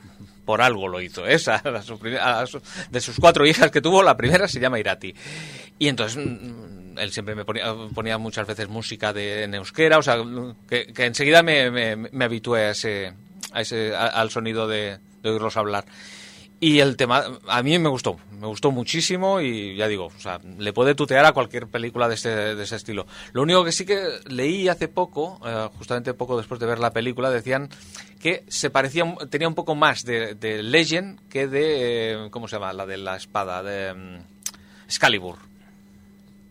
por 0.45 0.61
algo 0.61 0.87
lo 0.89 0.99
hizo. 0.99 1.25
Esa, 1.25 1.55
a 1.55 1.81
su 1.83 1.97
primer- 1.99 2.19
a 2.19 2.45
su- 2.47 2.61
de 2.89 2.99
sus 2.99 3.17
cuatro 3.19 3.45
hijas 3.45 3.71
que 3.71 3.79
tuvo, 3.81 4.03
la 4.03 4.17
primera 4.17 4.47
se 4.47 4.59
llama 4.59 4.79
Irati. 4.79 5.13
Y 5.79 5.87
entonces 5.87 6.17
mm, 6.17 6.82
él 6.97 7.11
siempre 7.11 7.35
me 7.35 7.45
ponía, 7.45 7.73
ponía 7.93 8.17
muchas 8.17 8.47
veces 8.47 8.69
música 8.69 9.13
de 9.13 9.43
en 9.43 9.53
euskera, 9.55 9.97
o 9.97 10.03
sea, 10.03 10.17
que, 10.67 10.87
que 10.87 11.05
enseguida 11.05 11.43
me, 11.43 11.69
me, 11.97 12.25
habitué 12.25 12.65
a 12.65 12.71
ese, 12.71 13.13
a 13.51 13.61
ese, 13.61 13.95
al 13.95 14.29
sonido 14.29 14.67
de, 14.67 14.99
de 15.21 15.29
oírlos 15.29 15.57
hablar. 15.57 15.85
Y 16.63 16.79
el 16.79 16.95
tema, 16.95 17.25
a 17.49 17.61
mí 17.61 17.77
me 17.77 17.89
gustó, 17.89 18.17
me 18.39 18.47
gustó 18.47 18.71
muchísimo 18.71 19.41
y 19.41 19.75
ya 19.75 19.85
digo, 19.89 20.05
o 20.05 20.19
sea, 20.19 20.39
le 20.57 20.71
puede 20.71 20.95
tutear 20.95 21.25
a 21.25 21.33
cualquier 21.33 21.67
película 21.67 22.07
de, 22.07 22.15
este, 22.15 22.55
de 22.55 22.63
ese 22.63 22.77
estilo. 22.77 23.05
Lo 23.33 23.41
único 23.41 23.65
que 23.65 23.73
sí 23.73 23.85
que 23.85 24.01
leí 24.27 24.69
hace 24.69 24.87
poco, 24.87 25.41
eh, 25.45 25.67
justamente 25.77 26.13
poco 26.13 26.37
después 26.37 26.61
de 26.61 26.67
ver 26.67 26.79
la 26.79 26.93
película, 26.93 27.29
decían 27.29 27.69
que 28.21 28.45
se 28.47 28.69
parecía, 28.69 29.03
tenía 29.29 29.49
un 29.49 29.55
poco 29.55 29.75
más 29.75 30.05
de, 30.05 30.35
de 30.35 30.63
Legend 30.63 31.19
que 31.27 31.47
de, 31.47 32.13
eh, 32.13 32.29
¿cómo 32.31 32.47
se 32.47 32.55
llama? 32.55 32.71
La 32.71 32.85
de 32.85 32.95
la 32.95 33.17
espada, 33.17 33.61
de 33.61 33.93
mm, 33.93 34.85
Excalibur. 34.85 35.39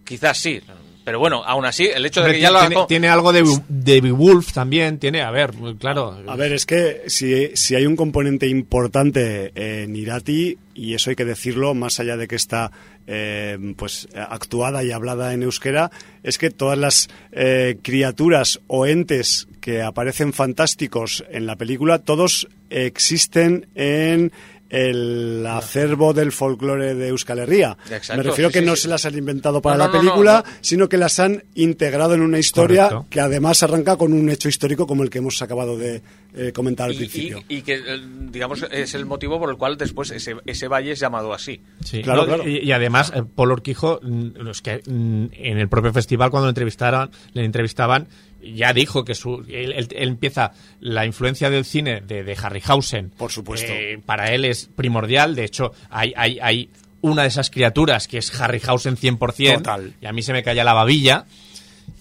Quizás 0.05 0.39
sí, 0.39 0.61
pero 1.05 1.19
bueno, 1.19 1.43
aún 1.45 1.65
así, 1.65 1.87
el 1.93 2.07
hecho 2.07 2.23
de 2.23 2.33
que 2.33 2.41
ya 2.41 2.51
lo 2.51 2.61
tiene, 2.61 2.75
hago- 2.77 2.87
tiene 2.87 3.09
algo 3.09 3.33
de, 3.33 3.43
de 3.69 4.01
Beowulf 4.01 4.53
también, 4.53 4.99
tiene, 4.99 5.23
a 5.23 5.31
ver, 5.33 5.53
claro. 5.79 6.17
A 6.29 6.37
ver, 6.37 6.53
es 6.53 6.65
que 6.67 7.03
si, 7.09 7.51
si 7.57 7.75
hay 7.75 7.87
un 7.87 7.97
componente 7.97 8.47
importante 8.49 9.53
en 9.55 9.97
Irati, 9.97 10.59
y 10.75 10.95
eso 10.95 11.11
hay 11.11 11.17
que 11.17 11.25
decirlo, 11.25 11.75
más 11.75 11.99
allá 12.01 12.17
de 12.17 12.29
que 12.29 12.37
está 12.37 12.71
eh, 13.09 13.59
pues 13.77 14.07
actuada 14.15 14.85
y 14.85 14.93
hablada 14.93 15.35
en 15.35 15.43
euskera, 15.43 15.91
es 16.23 16.39
que 16.39 16.51
todas 16.51 16.79
las 16.79 17.09
eh, 17.33 17.79
criaturas 17.83 18.61
o 18.69 18.87
entes 18.87 19.49
que 19.61 19.83
aparecen 19.83 20.33
fantásticos 20.33 21.25
en 21.31 21.47
la 21.47 21.57
película, 21.57 21.99
todos 21.99 22.47
existen 22.71 23.67
en 23.75 24.33
el 24.73 25.47
acervo 25.47 26.15
del 26.15 26.33
folclore 26.33 26.95
de 26.95 27.09
Euskal 27.09 27.41
Herria. 27.41 27.77
Exacto, 27.91 28.17
Me 28.17 28.23
refiero 28.23 28.49
sí, 28.49 28.55
que 28.55 28.61
sí, 28.61 28.67
no 28.67 28.75
sí. 28.75 28.83
se 28.83 28.89
las 28.89 29.05
han 29.05 29.17
inventado 29.19 29.61
para 29.61 29.77
No, 29.77 29.85
la 29.85 29.87
no, 29.93 29.99
película, 30.01 30.43
no, 30.45 30.51
no. 30.51 30.59
sino 30.63 30.89
que 30.89 30.97
las 30.97 31.21
han 31.21 31.45
integrado 31.55 32.15
en 32.15 32.23
una 32.23 32.39
historia 32.39 32.89
Correcto. 32.89 33.07
que 33.11 33.21
además 33.21 33.63
arranca 33.63 33.97
con 33.97 34.15
un 34.15 34.31
hecho 34.31 34.49
histórico 34.49 34.87
como 34.87 35.03
el 35.03 35.11
que 35.11 35.19
hemos 35.19 35.41
acabado 35.43 35.77
de 35.77 36.01
eh, 36.35 36.53
comentar 36.53 36.87
al 36.87 36.95
y, 36.95 36.97
principio. 36.97 37.45
y- 37.49 37.57
y 37.57 37.63
que, 37.63 37.75
eh, 37.75 38.01
digamos, 38.31 38.65
es 38.71 38.95
el 38.95 39.05
motivo 39.05 39.39
por 39.39 39.51
el 39.51 39.57
cual 39.59 39.77
después 39.77 40.11
ese, 40.11 40.37
ese 40.47 40.69
valle 40.69 40.93
es 40.93 41.01
llamado 41.01 41.35
así. 41.35 41.61
Sí, 41.85 42.03
Claro, 42.03 42.23
no, 42.23 42.27
claro. 42.29 42.49
Y, 42.49 42.59
y 42.61 42.73
además, 42.73 43.13
eh, 43.15 43.23
Paul 43.35 43.53
Urquijo, 43.53 44.01
mm, 44.03 44.49
es 44.49 44.63
que 44.63 44.81
mm, 44.87 45.27
en 45.33 45.59
el 45.59 45.69
propio 45.69 45.93
festival, 45.93 46.31
cuando 46.31 46.47
lo 46.47 46.51
entrevistaron, 46.51 47.11
le 47.35 47.45
entrevistaban, 47.45 48.09
ya 48.43 48.73
dijo 48.73 49.05
que 49.05 49.15
su, 49.15 49.45
él, 49.49 49.73
él- 49.73 49.89
él 49.95 50.09
empieza 50.09 50.53
la 50.81 51.07
influencia 51.07 51.51
del 51.51 51.65
cine 51.65 52.01
de, 52.01 52.25
de 52.25 52.37
Harryhausen. 52.41 53.11
Por 53.11 53.31
supuesto. 53.33 53.73
eh, 53.73 54.01
para 54.05 54.33
él 54.35 54.45
es 54.45 54.69
primordial. 54.75 55.35
De 55.35 55.45
hecho, 55.45 55.73
hay, 55.91 56.13
hay, 56.17 56.39
hay 56.41 56.71
una 57.01 57.23
de 57.23 57.29
esas 57.29 57.51
criaturas 57.51 58.09
que 58.09 58.19
es 58.19 58.41
Harryhausen 58.41 58.97
100%. 58.97 59.55
Total. 59.57 59.93
Y 60.01 60.07
a 60.07 60.13
mí 60.13 60.23
se 60.23 60.33
me 60.33 60.43
caía 60.43 60.65
la 60.65 60.73
babilla. 60.75 61.25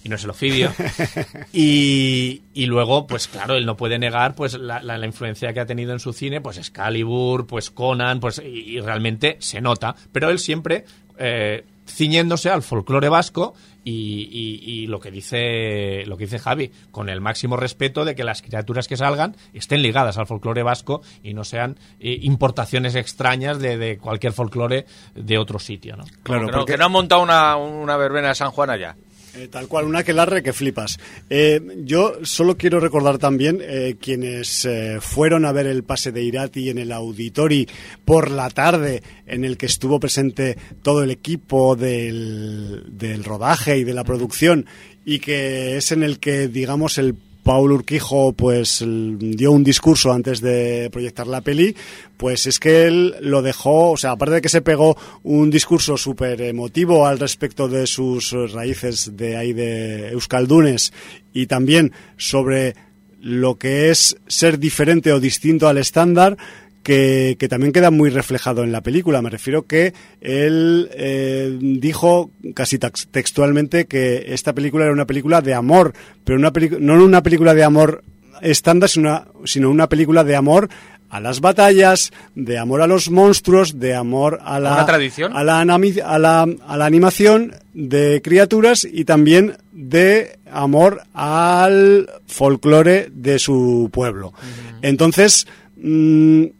Y 0.04 0.08
no 0.08 0.16
es 0.16 0.24
el 0.24 0.30
ofidio. 0.30 0.72
y, 1.52 2.42
y 2.54 2.66
luego, 2.66 3.06
pues 3.06 3.28
claro, 3.28 3.54
él 3.56 3.66
no 3.66 3.76
puede 3.76 3.98
negar 3.98 4.34
pues 4.34 4.54
la, 4.54 4.82
la- 4.82 4.98
la 4.98 5.06
influencia 5.06 5.52
que 5.52 5.60
ha 5.60 5.66
tenido 5.66 5.92
en 5.92 6.00
su 6.00 6.12
cine, 6.12 6.40
pues 6.40 6.58
Excalibur, 6.58 7.46
pues 7.46 7.70
Conan, 7.70 8.20
pues 8.20 8.40
y, 8.44 8.76
y 8.76 8.80
realmente 8.80 9.36
se 9.40 9.60
nota. 9.60 9.94
Pero 10.12 10.30
él 10.30 10.38
siempre 10.38 10.84
eh, 11.18 11.64
ciñéndose 11.86 12.50
al 12.50 12.62
folclore 12.62 13.08
vasco 13.08 13.54
y, 13.84 14.28
y- 14.30 14.60
y 14.82 14.86
lo 14.86 15.00
que 15.00 15.10
dice 15.10 16.04
lo 16.06 16.16
que 16.16 16.24
dice 16.24 16.38
Javi, 16.38 16.70
con 16.90 17.08
el 17.08 17.20
máximo 17.20 17.56
respeto 17.56 18.04
de 18.04 18.14
que 18.14 18.24
las 18.24 18.42
criaturas 18.42 18.86
que 18.88 18.96
salgan 18.96 19.36
estén 19.52 19.82
ligadas 19.82 20.18
al 20.18 20.26
folclore 20.26 20.62
vasco 20.62 21.02
y 21.22 21.34
no 21.34 21.44
sean 21.44 21.78
eh, 22.00 22.18
importaciones 22.22 22.94
extrañas 22.94 23.58
de, 23.58 23.76
de 23.78 23.98
cualquier 23.98 24.32
folclore 24.32 24.86
de 25.14 25.38
otro 25.38 25.58
sitio, 25.58 25.96
¿no? 25.96 26.04
Claro, 26.22 26.46
que, 26.46 26.52
no, 26.52 26.58
porque- 26.58 26.72
que 26.72 26.78
no 26.78 26.86
han 26.86 26.92
montado 26.92 27.22
una, 27.22 27.56
una 27.56 27.96
verbena 27.96 28.28
de 28.28 28.34
San 28.34 28.50
Juan 28.50 28.70
allá. 28.70 28.96
Eh, 29.34 29.48
tal 29.50 29.66
cual, 29.66 29.86
una 29.86 30.02
que 30.02 30.12
larre 30.12 30.42
que 30.42 30.52
flipas. 30.52 30.98
Eh, 31.30 31.60
yo 31.84 32.18
solo 32.22 32.58
quiero 32.58 32.80
recordar 32.80 33.16
también 33.16 33.60
eh, 33.62 33.96
quienes 33.98 34.68
fueron 35.00 35.46
a 35.46 35.52
ver 35.52 35.66
el 35.66 35.84
pase 35.84 36.12
de 36.12 36.22
Irati 36.22 36.68
en 36.68 36.78
el 36.78 36.92
Auditori 36.92 37.66
por 38.04 38.30
la 38.30 38.50
tarde, 38.50 39.02
en 39.26 39.44
el 39.44 39.56
que 39.56 39.66
estuvo 39.66 39.98
presente 39.98 40.58
todo 40.82 41.02
el 41.02 41.10
equipo 41.10 41.76
del, 41.76 42.84
del 42.90 43.24
rodaje 43.24 43.78
y 43.78 43.84
de 43.84 43.94
la 43.94 44.04
producción, 44.04 44.66
y 45.04 45.18
que 45.18 45.78
es 45.78 45.92
en 45.92 46.02
el 46.02 46.18
que, 46.18 46.48
digamos, 46.48 46.98
el 46.98 47.16
Paul 47.42 47.72
Urquijo 47.72 48.32
pues 48.32 48.84
dio 48.86 49.52
un 49.52 49.64
discurso 49.64 50.12
antes 50.12 50.40
de 50.40 50.88
proyectar 50.90 51.26
la 51.26 51.40
peli, 51.40 51.74
pues 52.16 52.46
es 52.46 52.58
que 52.58 52.84
él 52.84 53.16
lo 53.20 53.42
dejó, 53.42 53.90
o 53.92 53.96
sea, 53.96 54.12
aparte 54.12 54.36
de 54.36 54.42
que 54.42 54.48
se 54.48 54.62
pegó 54.62 54.96
un 55.22 55.50
discurso 55.50 55.96
súper 55.96 56.40
emotivo 56.42 57.06
al 57.06 57.18
respecto 57.18 57.68
de 57.68 57.86
sus 57.86 58.32
raíces 58.52 59.16
de 59.16 59.36
ahí 59.36 59.52
de 59.52 60.10
Euskaldunes 60.10 60.92
y 61.32 61.46
también 61.46 61.92
sobre 62.16 62.74
lo 63.20 63.56
que 63.56 63.90
es 63.90 64.16
ser 64.26 64.58
diferente 64.58 65.12
o 65.12 65.20
distinto 65.20 65.68
al 65.68 65.78
estándar, 65.78 66.36
que, 66.82 67.36
que 67.38 67.48
también 67.48 67.72
queda 67.72 67.90
muy 67.90 68.10
reflejado 68.10 68.64
en 68.64 68.72
la 68.72 68.80
película. 68.80 69.22
Me 69.22 69.30
refiero 69.30 69.66
que 69.66 69.94
él 70.20 70.90
eh, 70.94 71.56
dijo 71.60 72.30
casi 72.54 72.78
textualmente 72.78 73.86
que 73.86 74.24
esta 74.28 74.52
película 74.52 74.84
era 74.84 74.92
una 74.92 75.06
película 75.06 75.40
de 75.40 75.54
amor, 75.54 75.92
pero 76.24 76.38
una 76.38 76.52
no 76.78 77.04
una 77.04 77.22
película 77.22 77.54
de 77.54 77.64
amor 77.64 78.04
estándar, 78.40 78.88
sino 78.88 79.08
una, 79.08 79.28
sino 79.44 79.70
una 79.70 79.88
película 79.88 80.24
de 80.24 80.36
amor 80.36 80.68
a 81.12 81.20
las 81.20 81.40
batallas, 81.40 82.10
de 82.34 82.58
amor 82.58 82.80
a 82.80 82.86
los 82.86 83.10
monstruos, 83.10 83.78
de 83.78 83.94
amor 83.94 84.40
a 84.42 84.58
la, 84.58 84.86
tradición? 84.86 85.36
a 85.36 85.44
la, 85.44 85.60
a 85.60 86.18
la, 86.18 86.42
a 86.42 86.76
la 86.78 86.86
animación 86.86 87.54
de 87.74 88.22
criaturas 88.24 88.88
y 88.90 89.04
también 89.04 89.58
de 89.72 90.38
amor 90.50 91.02
al 91.12 92.08
folclore 92.26 93.10
de 93.12 93.38
su 93.38 93.90
pueblo. 93.92 94.32
Entonces, 94.80 95.46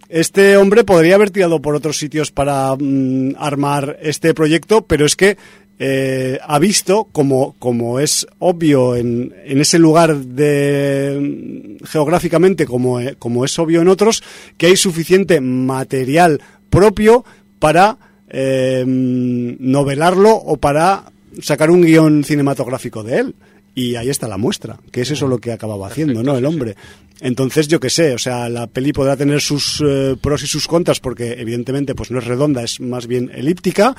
este 0.08 0.56
hombre 0.56 0.84
podría 0.84 1.14
haber 1.14 1.30
tirado 1.30 1.62
por 1.62 1.74
otros 1.74 1.96
sitios 1.96 2.32
para 2.32 2.74
mm, 2.74 3.36
armar 3.38 3.98
este 4.02 4.34
proyecto, 4.34 4.86
pero 4.86 5.06
es 5.06 5.16
que 5.16 5.36
eh, 5.78 6.38
ha 6.46 6.58
visto, 6.58 7.08
como, 7.10 7.56
como 7.58 7.98
es 7.98 8.26
obvio 8.38 8.94
en, 8.94 9.34
en 9.44 9.60
ese 9.60 9.78
lugar 9.78 10.16
de, 10.16 11.78
geográficamente, 11.84 12.66
como, 12.66 13.00
eh, 13.00 13.16
como 13.18 13.44
es 13.44 13.58
obvio 13.58 13.80
en 13.80 13.88
otros, 13.88 14.22
que 14.56 14.66
hay 14.66 14.76
suficiente 14.76 15.40
material 15.40 16.40
propio 16.70 17.24
para 17.58 17.98
eh, 18.28 18.84
novelarlo 18.86 20.34
o 20.34 20.56
para 20.56 21.12
sacar 21.40 21.70
un 21.70 21.82
guion 21.82 22.24
cinematográfico 22.24 23.02
de 23.02 23.18
él. 23.18 23.34
Y 23.74 23.96
ahí 23.96 24.10
está 24.10 24.28
la 24.28 24.36
muestra, 24.36 24.78
que 24.90 25.00
es 25.00 25.10
eso 25.10 25.26
lo 25.26 25.38
que 25.38 25.52
acababa 25.52 25.86
haciendo, 25.86 26.22
¿no? 26.22 26.36
El 26.36 26.44
hombre. 26.44 26.76
Entonces, 27.20 27.68
yo 27.68 27.80
qué 27.80 27.88
sé, 27.88 28.12
o 28.14 28.18
sea, 28.18 28.48
la 28.48 28.66
peli 28.66 28.92
podrá 28.92 29.16
tener 29.16 29.40
sus 29.40 29.82
eh, 29.86 30.16
pros 30.20 30.42
y 30.42 30.46
sus 30.46 30.66
contras, 30.66 31.00
porque 31.00 31.32
evidentemente 31.40 31.94
pues 31.94 32.10
no 32.10 32.18
es 32.18 32.24
redonda, 32.26 32.62
es 32.62 32.80
más 32.80 33.06
bien 33.06 33.30
elíptica, 33.34 33.94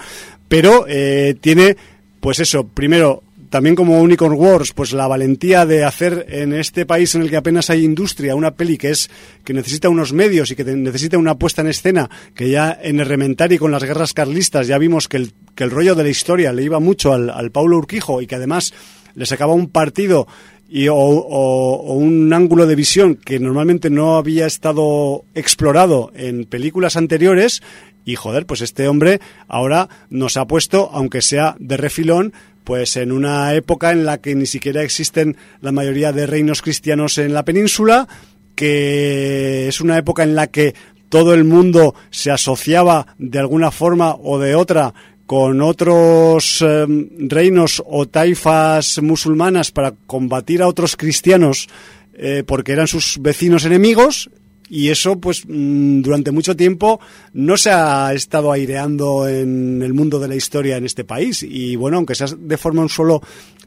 pero 0.47 0.85
eh, 0.87 1.35
tiene, 1.41 1.75
pues 2.19 2.39
eso, 2.39 2.65
primero, 2.67 3.23
también 3.49 3.75
como 3.75 4.01
Unicorn 4.01 4.35
Wars, 4.35 4.73
pues 4.73 4.93
la 4.93 5.07
valentía 5.07 5.65
de 5.65 5.83
hacer 5.85 6.25
en 6.29 6.53
este 6.53 6.85
país 6.85 7.15
en 7.15 7.21
el 7.21 7.29
que 7.29 7.37
apenas 7.37 7.69
hay 7.69 7.83
industria 7.83 8.35
una 8.35 8.51
peli 8.55 8.77
que 8.77 8.89
es 8.89 9.09
que 9.43 9.53
necesita 9.53 9.89
unos 9.89 10.11
medios 10.11 10.51
y 10.51 10.55
que 10.55 10.65
te- 10.65 10.75
necesita 10.75 11.17
una 11.17 11.35
puesta 11.35 11.61
en 11.61 11.67
escena 11.67 12.09
que 12.35 12.49
ya 12.49 12.77
en 12.81 12.99
Errementari 12.99 13.57
con 13.59 13.71
las 13.71 13.83
guerras 13.83 14.13
carlistas 14.13 14.67
ya 14.67 14.77
vimos 14.79 15.07
que 15.07 15.17
el, 15.17 15.31
que 15.55 15.63
el 15.63 15.71
rollo 15.71 15.93
de 15.95 16.03
la 16.03 16.09
historia 16.09 16.51
le 16.51 16.63
iba 16.63 16.79
mucho 16.79 17.13
al, 17.13 17.29
al 17.29 17.51
Paulo 17.51 17.77
Urquijo 17.77 18.21
y 18.23 18.27
que 18.27 18.35
además 18.35 18.73
le 19.15 19.25
sacaba 19.25 19.53
un 19.53 19.67
partido 19.69 20.27
y, 20.69 20.87
o, 20.87 20.95
o- 20.95 21.75
o 21.75 21.93
un 21.93 22.31
ángulo 22.33 22.65
de 22.65 22.75
visión 22.75 23.15
que 23.15 23.39
normalmente 23.39 23.89
no 23.89 24.15
había 24.17 24.45
estado 24.47 25.23
explorado 25.35 26.11
en 26.15 26.45
películas 26.45 26.95
anteriores 26.97 27.61
y 28.05 28.15
joder, 28.15 28.45
pues 28.45 28.61
este 28.61 28.87
hombre 28.87 29.21
ahora 29.47 29.87
nos 30.09 30.35
ha 30.37 30.45
puesto, 30.45 30.89
aunque 30.91 31.21
sea 31.21 31.55
de 31.59 31.77
refilón, 31.77 32.33
pues 32.63 32.97
en 32.97 33.11
una 33.11 33.53
época 33.53 33.91
en 33.91 34.05
la 34.05 34.17
que 34.19 34.35
ni 34.35 34.45
siquiera 34.45 34.81
existen 34.83 35.37
la 35.61 35.71
mayoría 35.71 36.11
de 36.11 36.25
reinos 36.27 36.61
cristianos 36.61 37.17
en 37.17 37.33
la 37.33 37.43
península, 37.45 38.07
que 38.55 39.67
es 39.67 39.81
una 39.81 39.97
época 39.97 40.23
en 40.23 40.35
la 40.35 40.47
que 40.47 40.73
todo 41.09 41.33
el 41.33 41.43
mundo 41.43 41.93
se 42.09 42.31
asociaba 42.31 43.07
de 43.19 43.37
alguna 43.39 43.69
forma 43.71 44.15
o 44.15 44.39
de 44.39 44.55
otra 44.55 44.93
con 45.25 45.61
otros 45.61 46.61
eh, 46.61 46.85
reinos 47.17 47.81
o 47.85 48.07
taifas 48.07 49.01
musulmanas 49.01 49.71
para 49.71 49.93
combatir 50.05 50.61
a 50.61 50.67
otros 50.67 50.95
cristianos 50.95 51.67
eh, 52.13 52.43
porque 52.45 52.73
eran 52.73 52.87
sus 52.87 53.17
vecinos 53.21 53.65
enemigos 53.65 54.29
y 54.69 54.89
eso 54.89 55.19
pues 55.19 55.43
mm, 55.47 56.01
durante 56.01 56.31
mucho 56.31 56.55
tiempo 56.55 56.99
no 57.33 57.57
se 57.57 57.71
ha 57.71 58.13
estado 58.13 58.51
aireando 58.51 59.27
en 59.27 59.81
el 59.81 59.93
mundo 59.93 60.19
de 60.19 60.27
la 60.27 60.35
historia 60.35 60.77
en 60.77 60.85
este 60.85 61.03
país. 61.03 61.43
Y 61.43 61.75
bueno 61.75 61.97
aunque 61.97 62.15
sea 62.15 62.27
de 62.37 62.57
forma 62.57 62.81
un 62.81 62.89
solo 62.89 63.21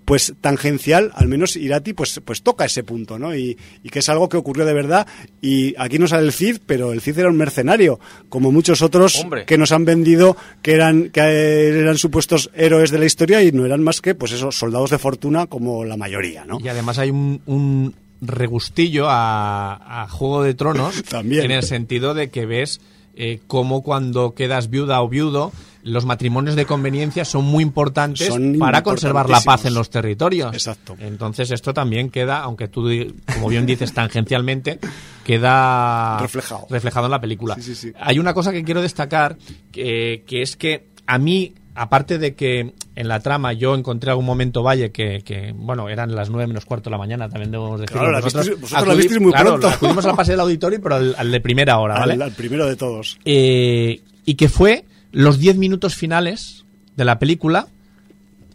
pues 0.07 0.33
tangencial 0.41 1.11
al 1.15 1.29
menos 1.29 1.57
Irati 1.57 1.93
pues 1.93 2.19
pues 2.25 2.43
toca 2.43 2.65
ese 2.65 2.83
punto 2.85 3.19
no 3.19 3.35
y, 3.37 3.59
y 3.83 3.89
que 3.91 3.99
es 3.99 4.09
algo 4.09 4.29
que 4.31 4.39
ocurrió 4.39 4.65
de 4.65 4.73
verdad 4.73 5.07
y 5.43 5.75
aquí 5.77 5.99
no 5.99 6.07
sale 6.09 6.25
el 6.25 6.33
Cid 6.33 6.61
pero 6.65 6.93
el 6.93 7.03
Cid 7.03 7.19
era 7.19 7.29
un 7.29 7.37
mercenario 7.37 8.01
como 8.31 8.53
muchos 8.53 8.81
otros 8.83 9.17
Hombre. 9.17 9.45
que 9.45 9.59
nos 9.59 9.73
han 9.73 9.85
vendido 9.85 10.37
que 10.63 10.73
eran 10.73 11.11
que 11.11 11.21
eran 11.69 11.99
supuestos 11.99 12.51
héroes 12.55 12.91
de 12.91 12.99
la 13.01 13.05
historia 13.05 13.43
y 13.43 13.53
no 13.53 13.67
eran 13.67 13.83
más 13.83 14.01
que 14.01 14.15
pues 14.15 14.33
esos 14.33 14.57
soldados 14.57 14.91
de 14.91 14.99
fortuna 14.99 15.47
como 15.49 15.85
la 15.85 15.97
mayoría 15.97 16.45
no 16.47 16.59
Y 16.63 16.69
además 16.69 16.99
hay 16.99 17.11
un, 17.11 17.43
un 17.47 17.95
regustillo 18.21 19.07
a, 19.09 20.03
a 20.03 20.09
Juego 20.09 20.43
de 20.43 20.55
Tronos 20.55 21.03
También. 21.09 21.45
en 21.47 21.51
el 21.51 21.63
sentido 21.65 22.15
de 22.15 22.31
que 22.31 22.47
ves 22.47 22.81
eh, 23.17 23.41
cómo 23.47 23.83
cuando 23.83 24.35
quedas 24.35 24.71
viuda 24.71 25.01
o 25.03 25.09
viudo 25.09 25.53
los 25.83 26.05
matrimonios 26.05 26.57
de 26.57 26.67
conveniencia 26.67 27.25
son 27.25 27.45
muy 27.45 27.63
importantes 27.63 28.27
Son 28.27 28.59
para 28.59 28.83
conservar 28.83 29.31
la 29.31 29.41
paz 29.41 29.67
en 29.67 29.75
los 29.75 29.89
territorios. 29.89 30.53
Exacto. 30.53 30.97
Entonces 30.99 31.51
esto 31.53 31.73
también 31.73 32.11
queda, 32.11 32.41
aunque 32.41 32.67
tú, 32.67 32.89
como 33.35 33.49
bien 33.49 33.67
dices, 33.67 33.93
tangencialmente, 33.95 34.81
queda 35.25 36.19
Reflejado. 36.19 36.67
reflejado 36.69 37.07
en 37.07 37.13
la 37.13 37.21
película. 37.21 37.55
Sí, 37.55 37.63
sí, 37.63 37.75
sí. 37.75 37.93
Hay 38.01 38.19
una 38.19 38.35
cosa 38.35 38.51
que 38.53 38.65
quiero 38.65 38.83
destacar, 38.83 39.37
que, 39.71 40.25
que 40.27 40.43
es 40.43 40.57
que 40.57 40.89
a 41.07 41.19
mí, 41.19 41.55
aparte 41.77 42.19
de 42.19 42.35
que 42.35 42.75
en 42.95 43.09
la 43.09 43.21
trama 43.21 43.53
yo 43.53 43.75
encontré 43.75 44.11
algún 44.11 44.25
momento 44.25 44.63
Valle 44.63 44.91
que, 44.93 45.21
que, 45.25 45.53
bueno, 45.55 45.89
eran 45.89 46.15
las 46.15 46.31
nueve 46.31 46.47
menos 46.47 46.65
cuarto 46.65 46.91
de 46.91 46.93
la 46.93 46.99
mañana, 46.99 47.29
también 47.29 47.51
debemos 47.51 47.81
decirlo. 47.81 48.01
Claro, 48.03 48.13
la 48.13 48.21
Nosotros 48.21 48.47
visteis- 48.49 48.61
vosotros 48.61 48.87
la 48.89 48.95
acudi- 48.95 48.97
visteis 48.97 49.21
muy 49.21 49.33
claro, 49.33 49.49
pronto. 49.51 49.69
acudimos 49.69 50.05
al 50.07 50.17
pase 50.17 50.33
del 50.33 50.41
auditorio, 50.41 50.81
pero 50.83 50.95
al, 50.97 51.15
al 51.17 51.31
de 51.31 51.41
primera 51.41 51.79
hora, 51.79 51.99
¿vale? 51.99 52.15
al, 52.15 52.23
al 52.23 52.33
primero 52.33 52.67
de 52.67 52.77
todos 52.77 53.19
Eh, 53.25 54.01
y 54.25 54.35
que 54.35 54.49
fue 54.49 54.85
los 55.13 55.39
10 55.39 55.57
minutos 55.57 55.95
finales 55.95 56.65
de 56.97 57.05
la 57.05 57.19
película, 57.19 57.69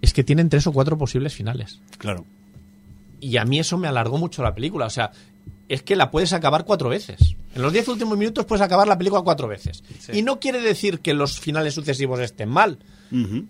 es 0.02 0.14
que 0.14 0.23
tienen 0.23 0.49
tres 0.49 0.65
o 0.68 0.72
cuatro 0.73 0.98
posibles 0.98 1.34
finales. 1.34 1.80
claro 1.98 2.26
Y 3.19 3.38
a 3.38 3.45
mí 3.45 3.60
eso 3.60 3.77
me 3.77 3.88
alargó 3.88 4.18
mucho 4.18 4.41
la 4.43 4.56
película. 4.56 4.88
O 4.88 4.89
sea, 4.89 5.11
es 5.69 5.84
que 5.84 5.95
la 5.95 6.10
puedes 6.11 6.34
acabar 6.34 6.65
cuatro 6.65 6.89
veces. 6.89 7.35
En 7.56 7.61
los 7.61 7.72
10 7.72 7.88
últimos 7.89 8.18
minutos 8.18 8.45
puedes 8.45 8.61
acabar 8.64 8.88
la 8.88 8.98
película 8.98 9.22
cuatro 9.22 9.48
veces. 9.48 9.84
Y 10.11 10.23
no 10.23 10.39
quiere 10.39 10.60
decir 10.60 10.99
que 11.02 11.14
los 11.14 11.39
finales 11.39 11.76
sucesivos 11.76 12.19
estén 12.19 12.49
mal. 12.49 12.80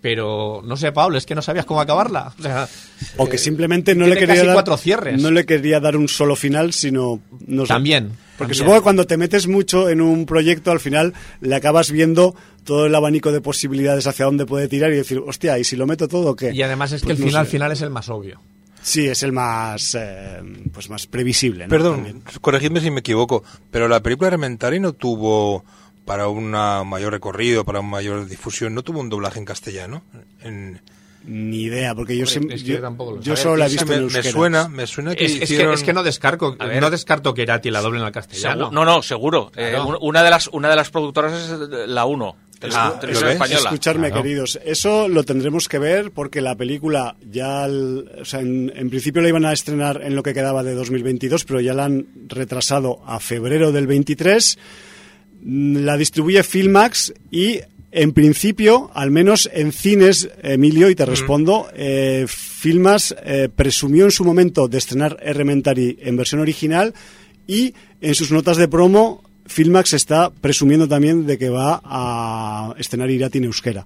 Pero, 0.00 0.60
no 0.64 0.76
sé, 0.76 0.92
Pablo, 0.92 1.18
es 1.18 1.26
que 1.26 1.34
no 1.34 1.42
sabías 1.42 1.64
cómo 1.66 1.80
acabarla. 1.80 2.32
O 2.38 2.42
sea, 2.42 2.68
O 3.16 3.28
que 3.28 3.38
simplemente 3.38 3.94
no 3.94 4.06
le 4.06 4.16
quería 4.16 4.44
dar, 4.44 4.54
cuatro 4.54 4.76
cierres. 4.76 5.20
no 5.22 5.30
le 5.30 5.46
quería 5.46 5.80
dar 5.80 5.96
un 5.96 6.08
solo 6.08 6.34
final, 6.36 6.72
sino 6.72 7.20
no 7.46 7.62
sé. 7.62 7.68
También, 7.68 8.08
Porque 8.38 8.54
también. 8.54 8.54
supongo 8.56 8.78
que 8.78 8.82
cuando 8.82 9.06
te 9.06 9.16
metes 9.16 9.46
mucho 9.46 9.88
en 9.88 10.00
un 10.00 10.26
proyecto, 10.26 10.70
al 10.72 10.80
final 10.80 11.14
le 11.40 11.54
acabas 11.54 11.90
viendo 11.90 12.34
todo 12.64 12.86
el 12.86 12.94
abanico 12.94 13.30
de 13.32 13.40
posibilidades 13.40 14.06
hacia 14.06 14.24
dónde 14.24 14.46
puede 14.46 14.68
tirar 14.68 14.92
y 14.92 14.96
decir, 14.96 15.18
hostia, 15.24 15.58
¿y 15.58 15.64
si 15.64 15.76
lo 15.76 15.86
meto 15.86 16.08
todo 16.08 16.34
qué? 16.36 16.52
y 16.52 16.62
además 16.62 16.92
es 16.92 17.02
que 17.02 17.06
Pues 17.06 17.18
el 17.18 17.24
no 17.24 17.28
final 17.30 17.44
sé. 17.46 17.50
final 17.52 17.72
es 17.72 17.80
el 17.82 17.90
más 17.90 18.08
obvio. 18.08 18.40
Sí, 18.84 19.06
es 19.06 19.22
el 19.22 19.30
más, 19.30 19.94
eh, 19.96 20.40
pues 20.72 20.90
más 20.90 21.06
previsible. 21.06 21.66
¿no? 21.66 21.70
Perdón, 21.70 21.94
También. 22.02 22.22
corregidme 22.40 22.80
si 22.80 22.90
me 22.90 22.98
equivoco, 22.98 23.44
pero 23.70 23.86
la 23.86 24.02
película 24.02 24.26
Elementary 24.26 24.80
no 24.80 24.92
tuvo, 24.92 25.64
para 26.12 26.28
un 26.28 26.50
mayor 26.50 27.10
recorrido, 27.12 27.64
para 27.64 27.80
una 27.80 27.88
mayor 27.88 28.28
difusión, 28.28 28.74
no 28.74 28.82
tuvo 28.82 29.00
un 29.00 29.08
doblaje 29.08 29.38
en 29.38 29.46
castellano. 29.46 30.02
En, 30.42 30.78
Ni 31.24 31.62
idea, 31.62 31.94
porque 31.94 32.14
yo, 32.16 32.24
Hombre, 32.24 32.32
siempre- 32.32 32.56
es 32.56 32.62
que 32.62 32.68
yo, 32.68 32.74
yo 32.76 32.80
tampoco 32.82 33.12
lo 33.12 33.22
yo 33.22 33.34
sé. 33.36 33.42
solo 33.44 33.56
la 33.56 33.66
he 33.66 33.68
visto 33.70 33.84
en 33.84 33.88
me, 33.90 33.96
me 33.96 34.02
euskera. 34.02 34.30
suena, 34.30 34.68
me 34.68 34.86
suena 34.86 35.14
que 35.14 35.24
Es, 35.24 35.32
es 35.42 35.48
que, 35.50 35.72
es 35.72 35.82
que 35.84 35.92
no 35.92 36.02
descarto, 36.02 36.56
no 36.80 36.90
descarto 36.90 37.32
que 37.32 37.42
Irati 37.42 37.70
la 37.70 37.80
doblen 37.80 38.02
al 38.02 38.12
castellano. 38.12 38.68
Segu- 38.68 38.72
no, 38.74 38.84
no, 38.84 39.02
seguro. 39.02 39.50
Eh, 39.56 39.70
Claro. 39.70 39.98
una, 40.00 40.22
de 40.22 40.30
las, 40.30 40.48
una 40.48 40.68
de 40.68 40.76
las 40.76 40.90
productoras 40.90 41.32
es 41.32 41.88
la 41.88 42.04
1, 42.04 42.36
Ah. 42.74 42.94
Escucharme, 43.02 44.08
Claro. 44.10 44.22
queridos. 44.22 44.58
Eso 44.64 45.08
lo 45.08 45.24
tendremos 45.24 45.68
que 45.68 45.80
ver 45.80 46.12
porque 46.12 46.40
la 46.40 46.54
película 46.54 47.16
ya, 47.28 47.66
o 47.66 48.24
sea, 48.24 48.38
en, 48.38 48.72
en 48.76 48.88
principio 48.88 49.20
la 49.20 49.28
iban 49.30 49.44
a 49.44 49.52
estrenar 49.52 50.00
en 50.04 50.14
lo 50.14 50.22
que 50.22 50.32
quedaba 50.32 50.62
de 50.62 50.74
2022, 50.74 51.44
pero 51.44 51.60
ya 51.60 51.74
la 51.74 51.86
han 51.86 52.06
retrasado 52.28 53.00
a 53.04 53.18
febrero 53.18 53.72
del 53.72 53.88
23. 53.88 54.58
La 55.44 55.96
distribuye 55.96 56.42
Filmax 56.42 57.12
y 57.30 57.60
en 57.90 58.12
principio, 58.12 58.90
al 58.94 59.10
menos 59.10 59.50
en 59.52 59.72
cines, 59.72 60.28
Emilio, 60.42 60.88
y 60.88 60.94
te 60.94 61.04
respondo, 61.04 61.68
eh, 61.74 62.24
Filmax 62.28 63.14
eh, 63.24 63.48
presumió 63.54 64.04
en 64.06 64.10
su 64.10 64.24
momento 64.24 64.66
de 64.68 64.78
estrenar 64.78 65.18
Elementary 65.22 65.98
en 66.00 66.16
versión 66.16 66.40
original 66.40 66.94
y 67.46 67.74
en 68.00 68.14
sus 68.14 68.30
notas 68.32 68.56
de 68.56 68.68
promo 68.68 69.22
Filmax 69.46 69.92
está 69.94 70.30
presumiendo 70.30 70.86
también 70.88 71.26
de 71.26 71.36
que 71.36 71.50
va 71.50 71.82
a 71.84 72.74
estrenar 72.78 73.10
Irati 73.10 73.38
en 73.38 73.44
euskera. 73.44 73.84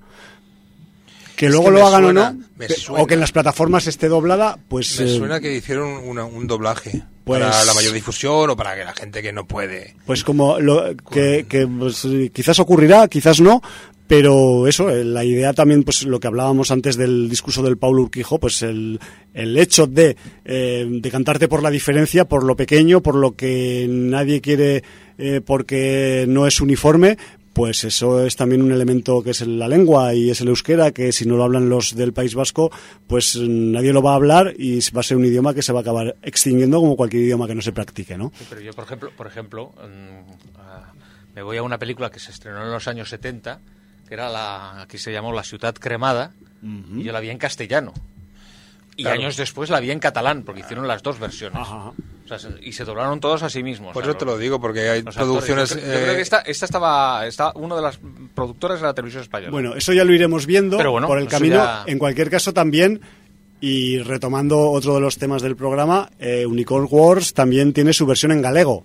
Que 1.35 1.47
Es 1.47 1.53
luego 1.53 1.67
que 1.67 1.71
lo 1.73 1.87
hagan 1.87 2.03
suena, 2.05 2.29
o 2.31 2.93
no, 2.95 3.03
o 3.03 3.07
que 3.07 3.15
en 3.15 3.21
las 3.21 3.33
plataformas 3.33 3.87
esté 3.87 4.09
doblada, 4.09 4.59
pues... 4.69 5.01
Me 5.01 5.07
eh, 5.07 5.17
suena 5.19 5.41
que 5.41 5.55
hicieron 5.57 6.07
una- 6.07 6.25
un 6.27 6.47
doblaje 6.47 7.03
Pues- 7.27 7.41
para 7.41 7.65
la 7.65 7.75
mayor 7.75 7.93
difusión 7.93 8.51
o 8.51 8.57
para 8.57 8.77
que 8.77 8.85
la 8.85 8.95
gente 8.95 9.21
que 9.21 9.33
no 9.33 9.49
puede... 9.49 9.97
Pues 10.07 10.23
como 10.23 10.61
lo, 10.61 10.95
que, 11.11 11.45
que, 11.49 11.67
pues, 11.67 12.07
quizás 12.33 12.61
ocurrirá, 12.61 13.09
quizás 13.09 13.41
no, 13.41 13.61
pero 14.07 14.69
eso, 14.69 14.89
eh, 14.91 15.05
la 15.05 15.25
idea 15.25 15.53
también, 15.53 15.83
pues 15.83 16.05
lo 16.05 16.21
que 16.21 16.29
hablábamos 16.29 16.71
antes 16.71 16.97
del 16.97 17.29
discurso 17.29 17.65
del 17.65 17.79
Paulo 17.79 18.03
Urquijo, 18.03 18.39
pues 18.39 18.63
el, 18.63 19.01
el 19.35 19.59
hecho 19.59 19.89
de 19.89 20.17
eh, 20.45 20.87
decantarte 20.89 21.49
por 21.49 21.65
la 21.65 21.71
diferencia, 21.71 22.27
por 22.27 22.45
lo 22.45 22.55
pequeño, 22.55 23.03
por 23.03 23.17
lo 23.17 23.35
que 23.35 23.87
nadie 23.89 24.41
quiere 24.41 24.85
eh, 25.19 25.41
porque 25.45 26.27
no 26.29 26.47
es 26.47 26.61
uniforme, 26.61 27.19
pues 27.57 27.85
eso 27.85 28.23
es 28.27 28.37
también 28.37 28.61
un 28.61 28.71
elemento 28.71 29.23
que 29.23 29.31
es 29.31 29.41
la 29.47 29.67
lengua 29.67 30.13
y 30.13 30.29
es 30.29 30.43
el 30.43 30.49
euskera, 30.49 30.91
que 30.91 31.11
si 31.11 31.25
no 31.25 31.39
lo 31.39 31.45
hablan 31.45 31.71
los 31.71 31.97
del 31.97 32.13
País 32.13 32.35
Vasco, 32.35 32.71
pues 33.07 33.35
mm, 33.35 33.73
nadie 33.73 33.95
lo 33.95 34.03
va 34.03 34.13
a 34.13 34.17
hablar 34.17 34.53
y 34.59 34.79
va 34.91 35.01
a 35.01 35.03
ser 35.03 35.17
un 35.17 35.25
idioma 35.25 35.55
que 35.55 35.63
se 35.63 35.73
va 35.73 35.79
a 35.79 35.81
acabar 35.81 36.17
extinguiendo 36.21 36.79
como 36.81 36.97
cualquier 36.97 37.23
idioma 37.23 37.47
que 37.47 37.55
no 37.55 37.63
se 37.63 37.73
practique, 37.73 38.19
¿no? 38.19 38.31
Sí, 38.37 38.45
Pero 38.51 38.61
yo, 38.61 38.75
por 38.75 38.85
ejemplo, 38.85 39.11
por 39.17 39.27
ejemplo 39.27 39.73
mm, 39.75 40.59
ah, 40.59 40.93
me 41.35 41.43
voy 41.43 41.57
a 41.57 41.63
una 41.63 41.79
película 41.79 42.11
que 42.11 42.21
se 42.21 42.31
estrenó 42.31 42.63
en 42.63 42.71
los 42.71 42.87
años 42.89 43.09
70, 43.09 43.59
que 44.07 44.13
era 44.13 44.29
la 44.29 44.83
aquí 44.83 44.99
se 44.99 45.11
llamó 45.11 45.33
La 45.33 45.43
Ciudad 45.43 45.75
Cremada, 45.75 46.33
y 46.63 47.05
yo 47.05 47.13
la 47.13 47.21
vi 47.21 47.31
en 47.31 47.39
castellano. 47.39 47.95
Y 48.97 49.05
Claro. 49.05 49.19
años 49.19 49.39
después 49.39 49.71
la 49.71 49.81
vi 49.81 49.93
en 49.93 49.99
catalán, 49.99 50.43
porque 50.43 50.61
hicieron 50.61 50.87
las 50.87 51.03
dos 51.03 51.19
versiones. 51.19 51.59
Ajá. 51.59 51.95
O 52.27 52.29
sea, 52.29 52.39
se- 52.39 52.49
y 52.61 52.73
se 52.73 52.85
doblaron 52.85 53.21
todos 53.21 53.43
a 53.45 53.49
sí 53.49 53.63
mismos. 53.63 53.95
Por 53.95 54.03
O 54.03 54.05
sea, 54.05 54.11
eso 54.11 54.19
te 54.19 54.25
los- 54.25 54.35
lo 54.35 54.39
digo, 54.39 54.61
porque 54.61 54.81
hay 54.91 54.99
actores. 54.99 55.17
producciones... 55.17 55.71
Yo, 55.71 55.77
creo- 55.77 55.87
yo 55.87 55.93
creo 56.01 56.13
eh, 56.13 56.17
que 56.17 56.23
esta, 56.23 56.39
esta 56.41 56.65
estaba, 56.67 57.27
esta, 57.27 57.53
una 57.55 57.77
de 57.77 57.83
las 57.83 57.99
productoras 58.35 58.81
de 58.81 58.87
la 58.87 58.95
televisión 58.95 59.23
española. 59.23 59.51
Bueno, 59.53 59.75
eso 59.77 59.93
ya 59.93 60.05
lo 60.05 60.13
iremos 60.13 60.45
viendo 60.45 60.77
Pero 60.77 60.91
bueno, 60.91 61.07
por 61.07 61.19
el 61.19 61.29
camino. 61.29 61.55
ya- 61.57 61.85
En 61.87 61.99
cualquier 61.99 62.29
caso, 62.29 62.53
también, 62.53 63.01
y 63.61 63.99
retomando 64.01 64.71
otro 64.71 64.95
de 64.97 65.01
los 65.01 65.17
temas 65.19 65.41
del 65.41 65.57
programa, 65.57 66.11
eh, 66.19 66.45
Unicorn 66.47 66.89
Wars 66.91 67.33
también 67.33 67.73
tiene 67.73 67.93
su 67.93 68.05
versión 68.07 68.33
en 68.33 68.43
galego. 68.43 68.85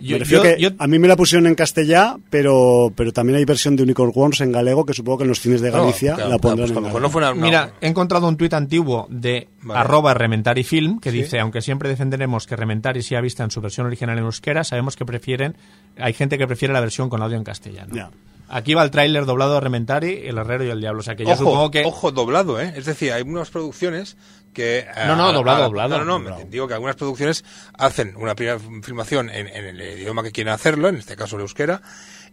Yo- 0.00 0.12
me 0.16 0.18
refiero 0.20 0.44
yo- 0.44 0.50
que 0.56 0.62
yo- 0.62 0.70
a 0.78 0.86
mí 0.86 0.98
me 0.98 1.08
la 1.08 1.16
pusieron 1.16 1.46
en 1.46 1.54
castellá, 1.54 2.16
pero, 2.30 2.92
pero 2.96 3.12
también 3.12 3.36
hay 3.38 3.44
versión 3.44 3.76
de 3.76 3.82
Unicorn 3.82 4.12
Wars 4.14 4.40
en 4.40 4.52
galego 4.52 4.84
que 4.84 4.94
supongo 4.94 5.18
que 5.18 5.24
en 5.24 5.28
los 5.28 5.40
cines 5.40 5.60
de 5.60 5.70
Galicia 5.70 6.12
No, 6.12 6.18
la 6.18 6.24
claro, 6.24 6.38
pondrán 6.40 6.68
pues 6.72 6.76
en 6.96 7.02
no 7.02 7.10
fue 7.10 7.20
una- 7.22 7.34
no. 7.34 7.40
Mira, 7.42 7.72
he 7.80 7.88
encontrado 7.88 8.26
un 8.28 8.36
tuit 8.36 8.52
antiguo 8.54 9.06
de 9.10 9.48
Vale. 9.62 9.80
arroba 9.80 10.14
Rementari 10.14 10.64
Film 10.64 11.00
que 11.00 11.10
dice, 11.12 11.38
aunque 11.40 11.60
siempre 11.62 11.88
defenderemos 11.88 12.46
que 12.46 12.56
Rementari 12.56 13.02
sea 13.02 13.20
vista 13.20 13.44
en 13.44 13.50
su 13.50 13.60
versión 13.60 13.86
original 13.86 14.18
en 14.18 14.24
euskera, 14.24 14.64
sabemos 14.64 14.96
que 14.96 15.04
prefieren, 15.04 15.56
hay 15.98 16.12
gente 16.12 16.38
que 16.38 16.46
prefiere 16.46 16.72
la 16.74 16.80
versión 16.80 17.08
con 17.08 17.22
audio 17.22 17.36
en 17.36 17.44
castellano. 17.44 17.94
Ya. 17.94 18.10
Aquí 18.52 18.74
va 18.74 18.82
el 18.82 18.90
tráiler 18.90 19.24
doblado 19.26 19.54
de 19.54 19.60
Rementari, 19.60 20.22
El 20.26 20.36
Herrero 20.38 20.64
y 20.64 20.70
el 20.70 20.80
Diablo. 20.80 21.00
O 21.00 21.02
sea 21.02 21.14
que 21.14 21.24
yo 21.24 21.30
ojo, 21.30 21.38
supongo 21.38 21.70
que... 21.70 21.84
ojo, 21.84 22.10
doblado, 22.10 22.60
¿eh? 22.60 22.72
Es 22.76 22.84
decir, 22.84 23.12
hay 23.12 23.22
unas 23.22 23.48
producciones 23.50 24.16
que... 24.52 24.78
eh, 24.80 24.86
No, 25.06 25.14
no, 25.16 25.28
a- 25.28 25.32
doblado, 25.32 25.62
a- 25.62 25.66
doblado. 25.66 25.98
No, 25.98 26.04
no, 26.04 26.18
no, 26.18 26.24
Doblado. 26.30 26.44
digo 26.50 26.66
que 26.68 26.74
algunas 26.74 26.96
producciones 26.96 27.44
hacen 27.78 28.14
una 28.16 28.34
primera 28.34 28.58
filmación 28.82 29.30
en, 29.30 29.46
en 29.46 29.64
el 29.66 29.80
idioma 30.00 30.22
que 30.24 30.32
quieren 30.32 30.52
hacerlo, 30.52 30.88
en 30.88 30.96
este 30.96 31.14
caso 31.16 31.36
el 31.36 31.42
euskera, 31.42 31.80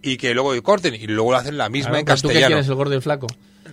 y 0.02 0.18
que 0.18 0.34
luego 0.34 0.52
corten 0.64 0.96
y 0.96 1.06
luego 1.08 1.32
lo 1.32 1.38
hacen 1.38 1.58
la 1.58 1.70
misma 1.70 1.92
Claro, 1.92 2.00
en 2.00 2.06
pero 2.06 2.16
¿Tú 2.18 2.28
qué 2.30 2.34
castellano. 2.34 2.48
quieres, 2.56 2.68
el 2.68 2.76
gordo 2.76 2.94
y 2.94 2.96
el 2.96 3.02
flaco? 3.04 3.28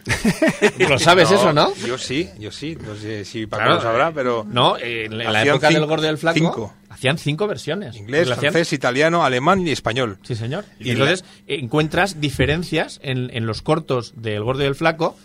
lo 0.89 0.99
sabes 0.99 1.31
eso, 1.31 1.53
¿no? 1.53 1.75
Yo 1.87 1.97
sí, 1.99 2.29
yo 2.39 2.51
sí. 2.51 2.77
No 2.87 2.95
sé 2.97 3.25
si 3.25 3.47
Paco 3.47 3.63
Claro, 3.63 3.75
lo 3.77 3.81
sabrá, 3.83 4.13
pero... 4.13 4.47
No, 4.49 4.77
eh, 4.77 5.07
en 5.07 5.19
la 5.19 5.43
época 5.45 5.69
del 5.69 5.77
cinco- 5.77 5.89
gordo 5.89 6.07
y 6.07 6.09
el 6.09 6.19
flaco 6.19 6.39
cinco. 6.39 6.75
hacían 6.91 7.19
cinco 7.19 7.47
versiones. 7.47 7.97
Inglés, 7.97 8.31
hacían- 8.31 8.53
francés, 8.53 8.73
italiano, 8.73 9.25
alemán 9.25 9.67
y 9.67 9.71
español. 9.73 10.19
Sí, 10.23 10.35
señor. 10.35 10.65
Y 10.79 10.89
Y 10.89 10.91
entonces 10.93 11.25
eh, 11.47 11.59
encuentras 11.61 12.21
diferencias 12.21 13.01
en, 13.03 13.31
en 13.35 13.47
los 13.47 13.63
cortos 13.63 14.13
del 14.17 14.43
gordo 14.43 14.63
y 14.63 14.67
el 14.67 14.75
flaco 14.75 15.17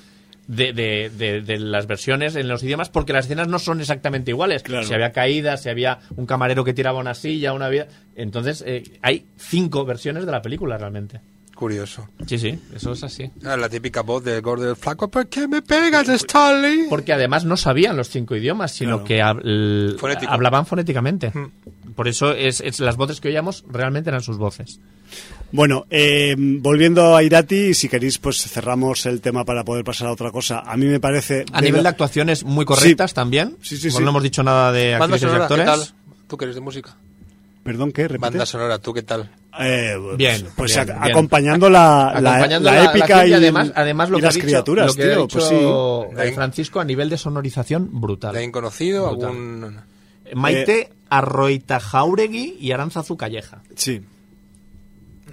de, 0.48 0.74
de- 0.74 1.12
de- 1.16 1.42
de 1.42 1.60
las 1.60 1.86
versiones 1.86 2.36
en 2.36 2.48
los 2.48 2.64
idiomas 2.64 2.90
porque 2.90 3.14
las 3.14 3.26
escenas 3.26 3.48
no 3.48 3.60
son 3.60 3.82
exactamente 3.82 4.32
iguales. 4.32 4.64
Claro. 4.64 4.86
Si 4.88 4.94
había 4.94 5.12
caídas, 5.12 5.62
si 5.64 5.70
había 5.70 6.00
un 6.16 6.26
camarero 6.26 6.64
que 6.64 6.74
tiraba 6.74 7.00
una 7.00 7.14
silla, 7.14 7.54
una 7.54 7.70
vida... 7.70 7.88
Entonces 8.16 8.64
eh, 8.66 8.84
hay 9.02 9.26
cinco 9.38 9.86
versiones 9.86 10.26
de 10.26 10.32
la 10.32 10.42
película 10.42 10.78
realmente. 10.78 11.22
Curioso. 11.60 12.08
Sí, 12.26 12.40
sí, 12.40 12.58
eso 12.74 12.94
es 12.94 13.04
así. 13.04 13.30
Ah, 13.44 13.58
La 13.58 13.68
típica 13.68 14.00
voz 14.02 14.24
del 14.24 14.42
gordo 14.42 14.64
del 14.64 14.78
flaco. 14.78 15.10
¿Por 15.12 15.28
qué 15.28 15.46
me 15.46 15.62
pegas, 15.62 16.08
Stanley? 16.08 16.86
Porque 16.90 17.12
además 17.12 17.44
no 17.44 17.58
sabían 17.58 17.98
los 17.98 18.08
cinco 18.08 18.34
idiomas, 18.38 18.72
sino 18.72 19.04
Claro. 19.04 19.42
que 19.42 19.98
Fonético. 20.00 20.32
hablaban 20.32 20.66
fonéticamente. 20.66 21.32
Mm. 21.34 21.92
Por 21.98 22.08
eso 22.08 22.32
es, 22.32 22.62
es- 22.62 22.80
las 22.80 22.96
voces 22.96 23.20
que 23.20 23.28
oíamos 23.28 23.66
realmente 23.70 24.10
eran 24.10 24.22
sus 24.22 24.38
voces. 24.38 24.80
Bueno, 25.52 25.86
eh, 25.90 26.34
volviendo 26.38 27.14
a 27.18 27.24
Irati, 27.24 27.74
si 27.74 27.90
queréis, 27.90 28.20
pues 28.20 28.38
cerramos 28.42 29.06
el 29.06 29.20
tema 29.20 29.44
para 29.44 29.66
poder 29.66 29.84
pasar 29.84 30.08
a 30.08 30.14
otra 30.14 30.32
cosa. 30.32 30.60
A 30.62 30.78
mí 30.78 30.86
me 30.86 31.02
parece... 31.02 31.44
A 31.52 31.60
nivel 31.60 31.84
de 31.84 31.90
actuaciones 31.90 32.46
muy 32.46 32.64
correctas 32.64 33.14
también. 33.14 33.58
Sí, 33.62 33.76
sí, 33.76 33.92
sí. 33.92 34.02
No 34.02 34.12
hemos 34.12 34.24
dicho 34.24 34.44
nada 34.44 34.72
de 34.72 34.96
actrices 34.96 35.24
y 35.24 35.26
sonora, 35.26 35.40
¿qué 35.50 35.54
actores. 35.62 35.66
tal? 35.66 35.96
¿Tú 36.30 36.38
que 36.38 36.46
eres 36.46 36.56
de 36.56 36.62
música? 36.62 36.96
Perdón, 37.64 37.92
¿qué? 37.92 38.04
¿Repite? 38.08 38.18
Banda 38.30 38.46
sonora, 38.46 38.80
¿tú 38.80 38.94
qué 38.94 39.04
tal? 39.04 39.30
Eh, 39.60 39.96
Bien, 40.16 40.48
pues 40.56 40.76
bien, 40.76 40.86
bien. 40.86 40.98
acompañando 41.02 41.70
la, 41.70 42.14
la- 42.22 42.30
Acompañando 42.36 42.70
la 42.70 42.76
la, 42.76 42.84
la 42.84 42.90
épica 42.92 43.26
y, 43.26 43.30
y 43.32 43.34
además, 43.34 43.72
además 43.76 44.10
lo 44.10 44.18
y 44.18 44.22
que 44.22 44.26
las 44.28 44.36
ha 44.36 44.38
dicho, 44.38 44.46
criaturas, 44.48 44.88
lo 44.88 44.94
que 44.94 45.02
tío. 45.04 45.12
ha 45.12 45.22
dicho 45.24 46.08
pues 46.14 46.28
sí. 46.30 46.34
Francisco 46.36 46.80
a 46.80 46.86
nivel 46.86 47.10
de 47.10 47.18
sonorización 47.18 47.90
brutal. 48.00 48.34
¿De 48.36 48.52
conocido? 48.52 49.10
Brutal. 49.10 49.30
¿Algún...? 49.30 49.78
Maite 50.36 50.80
Eh, 50.82 50.90
Arroita 51.10 51.80
Jauregui 51.80 52.58
y 52.60 52.72
Aranzazu 52.72 53.18
Calleja. 53.18 53.64
Sí. 53.76 54.02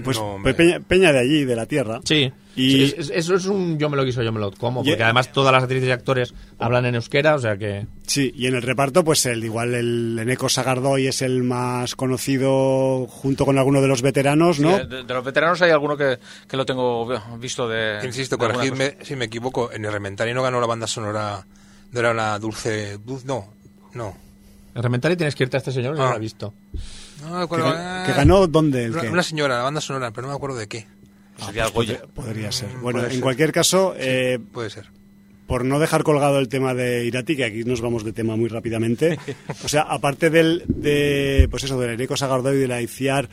Pues 0.02 0.16
No, 0.18 0.34
hombre. 0.34 0.54
Peña, 0.54 0.80
Peña 0.80 1.12
de 1.12 1.18
allí, 1.20 1.44
de 1.44 1.56
la 1.56 1.66
tierra. 1.66 2.00
Sí. 2.04 2.32
Y- 2.54 2.70
Sí, 2.70 2.82
es- 2.84 2.94
es- 2.98 3.10
eso 3.14 3.34
es 3.34 3.44
un 3.46 3.78
yo 3.78 3.90
me 3.90 3.96
lo 3.98 4.04
quiso, 4.04 4.22
yo 4.22 4.32
me 4.32 4.40
lo 4.40 4.50
como, 4.52 4.82
Y- 4.82 4.88
porque 4.88 5.02
además 5.04 5.30
todas 5.30 5.52
las 5.52 5.62
actrices 5.64 5.88
y 5.88 5.92
actores 5.92 6.32
hablan 6.58 6.86
en 6.86 6.94
euskera, 6.94 7.34
o 7.34 7.38
sea 7.38 7.58
que... 7.58 7.86
Sí, 8.06 8.32
y 8.34 8.46
en 8.46 8.54
el 8.54 8.62
reparto, 8.62 9.04
pues 9.04 9.26
el 9.26 9.44
igual 9.44 9.74
el 9.74 10.18
Eneco 10.18 10.48
Sagardoy 10.48 11.06
es 11.06 11.20
el 11.20 11.42
más 11.42 11.94
conocido 11.96 13.06
junto 13.08 13.44
con 13.44 13.58
alguno 13.58 13.82
de 13.82 13.88
los 13.88 14.00
veteranos, 14.00 14.58
¿no? 14.58 14.78
Sí, 14.78 14.86
de, 14.86 15.04
de 15.04 15.14
los 15.14 15.24
veteranos 15.24 15.60
hay 15.60 15.70
alguno 15.70 15.96
que, 15.98 16.18
que 16.48 16.56
lo 16.56 16.64
tengo 16.64 17.06
visto 17.38 17.68
de. 17.68 18.00
Insisto, 18.04 18.36
de 18.36 18.40
corregidme 18.46 18.96
si 19.02 19.16
me 19.16 19.26
equivoco. 19.26 19.70
En 19.70 19.84
el 19.84 19.92
Rementari 19.92 20.32
no 20.32 20.42
ganó 20.42 20.60
la 20.60 20.66
banda 20.66 20.86
sonora. 20.86 21.44
No 21.92 22.00
era 22.00 22.10
una 22.12 22.38
dulce. 22.38 22.98
dulce 23.04 23.26
no, 23.26 23.52
no. 23.94 24.16
En 24.74 24.82
Rementari 24.82 25.16
tienes 25.16 25.34
que 25.34 25.44
irte 25.44 25.56
a 25.56 25.58
este 25.58 25.72
señor, 25.72 25.96
no 25.96 26.04
Ah. 26.06 26.10
lo 26.10 26.16
he 26.16 26.20
visto. 26.20 26.54
No 27.22 27.30
me 27.30 27.36
que, 27.36 27.42
acuerdo. 27.42 27.72
que 28.06 28.12
ganó 28.12 28.46
dónde 28.46 28.84
el 28.84 28.92
Una, 28.92 29.00
qué? 29.02 29.08
una 29.10 29.22
señora, 29.22 29.56
la 29.58 29.62
banda 29.64 29.80
sonora, 29.80 30.10
pero 30.10 30.26
no 30.26 30.32
me 30.32 30.36
acuerdo 30.36 30.56
de 30.56 30.66
qué. 30.68 30.86
Sería 31.44 31.64
el 31.66 31.70
Goya. 31.72 32.00
Podría 32.14 32.50
ser. 32.52 32.68
Bueno, 32.82 32.98
puede 32.98 33.06
en 33.08 33.12
ser. 33.14 33.20
cualquier 33.22 33.52
caso, 33.52 33.94
eh, 33.98 34.38
Puede 34.52 34.70
ser. 34.70 34.86
por 35.46 35.64
no 35.64 35.78
dejar 35.78 36.02
colgado 36.02 36.38
el 36.38 36.48
tema 36.48 36.72
de 36.74 37.04
Irati, 37.04 37.36
que 37.36 37.44
aquí 37.44 37.64
nos 37.64 37.80
vamos 37.82 38.04
de 38.04 38.12
tema 38.12 38.36
muy 38.36 38.48
rápidamente, 38.48 39.18
o 39.64 39.68
sea, 39.68 39.82
aparte 39.82 40.30
del, 40.30 40.64
de, 40.66 41.46
pues 41.50 41.64
eso, 41.64 41.78
del 41.78 41.90
Eneco 41.90 42.16
Sagardoy, 42.16 42.56
de 42.56 42.68
la 42.68 42.80
Iciar 42.80 43.28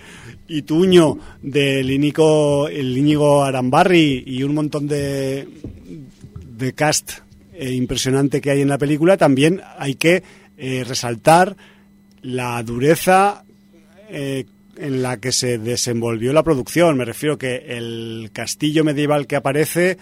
Ituño, 0.49 1.18
del 1.41 1.89
Íñigo, 1.89 2.68
el 2.68 2.97
Íñigo 2.97 3.43
Arambarri 3.43 4.23
y 4.27 4.43
un 4.43 4.53
montón 4.53 4.88
de, 4.88 5.47
de 6.57 6.73
cast 6.73 7.19
eh, 7.53 7.72
impresionante 7.72 8.41
que 8.41 8.51
hay 8.51 8.61
en 8.61 8.69
la 8.69 8.77
película, 8.77 9.15
también 9.18 9.61
hay 9.77 9.95
que 9.95 10.23
eh, 10.57 10.84
resaltar 10.85 11.55
la 12.22 12.61
dureza 12.64 13.43
eh, 14.14 14.45
en 14.77 15.02
la 15.02 15.18
que 15.18 15.31
se 15.31 15.57
desenvolvió 15.57 16.34
la 16.34 16.44
producción. 16.44 16.98
Me 16.98 17.06
refiero 17.06 17.38
que 17.38 17.77
el 17.77 18.30
castillo 18.31 18.84
medieval 18.84 19.27
que 19.27 19.35
aparece 19.35 19.98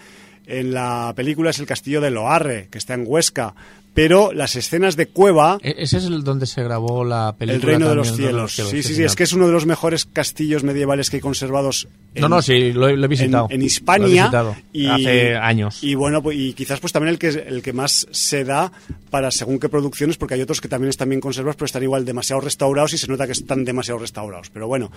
en 0.46 0.74
la 0.74 1.12
película 1.16 1.50
es 1.50 1.58
el 1.58 1.66
castillo 1.66 2.00
de 2.00 2.10
Loarre, 2.10 2.68
que 2.70 2.78
está 2.78 2.94
en 2.94 3.04
Huesca. 3.06 3.54
Pero 3.94 4.32
las 4.32 4.56
escenas 4.56 4.96
de 4.96 5.06
cueva, 5.08 5.58
E- 5.62 5.74
Ese 5.78 5.98
es 5.98 6.04
el 6.04 6.24
donde 6.24 6.46
se 6.46 6.62
grabó 6.62 7.04
la 7.04 7.34
película. 7.38 7.56
el 7.56 7.62
reino 7.62 7.88
de 7.90 7.94
los 7.94 8.16
cielos. 8.16 8.54
Sí, 8.56 8.82
sí, 8.82 8.94
sí, 8.94 9.02
es 9.02 9.14
que 9.14 9.24
es 9.24 9.32
uno 9.34 9.46
de 9.46 9.52
los 9.52 9.66
mejores 9.66 10.06
castillos 10.06 10.64
medievales 10.64 11.10
que 11.10 11.16
hay 11.16 11.20
conservados. 11.20 11.88
No, 12.14 12.28
no, 12.28 12.40
sí, 12.40 12.72
lo 12.72 12.88
he, 12.88 12.96
lo 12.96 13.02
he 13.02 13.04
en, 13.04 13.10
visitado. 13.10 13.46
en 13.50 13.58
Lo 13.58 13.62
he 13.62 13.66
Hispania 13.66 14.22
visitado. 14.24 14.56
Hace 14.94 15.36
años. 15.36 15.82
y 15.84 15.94
bueno 15.94 16.22
pues, 16.22 16.38
y 16.38 16.52
quizás 16.54 16.80
pues 16.80 16.92
también 16.92 17.12
el 17.12 17.18
que 17.18 17.28
el 17.28 17.60
que 17.62 17.72
más 17.74 18.06
se 18.10 18.44
da 18.44 18.72
para 19.10 19.30
según 19.30 19.58
qué 19.58 19.68
producciones 19.68 20.16
porque 20.16 20.34
hay 20.34 20.42
otros 20.42 20.60
que 20.62 20.68
también 20.68 20.88
están 20.90 21.08
bien 21.10 21.20
conservados 21.20 21.56
pero 21.56 21.66
están 21.66 21.82
igual 21.82 22.04
demasiado 22.06 22.40
restaurados 22.40 22.92
y 22.94 22.98
se 22.98 23.08
nota 23.08 23.26
que 23.26 23.32
están 23.32 23.64
demasiado 23.64 23.98
restaurados 23.98 24.50
pero 24.50 24.66
bueno 24.68 24.90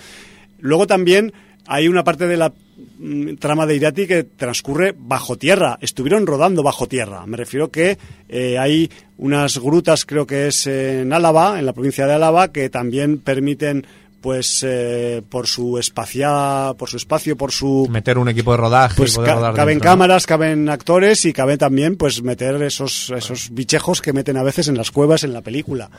luego 0.60 0.88
también 0.88 1.34
hay 1.68 1.88
una 1.88 2.04
parte 2.04 2.28
de 2.28 2.38
la 2.38 2.54
mm, 3.00 3.36
trama 3.36 3.66
de 3.66 3.76
Irati 3.76 4.06
que 4.08 4.24
transcurre 4.24 4.94
bajo 4.98 5.36
tierra 5.38 5.78
estuvieron 5.82 6.28
rodando 6.28 6.62
bajo 6.64 6.88
tierra 6.88 7.26
me 7.26 7.38
refiero 7.38 7.70
que 7.72 7.98
eh, 8.30 8.58
hay 8.60 8.90
unas 9.18 9.58
grutas 9.60 10.06
creo 10.06 10.28
que 10.28 10.48
es 10.48 10.68
en 10.68 11.12
Álava 11.14 11.58
en 11.60 11.66
la 11.66 11.74
provincia 11.74 12.06
de 12.06 12.14
Álava 12.14 12.50
que 12.52 12.70
también 12.70 13.18
permiten 13.20 13.86
pues 14.22 14.64
eh, 14.68 15.22
por 15.30 15.46
su 15.48 15.78
espacia 15.78 16.74
por 16.78 16.90
su 16.90 16.98
espacio 16.98 17.36
por 17.38 17.52
su 17.52 17.88
Meter 17.92 18.18
un 18.18 18.28
equipo 18.30 18.52
de 18.52 18.58
rodaje. 18.58 18.96
pues 18.98 19.16
poder 19.16 19.30
ca- 19.30 19.36
rodar 19.36 19.54
caben 19.56 19.80
cámaras, 19.80 20.26
caben 20.26 20.68
actores 20.70 21.26
y 21.26 21.34
cabe 21.34 21.58
también 21.58 21.96
pues 21.96 22.24
meter 22.24 22.62
esos 22.64 23.12
esos 23.16 23.50
bichejos 23.52 24.02
que 24.02 24.14
meten 24.14 24.38
a 24.38 24.44
veces 24.44 24.68
en 24.68 24.78
las 24.78 24.90
cuevas 24.92 25.24
en 25.24 25.32
la 25.34 25.42
película. 25.42 25.90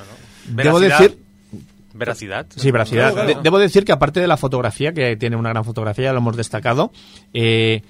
Debo 0.48 0.80
decir, 0.80 1.18
Veracidad. 1.97 2.47
Sí, 2.56 2.70
veracidad. 2.70 3.12
Claro, 3.12 3.27
claro. 3.27 3.35
De- 3.39 3.43
debo 3.43 3.59
decir 3.59 3.85
que 3.85 3.93
aparte 3.93 4.20
de 4.20 4.27
la 4.27 4.36
fotografía, 4.36 4.93
que 4.93 5.16
tiene 5.16 5.36
una 5.36 5.51
gran 5.51 5.64
fotografía, 5.64 6.06
ya 6.06 6.12
lo 6.12 6.18
hemos 6.18 6.36
destacado, 6.36 6.93
eh, 7.32 7.82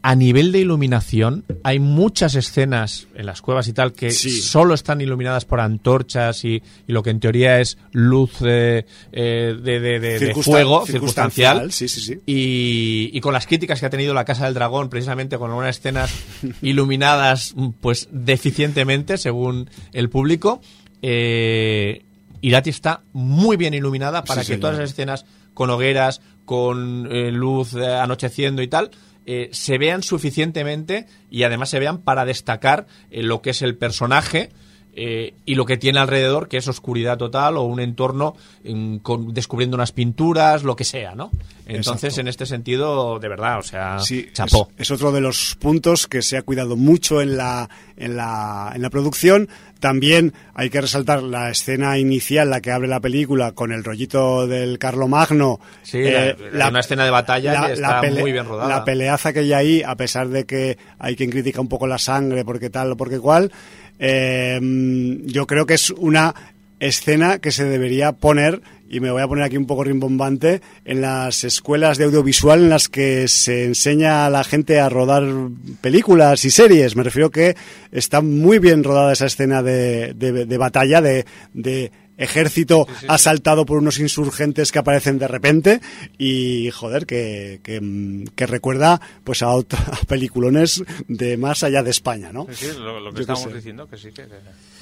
a 0.00 0.14
nivel 0.14 0.52
de 0.52 0.60
iluminación 0.60 1.44
hay 1.64 1.80
muchas 1.80 2.36
escenas 2.36 3.08
en 3.16 3.26
las 3.26 3.42
cuevas 3.42 3.66
y 3.66 3.72
tal 3.72 3.92
que 3.92 4.12
Sí. 4.12 4.30
solo 4.30 4.72
están 4.74 5.00
iluminadas 5.00 5.44
por 5.44 5.58
antorchas 5.58 6.44
y, 6.44 6.62
y 6.86 6.92
lo 6.92 7.02
que 7.02 7.10
en 7.10 7.18
teoría 7.18 7.58
es 7.60 7.78
luz 7.90 8.30
eh, 8.42 8.86
eh, 9.10 9.56
de, 9.60 9.80
de- 9.80 9.98
de- 9.98 10.18
de 10.20 10.34
fuego 10.34 10.86
circunstancial, 10.86 11.72
circunstancial. 11.72 11.72
sí, 11.72 11.88
sí, 11.88 12.00
sí. 12.00 12.20
Y, 12.26 13.10
y 13.12 13.20
con 13.20 13.32
las 13.32 13.48
críticas 13.48 13.80
que 13.80 13.86
ha 13.86 13.90
tenido 13.90 14.14
la 14.14 14.24
Casa 14.24 14.44
del 14.44 14.54
Dragón, 14.54 14.88
precisamente 14.88 15.36
con 15.36 15.50
unas 15.50 15.76
escenas 15.76 16.14
iluminadas 16.62 17.56
pues 17.80 18.08
deficientemente, 18.12 19.18
según 19.18 19.68
el 19.92 20.08
público, 20.10 20.60
eh, 21.02 22.04
Irati 22.40 22.70
está 22.70 23.02
muy 23.12 23.56
bien 23.56 23.74
iluminada 23.74 24.24
para 24.24 24.42
Sí, 24.42 24.46
que 24.48 24.54
señor. 24.54 24.60
todas 24.60 24.78
las 24.78 24.90
escenas 24.90 25.24
con 25.54 25.70
hogueras, 25.70 26.20
con 26.44 27.08
eh, 27.10 27.30
luz 27.32 27.74
eh, 27.74 27.86
anocheciendo 27.94 28.62
y 28.62 28.68
tal, 28.68 28.90
eh, 29.26 29.50
se 29.52 29.76
vean 29.76 30.02
suficientemente 30.02 31.06
y 31.30 31.42
además 31.42 31.68
se 31.68 31.78
vean 31.80 31.98
para 31.98 32.24
destacar 32.24 32.86
eh, 33.10 33.22
lo 33.22 33.42
que 33.42 33.50
es 33.50 33.60
el 33.62 33.76
personaje 33.76 34.50
eh, 35.00 35.34
y 35.46 35.54
lo 35.54 35.64
que 35.64 35.76
tiene 35.76 36.00
alrededor, 36.00 36.48
que 36.48 36.56
es 36.56 36.66
oscuridad 36.66 37.16
total 37.18 37.56
o 37.56 37.62
un 37.62 37.78
entorno 37.78 38.34
mm, 38.64 38.96
con- 38.96 39.32
descubriendo 39.32 39.76
unas 39.76 39.92
pinturas, 39.92 40.64
lo 40.64 40.74
que 40.74 40.82
sea, 40.84 41.14
¿no? 41.14 41.30
Entonces, 41.66 42.04
Exacto. 42.14 42.20
en 42.22 42.28
este 42.28 42.46
sentido, 42.46 43.18
de 43.18 43.28
verdad, 43.28 43.58
o 43.58 43.62
sea, 43.62 43.98
Sí, 44.00 44.28
chapó. 44.32 44.70
Es, 44.76 44.82
es 44.86 44.90
otro 44.90 45.12
de 45.12 45.20
los 45.20 45.54
puntos 45.60 46.06
que 46.08 46.22
se 46.22 46.36
ha 46.38 46.42
cuidado 46.42 46.76
mucho 46.76 47.20
en 47.20 47.36
la, 47.36 47.68
en 47.96 48.16
la, 48.16 48.72
en 48.74 48.80
la 48.82 48.88
producción. 48.90 49.48
También 49.78 50.32
hay 50.54 50.70
que 50.70 50.80
resaltar 50.80 51.22
la 51.22 51.50
escena 51.50 51.98
inicial, 51.98 52.48
la 52.50 52.60
que 52.62 52.72
abre 52.72 52.88
la 52.88 53.00
película, 53.00 53.52
con 53.52 53.70
el 53.70 53.84
rollito 53.84 54.46
del 54.46 54.78
Carlomagno. 54.78 55.60
Sí, 55.82 56.02
la- 56.52 56.68
una 56.70 56.80
escena 56.80 57.04
de 57.04 57.10
batalla 57.10 57.66
que 57.66 57.72
está 57.74 58.02
muy 58.02 58.32
bien 58.32 58.46
rodada. 58.46 58.68
La 58.68 58.84
peleaza 58.84 59.32
que 59.34 59.40
hay 59.40 59.52
ahí, 59.52 59.82
a 59.82 59.94
pesar 59.94 60.28
de 60.28 60.46
que 60.46 60.78
hay 60.98 61.14
quien 61.16 61.30
critica 61.30 61.60
un 61.60 61.68
poco 61.68 61.86
la 61.86 61.98
sangre, 61.98 62.44
porque 62.46 62.70
tal 62.70 62.92
o 62.92 62.96
porque 62.96 63.20
cual, 63.20 63.52
eh, 63.98 64.58
yo 65.24 65.46
creo 65.46 65.66
que 65.66 65.74
es 65.74 65.90
una 65.90 66.34
escena 66.80 67.38
que 67.38 67.50
se 67.50 67.64
debería 67.64 68.12
poner, 68.12 68.60
y 68.88 69.00
me 69.00 69.10
voy 69.10 69.20
a 69.20 69.26
poner 69.28 69.44
aquí 69.44 69.56
un 69.56 69.66
poco 69.66 69.84
rimbombante, 69.84 70.60
en 70.84 71.00
las 71.00 71.44
escuelas 71.44 71.98
de 71.98 72.04
audiovisual 72.04 72.60
en 72.60 72.70
las 72.70 72.88
que 72.88 73.26
se 73.28 73.64
enseña 73.64 74.24
a 74.24 74.30
la 74.30 74.44
gente 74.44 74.78
a 74.80 74.88
rodar 74.88 75.24
películas 75.80 76.44
y 76.44 76.50
series. 76.50 76.96
Me 76.96 77.02
refiero 77.02 77.30
que 77.30 77.56
está 77.92 78.20
muy 78.20 78.58
bien 78.60 78.84
rodada 78.84 79.12
esa 79.12 79.26
escena 79.26 79.62
de, 79.62 80.14
de- 80.14 80.46
de 80.46 80.56
batalla, 80.58 81.02
de, 81.02 81.26
de 81.52 81.90
ejército 82.18 82.86
asaltado 83.08 83.64
por 83.64 83.78
unos 83.78 83.98
insurgentes 83.98 84.72
que 84.72 84.78
aparecen 84.78 85.18
de 85.18 85.28
repente 85.28 85.80
y 86.18 86.70
joder 86.70 87.06
que, 87.06 87.60
que, 87.62 87.80
mm, 87.80 88.24
que 88.34 88.46
recuerda 88.46 89.00
pues 89.24 89.42
a, 89.42 89.48
otros 89.48 89.80
peliculones 90.08 90.82
de 91.06 91.36
más 91.36 91.62
allá 91.62 91.82
de 91.82 91.90
España 91.90 92.32
¿no? 92.32 92.46
Sí, 92.50 92.66
sí, 92.66 92.78
lo, 92.78 93.12
que 93.12 93.20
estamos 93.22 93.54
diciendo, 93.54 93.88
que 93.88 93.96
sí, 93.96 94.08
que... 94.08 94.24
que- 94.26 94.78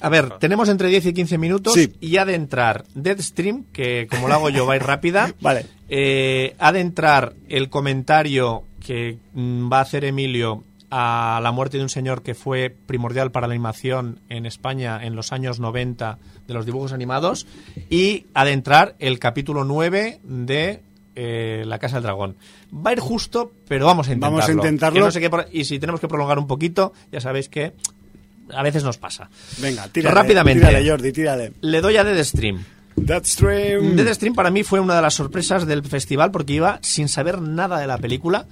A 0.00 0.08
ver, 0.08 0.38
tenemos 0.38 0.68
entre 0.68 0.88
10 0.88 1.06
y 1.06 1.12
15 1.12 1.38
minutos 1.38 1.74
Sí. 1.74 1.92
y 2.00 2.16
ha 2.16 2.24
de 2.24 2.34
entrar 2.34 2.84
Deadstream, 2.94 3.64
que 3.72 4.06
como 4.08 4.28
lo 4.28 4.34
hago 4.34 4.48
yo 4.48 4.66
va 4.66 4.74
a 4.74 4.76
ir 4.76 4.82
rápida. 4.82 5.34
Vale. 5.40 5.66
Eh, 5.88 6.54
ha 6.58 6.72
de 6.72 6.80
entrar 6.80 7.34
el 7.48 7.68
comentario 7.68 8.64
que 8.84 9.18
mm, 9.34 9.70
va 9.72 9.78
a 9.78 9.82
hacer 9.82 10.04
Emilio 10.04 10.64
a 10.90 11.40
la 11.42 11.52
muerte 11.52 11.76
de 11.76 11.82
un 11.82 11.88
señor 11.88 12.22
que 12.22 12.34
fue 12.34 12.74
primordial 12.86 13.30
para 13.30 13.46
la 13.46 13.52
animación 13.54 14.20
en 14.28 14.46
España 14.46 15.00
en 15.04 15.14
los 15.16 15.32
años 15.32 15.60
90 15.60 16.18
de 16.46 16.54
los 16.54 16.64
dibujos 16.64 16.92
animados 16.92 17.46
y 17.90 18.26
ha 18.34 18.44
de 18.44 18.52
entrar 18.52 18.94
el 18.98 19.18
capítulo 19.18 19.64
9 19.64 20.20
de 20.24 20.80
eh, 21.14 21.64
La 21.66 21.78
Casa 21.78 21.96
del 21.96 22.04
Dragón. 22.04 22.36
Va 22.74 22.90
a 22.90 22.92
ir 22.94 23.00
justo, 23.00 23.52
pero 23.68 23.86
vamos 23.86 24.08
a 24.08 24.12
intentarlo. 24.12 24.36
Vamos 24.38 24.48
a 24.48 24.52
intentarlo. 24.52 24.94
Que 24.94 25.04
no 25.04 25.10
sé 25.10 25.20
qué 25.20 25.28
pro- 25.30 25.44
y 25.52 25.64
si 25.64 25.78
tenemos 25.78 26.00
que 26.00 26.08
prolongar 26.08 26.38
un 26.38 26.46
poquito, 26.46 26.92
ya 27.12 27.20
sabéis 27.20 27.48
que 27.48 27.72
a 28.54 28.62
veces 28.62 28.82
nos 28.84 28.96
pasa. 28.98 29.28
venga 29.58 29.88
tírale, 29.88 30.14
Rápidamente. 30.14 30.60
tírale 30.66 30.88
Jordi 30.88 31.12
tírale 31.12 31.52
Le 31.60 31.80
doy 31.82 31.96
a 31.98 32.04
Deadstream. 32.04 32.64
Deadstream 32.96 33.94
Deadstream 33.96 34.34
para 34.34 34.50
mí 34.50 34.62
fue 34.64 34.80
una 34.80 34.96
de 34.96 35.02
las 35.02 35.14
sorpresas 35.14 35.66
del 35.66 35.84
festival 35.84 36.30
porque 36.30 36.54
iba 36.54 36.78
sin 36.82 37.08
saber 37.08 37.40
nada 37.40 37.78
de 37.78 37.86
la 37.86 37.98
película 37.98 38.46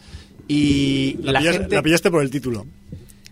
y 0.48 1.16
la, 1.22 1.32
la, 1.32 1.40
pillas- 1.40 1.52
gente... 1.58 1.74
la 1.76 1.82
pillaste 1.82 2.10
por 2.10 2.22
el 2.22 2.30
título 2.30 2.66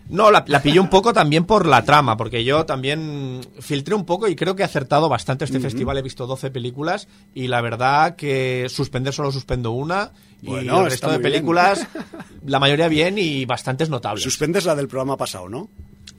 No, 0.09 0.29
la, 0.31 0.43
la 0.47 0.61
pillé 0.61 0.79
un 0.79 0.89
poco 0.89 1.13
también 1.13 1.45
por 1.45 1.65
la 1.65 1.83
trama, 1.83 2.15
porque 2.17 2.43
yo 2.43 2.65
también 2.65 3.41
filtré 3.59 3.95
un 3.95 4.05
poco 4.05 4.27
y 4.27 4.35
creo 4.35 4.55
que 4.55 4.61
he 4.61 4.65
acertado 4.65 5.09
bastante 5.09 5.45
este 5.45 5.59
festival. 5.59 5.97
He 5.97 6.01
visto 6.03 6.27
12 6.27 6.51
películas 6.51 7.07
y 7.33 7.47
la 7.47 7.61
verdad 7.61 8.15
que 8.15 8.67
suspender 8.69 9.13
solo 9.13 9.31
suspendo 9.31 9.71
una 9.71 10.11
y 10.41 10.47
Bueno, 10.47 10.79
el 10.83 10.91
resto 10.91 11.07
de 11.09 11.17
bien. 11.17 11.31
películas, 11.31 11.87
la 12.45 12.59
mayoría 12.59 12.87
bien 12.87 13.17
y 13.17 13.45
bastantes 13.45 13.89
notables. 13.89 14.23
suspendes 14.23 14.65
la 14.65 14.75
del 14.75 14.87
programa 14.87 15.17
pasado 15.17 15.49
¿no? 15.49 15.69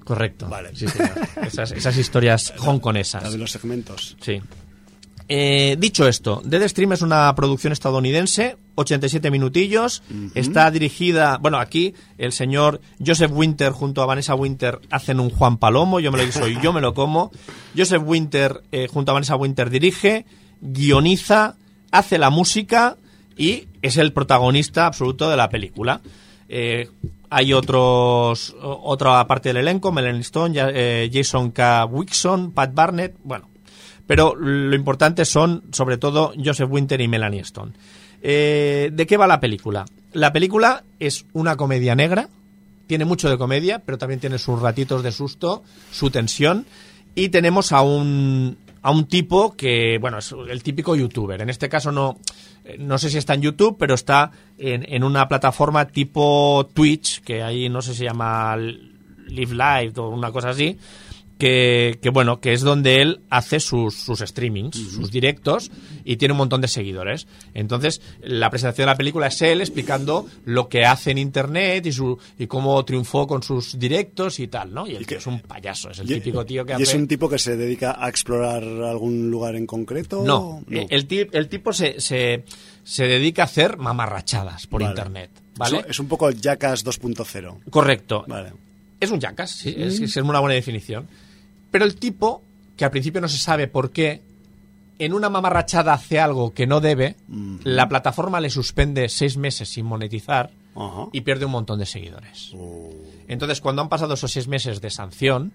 Correcto. 0.04 0.48
Vale. 0.48 0.70
Sí, 0.74 0.86
señor. 0.88 1.10
Esas, 1.42 1.72
esas 1.72 1.96
historias 1.96 2.54
la 2.58 2.62
hongkonesas. 2.64 3.30
de 3.32 3.38
los 3.38 3.50
segmentos 3.52 4.16
Sí. 4.20 4.40
Eh, 5.28 5.76
dicho 5.78 6.06
esto, 6.06 6.40
Deadstream 6.44 6.92
es 6.92 7.02
una 7.02 7.34
producción 7.34 7.72
estadounidense, 7.72 8.56
87 8.76 9.32
minutillos, 9.32 10.04
está 10.34 10.70
dirigida, 10.70 11.38
bueno, 11.38 11.58
aquí 11.58 11.94
el 12.16 12.30
señor 12.30 12.80
Joseph 13.04 13.32
Winter 13.32 13.72
junto 13.72 14.02
a 14.02 14.06
Vanessa 14.06 14.36
Winter 14.36 14.78
hacen 14.88 15.18
un 15.18 15.30
Juan 15.30 15.56
Palomo, 15.56 15.98
yo 15.98 16.12
me 16.12 16.18
lo 16.18 16.24
guiso 16.24 16.46
y 16.46 16.60
yo 16.60 16.72
me 16.72 16.80
lo 16.80 16.94
como. 16.94 17.32
Joseph 17.76 18.02
Winter 18.04 18.62
eh, 18.70 18.86
junto 18.88 19.10
a 19.10 19.14
Vanessa 19.14 19.34
Winter 19.34 19.68
dirige, 19.68 20.26
guioniza, 20.60 21.56
hace 21.90 22.18
la 22.18 22.30
música 22.30 22.96
y 23.36 23.66
es 23.82 23.96
el 23.96 24.12
protagonista 24.12 24.86
absoluto 24.86 25.28
de 25.28 25.36
la 25.36 25.48
película. 25.48 26.02
Eh, 26.48 26.88
hay 27.30 27.52
otros 27.52 28.54
otra 28.60 29.26
parte 29.26 29.48
del 29.48 29.56
elenco, 29.56 29.90
Melanie 29.90 30.20
Stone, 30.20 31.10
Jason 31.12 31.50
K. 31.50 31.84
Wixon, 31.86 32.52
Pat 32.52 32.72
Barnett, 32.72 33.16
bueno, 33.24 33.48
pero 34.06 34.34
lo 34.36 34.74
importante 34.74 35.24
son, 35.24 35.64
sobre 35.72 35.98
todo, 35.98 36.32
Joseph 36.42 36.70
Winter 36.70 37.00
y 37.00 37.08
Melanie 37.08 37.40
Stone. 37.40 37.72
Eh, 38.22 38.90
¿De 38.92 39.06
qué 39.06 39.16
va 39.16 39.26
la 39.26 39.40
película? 39.40 39.84
La 40.12 40.32
película 40.32 40.84
es 40.98 41.26
una 41.32 41.56
comedia 41.56 41.94
negra, 41.94 42.28
tiene 42.86 43.04
mucho 43.04 43.28
de 43.28 43.38
comedia, 43.38 43.80
pero 43.84 43.98
también 43.98 44.20
tiene 44.20 44.38
sus 44.38 44.60
ratitos 44.60 45.02
de 45.02 45.12
susto, 45.12 45.62
su 45.90 46.10
tensión, 46.10 46.66
y 47.14 47.30
tenemos 47.30 47.72
a 47.72 47.82
un, 47.82 48.56
a 48.82 48.90
un 48.90 49.06
tipo 49.06 49.56
que, 49.56 49.98
bueno, 50.00 50.18
es 50.18 50.32
el 50.48 50.62
típico 50.62 50.94
youtuber. 50.94 51.40
En 51.40 51.50
este 51.50 51.68
caso 51.68 51.90
no, 51.90 52.18
no 52.78 52.98
sé 52.98 53.10
si 53.10 53.18
está 53.18 53.34
en 53.34 53.42
YouTube, 53.42 53.76
pero 53.78 53.94
está 53.94 54.30
en, 54.58 54.84
en 54.88 55.02
una 55.02 55.26
plataforma 55.28 55.86
tipo 55.86 56.68
Twitch, 56.72 57.22
que 57.22 57.42
ahí 57.42 57.68
no 57.68 57.82
sé 57.82 57.92
si 57.92 57.98
se 57.98 58.04
llama 58.04 58.56
Live 58.56 59.54
Live 59.54 59.92
o 59.96 60.08
una 60.08 60.30
cosa 60.30 60.50
así, 60.50 60.78
que, 61.38 61.98
que, 62.00 62.08
bueno, 62.10 62.40
que 62.40 62.52
es 62.54 62.62
donde 62.62 63.02
él 63.02 63.20
hace 63.28 63.60
sus, 63.60 63.94
sus 63.94 64.20
streamings, 64.20 64.76
sus 64.76 65.10
directos 65.10 65.70
y 66.04 66.16
tiene 66.16 66.32
un 66.32 66.38
montón 66.38 66.60
de 66.62 66.68
seguidores. 66.68 67.26
Entonces, 67.52 68.00
la 68.22 68.48
presentación 68.48 68.86
de 68.86 68.92
la 68.92 68.96
película 68.96 69.26
es 69.26 69.42
él 69.42 69.60
explicando 69.60 70.26
lo 70.46 70.68
que 70.68 70.84
hace 70.86 71.10
en 71.10 71.18
internet 71.18 71.84
y 71.86 71.92
su 71.92 72.18
y 72.38 72.46
cómo 72.46 72.82
triunfó 72.84 73.26
con 73.26 73.42
sus 73.42 73.78
directos 73.78 74.40
y 74.40 74.48
tal, 74.48 74.72
¿no? 74.72 74.86
Y 74.86 74.94
el 74.96 75.06
tío 75.06 75.18
es 75.18 75.26
un 75.26 75.40
payaso, 75.40 75.90
es 75.90 75.98
el 75.98 76.10
Y- 76.10 76.14
típico 76.14 76.44
tío 76.46 76.64
que 76.64 76.72
¿Y 76.78 76.82
es 76.82 76.88
hace 76.88 76.96
un 76.98 77.06
tipo 77.08 77.28
que 77.28 77.38
se 77.38 77.56
dedica 77.56 77.96
a 78.02 78.08
explorar 78.08 78.62
algún 78.62 79.30
lugar 79.30 79.56
en 79.56 79.66
concreto? 79.66 80.22
no, 80.24 80.62
eh, 80.70 80.86
El, 80.88 81.06
el 81.32 81.48
tipo 81.48 81.72
se, 81.72 82.00
se, 82.00 82.44
se 82.82 83.06
dedica 83.06 83.42
a 83.42 83.44
hacer 83.46 83.76
mamarrachadas 83.76 84.66
por 84.66 84.80
Vale. 84.80 84.92
internet, 84.92 85.30
¿vale? 85.56 85.80
Es, 85.80 85.86
es 85.90 86.00
un 86.00 86.08
poco 86.08 86.30
Jackass 86.30 86.84
2.0. 86.84 87.58
Correcto. 87.68 88.24
Vale. 88.26 88.52
Es 88.98 89.10
un 89.10 89.20
jackass, 89.20 89.50
sí, 89.50 89.74
es, 89.76 90.00
es 90.00 90.16
una 90.16 90.40
buena 90.40 90.54
definición. 90.54 91.06
Pero 91.76 91.84
el 91.84 91.96
tipo, 91.96 92.42
que 92.74 92.86
al 92.86 92.90
principio 92.90 93.20
no 93.20 93.28
se 93.28 93.36
sabe 93.36 93.68
por 93.68 93.90
qué, 93.90 94.22
en 94.98 95.12
una 95.12 95.28
mamarrachada 95.28 95.92
hace 95.92 96.18
algo 96.18 96.54
que 96.54 96.66
no 96.66 96.80
debe, 96.80 97.16
la 97.64 97.86
plataforma 97.86 98.40
le 98.40 98.48
suspende 98.48 99.10
seis 99.10 99.36
meses 99.36 99.68
sin 99.68 99.84
monetizar 99.84 100.52
y 101.12 101.20
pierde 101.20 101.44
un 101.44 101.50
montón 101.50 101.78
de 101.78 101.84
seguidores. 101.84 102.52
Oh. 102.54 102.88
Entonces, 103.28 103.60
cuando 103.60 103.82
han 103.82 103.90
pasado 103.90 104.14
esos 104.14 104.32
seis 104.32 104.48
meses 104.48 104.80
de 104.80 104.88
sanción, 104.88 105.52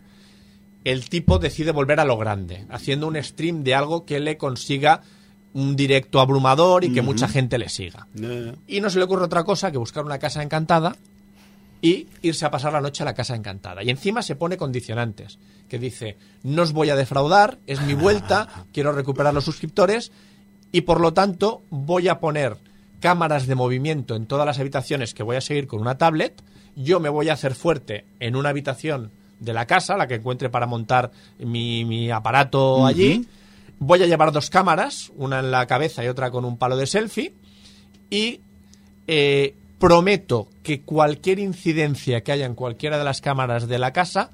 el 0.84 1.10
tipo 1.10 1.40
decide 1.40 1.72
volver 1.72 2.00
a 2.00 2.06
lo 2.06 2.20
grande, 2.20 2.68
haciendo 2.70 3.08
un 3.08 3.16
stream 3.24 3.64
de 3.64 3.74
algo 3.74 4.06
que 4.06 4.20
le 4.20 4.38
consiga 4.38 5.02
un 5.56 5.76
directo 5.76 6.20
abrumador 6.20 6.84
y 6.84 6.94
que 6.94 7.02
mucha 7.02 7.28
gente 7.28 7.58
le 7.58 7.68
siga. 7.68 8.06
Y 8.68 8.80
no 8.80 8.92
se 8.92 9.00
le 9.00 9.06
ocurre 9.06 9.26
otra 9.26 9.44
cosa 9.44 9.72
que 9.72 9.80
buscar 9.80 10.06
una 10.06 10.20
casa 10.20 10.44
encantada 10.44 10.96
y 11.82 12.06
irse 12.22 12.46
a 12.46 12.52
pasar 12.52 12.74
la 12.74 12.82
noche 12.82 13.02
a 13.02 13.08
la 13.08 13.16
casa 13.16 13.36
encantada. 13.36 13.82
Y 13.84 13.90
encima 13.90 14.22
se 14.22 14.36
pone 14.36 14.56
condicionantes, 14.56 15.40
que 15.72 15.80
dice, 15.80 16.18
no 16.44 16.64
os 16.64 16.74
voy 16.74 16.90
a 16.90 16.98
defraudar, 16.98 17.58
es 17.66 17.80
mi 17.84 17.94
vuelta, 17.94 18.66
quiero 18.74 18.92
recuperar 18.92 19.34
los 19.34 19.46
suscriptores 19.46 20.12
y 20.74 20.82
por 20.82 21.00
lo 21.00 21.14
tanto 21.14 21.62
voy 21.70 22.10
a 22.10 22.20
poner 22.20 22.58
cámaras 23.00 23.48
de 23.48 23.56
movimiento 23.56 24.18
en 24.18 24.26
todas 24.26 24.46
las 24.46 24.60
habitaciones 24.60 25.14
que 25.14 25.24
voy 25.24 25.38
a 25.38 25.42
seguir 25.42 25.68
con 25.68 25.80
una 25.80 25.98
tablet, 25.98 26.44
yo 26.76 27.00
me 27.00 27.08
voy 27.08 27.30
a 27.30 27.34
hacer 27.34 27.56
fuerte 27.56 28.04
en 28.20 28.36
una 28.36 28.50
habitación 28.50 29.12
de 29.40 29.54
la 29.54 29.66
casa, 29.66 29.96
la 29.96 30.08
que 30.08 30.16
encuentre 30.16 30.50
para 30.50 30.68
montar 30.68 31.12
mi, 31.40 31.86
mi 31.86 32.12
aparato 32.12 32.86
allí, 32.86 33.26
voy 33.80 34.04
a 34.04 34.08
llevar 34.08 34.34
dos 34.34 34.50
cámaras, 34.50 35.10
una 35.16 35.40
en 35.40 35.52
la 35.52 35.68
cabeza 35.68 36.04
y 36.04 36.10
otra 36.10 36.32
con 36.32 36.44
un 36.44 36.58
palo 36.58 36.76
de 36.76 36.86
selfie, 36.86 37.34
y 38.10 38.42
eh, 39.08 39.56
prometo 39.80 40.50
que 40.64 40.82
cualquier 40.82 41.40
incidencia 41.40 42.24
que 42.24 42.34
haya 42.34 42.46
en 42.46 42.56
cualquiera 42.56 42.98
de 42.98 43.06
las 43.06 43.22
cámaras 43.22 43.70
de 43.70 43.80
la 43.80 43.94
casa 43.94 44.32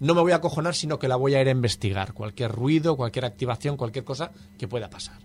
no 0.00 0.14
me 0.14 0.20
voy 0.20 0.32
a 0.32 0.36
acojonar, 0.36 0.74
sino 0.74 0.98
que 0.98 1.08
la 1.08 1.16
voy 1.16 1.34
a 1.34 1.40
ir 1.40 1.48
a 1.48 1.52
investigar. 1.52 2.12
Cualquier 2.12 2.52
ruido, 2.52 2.96
cualquier 2.96 3.24
activación, 3.24 3.76
cualquier 3.76 4.04
cosa 4.04 4.30
que 4.58 4.68
pueda 4.68 4.90
pasar. 4.90 5.18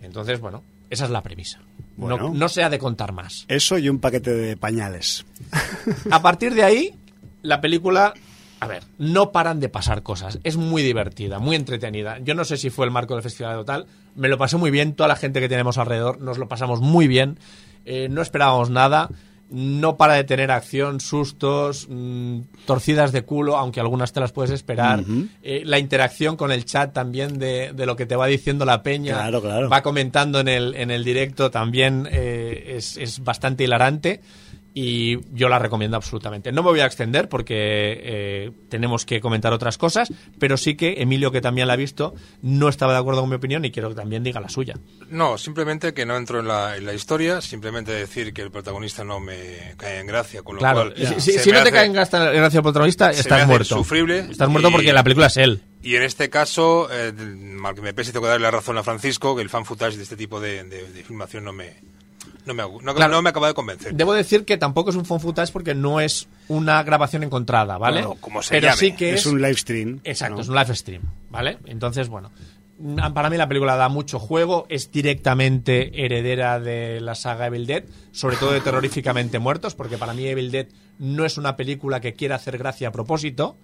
Entonces, 0.00 0.40
bueno, 0.40 0.62
esa 0.90 1.04
es 1.04 1.10
la 1.10 1.22
premisa. 1.22 1.60
Bueno. 1.96 2.16
No, 2.16 2.34
no 2.34 2.48
se 2.48 2.62
ha 2.62 2.70
de 2.70 2.78
contar 2.78 3.12
más. 3.12 3.44
Eso 3.48 3.78
y 3.78 3.88
un 3.88 3.98
paquete 3.98 4.32
de 4.32 4.56
pañales. 4.56 5.26
A 6.10 6.22
partir 6.22 6.54
de 6.54 6.62
ahí, 6.62 6.94
la 7.42 7.60
película, 7.60 8.14
a 8.60 8.66
ver, 8.66 8.84
no 8.98 9.32
paran 9.32 9.60
de 9.60 9.68
pasar 9.68 10.02
cosas. 10.02 10.38
Es 10.44 10.56
muy 10.56 10.82
divertida, 10.82 11.38
muy 11.38 11.56
entretenida. 11.56 12.18
Yo 12.20 12.34
no 12.34 12.44
sé 12.44 12.56
si 12.56 12.70
fue 12.70 12.86
el 12.86 12.92
marco 12.92 13.14
del 13.14 13.22
festival 13.22 13.58
o 13.58 13.64
tal. 13.64 13.86
Me 14.16 14.28
lo 14.28 14.38
pasé 14.38 14.56
muy 14.56 14.70
bien. 14.70 14.94
Toda 14.94 15.08
la 15.08 15.16
gente 15.16 15.40
que 15.40 15.48
tenemos 15.48 15.78
alrededor 15.78 16.20
nos 16.20 16.38
lo 16.38 16.48
pasamos 16.48 16.80
muy 16.80 17.06
bien. 17.08 17.38
Eh, 17.84 18.08
no 18.08 18.22
esperábamos 18.22 18.70
nada. 18.70 19.10
No 19.50 19.96
para 19.96 20.14
de 20.14 20.24
tener 20.24 20.50
acción, 20.50 21.00
sustos, 21.00 21.86
mm, 21.88 22.40
torcidas 22.66 23.12
de 23.12 23.22
culo, 23.22 23.56
aunque 23.56 23.80
algunas 23.80 24.12
te 24.12 24.20
las 24.20 24.32
puedes 24.32 24.50
esperar. 24.50 25.02
Eh, 25.42 25.62
la 25.64 25.78
interacción 25.78 26.36
con 26.36 26.52
el 26.52 26.64
chat 26.64 26.92
también 26.92 27.38
de, 27.38 27.72
de 27.74 27.86
lo 27.86 27.96
que 27.96 28.06
te 28.06 28.16
va 28.16 28.26
diciendo 28.26 28.64
la 28.64 28.82
peña, 28.82 29.14
Claro, 29.14 29.40
claro. 29.40 29.68
va 29.68 29.82
comentando 29.82 30.40
en 30.40 30.48
el, 30.48 30.74
en 30.74 30.90
el 30.90 31.02
directo 31.04 31.50
también 31.50 32.08
eh, 32.10 32.74
es, 32.76 32.96
es 32.96 33.22
bastante 33.24 33.64
hilarante. 33.64 34.20
Y 34.74 35.18
yo 35.34 35.48
la 35.48 35.58
recomiendo 35.58 35.96
absolutamente. 35.96 36.52
No 36.52 36.62
me 36.62 36.70
voy 36.70 36.80
a 36.80 36.86
extender 36.86 37.28
porque 37.28 37.54
eh, 37.56 38.50
tenemos 38.68 39.04
que 39.04 39.20
comentar 39.20 39.52
otras 39.52 39.76
cosas, 39.76 40.12
pero 40.38 40.56
sí 40.56 40.76
que 40.76 41.02
Emilio, 41.02 41.32
que 41.32 41.40
también 41.40 41.66
la 41.66 41.72
ha 41.72 41.76
visto, 41.76 42.14
no 42.42 42.68
estaba 42.68 42.92
de 42.92 42.98
acuerdo 43.00 43.22
con 43.22 43.30
mi 43.30 43.36
opinión 43.36 43.64
y 43.64 43.72
quiero 43.72 43.88
que 43.88 43.96
también 43.96 44.22
diga 44.22 44.40
la 44.40 44.48
suya. 44.48 44.74
No, 45.10 45.36
simplemente 45.36 45.94
que 45.94 46.06
no 46.06 46.16
entro 46.16 46.38
en 46.40 46.46
la, 46.48 46.76
en 46.76 46.86
la 46.86 46.94
historia, 46.94 47.40
simplemente 47.40 47.90
decir 47.92 48.32
que 48.32 48.42
el 48.42 48.50
protagonista 48.52 49.02
no 49.02 49.18
me 49.18 49.74
cae 49.78 49.98
en 50.00 50.06
gracia, 50.06 50.42
con 50.42 50.56
lo 50.56 50.60
Claro, 50.60 50.92
cual... 50.94 51.20
si, 51.20 51.32
si- 51.32 51.50
no 51.50 51.56
te 51.56 51.62
hace- 51.62 51.72
cae 51.72 51.86
en 51.86 51.92
gracia 51.94 52.58
el 52.58 52.62
protagonista, 52.62 53.10
estás 53.10 53.46
muerto. 53.48 53.74
insufrible 53.74 54.18
Estás 54.30 54.48
muerto 54.48 54.68
y- 54.68 54.72
porque 54.72 54.92
la 54.92 55.02
película 55.02 55.26
es 55.26 55.38
él. 55.38 55.62
Y 55.82 55.96
en 55.96 56.02
este 56.02 56.28
caso, 56.30 56.88
eh, 56.92 57.12
mal 57.12 57.74
que 57.74 57.80
me 57.80 57.94
pese, 57.94 58.12
tengo 58.12 58.26
que 58.26 58.30
darle 58.30 58.44
la 58.44 58.50
razón 58.52 58.76
a 58.78 58.82
Francisco, 58.84 59.34
que 59.34 59.42
el 59.42 59.48
fan 59.48 59.64
footage 59.64 59.96
de 59.96 60.02
este 60.04 60.16
tipo 60.16 60.38
de, 60.40 60.62
de- 60.64 60.92
de 60.92 61.02
filmación 61.04 61.44
no 61.44 61.52
me, 61.52 61.72
no 62.48 62.54
me, 62.54 62.62
no, 62.82 62.94
Claro. 62.94 63.12
no 63.12 63.22
me 63.22 63.30
acaba 63.30 63.46
de 63.46 63.54
convencer. 63.54 63.94
Debo 63.94 64.12
decir 64.14 64.44
que 64.44 64.56
tampoco 64.56 64.90
es 64.90 64.96
un 64.96 65.04
phone 65.04 65.20
footage 65.20 65.52
porque 65.52 65.74
no 65.74 66.00
es 66.00 66.26
una 66.48 66.82
grabación 66.82 67.22
encontrada, 67.22 67.78
¿vale? 67.78 68.00
Bueno, 68.02 68.20
como 68.20 68.42
se 68.42 68.50
Pero 68.50 68.66
llame. 68.68 68.76
sí 68.78 68.92
que 68.92 69.14
Es 69.14 69.20
es, 69.20 69.26
un 69.26 69.40
live 69.40 69.54
stream. 69.54 70.00
Exacto, 70.04 70.36
¿no? 70.36 70.40
es 70.42 70.48
un 70.48 70.56
live 70.56 70.74
stream, 70.74 71.02
¿vale? 71.30 71.58
Entonces, 71.66 72.08
bueno, 72.08 72.32
mm, 72.78 73.12
para 73.12 73.30
mí 73.30 73.36
la 73.36 73.46
película 73.46 73.76
da 73.76 73.88
mucho 73.88 74.18
juego, 74.18 74.66
es 74.68 74.90
directamente 74.90 76.04
heredera 76.04 76.58
de 76.60 77.00
la 77.00 77.14
saga 77.14 77.46
Evil 77.46 77.66
Dead, 77.66 77.84
sobre 78.12 78.36
todo 78.36 78.52
de 78.52 78.60
Terroríficamente 78.60 79.38
Muertos, 79.38 79.74
porque 79.74 79.98
para 79.98 80.14
mí 80.14 80.26
Evil 80.26 80.50
Dead 80.50 80.66
no 80.98 81.24
es 81.24 81.38
una 81.38 81.56
película 81.56 82.00
que 82.00 82.14
quiera 82.14 82.36
hacer 82.36 82.58
gracia 82.58 82.88
a 82.88 82.92
propósito, 82.92 83.56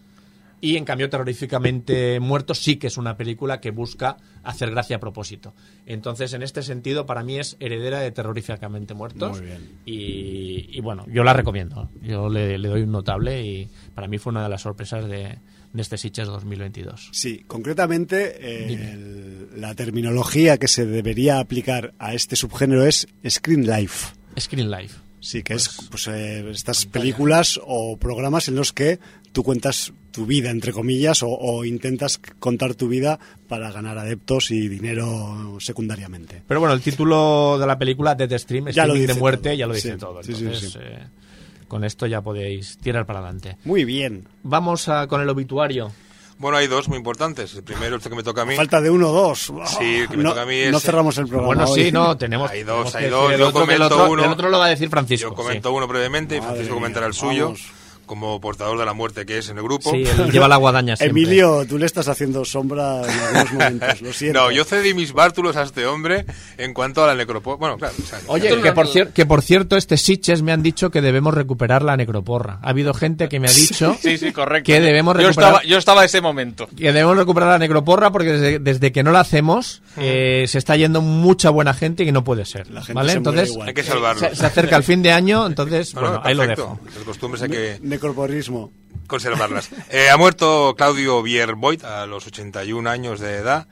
y 0.61 0.77
en 0.77 0.85
cambio 0.85 1.09
Terroríficamente 1.11 2.21
Muertos 2.21 2.59
sí 2.59 2.77
que 2.77 2.87
es 2.87 2.97
una 2.97 3.17
película 3.17 3.61
que 3.61 3.71
busca 3.71 4.17
hacer 4.43 4.71
gracia 4.71 4.97
a 4.97 5.01
propósito. 5.01 5.55
Entonces, 5.87 6.33
en 6.33 6.43
este 6.43 6.63
sentido, 6.63 7.07
para 7.07 7.23
mí 7.23 7.39
es 7.39 7.57
heredera 7.61 8.01
de 8.01 8.11
Terroríficamente 8.13 8.95
Muertos. 8.95 9.39
Muy 9.39 9.47
bien. 9.47 9.79
Y, 9.85 10.69
y 10.77 10.81
bueno, 10.81 11.05
yo 11.09 11.25
la 11.25 11.33
recomiendo. 11.33 11.91
Yo 12.03 12.29
le, 12.29 12.59
le 12.59 12.69
doy 12.69 12.83
un 12.83 12.93
notable 12.93 13.43
y 13.45 13.69
para 13.95 14.09
mí 14.09 14.19
fue 14.19 14.31
una 14.33 14.43
de 14.45 14.49
las 14.49 14.63
sorpresas 14.63 15.07
de, 15.09 15.39
de 15.73 15.83
este 15.83 15.97
Sitges 15.99 16.27
2022. 16.29 17.11
Sí, 17.13 17.45
concretamente 17.47 18.37
eh, 18.41 18.73
el- 18.93 19.61
la 19.61 19.75
terminología 19.75 20.59
que 20.59 20.69
se 20.69 20.85
debería 20.87 21.39
aplicar 21.39 21.95
a 21.99 22.15
este 22.15 22.37
subgénero 22.37 22.85
es 22.87 23.07
Screen 23.29 23.67
Life. 23.67 24.15
Screen 24.39 24.71
Live. 24.71 24.91
Sí, 25.21 25.43
que 25.43 25.55
es 25.55 25.71
pues, 25.91 26.07
eh, 26.09 26.51
estas 26.51 26.85
películas 26.85 27.59
o 27.65 27.97
programas 27.97 28.49
en 28.49 28.57
los 28.57 28.73
que 28.75 28.99
tú 29.35 29.43
cuentas 29.43 29.93
tu 30.13 30.27
vida, 30.27 30.49
entre 30.51 30.73
comillas, 30.73 31.25
o, 31.25 31.29
o 31.29 31.65
intentas 31.65 32.21
contar 32.39 32.75
tu 32.77 32.87
vida 32.89 33.19
para 33.49 33.73
ganar 33.73 33.99
adeptos 33.99 34.53
y 34.53 34.69
dinero 34.69 35.57
secundariamente. 35.61 36.41
Pero 36.47 36.61
bueno, 36.61 36.73
el 36.73 36.81
título 36.81 37.59
de 37.59 37.67
la 37.67 37.77
película, 37.77 38.15
Dead 38.15 38.39
Stream, 38.39 38.69
Ya 38.69 38.87
lo 38.87 38.95
de 38.95 39.01
dice 39.01 39.15
muerte, 39.15 39.49
todo. 39.51 39.55
ya 39.59 39.67
lo 39.67 39.75
dice 39.75 39.93
Sí, 39.93 39.99
todo. 39.99 40.23
sí, 40.23 40.33
sí, 40.35 40.45
Entonces, 40.45 40.73
sí. 40.73 40.79
eh, 40.81 40.99
con 41.67 41.83
esto 41.83 42.07
ya 42.07 42.21
podéis 42.23 42.79
tirar 42.79 43.07
para 43.07 43.19
adelante. 43.19 43.57
Muy 43.65 43.85
bien. 43.85 44.29
Vamos 44.45 44.89
a- 44.89 45.09
con 45.09 45.21
el 45.21 45.29
obituario. 45.29 45.91
Bueno, 46.39 46.57
hay 46.59 46.67
dos 46.69 46.89
muy 46.89 46.97
importantes. 46.99 47.55
El 47.55 47.65
primero, 47.65 47.97
este 47.97 48.09
que 48.11 48.15
me 48.17 48.23
toca 48.23 48.43
a 48.43 48.45
mí. 48.45 48.55
Falta 48.55 48.81
de 48.81 48.91
uno 48.91 49.09
o 49.11 49.13
dos. 49.13 49.53
Sí, 49.79 49.97
el 50.03 50.09
que 50.09 50.17
me 50.17 50.23
no, 50.23 50.31
toca 50.31 50.43
a 50.43 50.47
mí 50.47 50.61
no 50.71 50.79
es- 50.79 50.83
cerramos 50.85 51.19
el 51.19 51.25
programa. 51.27 51.47
Bueno, 51.47 51.65
hoy. 51.65 51.85
sí, 51.85 51.93
no, 51.93 52.17
tenemos. 52.19 52.51
Hay 52.51 52.63
dos, 52.63 52.93
tenemos 52.93 52.95
hay 52.95 53.11
dos. 53.11 53.39
Yo 53.39 53.53
comento 53.53 53.85
otro- 53.87 54.11
uno. 54.13 54.25
El 54.25 54.31
otro 54.31 54.49
lo 54.49 54.59
va 54.59 54.67
a 54.67 54.69
decir 54.71 54.89
Francisco. 54.89 55.31
Yo 55.31 55.35
comento 55.35 55.71
sí. 55.71 55.75
uno 55.75 55.89
brevemente 55.89 56.37
y 56.37 56.41
Francisco 56.41 56.67
mía, 56.75 56.75
comentará 56.75 57.07
el 57.07 57.15
suyo, 57.15 57.45
vamos. 57.47 57.63
Como 58.07 58.41
portador 58.41 58.79
de 58.79 58.85
la 58.85 58.93
muerte 58.93 59.25
que 59.27 59.39
es 59.39 59.49
en 59.49 59.59
el 59.59 59.65
grupo. 59.65 59.91
Sí, 59.91 60.05
él 60.05 60.31
lleva 60.31 60.49
la 60.49 60.57
guadaña 60.57 60.97
siempre. 60.97 61.23
Emilio, 61.23 61.67
tú 61.67 61.79
le 61.79 61.87
estás 61.87 62.09
haciendo 62.09 62.45
sombra 62.45 63.03
en 63.03 63.11
algunos 63.11 63.53
momentos, 63.53 64.03
lo 64.03 64.13
siento. 64.13 64.41
No, 64.45 64.51
yo 64.51 64.65
cedí 64.65 64.95
mis 64.95 65.13
bártulos 65.13 65.57
a 65.57 65.63
este 65.63 65.87
hombre 65.87 66.27
en 66.59 66.75
cuanto 66.75 67.05
a 67.05 67.07
la 67.07 67.15
necroporra. 67.15 67.57
Bueno, 67.57 67.77
claro. 67.79 67.95
o 68.03 68.07
sea, 68.07 68.19
Oye, 68.27 68.61
que 68.61 68.73
por, 68.73 68.87
cier- 68.89 69.13
que 69.13 69.27
por 69.27 69.43
cierto, 69.43 69.77
este 69.77 69.97
Sitches 69.97 70.43
me 70.43 70.53
han 70.53 70.63
dicho 70.63 70.91
que 70.91 71.01
debemos 71.01 71.35
recuperar 71.35 71.83
la 71.83 71.97
necroporra. 71.97 72.59
Ha 72.63 72.71
habido 72.71 72.95
gente 72.95 73.29
que 73.29 73.39
me 73.41 73.49
ha 73.49 73.53
dicho 73.53 73.97
Sí, 74.01 74.19
sí, 74.19 74.33
correcto. 74.33 74.67
que 74.67 74.81
debemos 74.81 75.15
yo 75.17 75.29
recuperar, 75.29 75.51
estaba, 75.53 75.65
yo 75.65 75.79
estaba 75.79 76.01
a 76.03 76.05
ese 76.05 76.21
momento. 76.21 76.67
que 76.77 76.93
debemos 76.93 77.17
recuperar 77.17 77.51
la 77.51 77.59
necroporra 77.59 78.11
porque 78.11 78.33
desde, 78.33 78.59
desde 78.59 78.93
que 78.93 79.03
no 79.03 79.13
la 79.13 79.21
hacemos 79.21 79.83
eh, 79.97 80.45
se 80.49 80.59
está 80.59 80.77
yendo 80.77 81.01
mucha 81.01 81.51
buena 81.51 81.75
gente 81.75 82.03
y 82.05 82.13
no 82.13 82.25
puede 82.25 82.45
ser. 82.45 82.69
La 82.71 82.81
gente 82.83 82.95
¿vale? 82.95 83.13
se 83.13 83.19
Entonces, 83.19 83.51
igual. 83.51 83.69
hay 83.69 83.75
que 83.75 83.83
salvarlo. 83.83 84.21
se, 84.29 84.35
se 84.35 84.47
acerca 84.47 84.77
el 84.77 84.83
fin 84.83 85.03
de 85.03 85.13
año, 85.13 85.47
entonces, 85.47 85.95
No, 85.95 86.01
bueno, 86.01 86.17
no, 86.17 86.23
ahí 86.25 86.35
lo 86.35 86.47
dejo. 86.47 86.81
Las 86.95 87.05
costumbres 87.05 87.43
hay 87.43 87.51
que 87.51 87.79
Necroporrismo. 87.95 88.73
conservarlas. 89.07 89.71
Eh, 89.91 90.11
ha 90.11 90.17
muerto 90.17 90.75
Claudio 90.77 91.23
Bierboit 91.23 91.85
a 91.85 92.07
los 92.07 92.27
81 92.27 92.89
años 92.91 93.21
de 93.21 93.37
edad. 93.37 93.69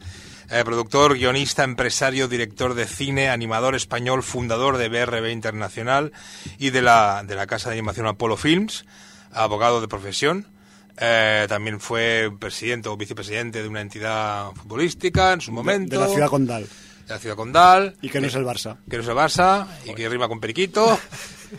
Eh, 0.50 0.62
productor, 0.64 1.14
guionista, 1.14 1.64
empresario, 1.64 2.28
director 2.28 2.74
de 2.74 2.86
cine, 2.86 3.30
animador 3.30 3.74
español, 3.74 4.22
fundador 4.22 4.76
de 4.76 4.88
BRB 4.88 5.30
Internacional 5.30 6.12
y 6.58 6.70
de 6.70 6.82
la, 6.82 7.24
de 7.26 7.34
la 7.34 7.46
casa 7.46 7.70
de 7.70 7.74
animación 7.74 8.06
Apollo 8.06 8.36
Films, 8.36 8.84
abogado 9.32 9.80
de 9.80 9.88
profesión. 9.88 10.46
Eh, 10.98 11.46
también 11.48 11.80
fue 11.80 12.30
presidente 12.38 12.88
o 12.88 12.96
vicepresidente 12.96 13.62
de 13.62 13.68
una 13.68 13.80
entidad 13.80 14.52
futbolística 14.52 15.32
en 15.32 15.40
su 15.40 15.50
momento. 15.50 15.98
De 15.98 16.04
la 16.04 16.08
ciudad 16.08 16.28
condal. 16.28 16.66
La 17.12 17.18
ciudad 17.18 17.36
condal. 17.36 17.96
Y 18.02 18.08
que 18.08 18.20
no 18.20 18.26
es 18.26 18.34
el 18.34 18.44
Barça. 18.44 18.78
que 18.88 18.96
no 18.96 19.02
es 19.02 19.08
el 19.08 19.14
Barça 19.14 19.66
y 19.84 19.94
que 19.94 20.08
rima 20.08 20.28
con 20.28 20.40
Periquito. 20.40 20.98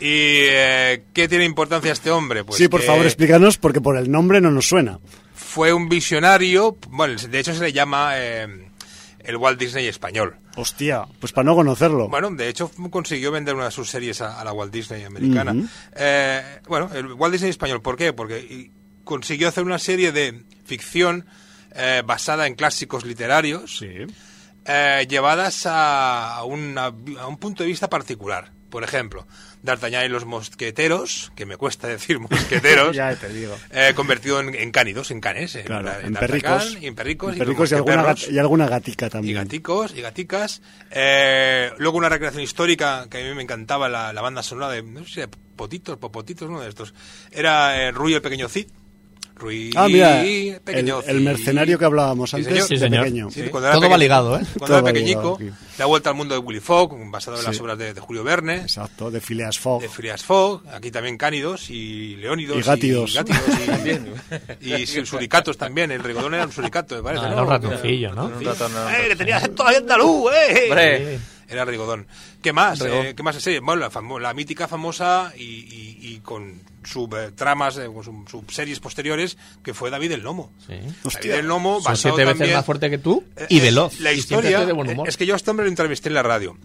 eh, 0.50 1.04
qué 1.12 1.28
tiene 1.28 1.44
importancia 1.44 1.92
este 1.92 2.10
hombre? 2.10 2.44
Pues 2.44 2.58
sí, 2.58 2.68
por 2.68 2.80
que 2.80 2.86
favor, 2.86 3.06
explícanos, 3.06 3.58
porque 3.58 3.80
por 3.80 3.96
el 3.96 4.10
nombre 4.10 4.40
no 4.40 4.50
nos 4.50 4.66
suena. 4.66 4.98
Fue 5.34 5.72
un 5.72 5.88
visionario, 5.88 6.76
bueno, 6.88 7.14
de 7.28 7.38
hecho 7.38 7.54
se 7.54 7.62
le 7.62 7.72
llama 7.72 8.12
eh, 8.16 8.70
el 9.20 9.36
Walt 9.36 9.58
Disney 9.58 9.86
español. 9.86 10.36
Hostia, 10.56 11.06
pues 11.20 11.32
para 11.32 11.44
no 11.44 11.54
conocerlo. 11.54 12.08
Bueno, 12.08 12.30
de 12.30 12.48
hecho 12.48 12.70
consiguió 12.90 13.30
vender 13.30 13.54
una 13.54 13.66
de 13.66 13.70
sus 13.70 13.88
series 13.88 14.20
a, 14.20 14.40
a 14.40 14.44
la 14.44 14.52
Walt 14.52 14.72
Disney 14.72 15.04
americana. 15.04 15.52
Ujú. 15.52 15.68
Eh, 15.96 16.42
bueno, 16.68 16.90
el 16.92 17.12
Walt 17.12 17.32
Disney 17.32 17.50
español, 17.50 17.80
¿por 17.80 17.96
qué? 17.96 18.12
Porque 18.12 18.70
consiguió 19.04 19.48
hacer 19.48 19.64
una 19.64 19.78
serie 19.78 20.10
de 20.12 20.42
ficción 20.64 21.24
eh, 21.74 22.02
basada 22.04 22.46
en 22.46 22.54
clásicos 22.54 23.04
literarios. 23.04 23.78
Sí. 23.78 24.06
Eh, 24.64 25.06
llevadas 25.08 25.66
a, 25.66 26.36
a 26.36 26.44
una- 26.44 26.86
a 26.86 27.26
un 27.26 27.36
punto 27.38 27.62
de 27.62 27.68
vista 27.68 27.88
particular. 27.88 28.52
Por 28.70 28.82
ejemplo, 28.82 29.24
D'Artagnan 29.62 30.04
y 30.04 30.08
los 30.08 30.24
mosqueteros, 30.24 31.30
que 31.36 31.46
me 31.46 31.56
cuesta 31.56 31.86
decir 31.96 32.18
mosqueteros, 32.18 32.96
ya 32.96 33.14
te 33.14 33.28
digo. 33.28 33.56
eh, 33.70 33.92
convertido 33.94 34.40
en, 34.40 34.52
en 34.54 34.72
cánidos, 34.72 35.12
en 35.12 35.20
canes. 35.20 35.54
En, 35.54 35.66
Claro, 35.66 35.92
en 36.02 36.12
perricos. 36.14 36.76
y 36.80 36.86
en 36.88 36.94
perricos. 36.96 37.36
Y 37.36 37.38
perricos 37.38 37.70
y 37.70 37.74
alguna, 37.76 38.02
gat- 38.04 38.30
y 38.32 38.38
alguna 38.38 38.66
gatica 38.68 39.06
Y 39.06 39.10
también. 39.10 39.36
gaticos 39.36 39.94
y 39.94 40.00
gaticas. 40.00 40.60
Eh, 40.90 41.70
luego 41.78 41.98
una 41.98 42.08
recreación 42.08 42.42
histórica 42.42 43.06
que 43.08 43.22
a 43.22 43.28
mí 43.28 43.34
me 43.34 43.42
encantaba 43.42 43.88
la, 43.88 44.12
la 44.12 44.22
banda 44.22 44.42
sonora 44.42 44.70
de, 44.72 44.82
no 44.82 45.06
sé 45.06 45.28
Potitos, 45.54 45.98
Popotitos, 45.98 46.48
uno 46.48 46.60
de 46.60 46.68
estos. 46.68 46.94
Era 47.30 47.80
eh, 47.80 47.92
Rui 47.92 48.12
el 48.14 48.22
Pequeño 48.22 48.48
Cid. 48.48 48.66
Rui 49.36 49.70
Ah, 49.74 49.88
mira, 49.88 50.22
el, 50.22 50.60
Pequeño 50.62 51.00
el 51.06 51.18
Cid. 51.18 51.24
mercenario 51.24 51.78
que 51.78 51.84
hablábamos 51.84 52.30
Sí, 52.30 52.36
antes. 52.36 52.66
Sí, 52.66 52.74
de 52.74 52.80
señor. 52.80 53.04
pequeño. 53.04 53.30
Sí, 53.30 53.42
Sí. 53.42 53.48
cuando 53.48 53.68
era 53.68 53.76
Todo 53.78 53.90
va 53.90 53.98
ligado, 53.98 54.36
¿eh? 54.36 54.42
Cuando 54.58 54.66
Todo 54.66 54.78
era 54.78 54.84
pequeñico, 54.92 55.36
ligado 55.40 55.56
la 55.78 55.86
vuelta 55.86 56.10
al 56.10 56.16
mundo 56.16 56.34
de 56.36 56.38
Willy 56.40 56.60
Fogg, 56.60 56.94
basado 57.10 57.36
en 57.38 57.44
las 57.44 57.60
obras 57.60 57.76
de, 57.76 57.94
de 57.94 58.00
Julio 58.00 58.22
Verne, 58.22 58.56
Exacto, 58.58 59.10
de 59.10 59.20
Phileas 59.20 59.58
Fogg. 59.58 59.82
de 59.82 59.88
Phileas 59.88 60.22
Fogg, 60.22 60.62
aquí 60.72 60.92
también 60.92 61.18
Cánidos 61.18 61.68
y 61.70 62.14
Leónidos. 62.16 62.58
Y 62.58 62.62
Gátidos. 62.62 63.10
Y, 63.10 63.14
Gátidos 63.14 63.40
y, 64.60 64.72
y 64.82 64.86
sí, 64.86 65.04
suricatos 65.04 65.58
también, 65.58 65.90
el 65.90 66.02
rigodón 66.04 66.34
era 66.34 66.44
un 66.46 66.52
suricato, 66.52 66.94
me 66.94 67.02
parece. 67.02 67.24
¿no? 67.26 67.32
era 67.32 67.42
un 67.42 67.48
ratoncillo, 67.48 68.14
¿no? 68.14 68.26
Un 68.26 68.44
ratón. 68.44 68.72
¡Eh, 68.92 69.08
que 69.08 69.16
tenía 69.16 69.38
acento 69.38 69.66
ahí 69.66 69.76
andaluz, 69.76 70.30
eh! 70.32 70.66
Hombre. 70.68 71.18
Era 71.46 71.64
Rigodón. 71.66 72.06
¿Qué 72.40 72.52
más? 72.54 72.80
Eh, 72.80 73.12
¿Qué 73.16 73.22
más 73.22 73.36
serie? 73.36 73.60
Bueno, 73.60 73.82
la, 73.88 74.18
la 74.20 74.32
mítica, 74.34 74.66
famosa 74.66 75.32
y, 75.36 75.42
y- 75.42 75.98
y 76.00 76.20
con 76.20 76.58
subtramas, 76.84 77.76
eh, 77.78 77.86
sub- 78.02 78.28
subseries 78.28 78.80
posteriores, 78.80 79.36
que 79.62 79.74
fue 79.74 79.90
David 79.90 80.12
el 80.12 80.20
Lomo. 80.22 80.52
Sí. 80.66 80.74
David 81.12 81.30
el 81.32 81.46
Lomo, 81.46 81.80
Son 81.80 81.96
siete 81.96 82.18
veces 82.24 82.38
también... 82.38 82.56
más 82.56 82.64
fuerte 82.66 82.90
que 82.90 82.98
tú 82.98 83.24
Eh, 83.36 83.46
y 83.48 83.58
eh, 83.58 83.62
veloz. 83.62 83.98
La 84.00 84.12
historia 84.12 84.64
de 84.64 84.72
buen 84.72 84.90
humor. 84.90 85.08
es 85.08 85.16
que 85.16 85.26
yo 85.26 85.34
a 85.34 85.36
este 85.36 85.50
hombre 85.50 85.64
lo 85.66 85.70
entrevisté 85.70 86.08
en 86.08 86.14
la 86.14 86.22
radio, 86.22 86.56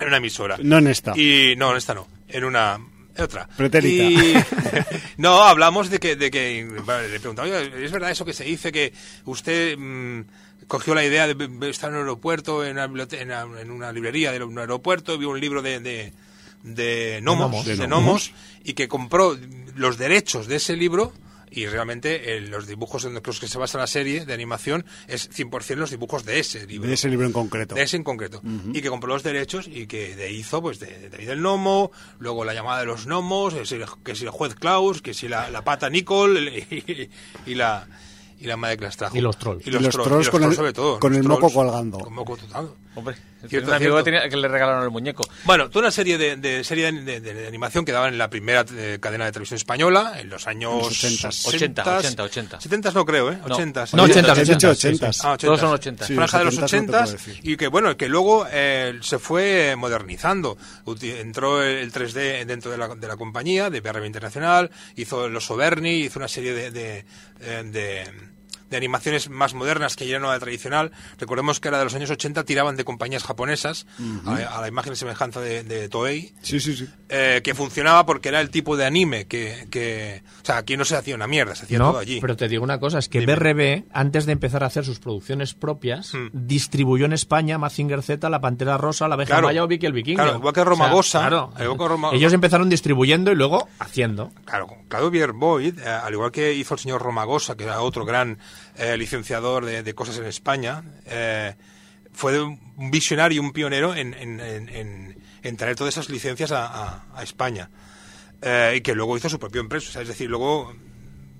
en 0.00 0.08
una 0.08 0.16
emisora. 0.18 0.56
No 0.62 0.78
en 0.78 0.88
esta. 0.88 1.16
Y 1.18 1.54
no, 1.56 1.70
en 1.70 1.76
esta 1.76 1.94
no, 1.94 2.06
en 2.28 2.44
una 2.44 2.78
en 3.16 3.22
otra. 3.22 3.46
Pretérita. 3.56 4.02
Y- 4.04 4.34
no, 5.18 5.42
hablamos 5.44 5.88
de 5.90 5.98
que, 6.00 6.16
de 6.16 6.30
que 6.30 6.68
vale, 6.84 7.08
le 7.08 7.20
preguntaba, 7.20 7.46
"Oiga, 7.48 7.60
¿es 7.60 7.92
verdad 7.92 8.10
eso 8.10 8.24
que 8.24 8.32
se 8.32 8.42
dice 8.44 8.72
que 8.72 8.92
usted 9.24 9.76
mm, 9.78 10.22
cogió 10.66 10.94
la 10.96 11.04
idea 11.04 11.26
de 11.28 11.70
estar 11.70 11.90
en 11.90 11.96
un 11.96 12.00
aeropuerto, 12.02 12.64
en 12.64 12.72
una, 12.78 12.84
en 12.86 12.90
una, 13.30 13.60
en 13.60 13.70
una 13.70 13.92
librería 13.92 14.32
de 14.32 14.42
un 14.42 14.58
aeropuerto, 14.58 15.16
vio 15.18 15.30
un 15.30 15.38
libro 15.40 15.62
de, 15.62 15.78
de, 15.78 16.12
de 16.64 17.20
gnomos. 17.22 17.64
de 17.64 17.76
De 17.76 17.86
gnomos, 17.86 18.32
y 18.64 18.72
que 18.74 18.88
compró 18.88 19.36
los 19.76 19.96
derechos 19.98 20.48
de 20.48 20.56
ese 20.56 20.74
libro 20.76 21.12
y 21.50 21.66
realmente 21.66 22.36
eh, 22.36 22.40
los 22.40 22.66
dibujos 22.66 23.04
en 23.04 23.14
los 23.14 23.38
que 23.38 23.46
se 23.46 23.58
basa 23.58 23.78
la 23.78 23.86
serie 23.86 24.24
de 24.26 24.34
animación 24.34 24.84
es 25.06 25.30
100% 25.30 25.76
los 25.76 25.90
dibujos 25.90 26.24
de 26.24 26.40
ese 26.40 26.66
libro. 26.66 26.88
De 26.88 26.94
ese 26.94 27.08
libro 27.08 27.26
en 27.26 27.32
concreto. 27.32 27.76
De 27.76 27.82
ese 27.82 27.96
en 27.96 28.02
concreto. 28.02 28.42
Y 28.72 28.80
que 28.82 28.88
compró 28.88 29.12
los 29.14 29.22
derechos 29.22 29.68
y 29.68 29.86
que 29.86 30.16
de 30.16 30.32
hizo, 30.32 30.60
pues, 30.60 30.80
de, 30.80 30.86
de 30.98 31.10
David 31.10 31.28
el 31.28 31.38
Gnomo, 31.40 31.92
luego 32.18 32.44
la 32.44 32.54
llamada 32.54 32.80
de 32.80 32.86
los 32.86 33.06
gnomos, 33.06 33.54
que 33.54 33.66
si 33.66 33.76
el, 33.76 33.84
que 34.04 34.16
si 34.16 34.24
el 34.24 34.30
juez 34.30 34.56
Klaus, 34.56 35.00
que 35.00 35.14
si 35.14 35.28
la, 35.28 35.48
la 35.50 35.62
pata 35.62 35.88
Nicole 35.88 36.66
y, 36.70 37.08
y 37.46 37.54
la 37.54 37.86
y 38.40 38.46
la 38.46 38.56
madre 38.56 38.76
que 38.78 38.84
las 38.86 38.96
trajo. 38.96 39.16
Y 39.16 39.20
los 39.20 39.38
trolls. 39.38 39.64
Y 39.64 39.70
los, 39.70 39.80
Y 39.80 39.84
los 39.84 39.92
trolls, 39.94 40.08
trolls 40.08 40.22
y 40.22 40.26
los 40.26 40.30
con 40.30 40.40
trolls 40.40 40.52
el- 40.52 40.56
sobre 40.56 40.72
todo. 40.72 40.98
con 40.98 41.14
el 41.14 41.22
moco 41.22 41.50
colgando. 41.52 41.98
Con 42.00 42.12
moco 42.14 42.36
total. 42.36 42.70
Hombre, 42.96 43.16
Cierto, 43.48 43.68
un 43.70 43.74
amigo 43.74 43.96
que, 43.98 44.02
tenía- 44.04 44.28
que 44.28 44.36
le 44.36 44.48
regalaron 44.48 44.84
el 44.84 44.90
muñeco. 44.90 45.22
Bueno, 45.44 45.68
toda 45.68 45.82
una 45.86 45.90
serie 45.90 46.16
de, 46.16 46.36
de 46.36 46.62
serie 46.64 46.90
de, 46.92 47.20
de- 47.20 47.34
de 47.34 47.46
animación 47.48 47.84
que 47.84 47.92
daban 47.92 48.12
en 48.12 48.18
la 48.18 48.30
primera 48.30 48.64
eh, 48.76 48.98
cadena 49.00 49.24
de 49.26 49.32
televisión 49.32 49.56
española 49.56 50.14
en 50.18 50.30
los 50.30 50.46
años 50.46 50.72
En 51.04 51.12
los 51.12 51.44
80s. 51.44 51.74
60s. 51.74 52.00
80, 52.00 52.22
80. 52.22 52.60
70 52.60 52.90
no 52.92 53.04
creo, 53.04 53.32
¿eh? 53.32 53.38
No. 53.46 53.54
80 53.54 53.84
No, 53.94 54.04
80, 54.04 54.32
Has 54.32 54.38
dicho 54.38 54.70
80, 54.70 54.74
sí, 54.74 54.86
80. 54.88 55.12
sí. 55.12 55.20
Ah, 55.24 55.32
80. 55.32 55.46
Todos 55.46 55.60
son 55.60 55.70
80. 55.72 56.06
Sí, 56.06 56.14
Franja 56.14 56.38
de 56.38 56.44
los 56.44 56.54
70s 56.54 56.60
no 56.60 56.66
te 56.66 56.86
puedo 56.86 57.02
80 57.02 57.12
decir. 57.12 57.40
y 57.42 57.56
que 57.56 57.66
bueno, 57.68 57.96
que 57.96 58.08
luego 58.08 58.46
eh, 58.50 58.98
se 59.02 59.18
fue 59.18 59.74
modernizando. 59.76 60.56
Uti- 60.86 61.10
Entró 61.18 61.62
el 61.62 61.92
3D 61.92 62.44
dentro 62.46 62.70
de 62.70 62.78
la, 62.78 62.88
de 62.94 63.08
la 63.08 63.16
compañía, 63.16 63.68
de 63.70 63.80
BRB 63.80 64.04
Internacional, 64.06 64.70
hizo 64.96 65.28
los 65.28 65.44
Soberni, 65.44 66.00
hizo 66.02 66.18
una 66.18 66.28
serie 66.28 66.54
de, 66.70 67.04
de, 68.70 68.76
animaciones 68.76 69.28
más 69.30 69.54
modernas 69.54 69.96
que 69.96 70.06
ya 70.06 70.18
no 70.18 70.28
la 70.28 70.38
tradicional. 70.38 70.92
Recordemos 71.18 71.60
que 71.60 71.68
era 71.68 71.78
de 71.78 71.84
los 71.84 71.94
años 71.94 72.10
80, 72.10 72.44
tiraban 72.44 72.76
de 72.76 72.84
compañías 72.84 73.22
japonesas 73.24 73.86
a, 74.26 74.34
a 74.58 74.60
la 74.60 74.68
imagen 74.68 74.92
y 74.92 74.96
semejanza 74.96 75.40
de, 75.40 75.62
de 75.64 75.88
Toei. 75.88 76.34
Sí, 76.42 76.60
sí, 76.60 76.76
sí. 76.76 76.88
eh, 77.08 77.40
que 77.44 77.54
funcionaba 77.54 78.04
porque 78.06 78.28
era 78.28 78.40
el 78.40 78.50
tipo 78.50 78.76
de 78.76 78.84
anime 78.86 79.26
que, 79.26 79.66
que... 79.70 80.22
O 80.42 80.44
sea, 80.46 80.58
aquí 80.58 80.76
no 80.76 80.84
se 80.84 80.96
hacía 80.96 81.14
una 81.14 81.26
mierda, 81.26 81.54
se 81.54 81.64
hacía 81.64 81.78
No, 81.78 81.90
todo 81.90 81.98
allí. 82.00 82.20
pero 82.20 82.36
te 82.36 82.48
digo 82.48 82.62
una 82.64 82.78
cosa, 82.80 82.98
es 82.98 83.08
que 83.08 83.20
Dime. 83.20 83.34
BRB, 83.36 83.84
antes 83.92 84.26
de 84.26 84.32
empezar 84.32 84.62
a 84.62 84.66
hacer 84.66 84.84
sus 84.84 84.98
producciones 84.98 85.54
propias, 85.54 86.12
Hmm. 86.14 86.28
distribuyó 86.32 87.06
en 87.06 87.12
España 87.12 87.58
Mazinger 87.58 88.02
Z, 88.02 88.28
La 88.30 88.40
Pantera 88.40 88.76
Rosa, 88.78 89.08
La 89.08 89.14
Abeja 89.14 89.28
Claro. 89.34 89.46
Maya 89.48 89.64
o 89.64 89.66
Vicky 89.66 89.86
el 89.86 89.92
Vikingo. 89.92 90.22
Claro, 90.22 90.38
igual 90.38 90.54
que 90.54 90.64
Romagosa, 90.64 91.20
claro. 91.20 91.52
igual 91.60 91.78
que 91.78 91.88
Roma- 91.88 92.10
Ellos 92.12 92.32
empezaron 92.32 92.68
distribuyendo 92.68 93.32
y 93.32 93.34
luego 93.34 93.68
haciendo. 93.78 94.32
Claro, 94.44 94.68
Claudio 94.88 95.10
Bierboyd, 95.10 95.78
eh, 95.78 95.88
al 95.88 96.12
igual 96.12 96.30
que 96.30 96.52
hizo 96.54 96.74
el 96.74 96.80
señor 96.80 97.02
Romagosa, 97.02 97.56
que 97.56 97.64
era 97.64 97.80
otro 97.80 98.04
gran 98.04 98.38
eh, 98.76 98.96
licenciador 98.96 99.64
de, 99.64 99.94
cosas 99.94 100.18
en 100.18 100.26
España, 100.26 100.82
eh, 101.06 101.54
fue 102.12 102.40
un 102.42 102.58
visionario, 102.90 103.42
un 103.42 103.52
pionero 103.52 103.94
en, 103.94 104.14
en- 104.14 104.40
en- 104.40 105.16
en- 105.42 105.56
traer 105.56 105.76
todas 105.76 105.94
esas 105.94 106.08
licencias 106.08 106.52
a, 106.52 107.04
España. 107.22 107.70
Eh, 108.42 108.74
y 108.76 108.80
que 108.82 108.94
luego 108.94 109.16
hizo 109.16 109.28
su 109.28 109.38
propio 109.38 109.60
empresa, 109.60 110.00
es 110.02 110.08
decir, 110.08 110.28
luego 110.28 110.74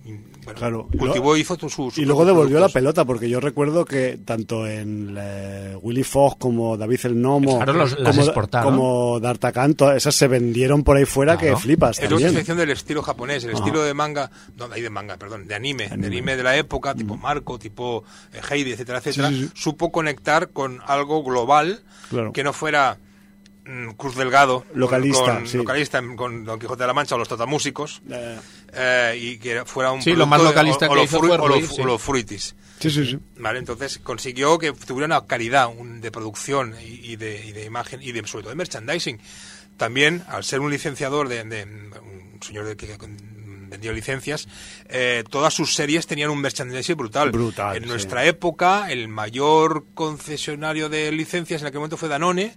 bueno, 0.05 0.59
Claro. 0.59 0.89
cultivó 0.99 1.35
y 1.37 1.41
hizo 1.41 1.57
sus 1.69 1.97
Y 1.97 2.05
luego 2.05 2.27
devolvió 2.27 2.61
la 2.61 2.69
pelota, 2.69 3.07
porque 3.07 3.29
yo 3.31 3.41
recuerdo 3.41 3.87
que 3.87 4.19
tanto 4.23 4.67
en 4.67 5.17
eh, 5.19 5.75
Willy 5.81 6.05
Fogg 6.05 6.39
como 6.39 6.77
David 6.77 7.01
el 7.05 7.15
Gnomo, 7.15 7.57
Claro, 7.57 7.73
los- 7.73 7.97
como, 7.97 8.63
como 8.63 9.21
D'Artagnan, 9.21 9.75
todas 9.75 9.97
esas 9.97 10.15
se 10.15 10.29
vendieron 10.29 10.83
por 10.85 10.99
ahí 10.99 11.07
fuera 11.07 11.39
Claro. 11.39 11.57
que 11.57 11.63
flipas 11.63 11.99
Es 11.99 12.09
también. 12.11 12.33
sección 12.35 12.59
del 12.59 12.71
estilo 12.71 13.03
japonés, 13.03 13.45
el 13.45 13.51
Ajá. 13.55 13.59
estilo 13.61 13.83
de 13.83 13.95
manga, 13.95 14.31
no, 14.59 14.67
ahí 14.71 14.83
de 14.83 14.91
manga, 14.91 15.17
perdón, 15.17 15.47
de 15.49 15.55
anime, 15.55 15.89
de 15.89 16.07
anime 16.07 16.37
de 16.37 16.43
la 16.43 16.57
época, 16.57 16.95
tipo 16.95 17.17
Marco, 17.17 17.59
tipo 17.59 18.05
eh, 18.35 18.41
Heidi, 18.51 18.73
etcétera, 18.73 18.99
etcétera, 18.99 19.31
sí, 19.31 19.45
sí. 19.47 19.51
supo 19.55 19.91
conectar 19.91 20.51
con 20.51 20.81
algo 20.87 21.23
global 21.25 21.81
Claro. 22.11 22.33
que 22.35 22.45
no 22.45 22.53
fuera 22.53 22.99
mm, 22.99 23.14
Cruz 23.97 24.15
Delgado, 24.17 24.65
Localista, 24.75 25.37
con, 25.37 25.47
sí. 25.49 25.57
localista 25.57 25.99
en- 25.99 26.17
con 26.17 26.45
Don 26.45 26.59
Quijote 26.59 26.83
de 26.83 26.87
la 26.87 26.93
Mancha 26.93 27.15
o 27.15 27.19
los 27.19 27.29
Totamúsicos, 27.29 28.03
Eh, 28.11 28.39
eh, 28.75 29.19
y 29.21 29.39
que 29.39 29.65
fuera 29.65 29.91
un 29.93 30.03
Sí, 30.03 30.13
lo 30.13 30.27
más 30.27 30.41
de- 30.41 30.47
localista 30.49 30.87
o- 30.87 30.93
o 30.93 30.95
que 30.97 31.03
hizo 31.05 31.19
o 31.19 31.23
lo- 31.27 31.37
Ruiz, 31.49 31.69
sí. 31.75 31.81
o 31.81 31.85
lo 31.87 31.99
fruitis. 31.99 32.55
sí, 32.79 32.91
sí, 32.91 33.07
sí. 33.07 33.19
Vale, 33.39 33.59
entonces 33.61 33.99
consiguió 33.99 34.59
que 34.59 34.73
tuviera 34.73 35.07
una 35.07 35.27
calidad 35.27 35.69
un- 35.75 36.01
de 36.03 36.11
producción 36.11 36.75
y, 36.83 37.13
y 37.13 37.17
de, 37.17 37.47
y 37.47 37.53
de 37.53 37.65
imagen 37.65 38.03
y 38.03 38.13
de, 38.13 38.27
sobre 38.27 38.43
todo 38.43 38.51
de 38.51 38.57
merchandising. 38.57 39.19
También, 39.79 40.23
al 40.29 40.45
ser 40.45 40.61
un 40.61 40.71
licenciador 40.71 41.29
de, 41.29 41.43
de- 41.45 41.65
un 41.65 42.39
señor 42.43 42.67
de, 42.67 42.77
que 42.77 42.97
vendió 43.69 43.93
licencias, 43.93 44.47
eh, 44.89 45.25
todas 45.31 45.53
sus 45.55 45.75
series 45.75 46.07
tenían 46.07 46.31
un 46.31 46.41
merchandising 46.41 46.97
brutal. 46.97 47.31
Brutal, 47.33 47.77
En 47.79 47.83
sí. 47.85 47.89
nuestra 47.89 48.25
época, 48.27 48.91
el 48.93 49.09
mayor 49.09 49.87
concesionario 49.95 50.89
de 50.91 51.11
licencias 51.11 51.63
en 51.63 51.69
aquel 51.69 51.79
momento 51.81 51.97
fue 51.97 52.09
Danone 52.09 52.55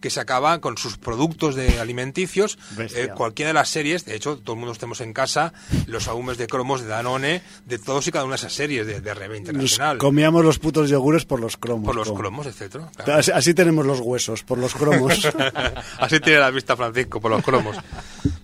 que 0.00 0.10
sacaba 0.10 0.60
con 0.60 0.78
sus 0.78 0.96
productos 0.98 1.54
de 1.54 1.80
alimenticios 1.80 2.58
eh, 2.78 3.08
cualquiera 3.14 3.48
de 3.50 3.54
las 3.54 3.68
series, 3.68 4.04
de 4.04 4.14
hecho 4.16 4.36
todo 4.38 4.54
el 4.54 4.60
mundo 4.60 4.74
tenemos 4.74 5.00
en 5.00 5.12
casa 5.12 5.52
los 5.86 6.08
ahumes 6.08 6.38
de 6.38 6.46
cromos 6.46 6.82
de 6.82 6.88
Danone, 6.88 7.42
de 7.66 7.78
todos 7.78 8.06
y 8.06 8.12
cada 8.12 8.24
una 8.24 8.34
de 8.34 8.38
esas 8.38 8.52
series 8.52 8.86
de, 8.86 9.00
de 9.00 9.14
RB 9.14 9.28
Nos 9.28 9.38
Internacional 9.38 9.98
comíamos 9.98 10.44
los 10.44 10.58
putos 10.58 10.88
yogures 10.88 11.24
por 11.24 11.40
los 11.40 11.56
cromos. 11.56 11.84
por 11.86 11.96
los 11.96 12.12
cromos, 12.12 12.46
etcétera. 12.46 12.90
claro. 12.96 13.20
Así, 13.20 13.30
así 13.32 13.54
tenemos 13.54 13.84
los 13.86 14.00
huesos, 14.00 14.42
por 14.44 14.58
los 14.58 14.74
cromos. 14.74 15.26
Así 15.98 16.20
tiene 16.20 16.38
la 16.38 16.50
vista 16.50 16.76
Francisco 16.76 17.20
por 17.20 17.30
los 17.30 17.42
cromos. 17.42 17.76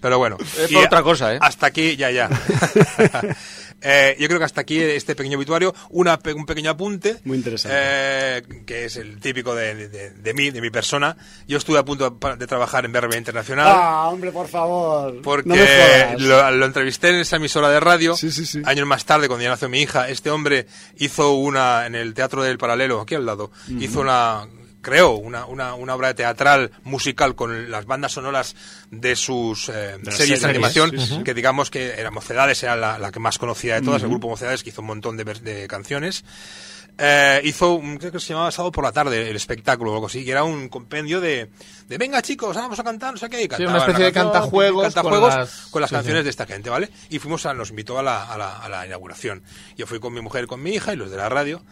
Pero 0.00 0.18
bueno. 0.18 0.36
Es 0.58 0.70
Y 0.70 0.74
por 0.74 0.82
a- 0.82 0.86
otra 0.86 1.02
cosa, 1.02 1.34
¿eh? 1.34 1.38
Hasta 1.40 1.66
aquí, 1.66 1.96
ya, 1.96 2.10
ya. 2.10 2.28
Eh, 3.84 4.16
yo 4.18 4.26
creo 4.28 4.38
que 4.38 4.44
hasta 4.46 4.62
aquí 4.62 4.80
este 4.80 5.14
pequeño 5.14 5.36
obituario. 5.36 5.74
Una, 5.90 6.18
un 6.34 6.46
pequeño 6.46 6.70
apunte. 6.70 7.18
Muy 7.24 7.36
interesante. 7.36 7.76
eh, 7.78 8.42
que 8.66 8.86
es 8.86 8.96
el 8.96 9.20
típico 9.20 9.54
de, 9.54 9.88
de- 9.88 10.10
de 10.10 10.34
mí, 10.34 10.50
de 10.50 10.60
mi 10.60 10.70
persona. 10.70 11.16
Yo 11.46 11.58
estuve 11.58 11.78
a 11.78 11.84
punto 11.84 12.18
de, 12.38 12.46
trabajar 12.46 12.84
en 12.84 12.92
BRB 12.92 13.14
Internacional. 13.16 13.66
ah, 13.68 14.08
hombre, 14.08 14.32
por 14.32 14.48
favor. 14.48 15.20
Porque 15.22 15.48
no 15.48 15.54
me 15.54 15.60
jodas. 15.66 16.20
lo, 16.20 16.50
lo 16.52 16.66
entrevisté 16.66 17.10
en 17.10 17.16
esa 17.16 17.36
emisora 17.36 17.68
de 17.68 17.80
radio. 17.80 18.16
Sí, 18.16 18.32
sí, 18.32 18.46
sí. 18.46 18.62
Años 18.64 18.86
más 18.86 19.04
tarde, 19.04 19.28
cuando 19.28 19.42
ya 19.42 19.50
nació 19.50 19.68
mi 19.68 19.80
hija, 19.82 20.08
este 20.08 20.30
hombre 20.30 20.66
hizo 20.96 21.32
una, 21.34 21.86
en 21.86 21.94
el 21.94 22.14
Teatro 22.14 22.42
del 22.42 22.56
Paralelo, 22.58 23.00
aquí 23.02 23.14
al 23.14 23.26
lado, 23.26 23.50
hizo 23.78 24.00
una, 24.00 24.46
creó 24.84 25.14
una, 25.16 25.46
una, 25.46 25.74
una 25.74 25.96
obra 25.96 26.14
teatral 26.14 26.70
musical 26.84 27.34
con 27.34 27.72
las 27.72 27.86
bandas 27.86 28.12
sonoras 28.12 28.54
de 28.92 29.16
sus 29.16 29.68
eh, 29.70 29.96
series 30.12 30.42
de 30.42 30.48
animación, 30.50 30.92
sí, 30.92 31.04
sí. 31.16 31.22
que 31.24 31.34
digamos 31.34 31.70
que 31.70 31.94
era 31.98 32.12
Mocedades, 32.12 32.62
era 32.62 32.76
la, 32.76 32.96
la 33.00 33.10
que 33.10 33.18
más 33.18 33.38
conocida 33.38 33.74
de 33.74 33.82
todas, 33.82 34.02
el 34.04 34.08
grupo 34.10 34.28
Mocedades, 34.28 34.62
que 34.62 34.68
hizo 34.70 34.82
un 34.82 34.86
montón 34.86 35.16
de, 35.16 35.24
de 35.24 35.66
canciones. 35.66 36.24
Eh, 36.96 37.40
hizo, 37.42 37.80
creo 37.98 38.12
que 38.12 38.20
se 38.20 38.28
llamaba 38.28 38.52
Sábado 38.52 38.70
por 38.70 38.84
la 38.84 38.92
tarde, 38.92 39.28
el 39.28 39.34
espectáculo 39.34 39.90
o 39.90 39.94
algo 39.94 40.06
así, 40.06 40.24
que 40.24 40.30
era 40.30 40.44
un 40.44 40.68
compendio 40.68 41.20
de, 41.20 41.50
de 41.88 41.98
venga 41.98 42.22
chicos, 42.22 42.54
vamos 42.54 42.78
a 42.78 42.84
cantar, 42.84 43.10
no 43.14 43.18
sé 43.18 43.28
qué, 43.28 43.42
y 43.42 43.48
una 43.66 43.78
especie 43.78 44.04
de 44.04 44.12
cantajuegos 44.12 44.84
cantajuegos 44.94 45.30
con 45.32 45.40
las- 45.40 45.66
con 45.72 45.80
las 45.80 45.90
sí, 45.90 45.96
canciones 45.96 46.20
sí. 46.20 46.24
de 46.24 46.30
esta 46.30 46.46
gente, 46.46 46.70
¿vale? 46.70 46.88
Y 47.10 47.18
fuimos 47.18 47.46
a, 47.46 47.52
nos 47.54 47.70
invitó 47.70 47.98
a 47.98 48.02
la, 48.04 48.22
a 48.32 48.38
la, 48.38 48.58
a 48.58 48.68
la 48.68 48.86
inauguración. 48.86 49.42
Yo 49.76 49.88
fui 49.88 49.98
con 49.98 50.12
mi 50.14 50.20
mujer 50.20 50.44
y 50.44 50.46
con 50.46 50.62
mi 50.62 50.70
hija 50.70 50.92
y 50.92 50.96
los 50.96 51.10
de 51.10 51.16
la 51.16 51.28
radio. 51.28 51.64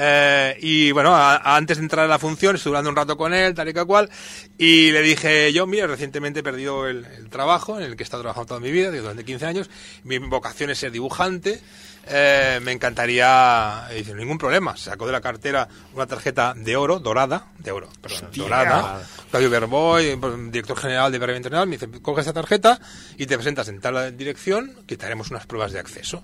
Eh, 0.00 0.56
y 0.60 0.92
bueno, 0.92 1.12
a- 1.14 1.56
antes 1.56 1.76
de 1.78 1.82
entrar 1.82 2.04
a 2.04 2.08
la 2.08 2.20
función, 2.20 2.54
estuve 2.54 2.70
hablando 2.70 2.90
un 2.90 2.96
rato 2.96 3.16
con 3.16 3.34
él, 3.34 3.52
tal 3.52 3.68
y 3.68 3.74
que 3.74 3.84
cual, 3.84 4.08
y 4.56 4.92
le 4.92 5.02
dije, 5.02 5.52
yo, 5.52 5.66
mira, 5.66 5.88
recientemente 5.88 6.40
he 6.40 6.42
perdido 6.44 6.86
el, 6.86 7.04
el 7.04 7.28
trabajo 7.28 7.76
en 7.78 7.84
el 7.84 7.96
que 7.96 8.02
he 8.02 8.04
estado 8.04 8.22
trabajando 8.22 8.46
toda 8.46 8.60
mi 8.60 8.70
vida, 8.70 8.92
durante 8.92 9.24
15 9.24 9.46
años, 9.46 9.68
mi 10.04 10.18
vocación 10.18 10.70
es 10.70 10.78
ser 10.78 10.92
dibujante, 10.92 11.60
eh, 12.06 12.60
me 12.62 12.70
encantaría, 12.72 13.88
y 13.90 13.96
dice, 13.96 14.14
ningún 14.14 14.38
problema, 14.38 14.76
sacó 14.76 15.04
de 15.04 15.12
la 15.12 15.20
cartera 15.20 15.66
una 15.94 16.06
tarjeta 16.06 16.54
de 16.56 16.76
oro, 16.76 17.00
dorada, 17.00 17.48
de 17.58 17.72
oro, 17.72 17.88
perdón, 18.00 18.30
dorada, 18.44 19.02
Claudio 19.30 19.50
Berboy, 19.50 20.16
director 20.50 20.76
general 20.78 21.10
de 21.10 21.18
Breve 21.18 21.36
Internacional, 21.38 21.66
me 21.68 21.76
dice, 21.76 22.00
coge 22.00 22.20
esa 22.20 22.32
tarjeta 22.32 22.80
y 23.16 23.26
te 23.26 23.34
presentas 23.36 23.66
en 23.68 23.80
tal 23.80 24.16
dirección, 24.16 24.76
que 24.86 24.96
te 24.96 25.06
haremos 25.06 25.30
unas 25.32 25.44
pruebas 25.46 25.72
de 25.72 25.80
acceso. 25.80 26.22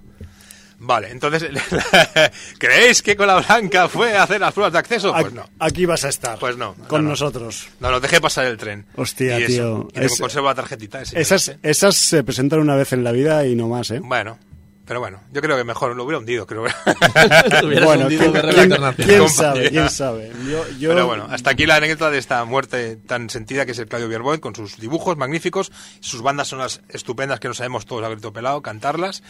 Vale, 0.78 1.10
entonces, 1.10 1.44
¿creéis 2.58 3.02
que 3.02 3.16
con 3.16 3.26
la 3.26 3.40
Blanca 3.40 3.88
fue 3.88 4.16
a 4.16 4.24
hacer 4.24 4.40
las 4.40 4.52
pruebas 4.52 4.72
de 4.72 4.78
acceso? 4.78 5.12
Pues 5.18 5.32
no. 5.32 5.48
Aquí 5.58 5.86
vas 5.86 6.04
a 6.04 6.08
estar. 6.08 6.38
Pues 6.38 6.56
no, 6.56 6.74
Con 6.88 7.00
no, 7.02 7.04
no. 7.04 7.10
nosotros. 7.10 7.68
No, 7.80 7.90
no, 7.90 8.00
dejé 8.00 8.20
pasar 8.20 8.44
el 8.46 8.56
tren. 8.56 8.86
Hostia, 8.96 9.38
Y 9.40 9.44
eso, 9.44 9.52
tío. 9.52 9.88
Y 9.94 9.98
me 10.00 10.06
Es- 10.06 10.20
conservo 10.20 10.48
la 10.48 10.54
tarjetita. 10.54 11.00
ese, 11.02 11.20
Esas, 11.20 11.48
¿eh? 11.48 11.58
esas 11.62 11.94
se 11.96 12.22
presentan 12.24 12.60
una 12.60 12.74
vez 12.74 12.92
en 12.92 13.04
la 13.04 13.12
vida 13.12 13.46
y 13.46 13.54
no 13.54 13.68
más, 13.68 13.90
¿eh? 13.90 14.00
Bueno, 14.02 14.38
pero 14.86 15.00
bueno, 15.00 15.20
yo 15.32 15.40
creo 15.40 15.56
que 15.56 15.64
mejor 15.64 15.96
lo 15.96 16.04
hubiera 16.04 16.18
hundido, 16.18 16.46
creo. 16.46 16.64
Bueno, 17.84 18.04
hundido 18.04 18.20
¿quién, 18.20 18.32
de 18.32 18.40
quién- 18.40 18.62
internacional. 18.64 18.94
quién 18.96 19.28
sabe? 19.28 19.70
¿Quién 19.70 19.90
sabe? 19.90 20.32
Yo, 20.48 20.64
yo- 20.78 20.90
Pero 20.90 21.06
bueno, 21.06 21.26
hasta 21.30 21.50
aquí 21.50 21.66
la 21.66 21.76
anécdota 21.76 22.10
de 22.10 22.18
esta 22.18 22.44
muerte 22.44 22.96
tan 22.96 23.30
sentida 23.30 23.64
que 23.66 23.72
es 23.72 23.78
el 23.78 23.86
Claudio 23.86 24.08
Bierboyd, 24.08 24.40
con 24.40 24.54
sus 24.54 24.78
dibujos 24.78 25.16
magníficos, 25.16 25.72
sus 26.00 26.22
bandas 26.22 26.48
son 26.48 26.58
las 26.58 26.80
estupendas 26.88 27.40
que 27.40 27.48
no 27.48 27.54
sabemos 27.54 27.86
todos 27.86 28.04
a 28.04 28.08
grito 28.08 28.32
pelado, 28.32 28.62
cantarlas. 28.62 29.22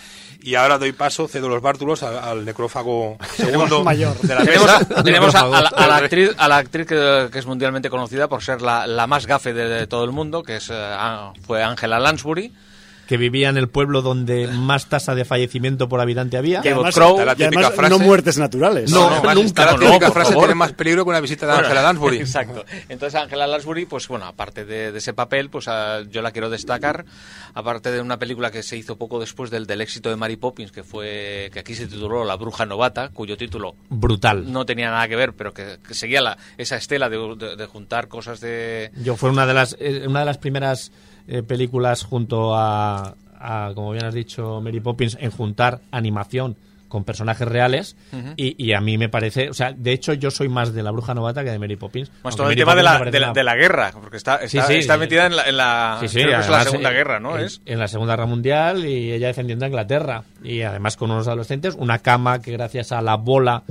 Y 0.43 0.55
ahora 0.56 0.78
doy 0.78 0.93
paso, 0.93 1.28
cedo 1.28 1.48
los 1.48 1.62
bártulos 1.62 2.02
al, 2.02 2.18
al 2.18 2.44
necrófago 2.44 3.16
segundo 3.36 3.85
mayor. 3.85 4.18
de 4.20 4.35
la 4.35 4.44
Tenemos, 4.44 4.66
mesa. 4.66 5.02
tenemos 5.02 5.35
a, 5.35 5.40
a 5.40 5.48
la, 5.48 5.56
a 5.59 5.60
la 5.60 5.70
Por 5.97 6.05
actriz, 6.05 6.31
a 6.36 6.48
la 6.48 6.56
actriz 6.59 6.86
que, 6.86 7.28
que 7.32 7.39
es 7.39 7.47
mundialmente 7.47 7.90
conocida 7.90 8.28
por 8.28 8.43
ser 8.43 8.62
la, 8.62 8.86
la 8.86 9.06
más 9.06 9.26
gafe 9.26 9.52
de, 9.52 9.68
de 9.68 9.86
todo 9.86 10.05
el 10.05 10.10
mundo, 10.12 10.43
que 10.43 10.56
es, 10.56 10.68
ah, 10.72 11.32
fue 11.47 11.62
Angela 11.62 11.98
Lansbury, 12.01 12.52
que 13.06 13.16
vivía 13.16 13.48
en 13.48 13.56
el 13.56 13.68
pueblo 13.68 14.02
donde 14.02 14.47
más 14.48 14.86
tasa 14.89 15.14
de 15.14 15.24
fallecimiento 15.24 15.89
por 15.89 16.01
habitante 16.01 16.36
había. 16.36 16.60
Y 16.64 16.68
además, 16.68 16.94
Crow, 16.94 17.16
la 17.18 17.24
y 17.39 17.43
además 17.43 17.51
típica 17.51 17.70
frase- 17.72 17.90
no 17.90 17.98
muertes 17.98 18.39
naturales. 18.39 18.90
No, 18.90 19.09
además 19.09 19.35
nunca, 19.36 19.64
la 19.66 19.72
no, 19.72 19.78
típica 19.78 20.06
por 20.06 20.12
frase 20.14 20.35
tiene 20.35 20.55
más 20.55 20.72
peligro 20.72 21.05
que 21.05 21.10
una 21.10 21.20
visita 21.20 21.47
de 21.47 21.52
Bueno, 21.52 21.66
Angela 21.68 21.82
Lansbury. 21.82 22.16
Exacto. 22.20 22.64
Entonces 22.89 23.20
Angela 23.20 23.47
Lansbury, 23.47 23.86
pues 23.86 24.09
bueno, 24.09 24.26
aparte 24.26 24.64
de, 24.64 24.93
de 24.93 24.98
ese 24.98 25.12
papel, 25.12 25.51
pues 25.51 25.66
ah, 25.68 26.02
yo 26.10 26.22
la 26.22 26.31
quiero 26.32 26.51
destacar, 26.51 27.05
aparte 27.55 27.90
de 27.90 28.01
una 28.01 28.18
película 28.18 28.51
que 28.51 28.62
se 28.62 28.76
hizo 28.76 28.97
poco 28.97 29.20
después 29.20 29.51
del, 29.51 29.66
del 29.66 29.81
éxito 29.81 30.09
de 30.10 30.16
Mary 30.16 30.36
Poppins, 30.36 30.72
que 30.72 30.82
fue 30.82 31.51
que 31.52 31.60
aquí 31.60 31.74
se 31.74 31.86
tituló 31.86 32.24
La 32.24 32.36
bruja 32.36 32.64
novata, 32.66 33.10
cuyo 33.10 33.36
título 33.36 33.74
Brutal. 33.90 34.51
no 34.52 34.64
tenía 34.66 34.90
nada 34.90 35.06
que 35.09 35.16
ver, 35.16 35.32
pero 35.35 35.52
que, 35.52 35.78
que 35.86 35.94
seguía 35.94 36.20
la, 36.20 36.39
esa 36.59 36.76
estela 36.76 37.09
de, 37.09 37.18
de- 37.36 37.56
de 37.56 37.66
juntar 37.66 38.09
cosas 38.09 38.40
de... 38.40 38.90
Yo 39.02 39.16
fue 39.16 39.31
una 39.31 39.47
de 39.47 39.55
las 39.55 39.76
eh, 39.78 40.05
una 40.06 40.20
de 40.20 40.26
las 40.26 40.39
primeras 40.39 40.90
eh, 41.26 41.42
películas 41.42 42.05
junto 42.05 42.55
a, 42.55 43.16
a, 43.38 43.72
como 43.74 43.92
bien 43.92 44.05
has 44.05 44.14
dicho, 44.14 44.60
Mary 44.60 44.80
Poppins 44.80 45.16
en 45.20 45.30
juntar 45.30 45.80
animación 45.90 46.56
con 46.94 47.02
personajes 47.02 47.48
reales 47.48 47.96
y, 48.36 48.54
y 48.64 48.72
a 48.72 48.80
mí 48.80 48.96
me 48.98 49.08
parece, 49.08 49.50
o 49.50 49.54
sea, 49.54 49.72
de 49.76 49.90
hecho 49.90 50.12
yo 50.12 50.30
soy 50.30 50.48
más 50.48 50.72
de 50.72 50.82
la 50.84 50.92
Bruja 50.92 51.12
Novata 51.12 51.42
que 51.42 51.50
de 51.50 51.58
Mary 51.58 51.74
Poppins. 51.74 52.08
Más 52.22 52.22
aunque 52.22 52.36
todo 52.36 52.42
el 52.44 52.50
Mary 52.50 52.60
tema 52.60 52.74
de 52.76 52.82
la, 52.84 53.10
de, 53.10 53.20
la, 53.20 53.32
de 53.32 53.42
la 53.42 53.56
guerra, 53.56 53.90
porque 54.00 54.16
está, 54.16 54.38
Sí, 54.46 54.58
está, 54.58 54.68
sí, 54.68 54.74
está 54.76 54.94
sí. 54.94 55.00
metida 55.00 55.26
en 55.26 55.34
la, 55.34 55.42
en 55.48 55.56
la, 55.56 55.96
Sí, 56.00 56.06
sí, 56.06 56.14
creo 56.22 56.40
que 56.40 56.48
la 56.48 56.62
Segunda 56.62 56.90
eh, 56.92 56.94
Guerra, 56.94 57.18
¿no? 57.18 57.36
En, 57.36 57.44
Es, 57.46 57.60
en 57.66 57.80
la 57.80 57.88
Segunda 57.88 58.14
Guerra 58.14 58.26
Mundial 58.26 58.86
y 58.86 59.10
ella 59.12 59.26
defendiendo 59.26 59.64
a 59.64 59.68
Inglaterra. 59.68 60.22
Y 60.44 60.62
además 60.62 60.96
con 60.96 61.10
unos 61.10 61.26
adolescentes, 61.26 61.74
una 61.76 61.98
cama 61.98 62.40
que 62.40 62.52
gracias 62.52 62.92
a 62.92 63.02
la 63.02 63.16
bola 63.16 63.64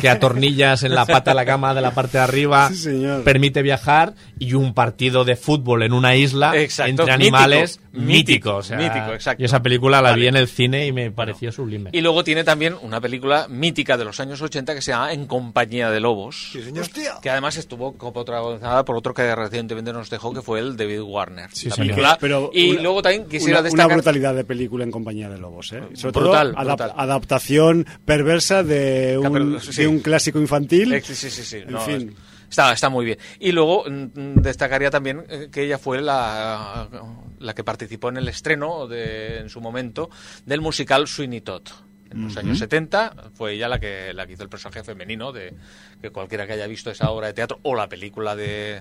que 0.00 0.08
atornillas 0.08 0.84
en 0.84 0.94
la 0.94 1.06
pata 1.06 1.32
de 1.32 1.34
la 1.34 1.44
cama 1.44 1.74
de 1.74 1.80
la 1.80 1.90
parte 1.92 2.18
de 2.18 2.24
arriba 2.24 2.68
Sí, 2.68 2.76
señor. 2.76 3.24
permite 3.24 3.62
viajar 3.62 4.14
y 4.38 4.54
un 4.54 4.74
partido 4.74 5.24
de 5.24 5.34
fútbol 5.36 5.82
en 5.82 5.92
una 5.92 6.14
isla 6.14 6.56
Exacto, 6.56 6.90
entre 6.90 7.10
animales 7.12 7.80
mítico, 7.92 8.06
mítico. 8.06 8.56
o 8.56 8.62
sea, 8.62 8.76
mítico, 8.76 9.12
exacto. 9.14 9.42
Y 9.42 9.46
esa 9.46 9.62
película 9.62 10.00
la 10.02 10.10
Vale. 10.10 10.20
vi 10.20 10.28
en 10.28 10.36
el 10.36 10.46
cine 10.46 10.86
y 10.86 10.92
me 10.92 11.10
pareció 11.10 11.50
sublime. 11.50 11.90
Y 11.92 12.02
luego 12.02 12.22
tiene 12.22 12.44
también 12.44 12.59
una 12.82 13.00
película 13.00 13.46
mítica 13.48 13.96
de 13.96 14.04
los 14.04 14.20
años 14.20 14.40
80 14.42 14.74
que 14.74 14.82
se 14.82 14.90
llama 14.92 15.12
En 15.12 15.26
compañía 15.26 15.90
de 15.90 16.00
lobos. 16.00 16.50
Sí, 16.52 16.62
señor. 16.62 16.86
Que 17.22 17.30
además 17.30 17.56
estuvo 17.56 17.92
protagonizada 17.94 18.84
por 18.84 18.96
otro 18.96 19.14
que 19.14 19.34
recientemente 19.34 19.92
nos 19.92 20.10
dejó, 20.10 20.32
que 20.34 20.42
fue 20.42 20.60
el 20.60 20.76
David 20.76 21.00
Warner. 21.00 21.48
Sí, 21.52 21.68
La 21.68 21.76
película- 21.76 22.18
Pero 22.20 22.50
y 22.52 22.72
una- 22.72 22.82
luego 22.82 23.02
también 23.02 23.26
quisiera 23.26 23.58
una, 23.60 23.62
destacar... 23.62 23.86
una 23.86 23.94
brutalidad 23.96 24.34
de 24.34 24.44
película 24.44 24.84
en 24.84 24.90
compañía 24.90 25.28
de 25.30 25.38
lobos, 25.38 25.72
¿eh? 25.72 25.82
Sobre 25.94 26.12
Brutal, 26.20 26.52
todo 26.52 26.60
adap- 26.62 26.66
brutal. 26.66 26.92
adaptación 26.96 27.86
perversa 28.04 28.62
de 28.62 29.16
un, 29.18 29.60
sí. 29.60 29.82
de 29.82 29.88
un 29.88 30.00
clásico 30.00 30.38
infantil. 30.38 30.92
Eh, 30.92 31.00
Sí, 31.02 31.14
sí, 31.14 31.30
sí, 31.30 31.42
sí. 31.42 31.56
En 31.58 31.72
no, 31.72 31.80
fin. 31.80 32.14
Está, 32.48 32.72
está 32.72 32.88
muy 32.88 33.04
bien. 33.04 33.18
Y 33.38 33.52
luego 33.52 33.84
mm, 33.88 34.40
destacaría 34.40 34.90
también 34.90 35.24
eh, 35.28 35.48
que 35.52 35.62
ella 35.62 35.78
fue 35.78 36.00
la, 36.02 36.88
la 37.38 37.54
que 37.54 37.62
participó 37.62 38.08
en 38.08 38.16
el 38.16 38.26
estreno, 38.28 38.88
de, 38.88 39.38
en 39.38 39.48
su 39.48 39.60
momento, 39.60 40.10
del 40.46 40.60
musical 40.60 41.06
Sweeney 41.06 41.42
Todd. 41.42 41.62
En 42.10 42.24
los 42.24 42.36
años 42.36 42.58
70 42.58 43.14
fue 43.34 43.52
ella 43.54 43.68
la 43.68 43.78
que, 43.78 44.12
la 44.14 44.26
que 44.26 44.32
hizo 44.32 44.42
el 44.42 44.48
personaje 44.48 44.82
femenino, 44.82 45.32
de 45.32 45.52
que 46.02 46.10
cualquiera 46.10 46.46
que 46.46 46.54
haya 46.54 46.66
visto 46.66 46.90
esa 46.90 47.10
obra 47.10 47.28
de 47.28 47.34
teatro 47.34 47.60
o 47.62 47.74
la 47.76 47.88
película 47.88 48.34
de, 48.34 48.80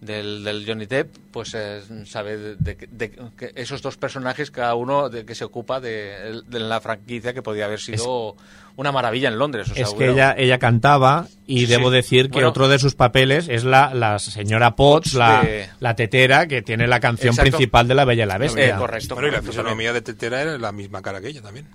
del, 0.00 0.42
del 0.44 0.64
Johnny 0.66 0.86
Depp, 0.86 1.14
pues 1.32 1.52
eh, 1.54 1.82
sabe 2.06 2.36
de, 2.36 2.56
de- 2.56 2.88
de 2.90 3.10
que 3.36 3.52
esos 3.56 3.82
dos 3.82 3.96
personajes, 3.96 4.50
cada 4.50 4.74
uno 4.74 5.08
de 5.10 5.24
que 5.26 5.34
se 5.34 5.44
ocupa 5.44 5.80
de, 5.80 6.40
de 6.46 6.60
la 6.60 6.80
franquicia 6.80 7.32
que 7.34 7.42
podía 7.42 7.66
haber 7.66 7.80
sido 7.80 8.36
una 8.76 8.92
maravilla 8.92 9.28
en 9.28 9.38
Londres. 9.38 9.70
o 9.70 9.74
sea, 9.74 9.84
Es 9.84 9.94
que 9.94 10.10
ella, 10.10 10.34
ella 10.36 10.58
cantaba 10.58 11.28
y 11.46 11.60
Sí, 11.60 11.66
debo 11.66 11.88
sí. 11.90 11.96
decir 11.96 12.26
que 12.26 12.34
Bueno. 12.34 12.48
otro 12.50 12.68
de 12.68 12.78
sus 12.78 12.94
papeles 12.94 13.48
es 13.48 13.64
la, 13.64 13.94
la 13.94 14.18
señora 14.18 14.76
Potts, 14.76 15.14
la, 15.14 15.42
de- 15.42 15.68
la 15.80 15.94
tetera, 15.96 16.46
que 16.46 16.60
tiene 16.62 16.86
la 16.86 17.00
canción 17.00 17.30
Exacto. 17.32 17.50
principal 17.52 17.88
de 17.88 17.94
La 17.94 18.04
Bella 18.04 18.24
y 18.24 18.26
la 18.26 18.38
Bestia. 18.38 18.68
Eh, 18.68 18.74
correcto. 18.78 19.14
Bueno, 19.14 19.28
y 19.28 19.32
la 19.32 19.42
fisonomía 19.42 19.92
de 19.94 20.02
Tetera 20.02 20.42
era 20.42 20.58
la 20.58 20.72
misma 20.72 21.00
cara 21.02 21.20
que 21.22 21.28
ella 21.28 21.40
también. 21.42 21.66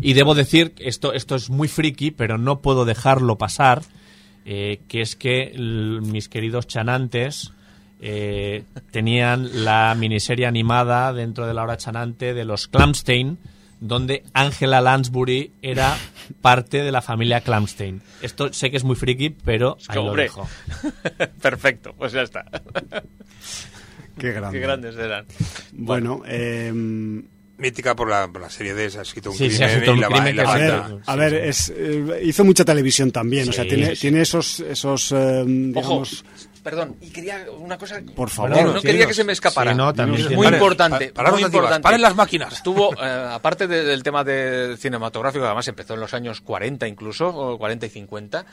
Y 0.00 0.14
debo 0.14 0.34
decir, 0.34 0.74
esto, 0.78 1.12
esto 1.12 1.34
es 1.34 1.50
muy 1.50 1.68
friki, 1.68 2.10
pero 2.10 2.38
no 2.38 2.60
puedo 2.60 2.84
dejarlo 2.84 3.36
pasar, 3.36 3.82
eh, 4.44 4.80
que 4.88 5.02
es 5.02 5.14
que 5.14 5.52
mis 5.56 6.28
queridos 6.28 6.66
chanantes 6.66 7.52
eh, 8.00 8.64
tenían 8.90 9.64
la 9.64 9.94
miniserie 9.94 10.46
animada 10.46 11.12
dentro 11.12 11.46
de 11.46 11.52
la 11.52 11.62
hora 11.62 11.76
chanante 11.76 12.32
de 12.32 12.46
los 12.46 12.66
Clamstein, 12.68 13.38
donde 13.80 14.24
Angela 14.32 14.80
Lansbury 14.80 15.52
era 15.60 15.96
parte 16.40 16.82
de 16.82 16.92
la 16.92 17.02
familia 17.02 17.42
Clamstein. 17.42 18.00
Esto 18.22 18.52
sé 18.54 18.70
que 18.70 18.78
es 18.78 18.84
muy 18.84 18.96
friki, 18.96 19.30
pero 19.30 19.76
que, 19.76 19.98
ahí 19.98 20.04
lo 20.04 20.14
dejo. 20.14 20.48
Perfecto, 21.42 21.94
pues 21.96 22.12
ya 22.12 22.22
está. 22.22 22.46
Qué 24.18 24.32
grande. 24.32 24.58
Qué 24.58 24.64
grandes 24.64 24.96
eran. 24.96 25.26
Bueno, 25.72 26.22
eh, 26.26 26.72
Mítica 27.60 27.94
por 27.94 28.08
la, 28.08 28.26
por 28.28 28.40
la 28.40 28.50
serie 28.50 28.74
de 28.74 28.86
esa, 28.86 29.00
ha 29.00 29.02
escrito 29.02 29.30
un 29.30 29.36
Sí, 29.36 29.48
crimen 29.48 29.62
ha 29.62 29.66
escrito 29.66 29.90
y 29.90 29.94
un 29.94 30.00
la, 30.00 30.06
crimen 30.08 30.34
y 30.34 30.36
la 30.36 30.42
que 30.44 30.48
a 30.50 30.54
sí, 30.54 30.60
ver, 30.60 31.00
a 31.06 31.16
ver, 31.16 31.34
es, 31.34 31.72
eh, 31.76 32.20
hizo 32.24 32.44
mucha 32.44 32.64
televisión 32.64 33.10
también, 33.12 33.48
o 33.48 33.52
sea, 33.52 33.64
tiene, 33.64 33.94
tiene 33.96 34.22
esos, 34.22 34.60
esos 34.60 35.12
eh, 35.12 35.14
Ojo, 35.14 35.46
digamos, 35.46 36.24
perdón, 36.62 36.96
y 37.00 37.08
quería 37.10 37.46
una 37.58 37.78
cosa. 37.78 38.00
por 38.14 38.28
favor. 38.30 38.50
no 38.62 38.80
sí, 38.80 38.86
quería 38.86 39.06
que 39.06 39.14
se 39.14 39.24
me 39.24 39.32
escapara. 39.32 39.72
sí, 39.72 39.76
no, 39.78 39.92
también 39.94 40.26
es 40.26 40.36
muy 40.36 40.46
importante. 40.46 41.08
pa- 41.08 41.14
pararos 41.14 41.40
muy 41.40 41.46
importante. 41.46 41.82
paren 41.82 42.02
las 42.02 42.14
máquinas. 42.14 42.52
Estuvo, 42.52 42.92
eh, 42.94 43.28
aparte 43.32 43.66
de- 43.66 43.84
del 43.84 44.02
tema 44.02 44.24
de 44.24 44.76
cinematográfico, 44.78 45.44
además 45.46 45.66
empezó 45.68 45.94
en 45.94 46.00
los 46.00 46.12
años 46.12 46.40
40 46.42 46.86
incluso, 46.86 47.28
o 47.28 47.56
40 47.58 47.86
y 47.86 47.90
50. 47.90 48.44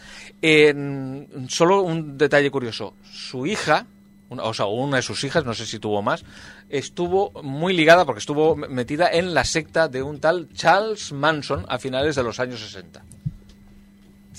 en- 0.41 1.47
solo 1.49 1.81
un 1.81 2.17
detalle 2.17 2.49
curioso. 2.49 2.93
Su 3.11 3.45
hija, 3.45 3.85
una- 4.29 4.43
o 4.43 4.53
sea, 4.53 4.65
una 4.65 4.97
de 4.97 5.03
sus 5.03 5.23
hijas, 5.23 5.45
no 5.45 5.53
sé 5.53 5.65
si 5.65 5.79
tuvo 5.79 6.01
más, 6.01 6.23
estuvo 6.69 7.31
muy 7.43 7.73
ligada, 7.73 8.05
porque 8.05 8.19
estuvo 8.19 8.55
metida 8.55 9.09
en 9.11 9.33
la 9.33 9.43
secta 9.45 9.87
de 9.87 10.03
un 10.03 10.19
tal 10.19 10.49
Charles 10.53 11.11
Manson 11.11 11.65
a 11.69 11.77
finales 11.79 12.15
de 12.15 12.23
los 12.23 12.39
años 12.39 12.59
60. 12.59 13.03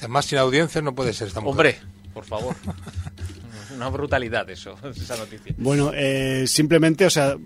Más 0.09 0.27
sin 0.27 0.39
audiencia 0.39 0.81
no 0.81 0.94
puede 0.94 1.12
ser 1.12 1.28
esta 1.28 1.40
mujer. 1.40 1.51
Hombre, 1.77 1.78
por 2.15 2.24
favor. 2.24 2.55
Una 3.74 3.89
brutalidad 3.89 4.48
eso, 4.51 4.77
esa 4.97 5.16
noticia. 5.16 5.55
Bueno, 5.59 5.90
eh, 5.94 6.44
simplemente, 6.47 7.05
o 7.06 7.10
sea, 7.10 7.36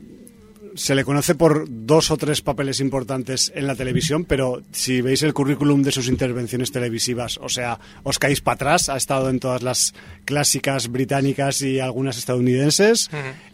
se 0.75 0.95
le 0.95 1.05
conoce 1.05 1.35
por 1.35 1.67
dos 1.69 2.11
o 2.11 2.17
tres 2.17 2.41
papeles 2.43 2.81
importantes 2.81 3.53
en 3.55 3.67
la 3.67 3.75
televisión, 3.75 4.25
pero 4.25 4.63
si 4.73 5.01
veis 5.01 5.23
el 5.23 5.35
currículum 5.35 5.83
de 5.83 5.93
sus 5.93 6.09
intervenciones 6.09 6.73
televisivas, 6.73 7.39
o 7.43 7.49
sea, 7.49 7.79
os 8.03 8.19
caéis 8.19 8.41
para 8.41 8.55
atrás, 8.55 8.89
ha 8.89 8.97
estado 8.97 9.29
en 9.31 9.41
todas 9.41 9.63
las 9.63 9.95
clásicas 10.25 10.89
británicas 10.89 11.61
y 11.63 11.81
algunas 11.81 12.17
estadounidenses, 12.19 13.11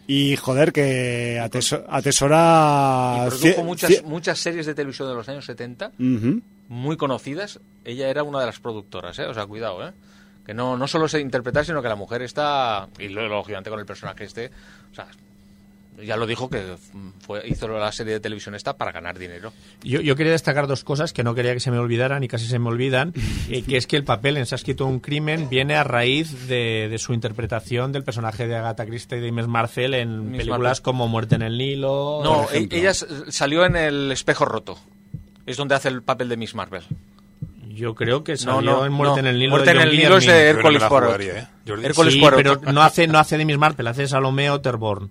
y 0.07 0.37
joder, 0.37 0.73
que 0.73 1.39
ateso- 1.41 1.85
atesora... 1.89 3.25
Y 3.27 3.29
produjo 3.29 3.65
muchas, 3.65 4.03
muchas 4.05 4.39
series 4.39 4.67
de 4.67 4.75
televisión 4.75 5.09
de 5.09 5.15
los 5.15 5.29
años 5.29 5.45
70, 5.45 5.93
Ujú. 5.99 6.41
muy 6.69 6.97
conocidas. 6.97 7.61
Ella 7.85 8.09
era 8.09 8.23
una 8.23 8.41
de 8.41 8.47
las 8.47 8.61
productoras, 8.61 9.19
¿eh? 9.19 9.27
O 9.27 9.35
sea, 9.35 9.47
cuidado, 9.47 9.87
¿eh? 9.87 9.93
Que 10.47 10.55
no, 10.55 10.77
no 10.79 10.89
solo 10.89 11.09
se 11.09 11.21
interpretar, 11.21 11.65
sino 11.67 11.83
que 11.83 11.89
la 11.89 11.97
mujer 11.97 12.23
está, 12.23 12.89
y 12.99 13.09
luego, 13.09 13.35
lógicamente 13.35 13.69
con 13.71 13.79
el 13.81 13.87
personaje 13.87 14.25
este, 14.25 14.51
o 14.91 14.95
sea, 14.95 15.09
ya 16.05 16.17
lo 16.17 16.27
dijo 16.27 16.49
que 16.49 16.77
fue, 17.21 17.43
hizo 17.49 17.69
la 17.69 17.91
serie 17.93 18.15
de 18.15 18.21
televisión 18.21 18.55
esta 18.55 18.77
para 18.77 18.93
ganar 18.93 19.19
dinero. 19.19 19.53
Yo, 19.83 20.01
yo 20.01 20.17
quería 20.17 20.33
destacar 20.33 20.67
dos 20.67 20.85
cosas 20.85 21.13
que 21.13 21.25
no 21.25 21.35
quería 21.35 21.55
que 21.55 21.61
se 21.61 21.71
me 21.71 21.79
olvidaran 21.79 22.23
y 22.25 22.29
casi 22.29 22.47
se 22.47 22.59
me 22.59 22.69
olvidan, 22.69 23.13
eh, 23.49 23.63
que 23.63 23.77
es 23.77 23.87
que 23.87 23.97
el 23.97 24.05
papel 24.05 24.37
en 24.37 24.47
Se 24.47 24.55
ha 24.55 24.57
escrito 24.57 24.87
un 24.87 25.01
crimen 25.01 25.49
viene 25.49 25.75
a 25.77 25.85
raíz 25.85 26.47
de, 26.49 26.89
de 26.91 26.99
su 26.99 27.13
interpretación 27.15 27.93
del 27.93 28.05
personaje 28.05 28.47
de 28.47 28.57
Agatha 28.57 28.87
Christie 28.87 29.19
y 29.19 29.21
de 29.21 29.33
Miss 29.33 29.47
Marcel 29.47 29.95
en 29.95 30.31
Miss 30.31 30.39
películas 30.41 30.81
como 30.81 31.09
Muerte 31.09 31.35
en 31.35 31.43
el 31.43 31.59
Nilo. 31.59 32.21
No, 32.23 32.47
e- 32.53 32.69
ella 32.71 32.93
salió 32.95 33.65
en 33.65 33.77
El 33.77 34.13
espejo 34.13 34.45
roto. 34.45 34.79
Es 35.47 35.57
donde 35.57 35.75
hace 35.75 35.89
el 35.89 36.03
papel 36.03 36.29
de 36.29 36.37
Miss 36.37 36.55
Marvel. 36.55 36.83
Yo 37.69 37.95
creo 37.95 38.25
que 38.25 38.33
No, 38.33 38.39
salió 38.39 38.61
no, 38.61 38.87
en 38.87 38.93
Muerte 38.93 39.23
no. 39.23 39.29
en 39.29 39.35
el 39.35 39.39
Nilo. 39.39 39.51
Muerte 39.51 39.71
de 39.73 39.77
en 39.77 39.89
el 39.89 39.97
Nilo 39.97 40.17
es 40.19 40.27
de 40.27 40.33
no 40.33 40.59
Hércules 40.59 40.83
Poirot. 40.85 41.21
¿eh? 41.21 41.47
Sí, 42.11 42.21
Poirot. 42.21 42.37
pero 42.37 42.73
no 42.73 42.83
hace, 42.83 43.07
no 43.07 43.19
hace 43.19 43.39
de 43.39 43.45
Miss 43.45 43.57
Marple, 43.59 43.89
hace 43.89 44.03
de 44.03 44.09
Salomé 44.09 44.51
Otterborn, 44.51 45.11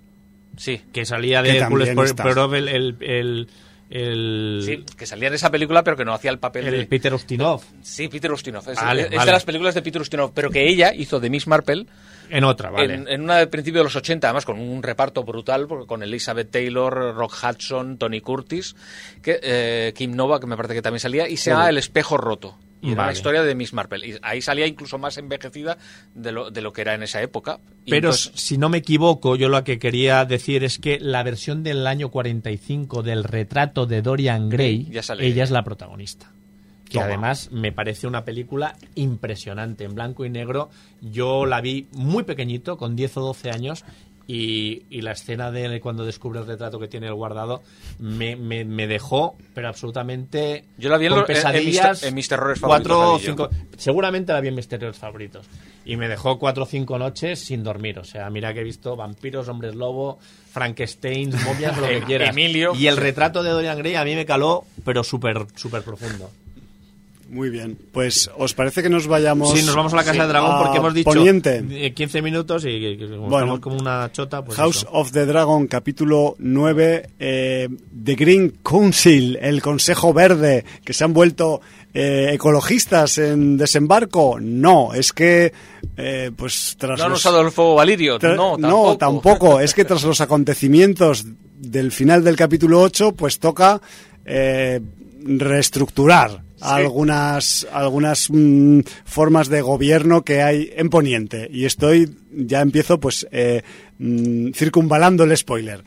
Sí. 0.58 0.82
que 0.92 1.06
salía 1.06 1.42
de 1.42 1.58
Hércules. 1.58 1.94
Poirot, 2.16 2.54
el, 2.54 2.68
el, 2.68 2.96
el, 3.00 3.48
el- 3.90 4.62
Sí, 4.66 4.84
que 4.98 5.06
salía 5.06 5.30
en 5.30 5.36
esa 5.36 5.50
película, 5.50 5.84
pero 5.84 5.96
que 5.96 6.04
no 6.04 6.14
hacía 6.14 6.32
el 6.32 6.40
papel 6.40 6.68
el 6.68 6.72
de... 6.80 6.86
Peter 6.88 7.14
Ustinov. 7.14 7.62
Sí, 7.82 8.08
Peter 8.10 8.32
Ustinov. 8.32 8.68
Es, 8.70 8.76
Vale, 8.82 9.04
es 9.04 9.12
vale. 9.12 9.26
de 9.26 9.32
las 9.32 9.46
películas 9.46 9.76
de 9.76 9.82
Peter 9.82 10.02
Ustinov, 10.02 10.34
pero 10.34 10.50
que 10.50 10.68
ella 10.68 10.94
hizo 10.94 11.20
de 11.22 11.30
Miss 11.30 11.48
Marple 11.48 11.86
En 12.30 12.44
otra, 12.44 12.70
vale. 12.70 12.94
en, 12.96 13.08
en 13.08 13.22
una 13.22 13.38
de 13.38 13.48
principio 13.48 13.80
de 13.80 13.86
los 13.86 13.96
80, 13.96 14.28
además 14.28 14.44
con 14.46 14.60
un 14.60 14.84
reparto 14.84 15.24
brutal, 15.24 15.68
porque 15.68 15.86
con 15.88 16.04
Elizabeth 16.04 16.52
Taylor, 16.52 17.16
Rock 17.16 17.34
Hudson, 17.42 17.98
Tony 17.98 18.20
Curtis, 18.20 18.76
que, 19.22 19.40
eh, 19.42 19.94
Kim 19.96 20.16
Nova, 20.16 20.40
que 20.42 20.48
me 20.48 20.58
parece 20.58 20.74
que 20.74 20.82
también 20.82 21.00
salía, 21.00 21.30
y 21.30 21.38
se 21.38 21.52
llama 21.52 21.70
El 21.70 21.78
espejo 21.78 22.18
roto. 22.18 22.58
Y 22.82 22.90
era 22.90 22.98
Vale. 22.98 23.08
la 23.08 23.14
historia 23.18 23.44
de 23.44 23.56
Miss 23.56 23.74
Marple. 23.74 24.08
Y 24.08 24.16
ahí 24.22 24.42
salía 24.42 24.68
incluso 24.68 24.98
más 25.00 25.18
envejecida 25.18 25.78
de 26.14 26.32
lo, 26.32 26.52
de 26.52 26.62
lo 26.62 26.74
que 26.74 26.82
era 26.82 26.94
en 26.94 27.02
esa 27.04 27.22
época. 27.22 27.60
Y 27.86 27.90
Pero 27.92 28.10
entonces- 28.10 28.32
si 28.36 28.58
no 28.58 28.70
me 28.70 28.78
equivoco, 28.78 29.36
yo 29.36 29.50
lo 29.50 29.64
que 29.64 29.80
quería 29.80 30.24
decir 30.26 30.64
es 30.64 30.78
que 30.78 31.00
la 31.00 31.24
versión 31.24 31.64
del 31.64 31.88
año 31.88 32.10
45 32.10 33.02
del 33.02 33.24
retrato 33.24 33.86
de 33.88 34.02
Dorian 34.04 34.50
Gray, 34.50 34.86
Ya 34.92 35.02
sale 35.02 35.26
ella 35.26 35.44
es 35.44 35.52
la 35.52 35.64
protagonista. 35.64 36.32
Que 36.90 37.02
además 37.02 37.50
me 37.52 37.74
parece 37.74 38.08
una 38.08 38.24
película 38.24 38.78
impresionante, 38.96 39.84
en 39.84 39.94
blanco 39.94 40.24
y 40.24 40.30
negro. 40.30 40.70
Yo 41.02 41.46
la 41.46 41.60
vi 41.60 41.88
muy 41.92 42.24
pequeñito, 42.24 42.78
con 42.78 42.96
10 42.96 43.18
o 43.18 43.22
12 43.22 43.50
años, 43.52 43.84
Y, 44.30 44.84
y 44.90 45.02
la 45.04 45.14
escena 45.14 45.52
de 45.52 45.80
cuando 45.80 46.04
descubre 46.06 46.40
el 46.42 46.46
retrato 46.46 46.80
que 46.80 46.90
tiene 46.90 47.08
el 47.08 47.14
guardado 47.14 47.64
me, 48.00 48.36
me, 48.36 48.66
me 48.66 48.86
dejó, 48.86 49.38
pero 49.54 49.70
absolutamente. 49.70 50.66
Yo 50.78 50.90
la 50.90 50.98
vi 50.98 51.06
en 51.06 51.12
con 51.14 51.20
lo- 51.22 51.26
en- 51.30 51.32
en 51.32 51.36
mis 51.38 51.44
pesadillas. 51.80 52.14
mis 52.14 52.28
terrores 52.28 52.60
cuatro 52.60 52.98
o 52.98 53.02
favoritos, 53.18 53.22
vi 53.22 53.26
cinco. 53.26 53.50
Seguramente 53.78 54.34
la 54.34 54.42
vi 54.42 54.50
en 54.50 54.56
mis 54.56 54.68
terrores 54.68 54.98
favoritos. 54.98 55.46
Y 55.86 55.96
me 55.96 56.10
dejó 56.10 56.38
cuatro 56.40 56.64
o 56.64 56.66
cinco 56.66 57.00
noches 57.00 57.40
sin 57.40 57.64
dormir. 57.64 58.00
O 58.00 58.04
sea, 58.04 58.30
mira 58.30 58.54
que 58.54 58.60
he 58.60 58.64
visto 58.66 58.98
vampiros, 58.98 59.48
hombres 59.48 59.76
lobo, 59.76 60.20
Frankenstein, 60.52 61.32
momias, 61.46 61.78
lo 61.78 61.88
que 61.88 62.02
quieras. 62.06 62.30
Emilio. 62.32 62.74
Y 62.76 62.88
el 62.88 62.98
retrato 62.98 63.44
de 63.44 63.52
Dorian 63.52 63.78
Gray 63.78 63.96
a 63.96 64.04
mí 64.04 64.14
me 64.14 64.26
caló, 64.26 64.66
pero 64.84 65.06
súper, 65.06 65.46
súper 65.56 65.84
profundo. 65.84 66.30
Muy 67.30 67.50
bien. 67.50 67.78
Pues, 67.92 68.30
¿os 68.38 68.54
parece 68.54 68.82
que 68.82 68.90
nos 68.90 69.06
vayamos? 69.08 69.52
Sí, 69.58 69.66
nos 69.66 69.76
vamos 69.76 69.92
a 69.94 69.98
la 69.98 70.04
Casa 70.04 70.14
Sí. 70.14 70.20
de 70.22 70.28
Dragón 70.28 70.64
porque 70.64 70.78
hemos 70.78 70.94
dicho 70.94 71.10
Poniente. 71.10 71.62
eh, 71.72 71.94
15 71.94 72.22
minutos 72.22 72.64
y 72.66 72.98
como 72.98 73.28
Bueno. 73.28 73.38
estamos 73.38 73.60
como 73.60 73.76
una 73.78 74.10
chota, 74.14 74.44
pues 74.46 74.58
House 74.58 74.78
eso. 74.78 74.90
of 74.94 75.12
the 75.12 75.26
Dragon, 75.26 75.68
capítulo 75.68 76.36
9, 76.40 77.10
eh, 77.20 77.68
The 78.04 78.16
Green 78.16 78.54
Council, 78.64 79.38
el 79.42 79.62
Consejo 79.62 80.14
Verde, 80.14 80.64
que 80.86 80.94
se 80.94 81.04
han 81.04 81.14
vuelto 81.14 81.60
eh, 81.94 82.30
ecologistas 82.34 83.18
en 83.18 83.58
desembarco. 83.58 84.38
No, 84.40 84.94
es 84.94 85.12
que, 85.14 85.52
eh, 85.98 86.32
pues 86.36 86.76
tras 86.78 87.00
¿No 87.00 87.06
han 87.06 87.12
los- 87.12 87.20
usado 87.20 87.42
el 87.42 87.52
fuego 87.52 87.76
valirio? 87.76 88.20
tra- 88.20 88.36
No, 88.36 88.58
tampoco. 88.58 88.98
tampoco. 88.98 89.60
Es 89.60 89.74
que 89.74 89.84
tras 89.84 90.04
los 90.04 90.22
acontecimientos 90.22 91.26
del 91.60 91.92
final 91.92 92.24
del 92.24 92.36
capítulo 92.36 92.82
8, 92.82 93.14
pues 93.14 93.40
toca 93.40 93.82
eh, 94.26 94.80
algunas, 96.62 97.68
algunas 97.72 98.30
mm, 98.30 98.80
formas 99.06 99.50
de 99.50 99.62
gobierno 99.62 100.24
que 100.24 100.42
hay 100.42 100.72
en 100.76 100.90
Poniente. 100.90 101.50
Y 101.52 101.66
estoy, 101.66 102.16
ya 102.32 102.62
empiezo 102.62 103.00
pues 103.00 103.28
eh, 103.32 103.62
mm, 104.00 104.52
circunvalando 104.52 105.24
el 105.24 105.36
spoiler. 105.36 105.84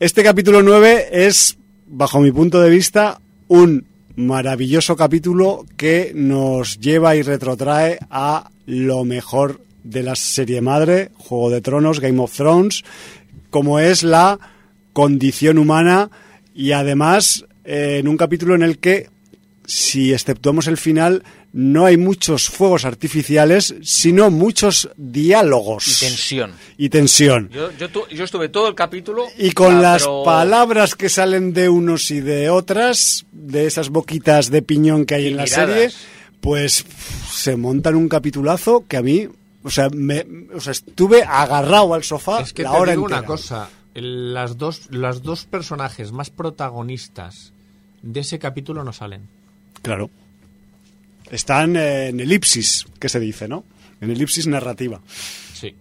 Este 0.00 0.22
capítulo 0.22 0.62
9 0.62 1.08
es, 1.12 1.56
bajo 1.86 2.20
mi 2.20 2.30
punto 2.32 2.60
de 2.60 2.70
vista, 2.70 3.20
un 3.48 3.86
maravilloso 4.16 4.96
capítulo 4.96 5.66
que 5.76 6.12
nos 6.14 6.78
lleva 6.80 7.16
y 7.16 7.22
retrotrae 7.22 7.98
a 8.10 8.50
lo 8.66 9.04
mejor 9.04 9.60
de 9.84 10.02
la 10.02 10.16
serie 10.16 10.60
madre, 10.60 11.10
Juego 11.16 11.50
de 11.50 11.60
Tronos, 11.60 12.00
Game 12.00 12.20
of 12.20 12.34
Thrones, 12.34 12.82
como 13.50 13.78
es 13.78 14.02
la 14.02 14.38
condición 14.92 15.58
humana 15.58 16.10
y 16.54 16.72
además 16.72 17.44
eh, 17.64 17.98
en 18.00 18.08
un 18.08 18.16
capítulo 18.16 18.54
en 18.54 18.62
el 18.62 18.78
que, 18.78 19.10
si 19.66 20.12
exceptuamos 20.12 20.66
el 20.68 20.76
final, 20.76 21.22
no 21.52 21.84
hay 21.86 21.96
muchos 21.96 22.48
fuegos 22.48 22.84
artificiales, 22.84 23.74
sino 23.82 24.30
muchos 24.30 24.90
diálogos. 24.96 25.86
Y 26.02 26.06
tensión. 26.06 26.52
Y 26.76 26.88
tensión. 26.88 27.48
Yo, 27.50 27.70
yo, 27.72 27.88
tu- 27.90 28.06
yo 28.08 28.24
estuve 28.24 28.48
todo 28.48 28.68
el 28.68 28.74
capítulo... 28.74 29.24
Y 29.38 29.52
con 29.52 29.76
ah, 29.76 29.80
las 29.80 30.02
pero- 30.02 30.22
palabras 30.24 30.94
que 30.94 31.08
salen 31.08 31.52
de 31.52 31.68
unos 31.68 32.10
y 32.10 32.20
de 32.20 32.50
otras, 32.50 33.26
de 33.32 33.66
esas 33.66 33.88
boquitas 33.90 34.50
de 34.50 34.62
piñón 34.62 35.04
que 35.06 35.16
hay 35.16 35.24
Y 35.24 35.28
en 35.28 35.36
la 35.36 35.46
serie, 35.46 35.90
pues 36.40 36.84
se 37.32 37.56
montan 37.56 37.96
un 37.96 38.08
capitulazo 38.08 38.84
que 38.86 38.96
a 38.98 39.02
mí, 39.02 39.26
o 39.62 39.70
sea, 39.70 39.88
me, 39.90 40.24
o 40.54 40.60
sea 40.60 40.72
estuve 40.72 41.22
agarrado 41.24 41.94
al 41.94 42.04
sofá 42.04 42.40
Es 42.40 42.52
que 42.52 42.62
la 42.62 42.70
te 42.72 42.76
hora 42.76 42.92
digo 42.92 43.04
entera. 43.04 43.20
una 43.20 43.26
cosa, 43.26 43.68
las 43.94 44.58
dos, 44.58 44.82
las 44.90 45.22
dos 45.22 45.44
personajes 45.44 46.12
más 46.12 46.30
protagonistas 46.30 47.52
de 48.02 48.20
ese 48.20 48.38
capítulo 48.38 48.84
no 48.84 48.92
salen. 48.92 49.28
Claro. 49.86 50.10
Están 51.30 51.76
en 51.76 52.18
elipsis, 52.18 52.86
que 52.98 53.08
se 53.08 53.20
dice, 53.20 53.46
¿no? 53.46 53.62
En 54.00 54.10
elipsis 54.10 54.48
narrativa. 54.48 55.00
Sí. 55.54 55.76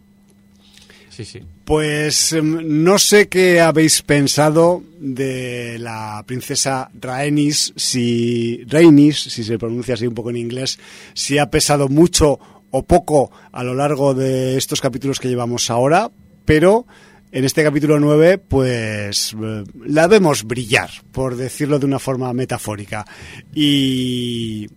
Sí, 1.09 1.25
sí. 1.25 1.39
Pues 1.63 2.33
em, 2.33 2.83
no 2.83 2.99
sé 2.99 3.27
qué 3.29 3.61
habéis 3.61 4.03
pensado 4.03 4.83
de 4.99 5.79
la 5.79 6.23
princesa 6.27 6.91
Rhaenys, 7.01 7.73
si 7.75 8.63
Rhaenys, 8.67 9.23
si 9.23 9.43
se 9.43 9.57
pronuncia 9.57 9.95
así 9.95 10.05
un 10.05 10.13
poco 10.13 10.29
en 10.29 10.37
inglés, 10.37 10.77
si 11.15 11.39
ha 11.39 11.49
pesado 11.49 11.87
mucho 11.87 12.39
o 12.69 12.83
poco 12.83 13.31
a 13.51 13.63
lo 13.63 13.73
largo 13.73 14.13
de 14.13 14.55
estos 14.55 14.81
capítulos 14.81 15.19
que 15.19 15.29
llevamos 15.29 15.71
ahora, 15.71 16.11
pero 16.45 16.85
en 17.35 17.43
este 17.43 17.65
capítulo 17.65 17.99
9 17.99 18.37
pues 18.37 19.35
eh, 19.43 19.63
la 19.85 20.07
vemos 20.07 20.45
brillar, 20.45 20.89
por 21.11 21.35
decirlo 21.35 21.79
de 21.79 21.85
una 21.85 21.99
forma 21.99 22.31
metafórica. 22.31 23.05
Y 23.53 24.69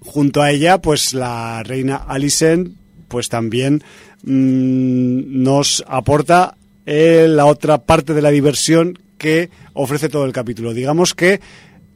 junto 0.00 0.42
a 0.42 0.50
ella, 0.50 0.82
pues 0.82 1.14
la 1.14 1.62
reina 1.62 1.96
Alicent, 1.96 2.76
pues 3.08 3.30
también 3.30 3.82
mm, 4.22 5.42
nos 5.42 5.82
aporta 5.88 6.58
eh, 6.84 7.26
la 7.26 7.46
otra 7.46 7.78
parte 7.78 8.12
de 8.12 8.20
la 8.20 8.30
diversión 8.30 8.98
que 9.16 9.48
ofrece 9.72 10.10
todo 10.10 10.26
el 10.26 10.34
capítulo. 10.34 10.74
Digamos 10.74 11.14
que, 11.14 11.40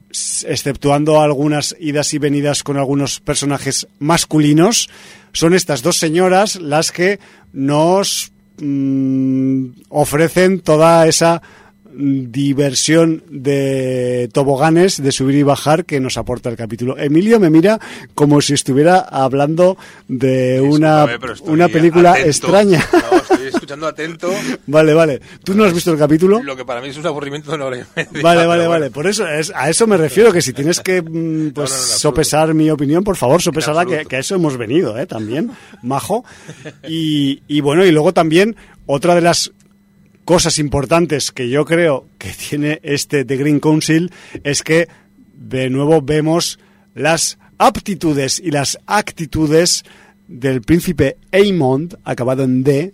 exceptuando 0.08 1.20
algunas 1.20 1.76
idas 1.78 2.14
y 2.14 2.18
venidas 2.18 2.62
con 2.62 2.78
algunos 2.78 3.20
personajes 3.20 3.86
masculinos, 3.98 4.88
son 5.34 5.52
estas 5.52 5.82
dos 5.82 5.98
señoras 5.98 6.56
las 6.56 6.92
que 6.92 7.20
nos 7.52 8.32
mm, 8.60 9.86
ofrecen 9.88 10.60
toda 10.60 11.06
esa 11.06 11.42
diversión 11.92 13.22
de 13.28 14.28
toboganes 14.32 15.02
de 15.02 15.12
subir 15.12 15.36
y 15.36 15.42
bajar 15.42 15.84
que 15.84 16.00
nos 16.00 16.16
aporta 16.16 16.48
el 16.48 16.56
capítulo. 16.56 16.96
Emilio 16.98 17.40
me 17.40 17.50
mira 17.50 17.80
como 18.14 18.40
si 18.40 18.54
estuviera 18.54 18.98
hablando 19.00 19.76
de 20.08 20.60
una, 20.60 21.06
una 21.42 21.68
película 21.68 22.12
atento. 22.12 22.28
extraña. 22.28 22.86
No, 23.10 23.16
estoy 23.16 23.46
escuchando 23.48 23.86
atento. 23.86 24.30
vale, 24.66 24.94
vale. 24.94 25.20
¿Tú 25.42 25.54
no 25.54 25.64
has 25.64 25.72
visto 25.72 25.92
el 25.92 25.98
capítulo? 25.98 26.42
Lo 26.42 26.56
que 26.56 26.64
para 26.64 26.80
mí 26.80 26.88
es 26.88 26.96
un 26.96 27.06
aburrimiento 27.06 27.50
de 27.50 27.56
una 27.56 27.64
hora 27.66 27.76
y 27.78 27.80
media. 27.96 28.22
Vale, 28.22 28.46
vale, 28.46 28.46
bueno. 28.46 28.70
vale. 28.70 28.90
Por 28.90 29.06
eso 29.06 29.26
es, 29.26 29.52
a 29.54 29.68
eso 29.68 29.86
me 29.86 29.96
refiero, 29.96 30.32
que 30.32 30.42
si 30.42 30.52
tienes 30.52 30.80
que 30.80 31.02
mm, 31.02 31.50
pues, 31.54 31.70
No, 31.70 31.76
sopesar 31.76 32.54
mi 32.54 32.70
opinión, 32.70 33.02
por 33.02 33.16
favor, 33.16 33.42
sopesarla, 33.42 33.86
que, 33.86 34.04
que 34.06 34.16
a 34.16 34.18
eso 34.20 34.34
hemos 34.34 34.56
venido, 34.56 34.98
¿eh? 34.98 35.06
También, 35.06 35.50
majo. 35.82 36.24
Y, 36.86 37.42
y 37.48 37.60
bueno, 37.60 37.84
y 37.84 37.90
luego 37.90 38.12
también, 38.12 38.56
otra 38.86 39.14
de 39.14 39.22
las 39.22 39.52
cosas 40.30 40.60
importantes 40.60 41.32
que 41.32 41.48
yo 41.48 41.64
creo 41.64 42.06
que 42.16 42.30
tiene 42.30 42.78
este 42.84 43.24
The 43.24 43.36
Green 43.36 43.58
Council 43.58 44.12
es 44.44 44.62
que 44.62 44.86
de 45.34 45.68
nuevo 45.70 46.02
vemos 46.02 46.60
las 46.94 47.36
aptitudes 47.58 48.38
y 48.38 48.52
las 48.52 48.78
actitudes 48.86 49.82
del 50.28 50.62
príncipe 50.62 51.16
Aemond, 51.32 51.96
acabado 52.04 52.44
en 52.44 52.62
D, 52.62 52.92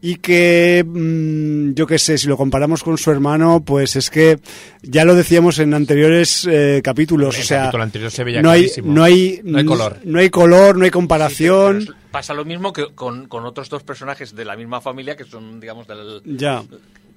y 0.00 0.16
que 0.16 0.84
mm, 0.86 1.72
yo 1.74 1.86
qué 1.86 1.98
sé, 1.98 2.18
si 2.18 2.28
lo 2.28 2.36
comparamos 2.36 2.82
con 2.82 2.98
su 2.98 3.10
hermano, 3.10 3.62
pues 3.64 3.96
es 3.96 4.10
que 4.10 4.38
ya 4.82 5.04
lo 5.04 5.14
decíamos 5.14 5.58
en 5.58 5.74
anteriores 5.74 6.46
eh, 6.50 6.80
capítulos, 6.84 7.34
El 7.36 7.42
o 7.42 7.44
sea, 7.44 7.58
capítulo 7.62 7.82
anterior 7.82 8.10
se 8.10 8.24
veía 8.24 8.42
no 8.42 8.50
hay, 8.50 8.70
no 8.84 9.02
hay, 9.04 9.40
No 9.42 9.58
hay 9.58 9.64
color. 9.64 9.98
no 10.04 10.18
hay 10.18 10.30
color, 10.30 10.76
no 10.76 10.84
hay 10.84 10.90
comparación, 10.90 11.88
pasa 12.10 12.34
lo 12.34 12.44
mismo 12.44 12.72
que 12.72 12.94
con, 12.94 13.26
con 13.26 13.44
otros 13.46 13.68
dos 13.68 13.82
personajes 13.82 14.34
de 14.34 14.44
la 14.44 14.56
misma 14.56 14.80
familia 14.80 15.16
que 15.16 15.24
son, 15.24 15.60
digamos, 15.60 15.86
del, 15.86 16.20
ya. 16.24 16.62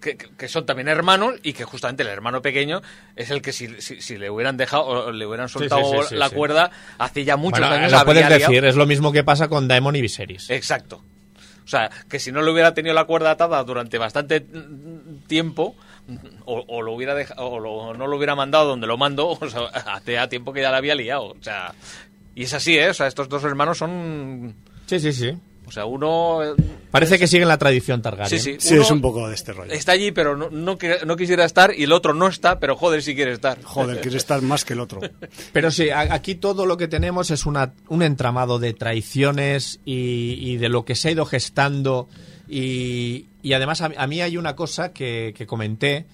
que, 0.02 0.48
son 0.48 0.66
también 0.66 0.88
hermanos 0.88 1.36
y 1.44 1.54
que 1.54 1.66
justamente 1.66 2.04
el 2.04 2.10
hermano 2.10 2.42
pequeño 2.42 2.82
es 3.16 3.30
el 3.30 3.42
que 3.42 3.52
si, 3.54 3.68
si, 3.82 4.02
si 4.02 4.18
le 4.18 4.30
hubieran 4.30 4.56
dejado 4.58 4.84
o 4.86 5.12
le 5.12 5.26
hubieran 5.26 5.50
soltado 5.50 5.84
sí, 6.04 6.08
sí, 6.10 6.16
la 6.16 6.30
sí. 6.30 6.36
cuerda 6.36 6.72
hace 6.98 7.24
ya 7.26 7.36
muchos 7.38 7.60
Bueno, 7.60 7.76
años 7.76 7.92
lo 7.92 8.06
puedes 8.06 8.26
liado- 8.28 8.40
decir, 8.52 8.66
es 8.66 8.76
lo 8.78 8.86
mismo 8.86 9.12
que 9.12 9.24
pasa 9.26 9.48
con 9.50 9.68
Daemon 9.68 9.96
y 9.98 10.02
Viserys. 10.02 10.50
Exacto. 10.50 11.04
O 11.70 11.72
sea, 11.72 11.92
que 12.10 12.18
si 12.18 12.32
no 12.32 12.42
le 12.42 12.50
hubiera 12.52 12.74
tenido 12.74 12.96
la 12.96 13.04
cuerda 13.06 13.30
atada 13.30 13.64
durante 13.64 14.00
bastante 14.00 14.40
mm, 14.42 15.28
tiempo, 15.28 15.76
mm, 16.08 16.16
o, 16.46 16.66
o 16.68 16.82
lo 16.82 16.94
hubiera 16.94 17.14
dejado, 17.14 17.46
o 17.48 17.60
lo- 17.60 17.94
no 17.94 18.08
lo 18.08 18.18
hubiera 18.18 18.34
mandado 18.34 18.70
donde 18.70 18.88
lo 18.88 18.98
mando, 18.98 19.28
o 19.40 19.48
sea, 19.50 19.66
hace 19.68 20.14
ya 20.14 20.28
tiempo 20.28 20.52
que 20.52 20.62
ya 20.64 20.72
la 20.72 20.78
había 20.78 20.96
liado. 20.96 21.26
O 21.28 21.38
sea, 21.44 21.76
y 22.34 22.42
es 22.46 22.54
así, 22.56 22.76
¿eh? 22.76 22.90
O 22.90 22.94
sea, 22.96 23.06
estos 23.06 23.30
dos 23.30 23.44
hermanos 23.44 23.78
son. 23.78 24.56
Sí, 24.88 25.00
sí, 25.00 25.14
sí. 25.14 25.38
O 25.70 25.72
sea, 25.72 25.86
uno. 25.86 26.44
eh, 26.44 26.54
Parece 26.92 27.18
que 27.20 27.28
siguen 27.28 27.48
la 27.48 27.58
tradición 27.58 28.02
Targaryen. 28.02 28.40
Sí, 28.40 28.56
sí. 28.60 28.76
Es 28.76 28.92
un 28.92 29.00
poco 29.02 29.28
de 29.30 29.36
este 29.36 29.54
rollo. 29.54 29.72
Está 29.72 29.92
allí, 29.94 30.12
pero 30.12 30.36
no, 30.36 30.50
no, 30.50 30.78
no 31.06 31.16
quisiera 31.16 31.46
estar, 31.46 31.74
y 31.78 31.84
el 31.84 31.92
otro 31.92 32.14
no 32.14 32.28
está, 32.28 32.60
pero 32.60 32.76
joder, 32.76 33.02
si 33.04 33.16
quiere 33.16 33.32
estar. 33.34 33.62
Joder, 33.64 34.02
quiere 34.02 34.18
estar 34.18 34.42
más 34.42 34.66
que 34.66 34.74
el 34.74 34.80
otro. 34.80 35.00
Pero 35.54 35.72
sí, 35.72 35.90
aquí 35.92 36.36
todo 36.36 36.66
lo 36.66 36.76
que 36.78 36.88
tenemos 36.88 37.32
es 37.32 37.46
una, 37.46 37.74
un 37.88 38.02
entramado 38.04 38.60
de 38.60 38.74
traiciones 38.74 39.80
y, 39.86 40.34
y 40.42 40.58
de 40.58 40.70
lo 40.70 40.84
que 40.86 40.96
se 40.96 41.08
ha 41.10 41.12
ido 41.12 41.26
gestando. 41.26 42.10
Y, 42.48 43.28
y 43.44 43.54
además 43.54 43.82
a, 43.82 43.92
a 43.96 44.08
mí 44.08 44.22
hay 44.22 44.36
una 44.38 44.56
cosa 44.56 44.92
que, 44.92 45.34
que 45.38 45.46
comenté 45.46 46.06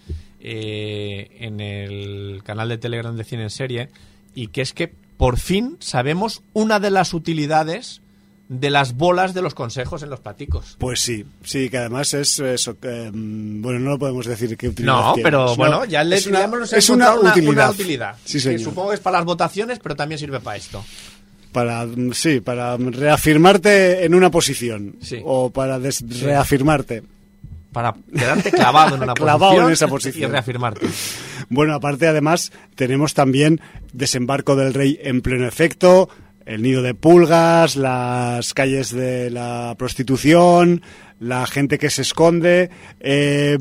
eh, 0.41 1.37
en 1.39 1.59
el 1.61 2.41
canal 2.43 2.69
de 2.69 2.77
Telegram 2.77 3.15
de 3.15 3.23
Cine 3.23 3.43
en 3.43 3.49
Serie 3.49 3.89
y 4.33 4.47
que 4.47 4.61
es 4.61 4.73
que 4.73 4.93
por 5.17 5.39
fin 5.39 5.77
sabemos 5.79 6.43
una 6.53 6.79
de 6.79 6.91
las 6.91 7.13
utilidades 7.13 8.01
de 8.47 8.69
las 8.69 8.95
bolas 8.95 9.33
de 9.33 9.41
los 9.41 9.55
consejos 9.55 10.03
en 10.03 10.09
los 10.11 10.19
platicos. 10.19 10.75
Pues 10.77 10.99
sí, 10.99 11.25
sí, 11.43 11.69
que 11.69 11.79
además 11.79 12.13
es 12.13 12.37
eso. 12.39 12.79
que, 12.79 13.09
mm, 13.11 13.61
bueno, 13.61 13.79
no 13.79 13.89
lo 13.91 13.99
podemos 13.99 14.25
decir 14.27 14.55
qué 14.55 14.69
utilidad 14.69 14.93
No, 14.93 15.13
tiene. 15.13 15.23
pero 15.29 15.55
bueno, 15.55 15.85
ya 15.85 16.03
le 16.03 16.17
es 16.17 16.27
una, 16.27 16.47
es 16.71 16.89
una 16.89 17.15
utilidad. 17.15 17.49
una 17.53 17.69
utilidad. 17.71 18.15
Sí, 18.23 18.33
que 18.33 18.39
señor. 18.41 18.59
supongo 18.61 18.89
que 18.89 18.95
es 18.95 19.01
para 19.01 19.17
las 19.17 19.25
votaciones, 19.25 19.79
pero 19.79 19.95
también 19.95 20.19
sirve 20.19 20.39
para 20.39 20.57
esto. 20.57 20.83
Para, 21.51 21.85
mm, 21.85 22.11
sí, 22.13 22.39
para 22.41 22.77
reafirmarte 22.77 24.05
en 24.05 24.13
una 24.13 24.29
posición. 24.29 24.95
Sí. 25.01 25.19
O 25.23 25.49
para 25.49 25.79
des- 25.79 26.03
reafirmarte. 26.21 27.01
Para 27.71 27.93
quedarte 28.13 28.51
clavado 28.51 28.95
en 28.95 29.03
una 29.03 29.13
Clavado 29.15 29.39
posición, 29.51 29.67
en 29.67 29.73
esa 29.73 29.87
posición. 29.87 30.29
y 30.29 30.31
reafirmarte. 30.31 30.87
Bueno, 31.49 31.73
aparte 31.73 32.07
además 32.07 32.51
tenemos 32.75 33.13
también 33.13 33.59
desembarco 33.91 34.55
del 34.55 34.73
rey 34.73 34.99
en 35.01 35.21
pleno 35.21 35.47
efecto, 35.47 36.09
el 36.45 36.61
nido 36.61 36.81
de 36.81 36.93
pulgas, 36.93 37.75
las 37.75 38.53
calles 38.53 38.91
de 38.91 39.29
la 39.29 39.75
prostitución, 39.77 40.81
la 41.19 41.45
gente 41.47 41.77
que 41.79 41.89
se 41.89 42.03
esconde, 42.03 42.69
eh, 42.99 43.57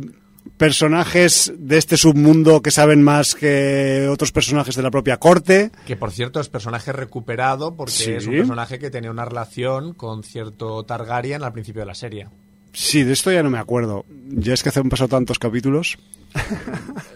personajes 0.57 1.53
de 1.57 1.79
este 1.79 1.97
submundo 1.97 2.63
que 2.63 2.71
saben 2.71 3.03
más 3.03 3.35
que 3.35 4.09
otros 4.11 4.31
personajes 4.33 4.77
de 4.77 4.83
la 4.83 4.91
propia 4.91 5.17
corte. 5.17 5.71
Que 5.87 5.97
por 5.97 6.13
cierto 6.13 6.41
es 6.41 6.49
personaje 6.49 6.93
recuperado 6.93 7.75
porque 7.77 7.93
Sí. 7.93 8.13
es 8.13 8.27
un 8.27 8.35
personaje 8.37 8.79
que 8.79 8.91
tenía 8.91 9.11
una 9.11 9.25
relación 9.25 9.95
con 9.95 10.23
cierto 10.23 10.85
Targaryen 10.85 11.43
al 11.43 11.53
principio 11.53 11.81
de 11.83 11.87
la 11.87 11.95
serie. 11.95 12.29
Sí, 12.73 13.03
de 13.05 13.13
esto 13.13 13.31
ya 13.33 13.43
no 13.43 13.51
me 13.51 13.59
acuerdo. 13.59 14.05
Ya 14.29 14.53
es 14.55 14.63
que 14.63 14.71
han 14.79 14.89
pasado 14.89 15.09
tantos 15.09 15.39
capítulos. 15.39 15.99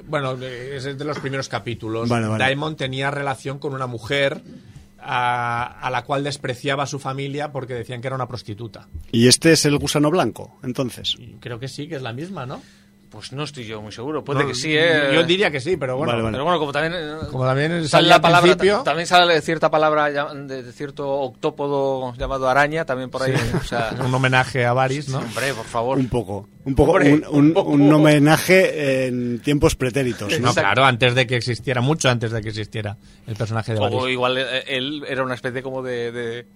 Bueno, 0.08 0.32
es 0.42 0.84
de 0.84 1.04
los 1.04 1.18
primeros 1.18 1.50
capítulos. 1.50 2.08
Vale, 2.08 2.26
vale. 2.28 2.42
Daemon 2.42 2.76
tenía 2.76 3.10
relación 3.10 3.58
con 3.58 3.74
una 3.74 3.86
mujer 3.86 4.40
a, 5.00 5.78
a 5.80 5.90
la 5.90 6.04
cual 6.04 6.24
despreciaba 6.24 6.84
a 6.84 6.86
su 6.86 6.98
familia 6.98 7.52
porque 7.52 7.74
decían 7.74 8.00
que 8.00 8.08
era 8.08 8.16
una 8.16 8.28
prostituta. 8.28 8.88
Y 9.12 9.28
este 9.28 9.52
es 9.52 9.64
el 9.64 9.78
gusano 9.78 10.10
blanco, 10.10 10.58
entonces. 10.62 11.16
Creo 11.40 11.58
que 11.58 11.68
sí, 11.68 11.88
que 11.88 11.96
es 11.96 12.02
la 12.02 12.12
misma, 12.12 12.46
¿no? 12.46 12.60
Pues 13.10 13.32
no 13.32 13.44
estoy 13.44 13.64
yo 13.64 13.80
muy 13.80 13.90
seguro. 13.90 14.22
Puede 14.22 14.42
No, 14.42 14.48
que 14.48 14.54
sí, 14.54 14.76
¿eh? 14.76 15.10
Yo 15.14 15.22
diría 15.24 15.50
que 15.50 15.60
sí, 15.60 15.76
pero 15.78 15.96
bueno. 15.96 16.12
Vale, 16.12 16.22
vale. 16.22 16.34
Pero 16.34 16.44
bueno, 16.44 16.58
como 16.58 16.72
también... 16.72 16.92
eh, 16.94 17.14
Como 17.30 17.44
también 17.46 17.88
sale 17.88 18.06
la 18.06 18.16
al 18.16 18.20
palabra, 18.20 18.52
principio- 18.56 18.82
también 18.82 19.06
sale 19.06 19.40
cierta 19.40 19.70
palabra 19.70 20.10
de, 20.34 20.62
de 20.62 20.72
cierto 20.72 21.08
octópodo 21.08 22.14
llamado 22.16 22.48
araña, 22.48 22.84
también 22.84 23.08
por 23.10 23.22
ahí. 23.22 23.32
O 23.58 23.64
sea, 23.64 23.94
Un 24.04 24.14
homenaje 24.14 24.66
a 24.66 24.72
Varys, 24.74 25.08
¿no? 25.08 25.18
hombre, 25.18 25.54
por 25.54 25.64
favor. 25.64 25.98
Un 25.98 26.08
poco. 26.08 26.48
Un 26.64 26.74
poco. 26.74 26.92
Hombre, 26.92 27.14
un, 27.14 27.24
un- 27.30 27.44
un 27.46 27.52
poco. 27.54 27.70
un 27.70 27.90
homenaje 27.92 29.06
en 29.06 29.40
tiempos 29.40 29.74
pretéritos, 29.74 30.38
¿no? 30.40 30.52
Claro, 30.52 30.84
antes 30.84 31.14
de 31.14 31.26
que 31.26 31.36
existiera, 31.36 31.80
mucho 31.80 32.10
antes 32.10 32.30
de 32.30 32.42
que 32.42 32.48
existiera 32.50 32.98
el 33.26 33.36
personaje 33.36 33.72
de 33.72 33.80
Varys. 33.80 33.98
O 34.02 34.08
igual 34.08 34.36
eh, 34.36 34.64
él 34.66 35.02
era 35.08 35.22
una 35.22 35.34
especie 35.34 35.62
como 35.62 35.82
de... 35.82 36.12
de- 36.12 36.46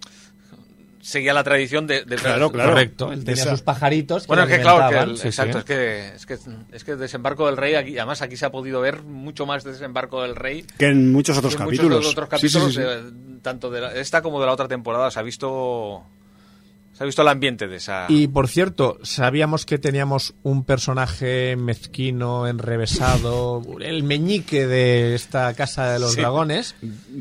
seguía 1.03 1.35
la 1.35 1.45
tradición 1.45 1.87
de... 1.87 2.05
de- 2.05 2.17
Claro, 2.17 2.51
claro. 2.51 2.71
Correcto, 2.71 3.13
él 3.13 3.25
tenía 3.25 3.43
Esa- 3.43 3.51
sus 3.51 3.61
pajaritos. 3.63 4.27
Bueno, 4.27 4.45
es 4.45 4.49
que 4.49 4.61
claro, 4.63 4.89
que 4.89 4.99
el- 5.11 5.19
sí, 5.19 5.29
exacto, 5.29 5.59
sí. 5.59 5.59
Es, 5.59 5.65
que, 5.67 6.09
es 6.15 6.27
que 6.27 6.39
es 6.77 6.85
que 6.85 6.97
desembarco 6.97 7.47
del 7.47 7.57
rey, 7.59 7.75
aquí, 7.75 7.99
además 7.99 8.23
aquí 8.23 8.37
se 8.37 8.47
ha 8.47 8.51
podido 8.51 8.81
ver 8.81 9.03
mucho 9.03 9.45
más 9.45 9.65
de 9.65 9.73
desembarco 9.73 10.23
del 10.23 10.35
rey 10.37 10.65
Que 10.79 10.87
en 10.87 11.13
muchos 11.13 11.37
otros 11.37 11.55
que 11.57 11.63
en 11.63 11.67
capítulos. 11.69 11.99
muchos 11.99 12.13
otros 12.13 12.29
capítulos, 12.29 12.69
sí, 12.75 12.81
sí. 12.81 12.87
eh, 12.87 13.01
tanto 13.43 13.71
de 13.71 13.81
la- 13.81 13.95
esta 13.95 14.23
como 14.23 14.41
de 14.41 14.47
la 14.47 14.53
otra 14.53 14.69
temporada, 14.69 15.11
se 15.11 15.19
ha 15.19 15.23
visto 15.23 16.05
se 16.93 17.03
ha 17.03 17.07
visto 17.07 17.23
el 17.23 17.29
ambiente 17.29 17.69
de 17.69 17.77
esa... 17.77 18.07
Y 18.09 18.27
por 18.29 18.49
cierto, 18.49 18.99
sabíamos 19.03 19.65
que 19.67 19.79
teníamos 19.79 20.35
un 20.43 20.65
personaje 20.65 21.57
mezquino, 21.57 22.47
enrevesado, 22.47 23.63
el 23.81 24.03
meñique 24.03 24.67
de 24.67 25.15
esta 25.15 25.55
casa 25.55 25.91
de 25.93 25.99
los 25.99 26.13
Sí. 26.13 26.21
dragones. 26.21 26.75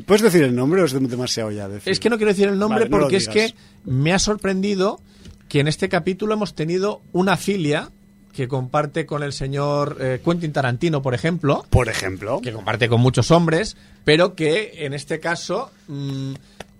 ¿Puedes 0.06 0.22
decir 0.22 0.42
el 0.42 0.54
nombre 0.54 0.82
o 0.82 0.84
es 0.84 0.92
demasiado 0.92 1.50
ya? 1.50 1.68
decir? 1.68 1.90
Es 1.90 2.00
que 2.00 2.10
no 2.10 2.16
quiero 2.18 2.32
decir 2.32 2.48
el 2.48 2.58
nombre 2.58 2.80
Vale, 2.80 2.90
no 2.90 2.96
lo 2.98 3.02
porque 3.04 3.16
es 3.16 3.28
que 3.28 3.54
me 3.84 4.12
ha 4.12 4.18
sorprendido 4.18 5.00
que 5.48 5.60
en 5.60 5.68
este 5.68 5.88
capítulo 5.88 6.34
hemos 6.34 6.54
tenido 6.54 7.02
una 7.12 7.36
filia 7.36 7.90
que 8.32 8.48
comparte 8.48 9.04
con 9.04 9.22
el 9.22 9.34
señor 9.34 9.98
eh, 10.00 10.20
Quentin 10.24 10.52
Tarantino, 10.52 11.02
por 11.02 11.12
ejemplo, 11.12 11.66
Por 11.68 11.90
ejemplo. 11.90 12.40
que 12.40 12.52
comparte 12.52 12.88
con 12.88 13.00
muchos 13.02 13.30
hombres, 13.30 13.76
pero 14.04 14.34
que 14.34 14.86
en 14.86 14.94
este 14.94 15.20
caso 15.20 15.70
mm, 15.88 16.32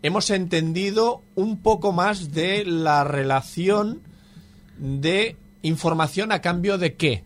hemos 0.02 0.30
entendido 0.30 1.22
un 1.34 1.60
poco 1.62 1.92
más 1.92 2.32
de 2.32 2.64
la 2.64 3.04
relación 3.04 4.00
de 4.78 5.36
información 5.62 6.32
a 6.32 6.40
cambio 6.40 6.78
de 6.78 6.94
qué. 6.94 7.24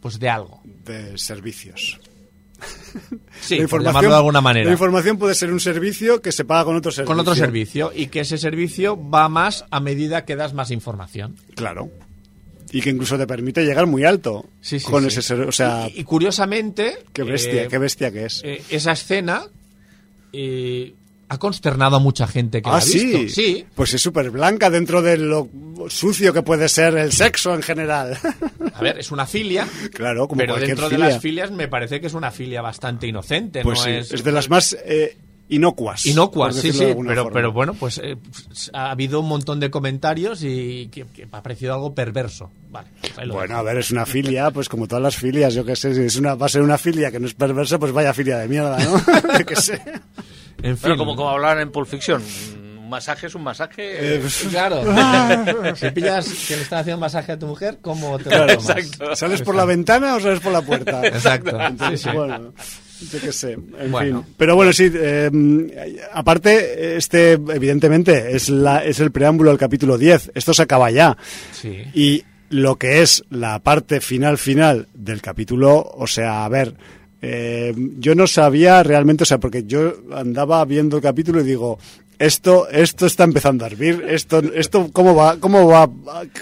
Pues 0.00 0.18
de 0.18 0.28
algo. 0.28 0.60
De 0.84 1.16
servicios. 1.18 2.00
Sí, 3.40 3.58
La 3.58 3.66
llamarlo 3.66 4.10
de 4.10 4.16
alguna 4.16 4.40
manera. 4.40 4.66
La 4.66 4.72
información 4.72 5.16
puede 5.18 5.34
ser 5.34 5.50
un 5.50 5.58
servicio 5.58 6.20
que 6.20 6.30
se 6.30 6.44
paga 6.44 6.64
con 6.64 6.76
otro 6.76 6.92
servicio. 6.92 7.06
Con 7.12 7.18
otro 7.18 7.34
servicio 7.34 7.90
y 7.94 8.06
que 8.06 8.20
ese 8.20 8.38
servicio 8.38 8.98
va 9.10 9.28
más 9.28 9.64
a 9.70 9.80
medida 9.80 10.24
que 10.24 10.36
das 10.36 10.52
más 10.54 10.70
información. 10.70 11.34
Claro. 11.56 11.90
Y 12.70 12.82
que 12.82 12.90
incluso 12.90 13.18
te 13.18 13.26
permite 13.26 13.64
llegar 13.64 13.86
muy 13.86 14.04
alto 14.04 14.46
Sí, 14.60 14.78
sí, 14.78 14.86
con 14.88 15.10
sí. 15.10 15.18
ese 15.18 15.34
O 15.34 15.50
sea, 15.50 15.88
y, 15.92 16.00
y 16.00 16.04
curiosamente, 16.04 16.98
qué 17.12 17.24
bestia, 17.24 17.64
eh, 17.64 17.68
qué 17.68 17.78
bestia 17.78 18.12
que 18.12 18.26
es. 18.26 18.42
eh, 18.44 18.62
esa 18.70 18.92
escena 18.92 19.44
eh, 20.32 20.94
ha 21.32 21.38
consternado 21.38 21.96
a 21.96 21.98
mucha 21.98 22.26
gente 22.26 22.60
que 22.60 22.68
la 22.68 22.76
ah, 22.76 22.78
ha 22.80 22.84
visto. 22.84 22.98
sí. 23.00 23.28
Sí, 23.30 23.64
Pues 23.74 23.94
es 23.94 24.02
súper 24.02 24.30
blanca 24.30 24.68
dentro 24.68 25.00
de 25.00 25.16
lo 25.16 25.48
sucio 25.88 26.34
que 26.34 26.42
puede 26.42 26.68
ser 26.68 26.94
el 26.98 27.10
sexo 27.10 27.54
en 27.54 27.62
general. 27.62 28.18
a 28.74 28.80
ver, 28.82 28.98
es 28.98 29.10
una 29.10 29.24
filia, 29.24 29.66
claro, 29.94 30.28
como 30.28 30.38
pero 30.38 30.52
cualquier 30.52 30.76
dentro 30.76 30.90
de 30.90 30.96
filia. 30.96 31.08
las 31.08 31.22
filias 31.22 31.50
me 31.50 31.68
parece 31.68 32.02
que 32.02 32.08
es 32.08 32.14
una 32.14 32.30
filia 32.30 32.60
bastante 32.60 33.06
inocente. 33.06 33.62
Pues 33.62 33.78
no 33.78 33.84
sí, 33.86 33.90
es, 33.92 34.12
es, 34.12 34.22
de 34.24 34.30
las 34.32 34.50
más 34.50 34.76
eh, 34.84 35.16
inocuas. 35.48 36.04
Inocuas, 36.04 36.54
sí, 36.54 36.70
sí, 36.70 36.84
de 36.84 36.94
pero, 36.96 37.22
forma. 37.24 37.30
pero 37.32 37.52
bueno, 37.52 37.72
pues 37.72 37.98
eh, 38.04 38.16
ha 38.74 38.90
habido 38.90 39.20
un 39.20 39.28
montón 39.28 39.58
de 39.58 39.70
comentarios 39.70 40.42
y 40.42 40.88
que, 40.92 41.06
que 41.06 41.26
ha 41.32 41.42
parecido 41.42 41.72
algo 41.72 41.94
perverso. 41.94 42.50
Vale, 42.70 42.88
pues 43.00 43.14
Bueno, 43.28 43.40
dejo. 43.42 43.54
a 43.54 43.62
ver, 43.62 43.78
es 43.78 43.90
una 43.90 44.04
filia, 44.04 44.50
pues 44.50 44.68
como 44.68 44.86
todas 44.86 45.02
las 45.02 45.16
filias, 45.16 45.54
yo 45.54 45.64
qué 45.64 45.76
sé, 45.76 45.94
si 45.94 46.02
es 46.02 46.16
una, 46.16 46.34
va 46.34 46.44
a 46.46 46.50
ser 46.50 46.60
una 46.60 46.76
filia 46.76 47.10
que 47.10 47.18
no 47.20 47.26
es 47.26 47.32
perversa, 47.34 47.78
pues 47.78 47.92
vaya 47.92 48.12
filia 48.12 48.36
de 48.36 48.48
mierda, 48.48 48.78
¿no? 48.84 49.02
Qué 49.46 49.56
sé. 49.56 49.80
En 50.62 50.76
fin, 50.76 50.78
Bueno, 50.82 50.96
como, 50.96 51.16
como 51.16 51.30
hablaban 51.30 51.60
en 51.60 51.70
Pulp 51.70 51.86
Fiction, 51.88 52.22
un 52.78 52.88
masaje 52.88 53.26
es 53.28 53.34
un 53.34 53.42
masaje... 53.42 54.16
Eh, 54.16 54.18
pues, 54.20 54.46
Claro. 54.50 54.82
si 55.76 55.90
pillas 55.90 56.28
que 56.48 56.56
le 56.56 56.62
están 56.62 56.80
haciendo 56.80 56.96
un 56.96 57.00
masaje 57.00 57.32
a 57.32 57.38
tu 57.38 57.46
mujer, 57.46 57.78
¿cómo 57.80 58.18
te 58.18 58.30
lo 58.30 58.46
tomas? 58.46 58.68
Exacto. 58.70 59.16
¿Sales 59.16 59.42
por 59.42 59.54
la 59.54 59.64
ventana 59.64 60.16
o 60.16 60.20
sales 60.20 60.40
por 60.40 60.52
la 60.52 60.62
puerta? 60.62 61.00
Exacto. 61.06 61.58
Entonces, 61.60 62.00
Sí, 62.00 62.08
sí. 62.10 62.16
bueno, 62.16 62.52
yo 63.12 63.20
qué 63.20 63.32
sé, 63.32 63.52
en 63.52 63.90
Bueno. 63.90 64.22
fin. 64.24 64.34
Pero 64.36 64.54
bueno, 64.56 64.72
sí, 64.72 64.90
eh, 64.94 65.30
aparte, 66.12 66.96
este, 66.96 67.32
evidentemente, 67.32 68.36
es, 68.36 68.48
la, 68.48 68.84
es 68.84 69.00
el 69.00 69.10
preámbulo 69.10 69.50
al 69.50 69.58
capítulo 69.58 69.98
10. 69.98 70.32
Esto 70.34 70.54
se 70.54 70.62
acaba 70.62 70.90
ya. 70.90 71.16
Sí. 71.52 71.82
Y 71.94 72.24
lo 72.50 72.76
que 72.76 73.02
es 73.02 73.24
la 73.30 73.58
parte 73.60 74.00
final 74.00 74.36
final 74.38 74.86
del 74.94 75.22
capítulo, 75.22 75.78
o 75.94 76.06
sea, 76.06 76.44
a 76.44 76.48
ver, 76.50 76.74
eh, 77.22 77.72
yo 77.98 78.16
no 78.16 78.26
sabía 78.26 78.82
realmente, 78.82 79.22
o 79.22 79.26
sea, 79.26 79.38
porque 79.38 79.62
yo 79.64 79.94
andaba 80.12 80.64
viendo 80.64 80.96
el 80.96 81.02
capítulo 81.02 81.40
y 81.40 81.44
digo, 81.44 81.78
esto, 82.18 82.68
esto 82.68 83.06
está 83.06 83.24
empezando 83.24 83.64
a 83.64 83.68
hervir, 83.68 84.04
esto, 84.08 84.40
esto, 84.54 84.90
cómo 84.92 85.14
va, 85.14 85.38
cómo 85.38 85.68
va, 85.68 85.88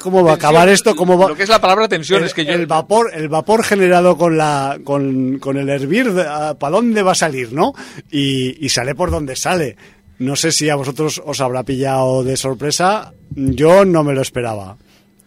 cómo 0.02 0.24
va 0.24 0.32
a 0.32 0.34
acabar 0.34 0.68
esto, 0.70 0.96
cómo 0.96 1.18
va. 1.18 1.28
Lo 1.28 1.36
que 1.36 1.42
es 1.42 1.48
la 1.48 1.60
palabra 1.60 1.86
tensión 1.86 2.20
el, 2.20 2.26
es 2.26 2.34
que 2.34 2.44
yo... 2.44 2.52
el 2.52 2.66
vapor, 2.66 3.10
el 3.14 3.28
vapor 3.28 3.62
generado 3.62 4.16
con 4.16 4.38
la, 4.38 4.78
con, 4.82 5.38
con 5.38 5.58
el 5.58 5.68
hervir, 5.68 6.12
¿para 6.14 6.70
dónde 6.70 7.02
va 7.02 7.12
a 7.12 7.14
salir, 7.14 7.52
no? 7.52 7.74
Y, 8.10 8.64
y 8.64 8.68
sale 8.70 8.94
por 8.94 9.10
donde 9.10 9.36
sale. 9.36 9.76
No 10.18 10.36
sé 10.36 10.52
si 10.52 10.68
a 10.68 10.76
vosotros 10.76 11.22
os 11.24 11.40
habrá 11.40 11.62
pillado 11.62 12.24
de 12.24 12.36
sorpresa. 12.36 13.14
Yo 13.30 13.86
no 13.86 14.04
me 14.04 14.12
lo 14.12 14.20
esperaba. 14.20 14.76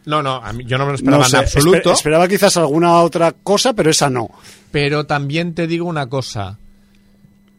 No, 0.06 0.22
no, 0.22 0.36
a 0.36 0.52
mí- 0.54 0.66
yo 0.66 0.78
no 0.78 0.86
me 0.86 0.92
lo 0.92 0.96
esperaba 0.96 1.24
No 1.24 1.30
sé, 1.30 1.38
en 1.38 1.44
absoluto. 1.44 1.90
espe- 1.92 1.94
esperaba 1.94 2.28
quizás 2.28 2.58
alguna 2.58 3.00
otra 3.02 3.32
cosa, 3.32 3.74
pero 3.74 3.90
esa 3.90 4.10
no. 4.10 4.30
Pero 4.72 5.06
también 5.06 5.54
te 5.54 5.68
digo 5.68 5.86
una 5.86 6.08
cosa. 6.08 6.58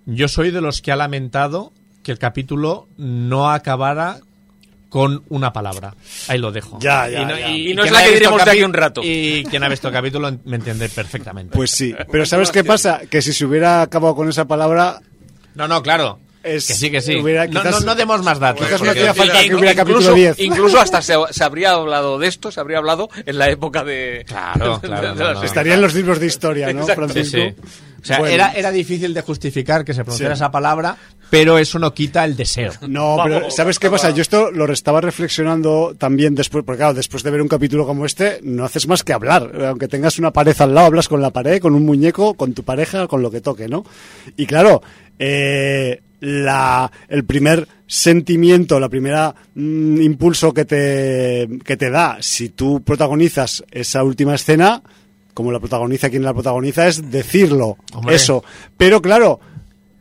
Yo 0.07 0.29
soy 0.29 0.51
de 0.51 0.61
los 0.61 0.83
que 0.83 0.93
ha 0.93 0.97
lamentado 0.97 1.73
que 2.03 2.13
el 2.13 2.19
capítulo 2.19 2.89
no 2.99 3.51
acabara 3.51 4.19
con 4.91 5.25
una 5.29 5.53
palabra. 5.53 5.95
Ahí 6.29 6.39
lo 6.39 6.53
dejo. 6.53 6.79
Ya, 6.81 7.09
ya, 7.09 7.27
ya. 7.29 7.51
Y 7.51 7.75
no 7.75 7.83
quien 7.83 7.95
es 7.95 8.01
la 8.01 8.07
que 8.07 8.13
diremos 8.15 8.45
de 8.45 8.51
aquí 8.51 8.63
un 8.63 8.73
rato. 8.75 9.01
Y 9.03 9.43
quien 9.45 9.65
ha 9.65 9.69
visto 9.69 9.89
el 9.89 9.95
capítulo 9.95 10.39
me 10.45 10.57
entiende 10.57 10.89
perfectamente. 10.89 11.57
Pues 11.57 11.71
sí. 11.71 11.95
Pero 12.13 12.27
¿sabes 12.27 12.53
qué 12.53 12.63
pasa? 12.63 13.01
Que 13.11 13.21
si 13.23 13.33
se 13.33 13.45
hubiera 13.45 13.83
acabado 13.83 14.15
con 14.15 14.29
esa 14.29 14.45
palabra, 14.45 15.01
no, 15.55 15.67
no, 15.67 15.83
claro. 15.83 16.21
Es- 16.45 16.67
que 16.67 16.75
sí, 16.75 16.91
que 16.91 17.01
sí. 17.01 17.17
hubiera- 17.17 17.47
no, 17.47 17.63
quizás- 17.63 17.81
no, 17.81 17.87
no 17.87 17.95
demos 17.95 18.23
más 18.23 18.39
datos. 18.39 18.65
quizás 18.67 18.81
no 18.81 18.87
porque- 18.87 19.01
hacía 19.01 19.15
falta 19.15 19.33
que 19.39 19.45
Incluso- 19.47 19.61
hubiera 19.61 19.75
capítulo 19.77 20.15
10. 20.15 20.41
Incluso 20.41 20.81
hasta 20.81 21.03
se, 21.03 21.15
se 21.31 21.45
habría 21.45 21.71
hablado 21.73 22.19
de 22.19 22.29
esto, 22.29 22.51
se 22.53 22.61
habría 22.61 22.79
hablado 22.79 23.09
en 23.27 23.39
la 23.39 23.49
época 23.51 23.83
de... 23.83 24.25
Claro, 24.27 24.79
claro, 24.83 25.09
de 25.09 25.15
no, 25.15 25.25
las- 25.25 25.39
no. 25.39 25.43
estaría 25.45 25.75
en 25.75 25.81
los 25.81 25.95
libros 25.95 26.21
de 26.21 26.27
historia, 26.27 26.73
¿no, 26.73 26.83
Exacto. 26.83 27.09
Sí, 27.09 27.13
Francisco? 27.15 27.39
sí. 27.39 27.69
O 28.03 28.07
sea, 28.07 28.19
Bueno. 28.19 28.35
era, 28.35 28.53
era 28.53 28.71
difícil 28.71 29.15
de 29.15 29.23
justificar 29.23 29.83
que 29.83 29.95
se 29.95 30.05
pronunciara 30.05 30.35
Sí. 30.35 30.39
esa 30.41 30.51
palabra, 30.51 30.95
pero 31.31 31.57
eso 31.57 31.79
no 31.79 31.95
quita 31.95 32.23
el 32.27 32.37
deseo. 32.37 32.71
No, 32.87 33.17
pero 33.25 33.51
¿sabes 33.51 33.79
qué 33.79 33.89
pasa? 33.89 34.11
Yo 34.11 34.21
esto 34.21 34.51
lo 34.51 34.71
estaba 34.71 35.01
reflexionando 35.01 35.95
también 35.99 36.35
después, 36.35 36.65
porque 36.67 36.81
claro, 36.81 36.93
después 36.93 37.23
de 37.23 37.31
ver 37.31 37.41
un 37.41 37.49
capítulo 37.49 37.87
como 37.87 38.05
este, 38.05 38.41
no 38.43 38.63
haces 38.67 38.87
más 38.89 39.03
que 39.05 39.15
hablar. 39.15 39.51
Aunque 39.69 39.89
tengas 39.89 40.19
una 40.19 40.33
pared 40.35 40.55
al 40.61 40.75
lado, 40.75 40.89
hablas 40.89 41.09
con 41.09 41.23
la 41.23 41.31
pared, 41.31 41.63
con 41.63 41.75
un 41.75 41.87
muñeco, 41.87 42.35
con 42.35 42.53
tu 42.53 42.63
pareja, 42.63 43.09
con 43.09 43.23
lo 43.23 43.31
que 43.31 43.41
toque, 43.41 43.69
¿no? 43.69 43.87
Y 44.37 44.45
claro, 44.45 44.83
eh, 45.19 46.03
la, 46.25 46.91
el 47.09 47.25
primer 47.25 47.69
sentimiento, 47.87 48.81
la 48.81 48.89
primera 48.89 49.35
mm, 49.55 50.01
impulso 50.01 50.53
que 50.55 50.65
te, 50.65 51.49
que 51.65 51.77
te 51.77 51.91
da, 51.91 52.17
si 52.21 52.49
tú 52.49 52.83
protagonizas 52.83 53.63
esa 53.71 54.03
última 54.03 54.35
escena, 54.35 54.83
como 55.35 55.53
la 55.53 55.61
protagoniza 55.61 56.09
quien 56.09 56.23
la 56.23 56.33
protagoniza, 56.33 56.87
es 56.89 57.11
decirlo, 57.11 57.77
Hombre. 57.93 58.17
eso. 58.17 58.43
Pero 58.79 59.03
claro, 59.03 59.39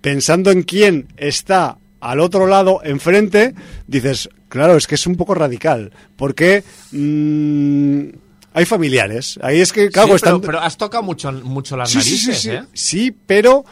pensando 0.01 0.49
en 0.51 0.63
quién 0.63 1.07
está 1.17 1.77
al 1.99 2.19
otro 2.19 2.47
lado, 2.47 2.81
enfrente, 2.83 3.53
dices, 3.87 4.29
claro, 4.47 4.77
es 4.77 4.87
que 4.87 4.95
es 4.95 5.05
un 5.07 5.15
poco 5.15 5.33
radical, 5.35 5.91
porque 6.15 6.63
mm, 6.91 8.15
hay 8.53 8.65
familiares. 8.65 9.39
Ahí 9.41 9.59
es 9.59 9.73
que, 9.73 9.89
claro, 9.89 10.09
Sí, 10.09 10.15
están... 10.15 10.39
pero, 10.39 10.53
pero 10.53 10.61
has 10.61 10.77
tocado 10.77 11.03
mucho, 11.03 11.31
mucho 11.31 11.75
las 11.75 11.89
sí, 11.89 11.97
narices, 11.97 12.39
sí, 12.39 12.49
¿eh? 12.49 12.63
sí, 12.73 13.15
pero 13.25 13.65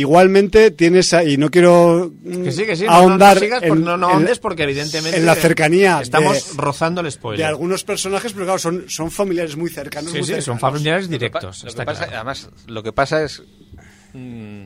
igualmente 0.00 0.70
tienes 0.70 1.12
ahí, 1.14 1.36
no 1.36 1.50
quiero 1.50 2.12
Que 2.44 2.52
sí, 2.52 2.66
que 2.66 2.76
sí. 2.76 2.84
no, 2.84 2.90
no, 2.90 2.96
no 2.98 3.02
ahondar 3.02 3.38
sigas, 3.38 3.62
en, 3.62 3.82
no, 3.84 3.96
no 3.96 4.08
ahondes 4.08 4.38
porque 4.38 4.64
evidentemente... 4.64 5.18
en 5.18 5.24
la 5.24 5.34
cercanía 5.34 6.00
Estamos 6.02 6.54
de- 6.56 6.62
rozando 6.62 7.00
el 7.00 7.06
de 7.06 7.10
spoiler. 7.12 7.46
algunos 7.46 7.82
personajes, 7.84 8.32
pero 8.32 8.44
claro, 8.44 8.58
son, 8.58 8.84
son 8.88 9.10
familiares 9.10 9.56
muy 9.56 9.70
cercanos. 9.70 10.12
Sí, 10.12 10.18
muy 10.18 10.26
sí, 10.26 10.42
son 10.42 10.58
familiares 10.58 11.08
Lo 11.10 11.18
que 11.18 11.30
pa- 11.30 11.38
directos. 11.40 11.58
lo 11.58 11.64
que 11.64 11.68
está 11.70 11.84
pasa- 11.84 11.98
claro. 12.04 12.16
Además, 12.16 12.48
lo 12.66 12.82
que 12.82 12.92
pasa 12.92 13.22
es 13.24 13.42
mm, 14.12 14.62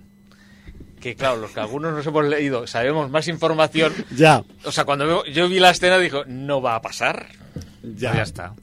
que, 1.00 1.14
claro, 1.14 1.36
los 1.36 1.52
que 1.52 1.60
algunos 1.60 1.92
nos 1.94 2.06
hemos 2.06 2.24
leído, 2.26 2.66
sabemos 2.66 3.08
más 3.10 3.28
información. 3.28 3.92
Ya, 4.16 4.42
O 4.64 4.72
sea, 4.72 4.84
cuando 4.84 5.06
veo- 5.06 5.24
yo 5.26 5.48
vi 5.48 5.60
la 5.60 5.70
escena, 5.70 5.98
dijo, 5.98 6.24
no 6.26 6.60
va 6.60 6.74
a 6.74 6.82
pasar. 6.82 7.26
ya, 7.82 8.10
Pues 8.10 8.16
ya 8.16 8.22
está. 8.22 8.54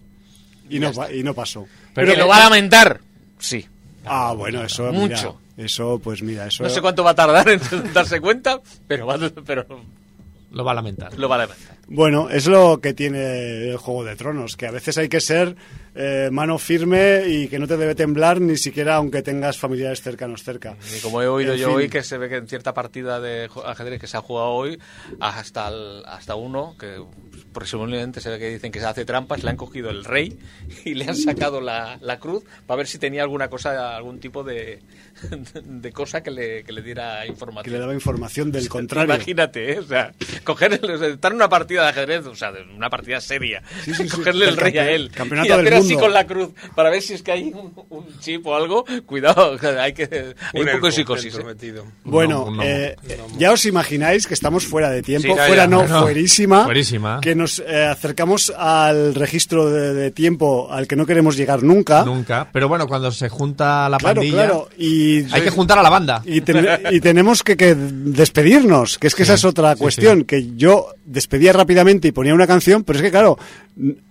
Y 0.70 0.80
no, 0.80 0.92
pa- 0.92 1.12
y 1.14 1.24
no 1.24 1.34
pasó. 1.34 1.66
Pero 1.94 2.08
¿Que 2.08 2.14
que- 2.14 2.20
lo 2.20 2.28
va 2.28 2.38
a 2.38 2.40
lamentar? 2.42 3.00
Sí. 3.40 3.66
Ah, 4.06 4.34
bueno, 4.38 4.64
eso 4.66 4.92
Mucho. 4.92 5.08
mira, 5.08 5.47
eso, 5.58 6.00
pues 6.04 6.22
mira, 6.24 6.48
eso. 6.48 6.64
No 6.64 6.70
sé 6.70 6.82
cuánto 6.82 7.04
va 7.04 7.12
a 7.12 7.16
tardar 7.16 7.50
en 7.50 7.60
darse 7.94 8.22
cuenta, 8.22 8.62
pero, 8.88 9.06
va, 9.08 9.18
pero 9.46 9.66
Lo 10.52 10.64
va 10.64 10.72
a 10.72 10.76
lamentar. 10.76 11.18
lo 11.18 11.28
va 11.28 11.36
a 11.36 11.40
lamentar. 11.40 11.76
Bueno, 11.90 12.30
es 12.30 12.48
lo 12.48 12.80
que 12.82 12.94
tiene 12.94 13.70
el 13.70 13.78
Juego 13.78 14.04
de 14.04 14.16
Tronos, 14.16 14.58
que 14.58 14.68
a 14.68 14.72
veces 14.72 14.98
hay 14.98 15.08
que 15.10 15.22
ser 15.22 15.56
eh, 15.96 16.30
mano 16.34 16.58
firme 16.58 17.24
y 17.28 17.48
que 17.48 17.60
no 17.60 17.68
te 17.68 17.78
debe 17.78 17.96
temblar 17.96 18.42
ni 18.42 18.58
siquiera 18.58 18.96
aunque 18.98 19.22
tengas 19.22 19.58
familiares 19.58 20.02
cercanos 20.02 20.44
cerca. 20.44 20.76
Y 20.96 21.00
como 21.00 21.22
he 21.22 21.28
oído 21.30 21.54
En 21.54 21.60
yo 21.60 21.68
fin. 21.68 21.76
hoy, 21.78 21.90
que 21.90 22.04
se 22.04 22.18
ve 22.18 22.28
que 22.30 22.36
en 22.36 22.48
cierta 22.48 22.74
partida 22.74 23.20
de 23.22 23.50
ajedrez 23.66 24.00
que 24.02 24.08
se 24.08 24.18
ha 24.18 24.22
jugado 24.22 24.50
hoy, 24.50 24.78
hasta, 25.22 25.70
el- 25.70 26.04
hasta 26.06 26.36
uno, 26.36 26.76
que 26.78 27.02
presumiblemente 27.54 28.20
se 28.22 28.30
ve 28.30 28.38
que 28.38 28.50
dicen 28.50 28.72
que 28.72 28.80
se 28.80 28.86
hace 28.86 29.06
trampas, 29.06 29.44
le 29.44 29.50
han 29.50 29.58
cogido 29.58 29.90
el 29.90 30.04
rey 30.04 30.38
y 30.86 30.94
le 30.94 31.06
han 31.06 31.16
sacado 31.16 31.62
la, 31.62 31.98
la 32.02 32.20
cruz 32.20 32.44
para 32.66 32.78
ver 32.78 32.88
si 32.88 33.00
tenía 33.00 33.24
alguna 33.24 33.48
cosa, 33.50 33.96
algún 33.96 34.20
tipo 34.20 34.44
de, 34.44 34.82
de 35.64 35.92
cosa 35.92 36.22
que 36.22 36.32
le, 36.32 36.64
que 36.64 36.72
le 36.72 36.82
diera 36.82 37.22
Que 37.24 37.30
información. 37.30 37.74
le 37.74 37.80
daba 37.80 37.94
información 37.94 38.52
del 38.52 38.68
contrario. 38.70 39.14
Imagínate, 39.14 39.74
¿eh? 39.74 39.80
o 39.80 39.84
sea, 39.84 40.12
coger 40.44 40.74
el- 40.74 40.92
o 40.92 40.98
sea, 40.98 41.08
estar 41.08 41.32
en 41.32 41.36
una 41.38 41.50
partida 41.50 41.84
de 41.84 41.90
ajedrez, 41.90 42.26
o 42.26 42.36
sea, 42.36 42.52
una 42.76 42.90
partida 42.90 43.20
seria, 43.22 43.62
Sí, 43.84 43.94
sí, 43.94 44.08
sí, 44.08 44.10
cogerle 44.18 44.48
el 44.50 44.58
rey 44.58 44.78
a 44.78 44.90
él 44.92 45.12
campeonato 45.14 45.48
y 45.50 45.52
hacer 45.52 45.66
del 45.66 45.74
así 45.74 45.84
mundo. 45.94 46.00
con 46.02 46.14
la 46.14 46.28
cruz 46.28 46.50
para 46.76 46.90
ver 46.90 47.02
si 47.02 47.14
es 47.14 47.24
que 47.24 47.32
hay 47.32 47.44
un, 47.54 47.74
un 47.90 48.20
chip 48.20 48.46
o 48.46 48.56
algo. 48.56 48.86
Cuidado, 49.06 49.58
hay 49.80 49.94
que 49.94 50.04
hay 50.54 50.62
un, 50.62 50.68
poco 50.72 50.88
de 50.88 50.92
psicosis. 50.92 51.36
¿eh? 51.36 51.82
Bueno, 52.04 52.46
No, 52.46 52.58
no. 52.58 52.64
eh, 52.64 52.96
ya 53.38 53.52
os 53.52 53.66
imagináis 53.66 54.28
que 54.28 54.34
estamos 54.34 54.66
fuera 54.66 54.90
de 54.90 55.02
tiempo, 55.02 55.36
fuera 55.36 55.64
ya. 55.64 55.68
no, 55.68 55.86
No, 55.88 56.02
fuerísima, 56.04 56.64
fuerísima. 56.66 57.20
que 57.22 57.36
nos 57.36 57.60
eh, 57.60 57.84
acercamos 57.86 58.52
al 58.58 59.16
registro 59.16 59.70
de, 59.70 59.94
de 59.94 60.12
tiempo 60.12 60.72
al 60.72 60.88
que 60.88 60.96
no 60.96 61.06
queremos 61.06 61.36
llegar 61.38 61.64
nunca. 61.64 62.04
Nunca. 62.04 62.50
Pero 62.52 62.68
bueno, 62.68 62.88
cuando 62.88 63.12
se 63.12 63.30
junta 63.30 63.90
la 63.90 63.98
Claro, 63.98 64.16
pandilla, 64.22 64.36
claro, 64.46 64.70
y, 64.78 65.07
hay 65.32 65.42
que 65.42 65.50
juntar 65.50 65.78
a 65.80 65.84
la 65.84 65.90
banda. 65.90 66.22
y, 66.26 66.42
ten- 66.42 66.66
y 66.92 67.00
tenemos 67.00 67.44
que, 67.44 67.56
que 67.58 67.76
despedirnos, 67.76 68.98
que 68.98 69.08
es 69.08 69.16
que 69.16 69.24
esa 69.24 69.34
es 69.36 69.46
otra 69.46 69.74
sí, 69.76 69.80
cuestión, 69.82 70.20
sí. 70.20 70.26
que 70.26 70.56
yo 70.56 70.88
despedía 71.06 71.54
rápidamente 71.54 72.08
y 72.08 72.12
ponía 72.12 72.34
una 72.34 72.48
canción, 72.48 72.84
pero 72.84 73.00
es 73.00 73.04
que 73.04 73.12
claro, 73.12 73.38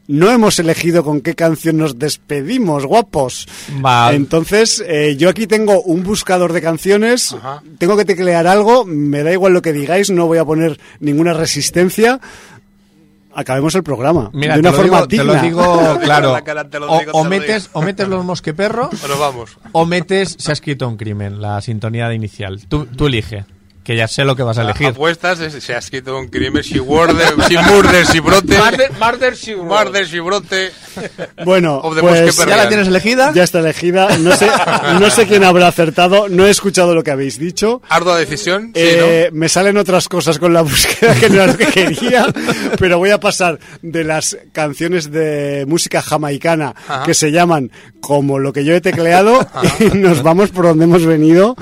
no 0.08 0.30
hemos 0.30 0.58
elegido 0.58 1.02
con 1.04 1.20
qué 1.20 1.34
canción 1.34 1.76
nos 1.78 1.98
despedimos, 1.98 2.86
guapos. 2.86 3.46
Va. 3.84 4.12
Entonces, 4.14 4.82
eh, 4.86 5.16
yo 5.18 5.28
aquí 5.28 5.46
tengo 5.46 5.82
un 5.82 6.02
buscador 6.02 6.52
de 6.52 6.62
canciones, 6.62 7.32
Ajá. 7.32 7.62
tengo 7.78 7.96
que 7.96 8.04
teclear 8.04 8.46
algo, 8.46 8.84
me 8.84 9.22
da 9.22 9.32
igual 9.32 9.52
lo 9.52 9.62
que 9.62 9.72
digáis, 9.72 10.10
no 10.10 10.26
voy 10.26 10.38
a 10.38 10.44
poner 10.44 10.78
ninguna 11.00 11.32
resistencia. 11.32 12.20
Acabemos 13.38 13.74
el 13.74 13.82
programa 13.82 14.30
Mira, 14.32 14.56
de 14.56 14.62
te, 14.62 14.68
una 14.68 14.70
lo 14.70 14.82
forma 14.82 14.96
digo, 15.06 15.08
te 15.08 15.16
digna. 15.16 15.24
lo 15.34 15.42
digo 15.42 15.98
claro. 16.00 16.36
Te 16.70 16.80
lo 16.80 16.90
O, 16.90 16.98
digo, 16.98 17.12
o 17.12 17.22
te 17.22 17.24
lo 17.24 17.30
metes, 17.30 17.70
o 17.74 17.82
metes 17.82 18.08
los 18.08 18.24
mosqueperros 18.24 18.88
Bueno, 19.00 19.18
vamos. 19.18 19.58
o 19.72 19.84
metes 19.84 20.36
Se 20.38 20.50
ha 20.50 20.54
escrito 20.54 20.88
un 20.88 20.96
crimen, 20.96 21.40
la 21.40 21.60
sintonía 21.60 22.08
de 22.08 22.14
inicial. 22.14 22.66
Tú, 22.68 22.86
tú 22.86 23.06
elige, 23.06 23.44
que 23.86 23.96
ya 23.96 24.08
sé 24.08 24.24
lo 24.24 24.34
que 24.34 24.42
vas 24.42 24.58
a 24.58 24.62
elegir. 24.62 24.88
Apuestas, 24.88 25.38
es- 25.38 25.62
se 25.62 25.72
ha 25.72 25.78
escrito 25.78 26.18
un 26.18 26.26
crimen, 26.26 26.64
si 26.64 26.80
murder, 26.80 27.34
si 27.48 27.56
murder, 27.56 28.04
si 28.04 28.18
brote, 28.18 28.58
Murder, 28.58 28.90
wrote. 28.90 29.56
murder, 29.62 30.06
si 30.08 30.18
brote. 30.18 30.72
Bueno, 31.44 31.80
pues 32.00 32.36
¿Ya 32.36 32.56
la 32.56 32.68
tienes 32.68 32.88
elegida? 32.88 33.30
ya 33.32 33.44
está 33.44 33.60
elegida. 33.60 34.18
No 34.18 34.34
sé, 34.34 34.48
no 35.00 35.08
sé 35.10 35.26
quién 35.28 35.44
habrá 35.44 35.68
acertado. 35.68 36.28
No 36.28 36.46
he 36.46 36.50
escuchado 36.50 36.94
lo 36.96 37.04
que 37.04 37.12
habéis 37.12 37.38
dicho. 37.38 37.80
Ardua 37.88 38.18
decisión, 38.18 38.72
sí, 38.74 38.80
Eh, 38.82 39.30
Me 39.32 39.48
salen 39.48 39.76
otras 39.76 40.08
cosas 40.08 40.38
con 40.40 40.52
la 40.52 40.62
búsqueda 40.62 41.14
que 41.14 41.28
no 41.30 41.36
era 41.36 41.46
lo 41.52 41.56
que 41.56 41.66
quería, 41.66 42.26
pero 42.80 42.98
voy 42.98 43.10
a 43.10 43.20
pasar 43.20 43.60
de 43.82 44.02
las 44.02 44.36
canciones 44.52 45.12
de 45.12 45.64
música 45.68 46.02
jamaicana 46.02 46.74
Ajá. 46.88 47.04
que 47.04 47.14
se 47.14 47.30
llaman 47.30 47.70
como 48.00 48.40
lo 48.40 48.52
que 48.52 48.64
yo 48.64 48.74
he 48.74 48.80
tecleado 48.80 49.46
y 49.78 49.96
nos 49.96 50.22
vamos 50.24 50.50
por 50.50 50.64
donde 50.66 50.86
hemos 50.86 51.06
venido. 51.06 51.54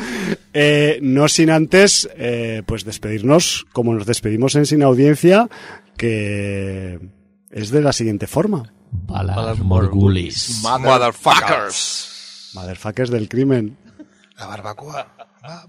Eh, 0.57 1.01
no 1.03 1.27
sin 1.27 1.51
antes, 1.51 2.09
eh, 2.17 2.63
pues 2.67 2.85
despedirnos 2.85 3.67
como 3.73 3.95
nos 3.95 4.07
despedimos 4.07 4.55
en 4.57 4.67
Sin 4.67 4.83
Audiencia, 4.83 5.49
que 5.97 7.01
es 7.51 7.71
de 7.71 7.81
la 7.81 7.93
siguiente 7.93 8.27
forma. 8.27 8.73
Morgulis. 9.65 10.61
¿no? 10.63 10.79
Motherfuckers. 10.79 12.51
Motherfuckers 12.55 13.11
del 13.11 13.29
crimen. 13.29 13.77
La 14.37 14.47
barbacoa. 14.47 15.07
Bar- 15.43 15.69